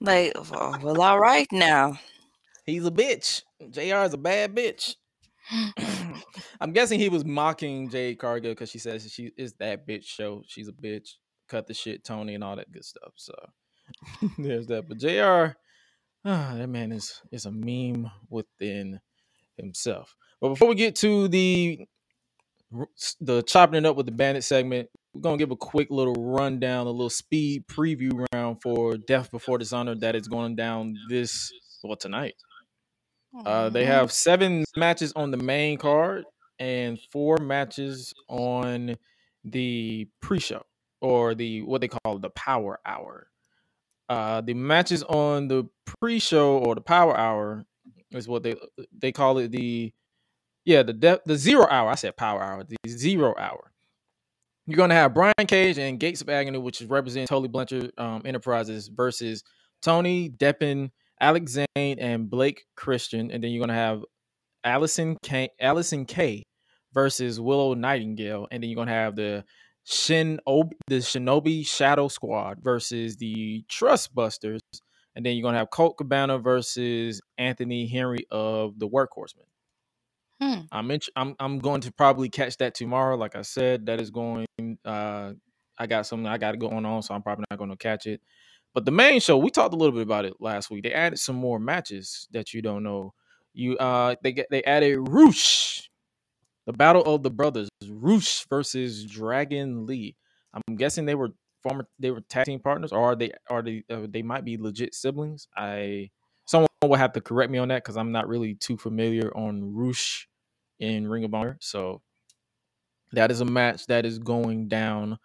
Like 0.00 0.32
well, 0.50 1.00
all 1.00 1.20
right 1.20 1.46
now. 1.52 2.00
He's 2.64 2.84
a 2.84 2.90
bitch. 2.90 3.42
JR 3.70 4.04
is 4.04 4.14
a 4.14 4.18
bad 4.18 4.52
bitch. 4.56 4.96
I'm 6.60 6.72
guessing 6.72 6.98
he 6.98 7.08
was 7.08 7.24
mocking 7.24 7.90
Jade 7.90 8.18
Cargill 8.18 8.50
because 8.50 8.70
she 8.70 8.80
says 8.80 9.08
she 9.08 9.30
is 9.36 9.52
that 9.60 9.86
bitch 9.86 10.06
show. 10.06 10.42
She's 10.48 10.66
a 10.66 10.72
bitch. 10.72 11.10
Cut 11.48 11.68
the 11.68 11.74
shit, 11.74 12.02
Tony, 12.02 12.34
and 12.34 12.42
all 12.42 12.56
that 12.56 12.72
good 12.72 12.84
stuff. 12.84 13.12
So 13.14 13.32
There's 14.36 14.66
that. 14.66 14.88
But 14.88 14.98
Jr. 14.98 15.56
Ah, 16.28 16.54
that 16.56 16.68
man 16.68 16.90
is 16.90 17.22
is 17.30 17.46
a 17.46 17.52
meme 17.52 18.10
within 18.28 18.98
himself. 19.56 20.16
But 20.40 20.48
before 20.48 20.68
we 20.68 20.74
get 20.74 20.96
to 20.96 21.28
the 21.28 21.86
the 23.20 23.42
chopping 23.42 23.76
it 23.76 23.86
up 23.86 23.94
with 23.96 24.06
the 24.06 24.12
bandit 24.12 24.42
segment, 24.42 24.88
we're 25.14 25.20
gonna 25.20 25.36
give 25.36 25.52
a 25.52 25.56
quick 25.56 25.88
little 25.88 26.14
rundown, 26.14 26.88
a 26.88 26.90
little 26.90 27.10
speed 27.10 27.68
preview 27.68 28.26
round 28.32 28.60
for 28.60 28.96
Death 28.96 29.30
Before 29.30 29.56
Dishonor 29.56 29.94
that 30.00 30.16
is 30.16 30.26
going 30.26 30.56
down 30.56 30.96
this 31.08 31.52
well 31.84 31.94
tonight. 31.94 32.34
Uh, 33.44 33.68
they 33.68 33.84
have 33.84 34.10
seven 34.10 34.64
matches 34.76 35.12
on 35.14 35.30
the 35.30 35.36
main 35.36 35.78
card 35.78 36.24
and 36.58 36.98
four 37.12 37.36
matches 37.36 38.12
on 38.28 38.96
the 39.44 40.08
pre-show 40.20 40.64
or 41.00 41.34
the 41.36 41.62
what 41.62 41.80
they 41.80 41.88
call 41.88 42.18
the 42.18 42.30
power 42.30 42.80
hour. 42.84 43.28
Uh, 44.08 44.40
the 44.40 44.54
matches 44.54 45.02
on 45.04 45.48
the 45.48 45.68
pre-show 46.00 46.58
or 46.58 46.74
the 46.74 46.80
power 46.80 47.16
hour 47.16 47.66
is 48.12 48.28
what 48.28 48.42
they 48.42 48.54
they 48.96 49.12
call 49.12 49.38
it 49.38 49.50
the 49.50 49.92
yeah 50.64 50.82
the 50.82 50.92
de- 50.92 51.20
the 51.26 51.36
zero 51.36 51.66
hour. 51.68 51.90
I 51.90 51.96
said 51.96 52.16
power 52.16 52.42
hour. 52.42 52.64
The 52.64 52.76
zero 52.88 53.34
hour. 53.36 53.72
You're 54.66 54.76
gonna 54.76 54.94
have 54.94 55.14
Brian 55.14 55.34
Cage 55.46 55.78
and 55.78 55.98
Gates 56.00 56.20
of 56.20 56.28
Agony, 56.28 56.58
which 56.58 56.80
is 56.80 56.88
representing 56.88 57.28
Tully 57.28 57.48
Blanchard 57.48 57.92
um, 57.98 58.22
Enterprises 58.24 58.88
versus 58.88 59.44
Tony 59.80 60.28
Deppen, 60.28 60.90
Alex 61.20 61.52
Zayne, 61.52 61.98
and 61.98 62.28
Blake 62.28 62.64
Christian, 62.76 63.30
and 63.30 63.42
then 63.42 63.50
you're 63.50 63.60
gonna 63.60 63.74
have 63.74 64.02
Allysin 64.64 65.16
Kay, 65.22 65.50
Allysin 65.62 66.06
Kay 66.06 66.42
versus 66.92 67.40
Willow 67.40 67.74
Nightingale, 67.74 68.48
and 68.50 68.62
then 68.62 68.70
you're 68.70 68.76
gonna 68.76 68.90
have 68.90 69.14
the 69.14 69.44
Shin 69.88 70.40
the 70.46 70.96
Shinobi 70.96 71.64
Shadow 71.64 72.08
Squad 72.08 72.58
versus 72.60 73.16
the 73.16 73.64
Trust 73.68 74.14
Busters, 74.16 74.60
and 75.14 75.24
then 75.24 75.36
you're 75.36 75.44
gonna 75.44 75.58
have 75.58 75.70
Colt 75.70 75.96
Cabana 75.96 76.38
versus 76.38 77.20
Anthony 77.38 77.86
Henry 77.86 78.26
of 78.30 78.78
the 78.80 78.88
Workhorsemen. 78.88 79.46
Hmm. 80.40 80.62
I'm 80.72 80.90
I'm 81.14 81.36
I'm 81.38 81.58
going 81.60 81.80
to 81.82 81.92
probably 81.92 82.28
catch 82.28 82.56
that 82.58 82.74
tomorrow. 82.74 83.16
Like 83.16 83.36
I 83.36 83.42
said, 83.42 83.86
that 83.86 84.00
is 84.00 84.10
going. 84.10 84.46
Uh, 84.84 85.32
I 85.78 85.86
got 85.86 86.06
something 86.06 86.26
I 86.26 86.38
got 86.38 86.58
going 86.58 86.84
on, 86.84 87.02
so 87.02 87.14
I'm 87.14 87.22
probably 87.22 87.44
not 87.48 87.58
going 87.58 87.70
to 87.70 87.76
catch 87.76 88.06
it. 88.06 88.20
But 88.74 88.84
the 88.84 88.90
main 88.90 89.20
show, 89.20 89.38
we 89.38 89.50
talked 89.50 89.72
a 89.72 89.76
little 89.76 89.94
bit 89.94 90.02
about 90.02 90.24
it 90.24 90.34
last 90.40 90.68
week. 90.68 90.82
They 90.82 90.92
added 90.92 91.18
some 91.18 91.36
more 91.36 91.58
matches 91.58 92.26
that 92.32 92.52
you 92.52 92.60
don't 92.60 92.82
know. 92.82 93.14
You 93.54 93.76
uh, 93.78 94.16
they 94.22 94.32
get 94.32 94.48
they 94.50 94.64
added 94.64 94.98
Roosh, 95.08 95.88
the 96.66 96.72
Battle 96.72 97.02
of 97.02 97.22
the 97.22 97.30
Brothers, 97.30 97.68
Roosh 97.88 98.44
versus 98.50 99.04
Dragon 99.04 99.86
Lee. 99.86 100.16
I'm 100.52 100.76
guessing 100.76 101.06
they 101.06 101.14
were 101.14 101.30
former 101.62 101.86
they 101.98 102.10
were 102.10 102.20
tag 102.22 102.46
team 102.46 102.60
partners, 102.60 102.92
or 102.92 103.12
are 103.12 103.16
they 103.16 103.32
are 103.48 103.62
they 103.62 103.84
uh, 103.90 104.06
they 104.08 104.22
might 104.22 104.44
be 104.44 104.56
legit 104.56 104.94
siblings. 104.94 105.48
I 105.56 106.10
someone 106.46 106.68
will 106.82 106.94
have 106.94 107.12
to 107.14 107.20
correct 107.20 107.50
me 107.50 107.58
on 107.58 107.68
that 107.68 107.82
because 107.82 107.96
I'm 107.96 108.12
not 108.12 108.28
really 108.28 108.54
too 108.54 108.76
familiar 108.76 109.36
on 109.36 109.74
Roosh 109.74 110.26
in 110.78 111.08
Ring 111.08 111.24
of 111.24 111.34
Honor. 111.34 111.56
So 111.60 112.02
that 113.12 113.30
is 113.30 113.40
a 113.40 113.44
match 113.44 113.86
that 113.86 114.04
is 114.04 114.18
going 114.18 114.68
down. 114.68 115.18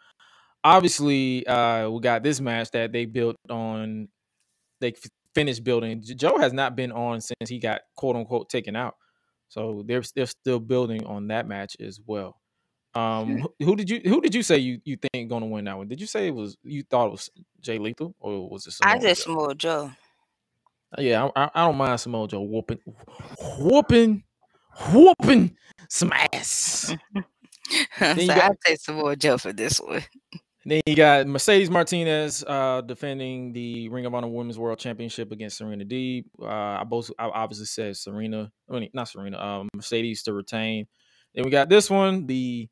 Obviously, 0.63 1.45
uh, 1.47 1.89
we 1.89 1.99
got 2.01 2.23
this 2.23 2.39
match 2.39 2.71
that 2.71 2.91
they 2.91 3.05
built 3.05 3.35
on. 3.49 4.09
They 4.79 4.89
f- 4.89 5.09
finished 5.33 5.63
building. 5.63 6.03
Joe 6.03 6.37
has 6.37 6.53
not 6.53 6.75
been 6.75 6.91
on 6.91 7.21
since 7.21 7.49
he 7.49 7.59
got 7.59 7.81
quote 7.95 8.15
unquote 8.15 8.49
taken 8.49 8.75
out. 8.75 8.95
So 9.51 9.83
they're 9.85 10.01
they're 10.15 10.27
still 10.27 10.61
building 10.61 11.05
on 11.05 11.27
that 11.27 11.45
match 11.45 11.75
as 11.81 11.99
well. 12.05 12.39
Um, 12.95 13.39
who, 13.59 13.65
who 13.65 13.75
did 13.75 13.89
you 13.89 13.99
who 14.05 14.21
did 14.21 14.33
you 14.33 14.43
say 14.43 14.57
you 14.59 14.79
you 14.85 14.95
think 14.95 15.27
going 15.27 15.41
to 15.41 15.47
win 15.47 15.65
that 15.65 15.77
one? 15.77 15.89
Did 15.89 15.99
you 15.99 16.07
say 16.07 16.27
it 16.27 16.33
was 16.33 16.55
you 16.63 16.83
thought 16.83 17.07
it 17.07 17.11
was 17.11 17.29
Jay 17.59 17.77
Lethal 17.77 18.15
or 18.21 18.49
was 18.49 18.65
it? 18.65 18.75
I 18.81 18.93
Samoa 18.93 19.01
just 19.09 19.25
Joe? 19.25 19.31
Samoa 19.33 19.55
Joe. 19.55 19.91
Yeah, 20.99 21.29
I, 21.35 21.43
I, 21.43 21.49
I 21.53 21.65
don't 21.67 21.75
mind 21.75 21.99
Samoa 21.99 22.29
Joe 22.29 22.41
whooping, 22.41 22.79
whooping, 23.59 24.23
whooping 24.93 25.57
some 25.89 26.13
ass. 26.13 26.95
so 27.97 28.05
you 28.05 28.31
I 28.31 28.35
got- 28.35 28.55
say 28.65 28.75
Samoa 28.77 29.17
Joe 29.17 29.37
for 29.37 29.51
this 29.51 29.79
one. 29.79 30.01
Then 30.65 30.81
you 30.85 30.95
got 30.95 31.25
Mercedes 31.27 31.71
Martinez 31.71 32.43
uh, 32.45 32.81
defending 32.81 33.51
the 33.51 33.89
Ring 33.89 34.05
of 34.05 34.13
Honor 34.13 34.27
Women's 34.27 34.59
World 34.59 34.77
Championship 34.77 35.31
against 35.31 35.57
Serena 35.57 35.83
Deeb. 35.85 36.25
Uh, 36.39 36.45
I 36.45 36.83
both 36.83 37.09
I 37.17 37.25
obviously 37.25 37.65
said 37.65 37.97
Serena, 37.97 38.51
I 38.69 38.79
mean 38.79 38.89
not 38.93 39.07
Serena, 39.09 39.39
um, 39.39 39.69
Mercedes 39.73 40.21
to 40.23 40.33
retain. 40.33 40.85
Then 41.33 41.45
we 41.45 41.51
got 41.51 41.67
this 41.69 41.89
one, 41.89 42.27
the 42.27 42.69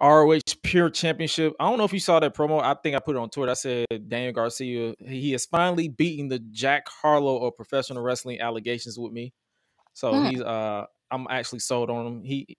ROH 0.00 0.40
Pure 0.62 0.90
Championship. 0.90 1.54
I 1.58 1.68
don't 1.68 1.78
know 1.78 1.84
if 1.84 1.92
you 1.92 2.00
saw 2.00 2.20
that 2.20 2.36
promo. 2.36 2.62
I 2.62 2.74
think 2.74 2.94
I 2.94 3.00
put 3.00 3.16
it 3.16 3.18
on 3.18 3.30
Twitter. 3.30 3.50
I 3.50 3.54
said 3.54 3.86
Daniel 4.08 4.32
Garcia, 4.32 4.94
he 5.00 5.32
has 5.32 5.46
finally 5.46 5.88
beaten 5.88 6.28
the 6.28 6.38
Jack 6.38 6.86
Harlow 6.88 7.44
of 7.46 7.56
professional 7.56 8.02
wrestling 8.02 8.40
allegations 8.40 8.96
with 8.98 9.12
me. 9.12 9.32
So 9.92 10.12
Hmm. 10.12 10.26
he's 10.26 10.40
uh 10.40 10.84
I'm 11.10 11.26
actually 11.30 11.60
sold 11.60 11.90
on 11.90 12.06
him. 12.06 12.24
He 12.24 12.56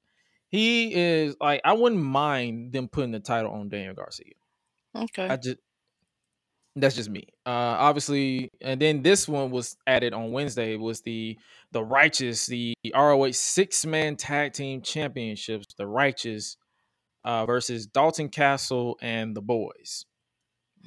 he 0.50 0.94
is 0.94 1.36
like 1.40 1.62
I 1.64 1.74
wouldn't 1.74 2.02
mind 2.02 2.74
them 2.74 2.90
putting 2.90 3.12
the 3.12 3.20
title 3.22 3.52
on 3.52 3.70
Daniel 3.70 3.94
Garcia. 3.94 4.34
Okay. 4.96 5.28
I 5.28 5.38
just 5.38 5.58
that's 6.76 6.96
just 6.96 7.10
me. 7.10 7.28
Uh 7.46 7.50
obviously, 7.80 8.52
and 8.62 8.82
then 8.82 9.02
this 9.02 9.28
one 9.28 9.52
was 9.52 9.78
added 9.88 10.14
on 10.14 10.32
Wednesday 10.32 10.76
was 10.78 11.02
the 11.02 11.38
the 11.72 11.84
righteous, 11.84 12.46
the 12.46 12.74
ROH 12.94 13.32
six 13.32 13.86
man 13.86 14.16
tag 14.16 14.54
team 14.54 14.82
championships, 14.82 15.68
the 15.78 15.88
righteous 15.88 16.58
uh 17.24 17.46
versus 17.46 17.86
Dalton 17.86 18.30
Castle 18.30 18.98
and 19.02 19.36
the 19.36 19.42
boys. 19.42 20.06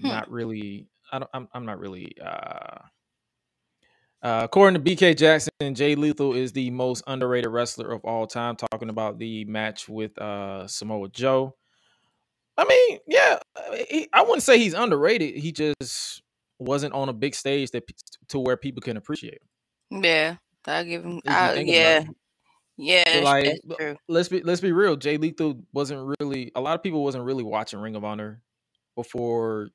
Hmm. 0.00 0.08
Not 0.08 0.30
really 0.30 0.88
I 1.10 1.18
don't 1.18 1.30
I'm 1.32 1.48
I'm 1.52 1.66
not 1.66 1.78
really 1.78 2.12
uh 2.24 2.78
uh, 4.20 4.40
according 4.42 4.82
to 4.82 4.90
BK 4.90 5.16
Jackson, 5.16 5.74
Jay 5.74 5.94
Lethal 5.94 6.34
is 6.34 6.50
the 6.52 6.70
most 6.70 7.04
underrated 7.06 7.50
wrestler 7.52 7.92
of 7.92 8.04
all 8.04 8.26
time. 8.26 8.56
Talking 8.56 8.88
about 8.88 9.18
the 9.18 9.44
match 9.44 9.88
with 9.88 10.18
uh, 10.18 10.66
Samoa 10.66 11.08
Joe. 11.08 11.54
I 12.58 12.64
mean, 12.64 12.98
yeah, 13.06 13.38
he, 13.88 14.08
I 14.12 14.22
wouldn't 14.22 14.42
say 14.42 14.58
he's 14.58 14.74
underrated. 14.74 15.36
He 15.36 15.52
just 15.52 16.22
wasn't 16.58 16.92
on 16.92 17.08
a 17.08 17.12
big 17.12 17.34
stage 17.34 17.70
that 17.70 17.84
to 18.28 18.40
where 18.40 18.56
people 18.56 18.82
can 18.82 18.96
appreciate. 18.96 19.40
him. 19.90 20.02
Yeah. 20.02 20.36
I 20.66 20.84
give 20.84 21.04
him. 21.04 21.20
I, 21.26 21.54
yeah. 21.60 22.04
Yeah. 22.76 23.20
Like, 23.22 23.58
let's 24.08 24.28
be 24.28 24.42
let's 24.42 24.60
be 24.60 24.72
real. 24.72 24.96
Jay 24.96 25.16
Lethal 25.16 25.60
wasn't 25.72 26.14
really. 26.20 26.52
A 26.54 26.60
lot 26.60 26.74
of 26.74 26.82
people 26.82 27.02
wasn't 27.02 27.24
really 27.24 27.44
watching 27.44 27.80
Ring 27.80 27.96
of 27.96 28.04
Honor 28.04 28.42
before 28.96 29.70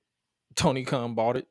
Tony 0.55 0.83
Khan 0.83 1.15
bought 1.15 1.37
it. 1.37 1.47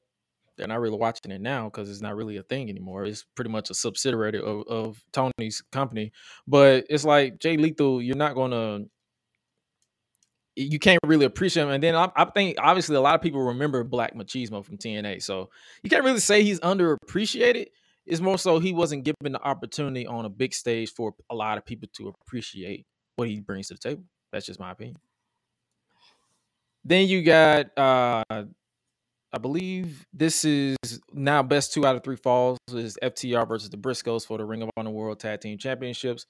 They're 0.56 0.68
not 0.68 0.80
really 0.80 0.98
watching 0.98 1.32
it 1.32 1.40
now 1.40 1.64
because 1.64 1.90
it's 1.90 2.02
not 2.02 2.14
really 2.14 2.36
a 2.36 2.42
thing 2.42 2.68
anymore. 2.68 3.04
It's 3.04 3.24
pretty 3.34 3.50
much 3.50 3.70
a 3.70 3.74
subsidiary 3.74 4.38
of, 4.38 4.66
of 4.68 5.02
Tony's 5.12 5.62
company. 5.72 6.12
But 6.46 6.86
it's 6.90 7.04
like 7.04 7.38
Jay 7.38 7.56
Lethal, 7.56 8.02
you're 8.02 8.16
not 8.16 8.34
gonna 8.34 8.84
you 10.56 10.78
can't 10.78 11.00
really 11.04 11.24
appreciate 11.24 11.64
him. 11.64 11.70
And 11.70 11.82
then 11.82 11.94
I, 11.94 12.10
I 12.14 12.24
think 12.26 12.56
obviously 12.58 12.96
a 12.96 13.00
lot 13.00 13.14
of 13.14 13.22
people 13.22 13.42
remember 13.42 13.82
Black 13.84 14.14
Machismo 14.14 14.64
from 14.64 14.76
TNA. 14.76 15.22
So 15.22 15.50
you 15.82 15.90
can't 15.90 16.04
really 16.04 16.20
say 16.20 16.42
he's 16.42 16.60
underappreciated. 16.60 17.66
It's 18.04 18.20
more 18.20 18.38
so 18.38 18.58
he 18.58 18.72
wasn't 18.72 19.04
given 19.04 19.32
the 19.32 19.42
opportunity 19.42 20.06
on 20.06 20.24
a 20.24 20.28
big 20.28 20.54
stage 20.54 20.92
for 20.92 21.14
a 21.30 21.34
lot 21.34 21.56
of 21.56 21.64
people 21.64 21.88
to 21.96 22.08
appreciate 22.08 22.86
what 23.16 23.28
he 23.28 23.40
brings 23.40 23.68
to 23.68 23.74
the 23.74 23.80
table. 23.80 24.04
That's 24.32 24.46
just 24.46 24.60
my 24.60 24.72
opinion. 24.72 24.96
Then 26.84 27.06
you 27.06 27.22
got 27.22 27.66
uh 27.78 28.24
I 29.34 29.38
believe 29.38 30.04
this 30.12 30.44
is 30.44 30.76
now 31.12 31.42
best 31.42 31.72
two 31.72 31.86
out 31.86 31.96
of 31.96 32.04
three 32.04 32.16
falls 32.16 32.58
is 32.70 32.98
FTR 33.02 33.48
versus 33.48 33.70
the 33.70 33.78
Briscoes 33.78 34.26
for 34.26 34.36
the 34.36 34.44
Ring 34.44 34.62
of 34.62 34.68
Honor 34.76 34.90
World 34.90 35.20
Tag 35.20 35.40
Team 35.40 35.56
Championships. 35.56 36.26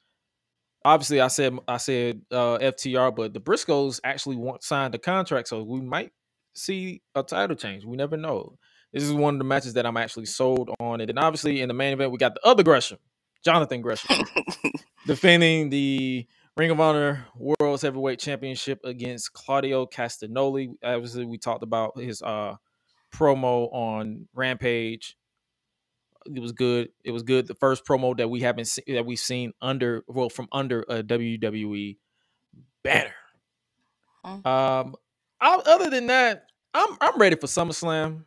Obviously, 0.84 1.20
I 1.20 1.28
said 1.28 1.58
I 1.68 1.76
said 1.76 2.22
uh, 2.30 2.58
FTR, 2.58 3.14
but 3.14 3.32
the 3.34 3.40
Briscoes 3.40 4.00
actually 4.04 4.36
want 4.36 4.62
signed 4.62 4.94
the 4.94 4.98
contract, 4.98 5.48
so 5.48 5.62
we 5.62 5.80
might 5.80 6.12
see 6.54 7.02
a 7.14 7.22
title 7.22 7.56
change. 7.56 7.84
We 7.84 7.96
never 7.96 8.16
know. 8.16 8.58
This 8.92 9.04
is 9.04 9.12
one 9.12 9.36
of 9.36 9.38
the 9.38 9.44
matches 9.44 9.74
that 9.74 9.86
I'm 9.86 9.96
actually 9.96 10.26
sold 10.26 10.70
on, 10.78 11.00
and 11.00 11.08
then 11.08 11.18
obviously 11.18 11.60
in 11.60 11.68
the 11.68 11.74
main 11.74 11.92
event 11.92 12.12
we 12.12 12.18
got 12.18 12.34
the 12.34 12.46
other 12.46 12.62
Gresham, 12.62 12.98
Jonathan 13.44 13.80
Gresham, 13.80 14.24
defending 15.06 15.70
the 15.70 16.26
Ring 16.56 16.70
of 16.70 16.80
Honor 16.80 17.26
World's 17.36 17.82
Heavyweight 17.82 18.18
Championship 18.18 18.80
against 18.84 19.32
Claudio 19.32 19.86
Castagnoli. 19.86 20.74
Obviously, 20.82 21.24
we 21.24 21.38
talked 21.38 21.62
about 21.62 21.98
his 21.98 22.22
uh 22.22 22.56
promo 23.14 23.72
on 23.72 24.28
Rampage. 24.34 25.16
It 26.26 26.40
was 26.40 26.52
good. 26.52 26.88
It 27.04 27.10
was 27.10 27.22
good. 27.22 27.46
The 27.46 27.54
first 27.54 27.84
promo 27.84 28.16
that 28.16 28.28
we 28.28 28.40
haven't 28.40 28.66
seen 28.66 28.84
that 28.88 29.06
we've 29.06 29.18
seen 29.18 29.52
under 29.60 30.04
well 30.06 30.28
from 30.28 30.48
under 30.52 30.82
a 30.88 31.02
WWE 31.02 31.96
banner. 32.82 33.14
Mm. 34.24 34.46
Um, 34.46 34.94
I, 35.40 35.60
other 35.66 35.90
than 35.90 36.06
that, 36.06 36.46
I'm 36.74 36.96
I'm 37.00 37.18
ready 37.18 37.36
for 37.36 37.46
SummerSlam 37.46 38.24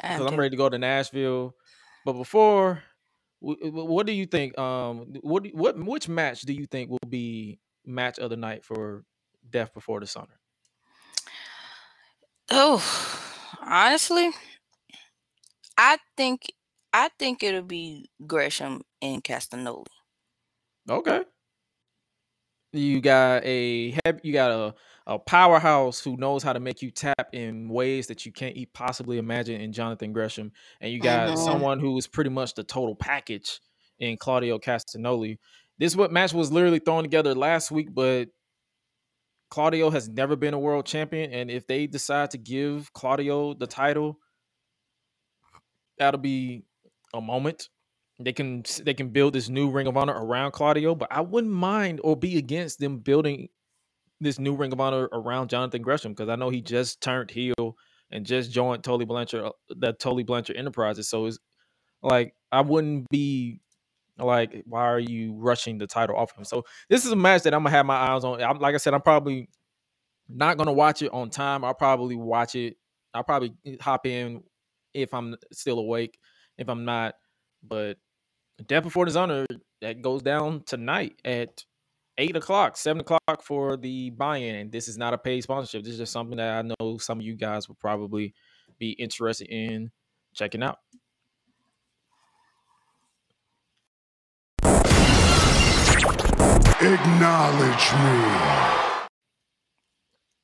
because 0.00 0.20
am 0.20 0.26
I'm 0.26 0.36
ready 0.36 0.50
to 0.50 0.56
go 0.56 0.68
to 0.68 0.78
Nashville. 0.78 1.54
But 2.04 2.14
before, 2.14 2.82
wh- 3.40 3.60
wh- 3.60 3.86
what 3.86 4.06
do 4.06 4.12
you 4.12 4.26
think? 4.26 4.58
Um, 4.58 5.14
what 5.20 5.46
what 5.54 5.78
which 5.78 6.08
match 6.08 6.42
do 6.42 6.52
you 6.52 6.66
think 6.66 6.90
will 6.90 6.98
be 7.08 7.58
match 7.84 8.18
of 8.18 8.30
the 8.30 8.36
night 8.36 8.64
for 8.64 9.04
Death 9.48 9.72
Before 9.72 10.00
Dishonor? 10.00 10.38
Oh, 12.50 12.82
honestly, 13.60 14.30
I 15.76 15.98
think 16.16 16.52
I 16.92 17.10
think 17.18 17.42
it'll 17.44 17.62
be 17.62 18.10
Gresham 18.26 18.82
and 19.02 19.22
Castagnoli. 19.22 19.86
Okay. 20.88 21.24
You 22.72 23.00
got 23.00 23.44
a 23.44 23.96
you 24.22 24.32
got 24.32 24.50
a 24.50 24.74
a 25.06 25.18
powerhouse 25.18 26.00
who 26.00 26.16
knows 26.16 26.42
how 26.42 26.52
to 26.52 26.60
make 26.60 26.82
you 26.82 26.90
tap 26.90 27.28
in 27.32 27.68
ways 27.68 28.08
that 28.08 28.26
you 28.26 28.32
can't 28.32 28.56
possibly 28.74 29.18
imagine 29.18 29.60
in 29.60 29.72
Jonathan 29.72 30.12
Gresham, 30.12 30.52
and 30.80 30.92
you 30.92 31.00
got 31.00 31.30
Mhm. 31.30 31.38
someone 31.38 31.78
who 31.80 31.96
is 31.96 32.06
pretty 32.08 32.30
much 32.30 32.54
the 32.54 32.64
total 32.64 32.94
package 32.96 33.60
in 33.98 34.16
Claudio 34.18 34.58
Castagnoli. 34.58 35.38
This 35.78 35.94
what 35.96 36.12
match 36.12 36.32
was 36.34 36.50
literally 36.52 36.80
thrown 36.80 37.04
together 37.04 37.34
last 37.34 37.70
week, 37.70 37.94
but 37.94 38.28
Claudio 39.50 39.90
has 39.90 40.08
never 40.08 40.36
been 40.36 40.54
a 40.54 40.58
world 40.58 40.86
champion, 40.86 41.32
and 41.32 41.50
if 41.50 41.66
they 41.66 41.86
decide 41.86 42.30
to 42.32 42.38
give 42.38 42.92
Claudio 42.92 43.54
the 43.54 43.66
title, 43.66 44.20
that'll 45.98 46.20
be 46.20 46.64
a 47.16 47.20
moment. 47.20 47.68
They 48.18 48.32
can 48.32 48.64
they 48.82 48.94
can 48.94 49.10
build 49.10 49.34
this 49.34 49.48
new 49.48 49.70
Ring 49.70 49.86
of 49.86 49.96
Honor 49.96 50.14
around 50.14 50.52
Claudio, 50.52 50.94
but 50.94 51.08
I 51.10 51.20
wouldn't 51.20 51.52
mind 51.52 52.00
or 52.02 52.16
be 52.16 52.38
against 52.38 52.78
them 52.78 52.98
building 52.98 53.48
this 54.20 54.38
new 54.38 54.54
Ring 54.54 54.72
of 54.72 54.80
Honor 54.80 55.08
around 55.12 55.50
Jonathan 55.50 55.82
Gresham 55.82 56.12
because 56.12 56.30
I 56.30 56.36
know 56.36 56.48
he 56.48 56.62
just 56.62 57.02
turned 57.02 57.30
heel 57.30 57.76
and 58.10 58.24
just 58.24 58.50
joined 58.50 58.84
Tully 58.84 59.04
Blanchard, 59.04 59.50
that 59.68 59.80
the 59.80 59.92
Tully 59.92 60.22
Blanchard 60.22 60.56
Enterprises. 60.56 61.08
So 61.08 61.26
it's 61.26 61.38
like 62.02 62.34
I 62.50 62.62
wouldn't 62.62 63.08
be 63.10 63.60
like, 64.18 64.62
why 64.64 64.84
are 64.84 64.98
you 64.98 65.34
rushing 65.34 65.78
the 65.78 65.86
title 65.86 66.16
off 66.16 66.36
him? 66.36 66.44
So 66.44 66.64
this 66.88 67.04
is 67.04 67.12
a 67.12 67.16
match 67.16 67.42
that 67.42 67.52
I'm 67.52 67.64
gonna 67.64 67.76
have 67.76 67.86
my 67.86 67.96
eyes 67.96 68.24
on. 68.24 68.42
I'm 68.42 68.58
like 68.58 68.74
I 68.74 68.78
said, 68.78 68.94
I'm 68.94 69.02
probably 69.02 69.50
not 70.28 70.56
gonna 70.56 70.72
watch 70.72 71.02
it 71.02 71.12
on 71.12 71.30
time. 71.30 71.64
I'll 71.64 71.74
probably 71.74 72.16
watch 72.16 72.54
it. 72.54 72.76
I'll 73.12 73.24
probably 73.24 73.54
hop 73.80 74.06
in 74.06 74.42
if 74.94 75.12
I'm 75.12 75.36
still 75.52 75.78
awake. 75.78 76.18
If 76.58 76.68
I'm 76.68 76.84
not, 76.84 77.14
but 77.62 77.98
Death 78.66 78.84
Before 78.84 79.04
Dishonor 79.04 79.46
that 79.82 80.00
goes 80.00 80.22
down 80.22 80.62
tonight 80.64 81.20
at 81.24 81.64
eight 82.18 82.34
o'clock, 82.34 82.76
seven 82.76 83.00
o'clock 83.00 83.42
for 83.42 83.76
the 83.76 84.10
buy-in. 84.10 84.70
This 84.70 84.88
is 84.88 84.96
not 84.96 85.12
a 85.12 85.18
paid 85.18 85.42
sponsorship. 85.42 85.84
This 85.84 85.92
is 85.92 85.98
just 85.98 86.12
something 86.12 86.38
that 86.38 86.58
I 86.58 86.62
know 86.62 86.96
some 86.98 87.18
of 87.18 87.24
you 87.24 87.36
guys 87.36 87.68
will 87.68 87.76
probably 87.76 88.34
be 88.78 88.92
interested 88.92 89.48
in 89.48 89.90
checking 90.34 90.62
out. 90.62 90.78
Acknowledge 96.78 97.92
me. 97.92 99.06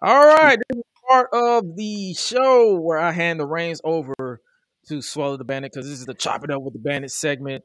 All 0.03 0.27
right, 0.27 0.59
this 0.69 0.79
is 0.79 0.85
part 1.09 1.29
of 1.33 1.77
the 1.77 2.15
show 2.15 2.75
where 2.81 2.99
I 2.99 3.13
hand 3.13 3.39
the 3.39 3.47
reins 3.47 3.81
over 3.85 4.41
to 4.89 5.03
Swallow 5.03 5.37
the 5.37 5.45
Bandit 5.45 5.73
because 5.73 5.89
this 5.89 5.99
is 5.99 6.07
the 6.07 6.15
Chop 6.15 6.45
It 6.45 6.51
Up 6.51 6.63
with 6.63 6.75
the 6.75 6.81
Bandit 6.81 7.11
segment. 7.11 7.65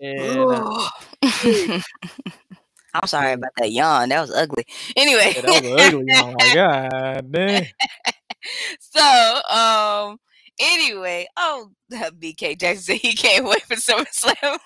And 0.00 0.38
uh, 0.38 0.88
I'm 2.94 3.06
sorry 3.06 3.34
about 3.34 3.50
that 3.58 3.70
yawn. 3.70 4.08
That 4.08 4.20
was 4.20 4.32
ugly. 4.32 4.64
Anyway, 4.96 5.32
yeah, 5.36 5.42
that 5.42 5.62
was 5.62 5.94
ugly. 5.94 6.54
God, 6.54 7.32
damn. 7.32 7.66
so 8.80 9.40
um 9.50 10.18
anyway, 10.58 11.26
oh 11.36 11.70
BK 11.92 12.58
Jackson 12.58 12.82
said 12.82 12.96
he 12.96 13.12
can't 13.12 13.44
wait 13.44 13.62
for 13.62 13.74
SummerSlam. 13.74 14.58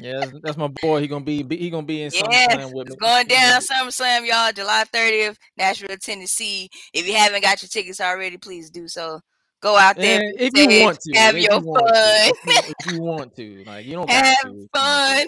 Yeah, 0.00 0.26
that's, 0.42 0.56
my 0.56 0.68
boy. 0.82 1.00
He 1.00 1.08
gonna 1.08 1.24
be 1.24 1.44
he 1.56 1.70
gonna 1.70 1.86
be 1.86 2.02
in 2.02 2.10
SummerSlam 2.10 2.72
with 2.74 2.88
it's 2.88 2.96
me. 3.00 3.06
going 3.06 3.26
down 3.26 3.60
SummerSlam, 3.60 4.26
y'all, 4.26 4.52
July 4.52 4.84
30th, 4.92 5.36
Nashville, 5.56 5.96
Tennessee. 5.96 6.68
If 6.92 7.06
you 7.06 7.14
haven't 7.14 7.42
got 7.42 7.62
your 7.62 7.68
tickets 7.68 8.00
already, 8.00 8.36
please 8.36 8.70
do 8.70 8.88
so. 8.88 9.20
Go 9.62 9.76
out 9.76 9.94
there, 9.94 10.20
And 10.20 10.40
if 10.40 10.56
you 10.56 10.82
want 10.82 10.98
to, 11.02 11.16
have 11.16 11.38
your 11.38 11.54
you 11.54 11.60
fun, 11.60 11.82
if 11.86 12.36
you, 12.44 12.74
if 12.80 12.92
you 12.92 13.00
want 13.00 13.36
to, 13.36 13.62
like 13.64 13.86
you 13.86 13.92
don't 13.92 14.10
have 14.10 14.40
to. 14.40 14.48
if 14.48 14.54
you 14.54 14.68
want 14.72 14.72
to. 14.72 14.78
fun. 14.80 15.26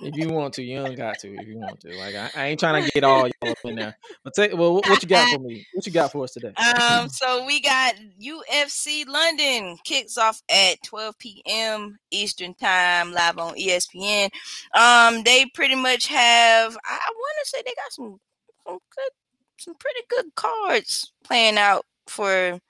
If 0.00 0.16
you 0.16 0.28
want 0.28 0.54
to, 0.54 0.62
you 0.62 0.76
don't 0.78 0.94
got 0.94 1.18
to. 1.18 1.34
If 1.34 1.48
you 1.48 1.58
want 1.58 1.80
to, 1.80 1.96
like 1.96 2.14
I, 2.14 2.30
I 2.36 2.46
ain't 2.46 2.60
trying 2.60 2.84
to 2.84 2.90
get 2.92 3.02
all 3.02 3.26
y'all 3.26 3.50
up 3.50 3.58
in 3.64 3.74
there. 3.74 3.96
But 4.22 4.34
take 4.34 4.56
well, 4.56 4.74
what, 4.74 4.88
what 4.88 5.02
you 5.02 5.08
got 5.08 5.28
for 5.34 5.40
me? 5.40 5.66
What 5.74 5.84
you 5.84 5.90
got 5.90 6.12
for 6.12 6.22
us 6.22 6.34
today? 6.34 6.52
Um, 6.54 7.08
so 7.08 7.44
we 7.46 7.60
got 7.60 7.96
UFC 8.22 9.04
London 9.08 9.76
kicks 9.82 10.16
off 10.16 10.40
at 10.48 10.80
12 10.84 11.18
p.m. 11.18 11.98
Eastern 12.12 12.54
time, 12.54 13.10
live 13.10 13.38
on 13.38 13.56
ESPN. 13.56 14.30
Um, 14.72 15.24
they 15.24 15.46
pretty 15.52 15.74
much 15.74 16.06
have. 16.06 16.76
I, 16.84 16.94
I 16.94 17.10
want 17.12 17.36
to 17.42 17.48
say 17.48 17.62
they 17.66 17.74
got 17.74 17.90
some 17.90 18.20
some 18.64 18.78
good, 18.94 19.10
some 19.56 19.74
pretty 19.74 20.02
good 20.08 20.26
cards 20.36 21.12
playing 21.24 21.58
out 21.58 21.84
for 22.06 22.60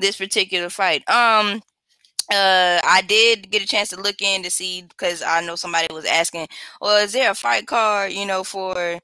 this 0.00 0.16
particular 0.16 0.70
fight. 0.70 1.08
Um, 1.08 1.62
uh, 2.32 2.80
I 2.84 3.02
did 3.06 3.50
get 3.50 3.62
a 3.62 3.66
chance 3.66 3.88
to 3.90 4.00
look 4.00 4.22
in 4.22 4.42
to 4.44 4.50
see 4.50 4.82
because 4.82 5.22
I 5.22 5.40
know 5.44 5.56
somebody 5.56 5.92
was 5.92 6.04
asking, 6.04 6.46
well, 6.80 7.02
is 7.02 7.12
there 7.12 7.30
a 7.30 7.34
fight 7.34 7.66
card, 7.66 8.12
you 8.12 8.24
know, 8.24 8.44
for 8.44 9.00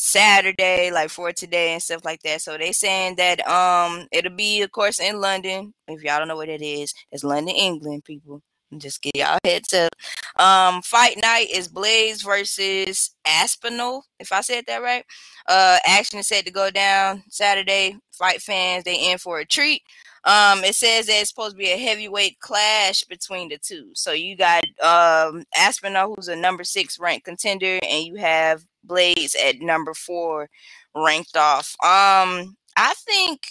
Saturday, 0.00 0.92
like 0.92 1.10
for 1.10 1.32
today 1.32 1.72
and 1.72 1.82
stuff 1.82 2.04
like 2.04 2.22
that. 2.22 2.40
So 2.40 2.56
they 2.56 2.70
saying 2.70 3.16
that 3.16 3.46
um 3.48 4.06
it'll 4.12 4.34
be 4.34 4.62
of 4.62 4.70
course 4.70 5.00
in 5.00 5.20
London. 5.20 5.74
If 5.88 6.04
y'all 6.04 6.18
don't 6.18 6.28
know 6.28 6.36
what 6.36 6.48
it 6.48 6.62
is, 6.62 6.94
it's 7.10 7.24
London, 7.24 7.54
England, 7.56 8.04
people. 8.04 8.40
Just 8.76 9.02
get 9.02 9.16
y'all 9.16 9.38
heads 9.44 9.74
up. 9.74 9.90
Um 10.36 10.82
fight 10.82 11.16
night 11.20 11.48
is 11.52 11.68
Blaydes 11.68 12.24
versus 12.24 13.10
Aspinall, 13.26 14.04
if 14.20 14.30
I 14.30 14.40
said 14.40 14.64
that 14.68 14.82
right. 14.82 15.04
Uh 15.48 15.78
action 15.84 16.20
is 16.20 16.28
set 16.28 16.46
to 16.46 16.52
go 16.52 16.70
down 16.70 17.24
Saturday. 17.28 17.96
Fight 18.12 18.40
fans, 18.40 18.84
they 18.84 19.10
in 19.10 19.18
for 19.18 19.40
a 19.40 19.44
treat. 19.46 19.82
Um, 20.24 20.64
it 20.64 20.74
says 20.74 21.06
that 21.06 21.20
it's 21.20 21.30
supposed 21.30 21.52
to 21.52 21.58
be 21.58 21.70
a 21.70 21.78
heavyweight 21.78 22.40
clash 22.40 23.04
between 23.04 23.48
the 23.48 23.58
two. 23.58 23.90
So 23.94 24.12
you 24.12 24.36
got 24.36 24.64
um 24.82 25.44
Aspinall, 25.56 26.14
who's 26.14 26.28
a 26.28 26.36
number 26.36 26.64
six 26.64 26.98
ranked 26.98 27.24
contender, 27.24 27.78
and 27.88 28.04
you 28.04 28.16
have 28.16 28.64
Blaydes 28.86 29.34
at 29.36 29.60
number 29.60 29.94
four 29.94 30.48
ranked 30.94 31.36
off. 31.36 31.74
Um, 31.82 32.56
I 32.76 32.94
think 32.98 33.46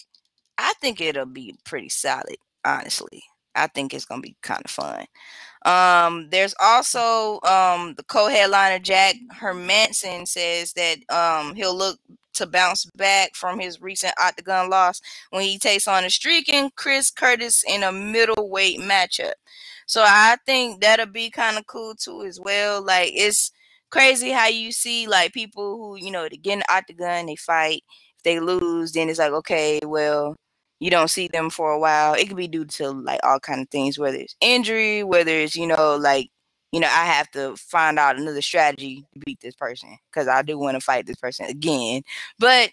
I 0.57 0.73
think 0.81 1.01
it'll 1.01 1.25
be 1.25 1.55
pretty 1.63 1.89
solid, 1.89 2.37
honestly. 2.65 3.23
I 3.55 3.67
think 3.67 3.93
it's 3.93 4.05
gonna 4.05 4.21
be 4.21 4.35
kind 4.41 4.61
of 4.63 4.71
fun. 4.71 5.05
Um, 5.65 6.29
there's 6.29 6.55
also 6.61 7.39
um 7.41 7.95
the 7.95 8.03
co-headliner 8.07 8.79
Jack 8.79 9.15
Hermansson 9.35 10.27
says 10.27 10.73
that 10.73 10.97
um 11.09 11.55
he'll 11.55 11.75
look 11.75 11.99
to 12.37 12.47
bounce 12.47 12.85
back 12.95 13.35
from 13.35 13.59
his 13.59 13.81
recent 13.81 14.13
octagon 14.21 14.69
loss 14.69 15.01
when 15.29 15.43
he 15.43 15.57
takes 15.57 15.87
on 15.87 16.03
a 16.03 16.09
streaking 16.09 16.71
Chris 16.75 17.11
Curtis 17.11 17.63
in 17.67 17.83
a 17.83 17.91
middleweight 17.91 18.79
matchup. 18.79 19.33
So 19.85 20.03
I 20.05 20.37
think 20.45 20.81
that'll 20.81 21.05
be 21.05 21.29
kind 21.29 21.57
of 21.57 21.67
cool 21.67 21.95
too 21.95 22.23
as 22.23 22.39
well. 22.39 22.81
Like 22.83 23.11
it's 23.13 23.51
crazy 23.89 24.31
how 24.31 24.47
you 24.47 24.71
see 24.71 25.07
like 25.07 25.33
people 25.33 25.77
who 25.77 25.95
you 25.97 26.11
know 26.11 26.27
they 26.29 26.37
get 26.37 26.53
in 26.53 26.59
the 26.59 26.73
octagon, 26.73 27.27
they 27.27 27.35
fight. 27.35 27.83
If 28.17 28.23
they 28.23 28.39
lose, 28.39 28.91
then 28.91 29.09
it's 29.09 29.19
like 29.19 29.31
okay, 29.31 29.79
well 29.85 30.35
you 30.79 30.91
don't 30.91 31.09
see 31.09 31.27
them 31.27 31.49
for 31.49 31.71
a 31.71 31.79
while. 31.79 32.13
It 32.13 32.27
could 32.27 32.37
be 32.37 32.47
due 32.47 32.65
to 32.65 32.91
like 32.91 33.19
all 33.23 33.39
kind 33.39 33.61
of 33.61 33.69
things, 33.69 33.97
whether 33.97 34.17
it's 34.17 34.35
injury, 34.41 35.03
whether 35.03 35.31
it's 35.31 35.55
you 35.55 35.67
know 35.67 35.95
like 35.97 36.29
you 36.77 36.81
know 36.81 36.89
I 36.89 37.05
have 37.05 37.31
to 37.31 37.55
find 37.55 37.97
out 37.97 38.19
another 38.19 38.43
strategy 38.43 39.03
to 39.11 39.19
beat 39.25 39.39
this 39.39 39.55
person 39.55 39.97
because 40.11 40.27
I 40.27 40.43
do 40.43 40.59
want 40.59 40.75
to 40.75 40.79
fight 40.79 41.07
this 41.07 41.15
person 41.15 41.47
again. 41.47 42.03
But 42.37 42.69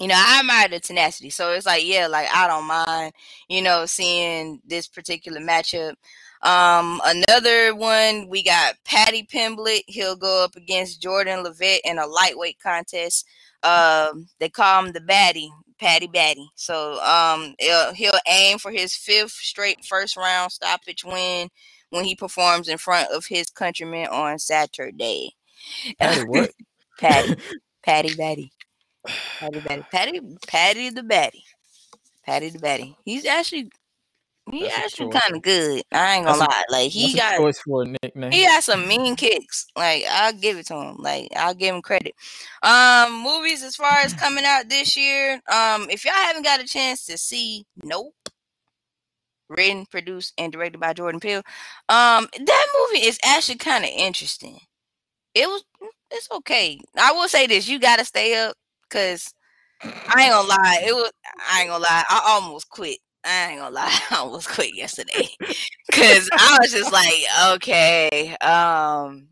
you 0.00 0.08
know 0.08 0.14
I 0.16 0.40
admire 0.40 0.68
the 0.68 0.80
tenacity, 0.80 1.28
so 1.28 1.52
it's 1.52 1.66
like 1.66 1.84
yeah, 1.84 2.06
like 2.06 2.26
I 2.34 2.46
don't 2.46 2.66
mind 2.66 3.12
you 3.50 3.60
know 3.60 3.84
seeing 3.84 4.62
this 4.66 4.88
particular 4.88 5.42
matchup. 5.42 5.92
Um, 6.40 7.02
another 7.04 7.74
one 7.74 8.30
we 8.30 8.42
got 8.42 8.76
Paddy 8.86 9.28
Pimblett. 9.30 9.82
He'll 9.88 10.16
go 10.16 10.42
up 10.42 10.56
against 10.56 11.02
Jordan 11.02 11.42
Leavitt 11.44 11.82
in 11.84 11.98
a 11.98 12.06
lightweight 12.06 12.60
contest. 12.60 13.26
Um, 13.62 14.26
they 14.40 14.48
call 14.48 14.86
him 14.86 14.92
the 14.92 15.02
Batty, 15.02 15.52
Patty 15.78 16.06
Batty. 16.06 16.48
So 16.54 16.98
um, 17.02 17.56
he'll, 17.60 17.92
he'll 17.92 18.18
aim 18.26 18.56
for 18.56 18.72
his 18.72 18.96
fifth 18.96 19.32
straight 19.32 19.84
first 19.84 20.16
round 20.16 20.50
stoppage 20.50 21.04
win 21.04 21.50
when 21.92 22.04
he 22.04 22.16
performs 22.16 22.68
in 22.68 22.78
front 22.78 23.10
of 23.10 23.26
his 23.26 23.50
countrymen 23.50 24.06
on 24.08 24.38
Saturday. 24.38 25.36
Patty, 25.98 26.22
what? 26.22 26.50
Patty, 26.98 27.36
Patty 27.84 28.14
Batty, 28.14 28.52
Patty 29.38 29.60
Batty, 29.60 29.84
Patty, 29.90 30.20
Patty 30.46 30.90
the 30.90 31.02
Batty, 31.02 31.44
Patty 32.24 32.48
the 32.50 32.58
Batty. 32.58 32.96
He's 33.04 33.26
actually 33.26 33.70
he 34.50 34.62
That's 34.62 34.78
actually 34.78 35.10
kind 35.12 35.36
of 35.36 35.42
good. 35.42 35.82
I 35.92 36.16
ain't 36.16 36.26
gonna 36.26 36.38
That's 36.38 36.50
lie. 36.50 36.64
Like 36.70 36.90
he 36.90 37.14
got 37.14 37.36
choice 37.36 37.60
for 37.60 37.82
a 37.82 37.86
nickname. 37.86 38.32
he 38.32 38.44
got 38.44 38.64
some 38.64 38.88
mean 38.88 39.14
kicks. 39.14 39.66
Like 39.76 40.04
I'll 40.10 40.32
give 40.32 40.56
it 40.56 40.66
to 40.66 40.74
him. 40.74 40.96
Like 40.98 41.28
I'll 41.36 41.54
give 41.54 41.74
him 41.74 41.82
credit. 41.82 42.14
Um, 42.62 43.22
movies 43.22 43.62
as 43.62 43.76
far 43.76 43.98
as 43.98 44.14
coming 44.14 44.44
out 44.44 44.68
this 44.68 44.96
year. 44.96 45.34
Um, 45.52 45.88
if 45.90 46.04
y'all 46.04 46.14
haven't 46.14 46.44
got 46.44 46.60
a 46.60 46.64
chance 46.64 47.04
to 47.06 47.18
see 47.18 47.66
Nope, 47.84 48.14
written, 49.52 49.86
produced, 49.86 50.34
and 50.38 50.52
directed 50.52 50.80
by 50.80 50.92
Jordan 50.92 51.20
Peele, 51.20 51.42
um, 51.88 52.28
that 52.32 52.66
movie 52.78 53.06
is 53.06 53.18
actually 53.24 53.58
kind 53.58 53.84
of 53.84 53.90
interesting. 53.90 54.58
It 55.34 55.46
was 55.48 55.64
it's 56.10 56.30
okay. 56.30 56.80
I 56.98 57.12
will 57.12 57.28
say 57.28 57.46
this: 57.46 57.68
you 57.68 57.78
got 57.78 57.98
to 57.98 58.04
stay 58.04 58.36
up 58.36 58.56
because 58.88 59.32
I 59.82 60.22
ain't 60.24 60.32
gonna 60.32 60.48
lie. 60.48 60.82
It 60.86 60.94
was 60.94 61.12
I 61.50 61.60
ain't 61.60 61.70
gonna 61.70 61.82
lie. 61.84 62.04
I 62.08 62.22
almost 62.26 62.68
quit 62.68 62.98
I 63.24 63.50
ain't 63.50 63.60
gonna 63.60 63.74
lie, 63.74 64.00
I 64.10 64.16
almost 64.16 64.48
quit 64.48 64.74
yesterday 64.74 65.28
because 65.86 66.28
I 66.32 66.58
was 66.60 66.72
just 66.72 66.92
like, 66.92 67.14
okay, 67.54 68.36
um, 68.40 69.28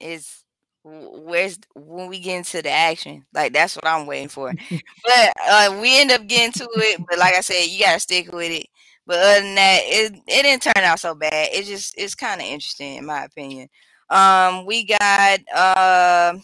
is 0.00 0.44
where's 0.88 1.58
when 1.74 2.08
we 2.08 2.20
get 2.20 2.38
into 2.38 2.62
the 2.62 2.70
action? 2.70 3.24
Like 3.34 3.52
that's 3.52 3.76
what 3.76 3.86
I'm 3.86 4.06
waiting 4.06 4.28
for. 4.28 4.52
but 4.70 5.32
uh, 5.48 5.78
we 5.80 6.00
end 6.00 6.10
up 6.10 6.26
getting 6.26 6.52
to 6.52 6.68
it. 6.76 7.00
But 7.08 7.18
like 7.18 7.34
I 7.34 7.40
said, 7.40 7.64
you 7.66 7.84
gotta 7.84 8.00
stick 8.00 8.32
with 8.32 8.50
it. 8.52 8.66
But 9.06 9.18
other 9.18 9.40
than 9.42 9.54
that, 9.56 9.80
it 9.84 10.12
it 10.26 10.42
didn't 10.42 10.62
turn 10.62 10.84
out 10.84 11.00
so 11.00 11.14
bad. 11.14 11.48
It 11.52 11.64
just 11.64 11.94
it's 11.98 12.14
kind 12.14 12.40
of 12.40 12.46
interesting 12.46 12.96
in 12.96 13.06
my 13.06 13.24
opinion. 13.24 13.68
Um, 14.10 14.66
we 14.66 14.84
got 14.84 15.40
uh, 15.54 16.34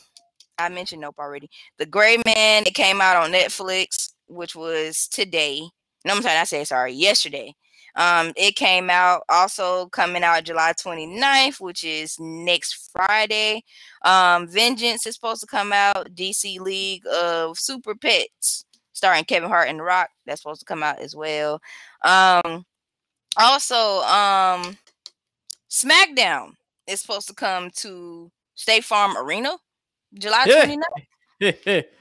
I 0.59 0.69
mentioned 0.69 1.01
Nope 1.03 1.17
already. 1.19 1.51
The 1.79 1.87
Gray 1.87 2.19
Man. 2.25 2.65
It 2.67 2.75
came 2.75 3.01
out 3.01 3.17
on 3.17 3.33
Netflix, 3.33 4.13
which 4.29 4.55
was 4.55 5.09
today. 5.09 5.63
No, 6.05 6.15
I'm 6.15 6.23
sorry, 6.23 6.37
I 6.39 6.45
say 6.45 6.65
sorry, 6.65 6.93
yesterday. 6.93 7.55
Um, 7.97 8.33
it 8.37 8.57
came 8.57 8.91
out 8.91 9.23
also 9.29 9.87
coming 9.89 10.23
out 10.25 10.45
July 10.45 10.73
29th, 10.73 11.61
which 11.61 11.85
is 11.85 12.19
next 12.19 12.91
Friday. 12.93 13.63
Um, 14.05 14.49
Vengeance 14.49 15.07
is 15.07 15.15
supposed 15.15 15.41
to 15.43 15.47
come 15.47 15.73
out. 15.73 16.15
DC 16.15 16.59
League 16.61 17.07
of 17.07 17.59
Super 17.59 17.95
Pets, 17.95 18.65
starring 18.93 19.25
Kevin 19.25 19.49
Hart 19.49 19.69
and 19.69 19.79
The 19.79 19.85
Rock. 19.85 20.11
That's 20.27 20.43
supposed 20.43 20.61
to 20.61 20.67
come 20.67 20.83
out 20.83 20.99
as 20.99 21.15
well. 21.15 21.61
Um, 22.03 22.65
also, 23.37 24.01
um, 24.03 24.77
SmackDown 25.71 26.53
is 26.87 27.01
supposed 27.01 27.29
to 27.29 27.35
come 27.35 27.71
to 27.77 28.31
State 28.55 28.85
Farm 28.85 29.17
Arena, 29.17 29.57
July 30.15 30.45
Yeah. 30.47 30.77
29th. 31.41 31.85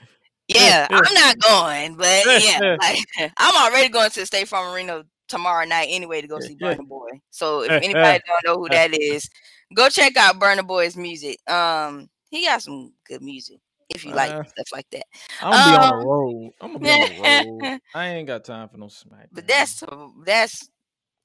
Yeah, 0.50 0.88
I'm 0.92 1.14
not 1.14 1.40
going, 1.40 1.96
but 1.96 2.22
yeah, 2.44 2.76
like 2.82 3.32
I'm 3.38 3.56
already 3.56 3.88
going 3.90 4.10
to 4.12 4.20
the 4.20 4.26
State 4.26 4.48
Farm 4.50 4.74
Arena 4.74 5.04
tomorrow 5.34 5.66
night 5.66 5.88
anyway 5.90 6.22
to 6.22 6.28
go 6.28 6.40
see 6.40 6.56
Burna 6.56 6.88
Boy. 6.88 7.10
So 7.32 7.62
if 7.64 7.72
anybody 7.82 8.20
don't 8.26 8.44
know 8.46 8.62
who 8.62 8.70
that 8.70 8.94
is, 8.94 9.30
go 9.76 9.90
check 9.90 10.16
out 10.16 10.40
Burna 10.40 10.66
Boy's 10.66 10.96
music. 10.96 11.38
Um, 11.50 12.10
he 12.30 12.46
got 12.46 12.62
some 12.62 12.94
good 13.08 13.22
music 13.22 13.58
if 13.90 14.06
you 14.06 14.14
like 14.14 14.32
Uh, 14.32 14.44
stuff 14.44 14.68
like 14.72 14.90
that. 14.92 15.06
I'm 15.42 15.54
gonna 15.54 15.64
be 15.64 15.76
on 15.76 15.82
Um, 15.82 16.00
the 16.00 16.06
road. 16.06 16.54
I'm 16.62 16.68
gonna 16.74 16.80
be 16.80 16.92
on 16.92 17.02
the 17.02 17.70
road. 17.70 17.80
I 17.96 18.08
ain't 18.10 18.28
got 18.28 18.46
time 18.46 18.70
for 18.70 18.78
no 18.78 18.88
smack. 18.88 19.30
But 19.32 19.48
that's 19.48 19.84
that's 20.26 20.70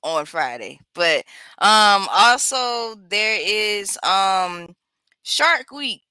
on 0.02 0.24
Friday. 0.24 0.80
But 0.94 1.24
um 1.58 2.08
also 2.10 2.94
there 3.08 3.38
is 3.40 3.98
um 4.02 4.74
Shark 5.22 5.70
Week 5.70 6.02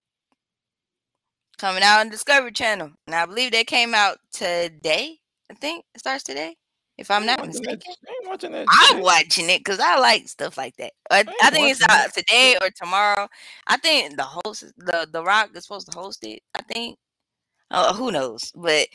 coming 1.57 1.83
out 1.83 1.99
on 2.01 2.09
Discovery 2.09 2.51
Channel. 2.51 2.91
And 3.07 3.15
I 3.15 3.25
believe 3.25 3.51
they 3.51 3.63
came 3.63 3.93
out 3.95 4.17
today. 4.31 5.17
I 5.49 5.53
think 5.55 5.85
it 5.95 5.99
starts 5.99 6.23
today. 6.23 6.55
If 6.97 7.11
I'm 7.11 7.25
not 7.25 7.45
mistaken. 7.45 7.79
I 7.85 8.11
ain't 8.11 8.29
watching 8.29 8.51
that. 8.53 8.67
I'm 8.69 9.01
watching 9.01 9.49
it 9.49 9.59
because 9.59 9.79
I 9.79 9.99
like 9.99 10.27
stuff 10.27 10.57
like 10.57 10.75
that. 10.77 10.93
I, 11.11 11.17
I 11.17 11.19
ain't 11.19 11.53
think 11.53 11.71
it's 11.71 11.87
out 11.87 12.13
today 12.13 12.57
or 12.61 12.69
tomorrow. 12.71 13.27
I 13.67 13.77
think 13.77 14.17
the 14.17 14.23
host, 14.23 14.65
the 14.77 15.07
the 15.11 15.23
Rock, 15.23 15.51
is 15.53 15.63
supposed 15.63 15.91
to 15.91 15.97
host 15.97 16.23
it. 16.23 16.41
I 16.55 16.61
think. 16.63 16.97
Uh, 17.69 17.93
who 17.93 18.11
knows? 18.11 18.51
But 18.55 18.87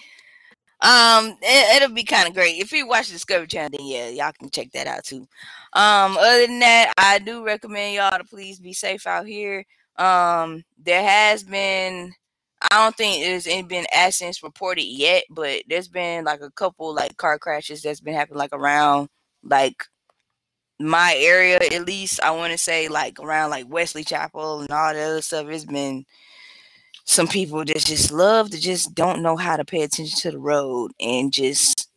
um, 0.81 1.37
it, 1.43 1.83
it'll 1.83 1.95
be 1.95 2.05
kind 2.05 2.27
of 2.27 2.35
great 2.35 2.61
if 2.61 2.73
you 2.73 2.89
watch 2.89 3.09
Discovery 3.09 3.47
Channel. 3.47 3.71
Then 3.79 3.87
yeah, 3.87 4.09
y'all 4.09 4.33
can 4.33 4.51
check 4.51 4.73
that 4.73 4.89
out 4.89 5.05
too. 5.05 5.29
Um, 5.75 6.17
other 6.17 6.47
than 6.47 6.59
that, 6.59 6.93
I 6.97 7.21
do 7.21 7.45
recommend 7.45 7.95
y'all 7.95 8.19
to 8.19 8.25
please 8.25 8.59
be 8.59 8.73
safe 8.73 9.07
out 9.07 9.27
here. 9.27 9.65
Um, 9.97 10.65
there 10.83 11.03
has 11.03 11.45
been. 11.45 12.13
I 12.71 12.85
don't 12.85 12.97
think 12.97 13.25
there's 13.25 13.47
any 13.47 13.63
been 13.63 13.87
accidents 13.93 14.43
reported 14.43 14.85
yet, 14.85 15.25
but 15.31 15.63
there's 15.69 15.89
been 15.89 16.25
like 16.25 16.41
a 16.41 16.51
couple 16.51 16.95
like 16.95 17.17
car 17.17 17.39
crashes 17.39 17.83
that's 17.83 18.01
been 18.01 18.15
happening 18.15 18.39
like 18.39 18.53
around 18.53 19.09
like 19.43 19.85
my 20.79 21.15
area 21.17 21.57
at 21.57 21.87
least. 21.87 22.21
I 22.23 22.31
want 22.33 22.53
to 22.53 22.59
say 22.59 22.89
like 22.89 23.19
around 23.21 23.51
like 23.51 23.67
wesley 23.69 24.05
chapel 24.05 24.61
and 24.61 24.71
all 24.71 24.93
the 24.93 25.01
other 25.01 25.23
stuff. 25.23 25.49
It's 25.49 25.65
been 25.65 26.05
some 27.05 27.27
people 27.27 27.65
that 27.65 27.79
just 27.79 28.13
love 28.13 28.51
to 28.51 28.61
just 28.61 28.95
don't 28.95 29.23
know 29.23 29.37
how 29.37 29.57
to 29.57 29.65
pay 29.65 29.83
attention 29.83 30.19
to 30.21 30.31
the 30.31 30.39
road 30.39 30.93
and 31.01 31.33
just 31.33 31.89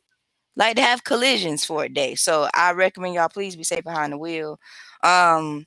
like 0.55 0.77
to 0.77 0.81
have 0.81 1.03
collisions 1.03 1.65
for 1.65 1.83
a 1.83 1.89
day. 1.89 2.15
So 2.15 2.49
i 2.55 2.71
recommend 2.71 3.13
y'all 3.15 3.29
please 3.29 3.55
be 3.55 3.63
safe 3.63 3.83
behind 3.83 4.13
the 4.13 4.17
wheel. 4.17 4.59
Um 5.03 5.65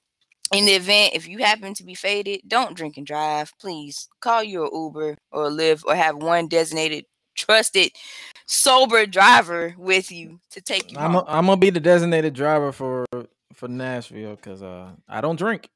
in 0.53 0.65
the 0.65 0.73
event 0.73 1.15
if 1.15 1.29
you 1.29 1.39
happen 1.39 1.75
to 1.75 1.85
be 1.85 1.95
faded 1.95 2.41
don't 2.47 2.77
drink 2.77 2.97
and 2.97 3.07
drive 3.07 3.53
please 3.59 4.09
call 4.20 4.43
your 4.43 4.70
uber 4.73 5.16
or 5.31 5.49
Lyft 5.51 5.85
or 5.87 5.95
have 5.95 6.16
one 6.16 6.49
designated 6.49 7.05
trusted 7.37 7.93
sober 8.47 9.07
driver 9.07 9.75
with 9.79 10.11
you 10.11 10.41
to 10.51 10.61
take 10.61 10.91
you 10.93 10.99
I'm 10.99 11.12
home. 11.12 11.25
a, 11.27 11.31
I'm 11.31 11.47
gonna 11.47 11.57
be 11.59 11.70
the 11.70 11.81
designated 11.81 12.35
driver 12.35 12.73
for 12.73 13.05
for 13.55 13.69
Nashville 13.69 14.37
because 14.37 14.62
uh 14.62 14.91
I 15.09 15.20
don't 15.20 15.37
drink. 15.37 15.69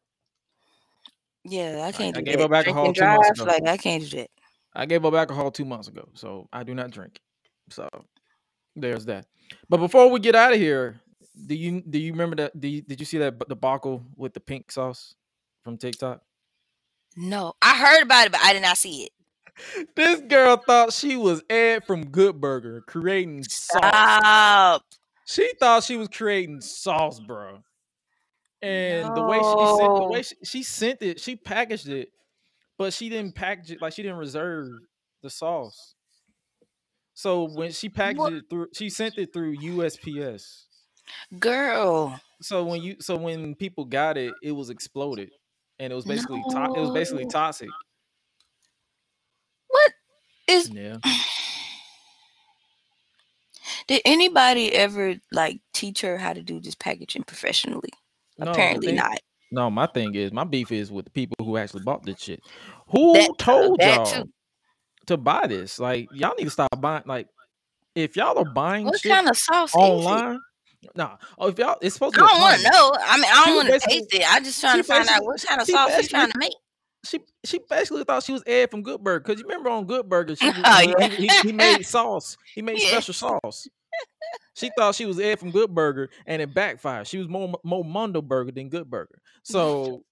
Yeah, 1.44 1.82
I 1.84 1.92
can't 1.92 2.16
I 2.16 2.20
do 2.20 2.24
gave 2.26 2.38
that. 2.38 2.44
up 2.44 2.52
alcohol 2.52 2.92
two 2.92 3.04
months 3.04 3.40
ago. 3.40 3.44
like 3.44 3.66
I 3.66 3.76
can't 3.76 4.02
do 4.08 4.16
that. 4.18 4.30
I 4.74 4.86
gave 4.86 5.04
up 5.04 5.14
alcohol 5.14 5.50
two 5.50 5.64
months 5.64 5.88
ago, 5.88 6.08
so 6.14 6.48
I 6.52 6.62
do 6.62 6.74
not 6.74 6.90
drink. 6.90 7.20
So 7.70 7.88
there's 8.76 9.04
that. 9.06 9.26
But 9.68 9.78
before 9.78 10.08
we 10.10 10.18
get 10.20 10.34
out 10.34 10.52
of 10.52 10.58
here, 10.58 11.00
do 11.46 11.54
you 11.54 11.80
do 11.80 11.98
you 11.98 12.12
remember 12.12 12.36
that? 12.36 12.52
You, 12.62 12.82
did 12.82 13.00
you 13.00 13.06
see 13.06 13.18
that 13.18 13.48
debacle 13.48 14.04
with 14.16 14.34
the 14.34 14.40
pink 14.40 14.70
sauce 14.70 15.14
from 15.62 15.76
TikTok? 15.76 16.22
No, 17.16 17.54
I 17.60 17.76
heard 17.76 18.02
about 18.02 18.26
it, 18.26 18.32
but 18.32 18.40
I 18.42 18.52
did 18.52 18.62
not 18.62 18.78
see 18.78 19.04
it. 19.04 19.12
This 19.94 20.20
girl 20.22 20.56
thought 20.56 20.92
she 20.92 21.16
was 21.16 21.42
Ed 21.50 21.84
from 21.86 22.06
Good 22.06 22.40
Burger 22.40 22.82
creating 22.86 23.44
sauce. 23.44 24.80
She 25.26 25.52
thought 25.60 25.84
she 25.84 25.96
was 25.96 26.08
creating 26.08 26.60
sauce, 26.60 27.20
bro. 27.20 27.62
And 28.62 29.14
the 29.14 29.22
way 29.22 29.38
she 29.38 29.66
sent 29.76 29.94
the 29.96 30.08
way 30.08 30.22
she, 30.22 30.34
she 30.44 30.62
sent 30.62 31.02
it, 31.02 31.20
she 31.20 31.36
packaged 31.36 31.88
it, 31.88 32.10
but 32.78 32.92
she 32.92 33.08
didn't 33.08 33.34
package 33.34 33.72
it 33.72 33.82
like 33.82 33.92
she 33.92 34.02
didn't 34.02 34.18
reserve 34.18 34.68
the 35.22 35.30
sauce. 35.30 35.94
So 37.14 37.44
when 37.44 37.72
she 37.72 37.88
packaged 37.88 38.32
it 38.32 38.44
through, 38.48 38.68
she 38.72 38.88
sent 38.88 39.18
it 39.18 39.32
through 39.32 39.56
USPS. 39.56 40.64
Girl. 41.38 42.20
So 42.40 42.64
when 42.64 42.82
you, 42.82 42.96
so 43.00 43.16
when 43.16 43.54
people 43.54 43.84
got 43.84 44.16
it, 44.16 44.34
it 44.42 44.52
was 44.52 44.70
exploded, 44.70 45.30
and 45.78 45.92
it 45.92 45.96
was 45.96 46.04
basically 46.04 46.42
to- 46.50 46.72
it 46.76 46.80
was 46.80 46.90
basically 46.90 47.26
toxic. 47.26 47.68
What 49.68 49.92
is 50.48 50.68
Yeah. 50.70 50.96
did 53.86 54.02
anybody 54.04 54.72
ever 54.74 55.14
like 55.30 55.60
teach 55.72 56.00
her 56.02 56.18
how 56.18 56.32
to 56.32 56.42
do 56.42 56.60
this 56.60 56.74
packaging 56.74 57.24
professionally? 57.24 57.90
No, 58.38 58.50
Apparently 58.50 58.88
thing- 58.88 58.96
not. 58.96 59.18
No, 59.54 59.70
my 59.70 59.86
thing 59.86 60.14
is 60.14 60.32
my 60.32 60.44
beef 60.44 60.72
is 60.72 60.90
with 60.90 61.04
the 61.04 61.10
people 61.10 61.36
who 61.44 61.58
actually 61.58 61.82
bought 61.82 62.02
this 62.04 62.20
shit. 62.20 62.40
Who 62.88 63.12
That- 63.14 63.34
told 63.38 63.78
that 63.80 63.96
y'all 63.96 64.24
too. 64.24 64.32
to 65.06 65.16
buy 65.16 65.46
this? 65.46 65.78
Like 65.78 66.08
y'all 66.12 66.34
need 66.36 66.44
to 66.44 66.50
stop 66.50 66.80
buying. 66.80 67.02
Like 67.06 67.28
if 67.94 68.16
y'all 68.16 68.38
are 68.38 68.50
buying 68.52 68.86
What 68.86 68.98
shit 69.00 69.12
kind 69.12 69.28
of 69.28 69.36
sauce 69.36 69.74
online, 69.74 70.40
nah. 70.96 71.16
Oh, 71.38 71.48
if 71.48 71.58
y'all, 71.58 71.76
it's 71.80 71.94
supposed 71.94 72.16
I 72.16 72.20
to. 72.20 72.22
Be 72.22 72.26
a 72.26 72.30
don't 72.32 72.40
want 72.40 72.60
to 72.62 72.70
know. 72.70 72.92
I 73.00 73.16
mean, 73.16 73.26
I 73.32 73.44
don't 73.46 73.56
want 73.56 73.68
to 73.82 73.88
taste 73.88 74.14
it. 74.14 74.32
I 74.32 74.40
just 74.40 74.60
trying 74.60 74.78
to 74.78 74.82
find 74.84 75.08
out 75.08 75.24
what 75.24 75.42
kind 75.46 75.60
of 75.60 75.66
sauce 75.66 75.88
basically- 75.90 76.08
trying 76.08 76.30
to 76.32 76.38
make. 76.38 76.52
She 77.04 77.18
she 77.44 77.58
basically 77.68 78.04
thought 78.04 78.22
she 78.22 78.32
was 78.32 78.44
Ed 78.46 78.70
from 78.70 78.82
Good 78.82 79.02
Burger 79.02 79.20
because 79.20 79.40
you 79.40 79.46
remember 79.48 79.70
on 79.70 79.86
Good 79.86 80.08
Burger 80.08 80.36
she, 80.36 80.46
Oh, 80.64 80.78
he, 80.80 80.94
yeah. 80.96 81.08
he, 81.08 81.26
he- 81.26 81.40
he 81.48 81.52
made 81.52 81.82
sauce. 81.84 82.36
He 82.54 82.62
made 82.62 82.80
Yeah. 82.80 82.90
special 82.90 83.14
sauce. 83.14 83.66
She 84.54 84.70
thought 84.78 84.94
she 84.94 85.04
was 85.06 85.18
Ed 85.18 85.40
from 85.40 85.50
Good 85.50 85.74
Burger 85.74 86.10
and 86.26 86.40
it 86.40 86.54
backfired. 86.54 87.06
She 87.08 87.18
was 87.18 87.28
more 87.28 87.52
more 87.64 87.84
Mondo 87.84 88.22
Burger 88.22 88.52
than 88.52 88.68
Good 88.68 88.88
Burger. 88.88 89.18
So 89.42 90.04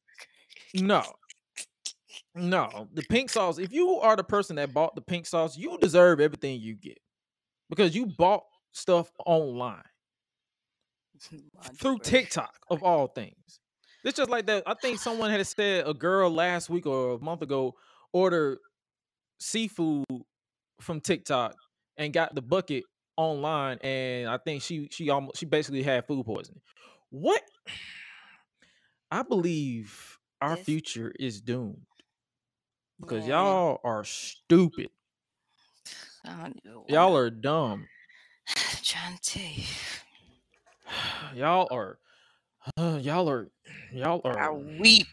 no. 0.74 1.04
No, 2.34 2.88
the 2.94 3.02
pink 3.10 3.30
sauce. 3.30 3.58
If 3.58 3.72
you 3.72 3.96
are 4.00 4.16
the 4.16 4.24
person 4.24 4.56
that 4.56 4.72
bought 4.72 4.94
the 4.94 5.00
pink 5.00 5.26
sauce, 5.26 5.56
you 5.56 5.76
deserve 5.78 6.20
everything 6.20 6.60
you 6.60 6.74
get 6.74 6.98
because 7.68 7.94
you 7.94 8.06
bought 8.06 8.44
stuff 8.72 9.10
online 9.26 9.82
through 11.78 11.98
TikTok 11.98 12.54
of 12.70 12.82
all 12.82 13.08
things. 13.08 13.60
It's 14.04 14.16
just 14.16 14.30
like 14.30 14.46
that. 14.46 14.62
I 14.66 14.74
think 14.74 14.98
someone 14.98 15.30
had 15.30 15.46
said 15.46 15.86
a 15.86 15.92
girl 15.92 16.30
last 16.30 16.70
week 16.70 16.86
or 16.86 17.14
a 17.14 17.18
month 17.18 17.42
ago 17.42 17.74
ordered 18.12 18.58
seafood 19.38 20.04
from 20.80 21.00
TikTok 21.00 21.54
and 21.96 22.12
got 22.12 22.34
the 22.34 22.42
bucket 22.42 22.84
online, 23.16 23.78
and 23.78 24.28
I 24.28 24.38
think 24.38 24.62
she 24.62 24.88
she 24.90 25.10
almost 25.10 25.36
she 25.38 25.46
basically 25.46 25.82
had 25.82 26.06
food 26.06 26.24
poisoning. 26.24 26.62
What? 27.10 27.42
I 29.10 29.22
believe 29.22 30.18
our 30.40 30.56
future 30.56 31.12
is 31.18 31.40
doomed 31.40 31.84
because 33.00 33.20
Man, 33.22 33.30
y'all 33.30 33.80
are 33.84 34.04
stupid. 34.04 34.88
I 36.24 36.42
don't 36.44 36.60
even 36.64 36.82
Y'all 36.88 37.16
are 37.16 37.30
dumb. 37.30 37.86
trying 38.82 39.18
to 40.90 40.96
tell 40.96 41.34
you. 41.34 41.40
Y'all 41.42 41.68
are. 41.70 41.98
y'all 43.00 43.28
are. 43.28 43.48
Y'all 43.92 44.20
are 44.24 44.38
I 44.38 44.44
are. 44.46 44.54
weep. 44.54 45.06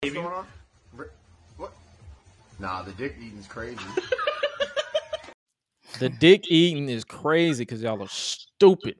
What's 0.00 0.14
going 0.14 0.26
on? 0.26 0.46
What? 1.56 1.72
Nah, 2.58 2.82
the 2.82 2.92
dick 2.92 3.16
eating's 3.20 3.46
crazy. 3.46 3.78
The 6.00 6.08
dick 6.08 6.50
eating 6.50 6.88
is 6.88 7.04
crazy 7.04 7.62
because 7.62 7.82
y'all 7.82 8.02
are 8.02 8.08
stupid. 8.08 8.96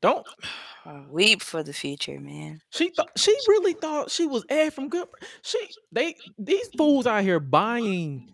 Don't 0.00 0.26
Uh, 0.84 1.02
Weep 1.10 1.40
for 1.42 1.62
the 1.62 1.72
future, 1.72 2.18
man. 2.18 2.60
she 2.70 2.90
thought 2.90 3.10
she 3.16 3.30
really 3.46 3.72
thought 3.72 4.10
she 4.10 4.26
was 4.26 4.44
Ed 4.48 4.74
from 4.74 4.88
Good. 4.88 5.06
She 5.42 5.56
they 5.92 6.16
these 6.36 6.68
fools 6.76 7.06
out 7.06 7.22
here 7.22 7.38
buying 7.38 8.32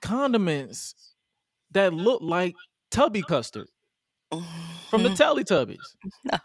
condiments 0.00 0.94
that 1.72 1.92
look 1.92 2.22
like 2.22 2.54
tubby 2.90 3.20
custard 3.20 3.68
from 4.30 5.02
the 5.02 5.10
mm-hmm. 5.10 5.14
Teletubbies. 5.14 5.76
No. 6.24 6.38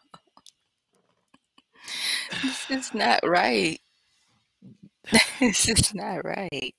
This 2.44 2.70
is 2.70 2.94
not 2.94 3.20
right. 3.24 3.80
this 5.40 5.68
is 5.68 5.94
not 5.94 6.24
right. 6.24 6.74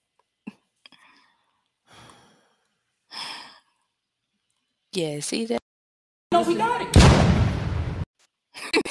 Yeah, 4.93 5.21
see 5.21 5.47
that? 5.47 5.61
No, 6.33 6.43
we 6.43 6.55
got 6.55 6.83
it. 6.83 6.93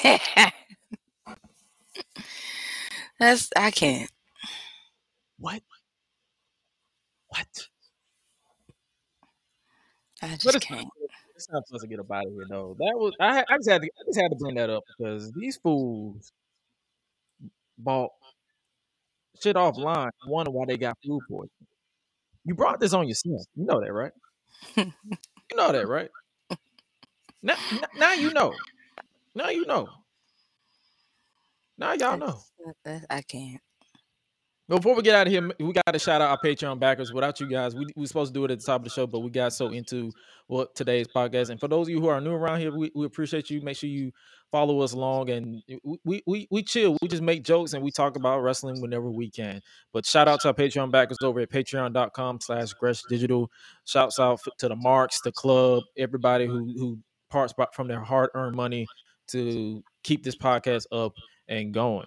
That's 3.19 3.49
I 3.55 3.71
can't. 3.71 4.09
What? 5.37 5.61
What? 7.27 7.47
I 10.23 10.35
just 10.35 10.55
it's 10.55 10.65
can't. 10.65 10.87
It's 11.41 11.49
not 11.51 11.65
supposed 11.65 11.81
to 11.81 11.87
get 11.87 11.99
up 11.99 12.11
out 12.11 12.27
of 12.27 12.33
here 12.33 12.45
though. 12.47 12.75
That 12.77 12.93
was 12.95 13.13
I, 13.19 13.43
I 13.49 13.57
just 13.57 13.69
had 13.69 13.81
to 13.81 13.87
I 13.87 14.03
just 14.05 14.21
had 14.21 14.29
to 14.29 14.35
bring 14.35 14.55
that 14.55 14.69
up 14.69 14.83
because 14.87 15.31
these 15.31 15.57
fools 15.57 16.31
bought 17.79 18.11
shit 19.41 19.55
offline. 19.55 20.09
I 20.09 20.29
wonder 20.29 20.51
why 20.51 20.65
they 20.67 20.77
got 20.77 20.99
food 21.03 21.19
poisoning. 21.27 21.49
You 22.45 22.53
brought 22.53 22.79
this 22.79 22.93
on 22.93 23.07
yourself. 23.07 23.41
You 23.55 23.65
know 23.65 23.81
that, 23.81 23.91
right? 23.91 24.11
you 24.77 25.57
know 25.57 25.71
that, 25.71 25.87
right? 25.87 26.09
Now, 27.41 27.55
now 27.97 28.13
you 28.13 28.31
know. 28.33 28.53
Now 29.33 29.49
you 29.49 29.65
know. 29.65 29.87
Now 31.75 31.93
y'all 31.93 32.17
know. 32.17 32.41
I 33.09 33.23
can't. 33.23 33.61
Before 34.71 34.95
we 34.95 35.01
get 35.01 35.15
out 35.15 35.27
of 35.27 35.33
here, 35.33 35.51
we 35.59 35.73
got 35.73 35.91
to 35.91 35.99
shout 35.99 36.21
out 36.21 36.29
our 36.29 36.39
Patreon 36.41 36.79
backers. 36.79 37.11
Without 37.11 37.41
you 37.41 37.49
guys, 37.49 37.75
we 37.75 37.87
we 37.97 38.05
supposed 38.05 38.33
to 38.33 38.39
do 38.39 38.45
it 38.45 38.51
at 38.51 38.59
the 38.59 38.65
top 38.65 38.79
of 38.79 38.83
the 38.85 38.89
show, 38.89 39.05
but 39.05 39.19
we 39.19 39.29
got 39.29 39.51
so 39.51 39.67
into 39.67 40.13
what 40.47 40.73
today's 40.75 41.07
podcast. 41.09 41.49
And 41.49 41.59
for 41.59 41.67
those 41.67 41.87
of 41.87 41.89
you 41.89 41.99
who 41.99 42.07
are 42.07 42.21
new 42.21 42.31
around 42.31 42.61
here, 42.61 42.73
we, 42.73 42.89
we 42.95 43.05
appreciate 43.05 43.49
you. 43.49 43.61
Make 43.61 43.75
sure 43.75 43.89
you 43.89 44.13
follow 44.49 44.79
us 44.79 44.93
along, 44.93 45.29
and 45.29 45.61
we, 46.05 46.23
we 46.25 46.47
we 46.49 46.63
chill. 46.63 46.97
We 47.01 47.09
just 47.09 47.21
make 47.21 47.43
jokes 47.43 47.73
and 47.73 47.83
we 47.83 47.91
talk 47.91 48.15
about 48.15 48.39
wrestling 48.43 48.79
whenever 48.79 49.11
we 49.11 49.29
can. 49.29 49.59
But 49.91 50.05
shout 50.05 50.29
out 50.29 50.39
to 50.41 50.47
our 50.47 50.53
Patreon 50.53 50.89
backers 50.89 51.17
over 51.21 51.41
at 51.41 51.49
Patreon.com/slash 51.49 52.71
Gresh 52.79 53.01
Digital. 53.09 53.51
Shouts 53.83 54.19
out 54.19 54.39
to 54.59 54.69
the 54.69 54.77
Marks, 54.77 55.19
the 55.19 55.33
club, 55.33 55.83
everybody 55.97 56.45
who 56.45 56.73
who 56.77 56.97
parts 57.29 57.53
from 57.73 57.89
their 57.89 57.99
hard 57.99 58.29
earned 58.35 58.55
money 58.55 58.87
to 59.31 59.83
keep 60.03 60.23
this 60.23 60.37
podcast 60.37 60.85
up 60.93 61.11
and 61.49 61.73
going. 61.73 62.05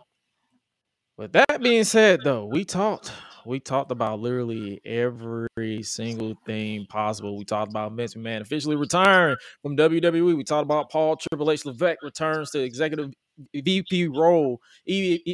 With 1.16 1.32
that 1.32 1.62
being 1.62 1.84
said, 1.84 2.20
though, 2.24 2.46
we 2.46 2.64
talked. 2.64 3.12
We 3.46 3.60
talked 3.60 3.92
about 3.92 4.20
literally 4.20 4.80
every 4.84 5.82
single 5.82 6.34
thing 6.46 6.86
possible. 6.86 7.36
We 7.36 7.44
talked 7.44 7.70
about 7.70 7.92
Vince 7.92 8.14
McMahon 8.14 8.40
officially 8.40 8.74
retiring 8.74 9.36
from 9.62 9.76
WWE. 9.76 10.36
We 10.36 10.42
talked 10.42 10.64
about 10.64 10.90
Paul 10.90 11.16
Triple 11.16 11.50
H 11.50 11.64
Levesque 11.66 12.02
returns 12.02 12.50
to 12.50 12.60
executive 12.60 13.12
VP 13.54 14.08
role 14.08 14.60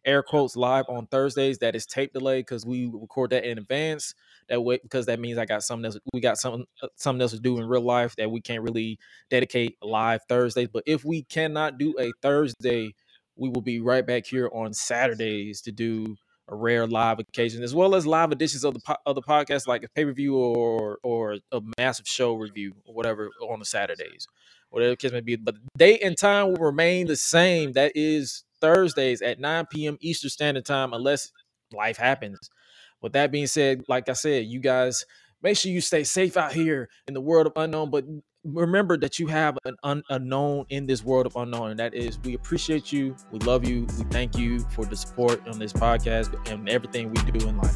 air 0.06 0.24
quotes 0.24 0.56
live 0.56 0.86
on 0.90 1.06
Thursdays, 1.06 1.60
that 1.60 1.76
is 1.76 1.86
tape 1.86 2.14
delay 2.14 2.40
because 2.40 2.66
we 2.66 2.90
record 2.92 3.30
that 3.30 3.46
in 3.46 3.60
advance. 3.60 4.16
That 4.50 4.62
way 4.62 4.80
because 4.82 5.06
that 5.06 5.20
means 5.20 5.38
I 5.38 5.46
got 5.46 5.62
something 5.62 5.86
else 5.86 6.00
we 6.14 6.20
got 6.20 6.40
something 6.40 6.66
uh, 6.82 6.88
something 6.96 7.22
else 7.22 7.32
to 7.32 7.40
do 7.40 7.60
in 7.60 7.66
real 7.68 7.84
life 7.84 8.16
that 8.16 8.32
we 8.32 8.42
can't 8.42 8.64
really 8.64 8.98
dedicate 9.30 9.78
live 9.84 10.22
Thursdays. 10.28 10.70
But 10.74 10.84
if 10.88 11.06
we 11.06 11.24
cannot 11.24 11.78
do 11.78 11.94
a 12.00 12.12
Thursday 12.24 12.96
we 13.36 13.50
will 13.50 13.62
be 13.62 13.80
right 13.80 14.06
back 14.06 14.26
here 14.26 14.50
on 14.54 14.74
Saturdays 14.74 15.62
to 15.62 15.72
do 15.72 16.16
a 16.50 16.56
rare 16.56 16.86
live 16.86 17.20
occasion, 17.20 17.64
as 17.64 17.74
well 17.74 17.96
as 17.96 18.06
live 18.06 18.32
editions 18.32 18.64
of 18.64 18.74
the 18.74 18.80
po- 18.82 18.98
of 19.06 19.16
the 19.16 19.22
podcast, 19.22 19.68
like 19.68 19.84
a 19.84 19.90
pay 19.90 20.06
per 20.06 20.12
view 20.12 20.36
or 20.38 21.00
or 21.04 21.38
a 21.52 21.62
massive 21.78 22.08
show 22.08 22.36
review 22.36 22.74
or 22.86 22.94
whatever 22.94 23.30
on 23.50 23.60
the 23.60 23.66
Saturdays, 23.66 24.28
whatever 24.70 24.92
the 24.92 24.98
case 24.98 25.12
may 25.12 25.22
be. 25.22 25.36
But 25.36 25.56
date 25.78 26.02
and 26.04 26.18
time 26.18 26.48
will 26.48 26.66
remain 26.66 27.08
the 27.08 27.16
same. 27.16 27.74
That 27.74 27.94
is 27.96 28.44
Thursdays 28.62 29.22
at 29.22 29.40
9 29.40 29.66
p.m. 29.68 29.98
Eastern 30.02 30.30
Standard 30.30 30.66
Time, 30.66 30.94
unless 30.94 31.32
life 31.74 31.98
happens. 31.98 32.50
With 33.02 33.14
that 33.14 33.32
being 33.32 33.48
said, 33.48 33.84
like 33.88 34.08
I 34.08 34.14
said, 34.14 34.46
you 34.46 34.60
guys 34.60 35.06
make 35.42 35.58
sure 35.58 35.72
you 35.72 35.82
stay 35.82 36.04
safe 36.04 36.38
out 36.38 36.54
here 36.54 36.90
in 37.08 37.14
the 37.14 37.22
world 37.22 37.48
of 37.48 37.54
unknown, 37.56 37.90
but 37.90 38.06
remember 38.44 38.98
that 38.98 39.20
you 39.20 39.28
have 39.28 39.58
an 39.66 39.76
un- 39.84 40.04
unknown 40.10 40.66
in 40.70 40.86
this 40.86 41.04
world 41.04 41.26
of 41.26 41.36
unknown 41.38 41.72
and 41.72 41.80
that 41.80 41.94
is 41.94 42.20
we 42.24 42.34
appreciate 42.34 42.92
you 42.92 43.16
we 43.32 43.40
love 43.40 43.66
you 43.68 43.88
we 43.98 44.04
thank 44.06 44.38
you 44.38 44.60
for 44.72 44.84
the 44.86 44.96
support 44.96 45.46
on 45.48 45.58
this 45.58 45.72
podcast 45.72 46.36
and 46.52 46.68
everything 46.68 47.10
we 47.10 47.32
do 47.32 47.48
in 47.48 47.58
life. 47.58 47.76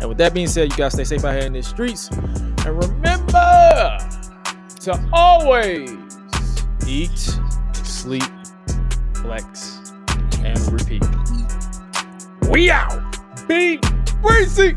And 0.00 0.08
with 0.08 0.18
that 0.18 0.34
being 0.34 0.48
said 0.48 0.70
you 0.70 0.76
guys 0.76 0.94
stay 0.94 1.04
safe 1.04 1.24
out 1.24 1.34
here 1.34 1.46
in 1.46 1.52
the 1.52 1.62
streets 1.62 2.08
and 2.08 2.66
remember 2.66 3.98
to 4.80 5.10
always 5.12 5.90
eat 6.88 7.38
sleep 7.84 8.24
flex 9.14 9.92
and 10.42 10.58
repeat. 10.72 11.04
We 12.48 12.70
out. 12.70 13.16
Be 13.46 13.78
breezy 14.22 14.74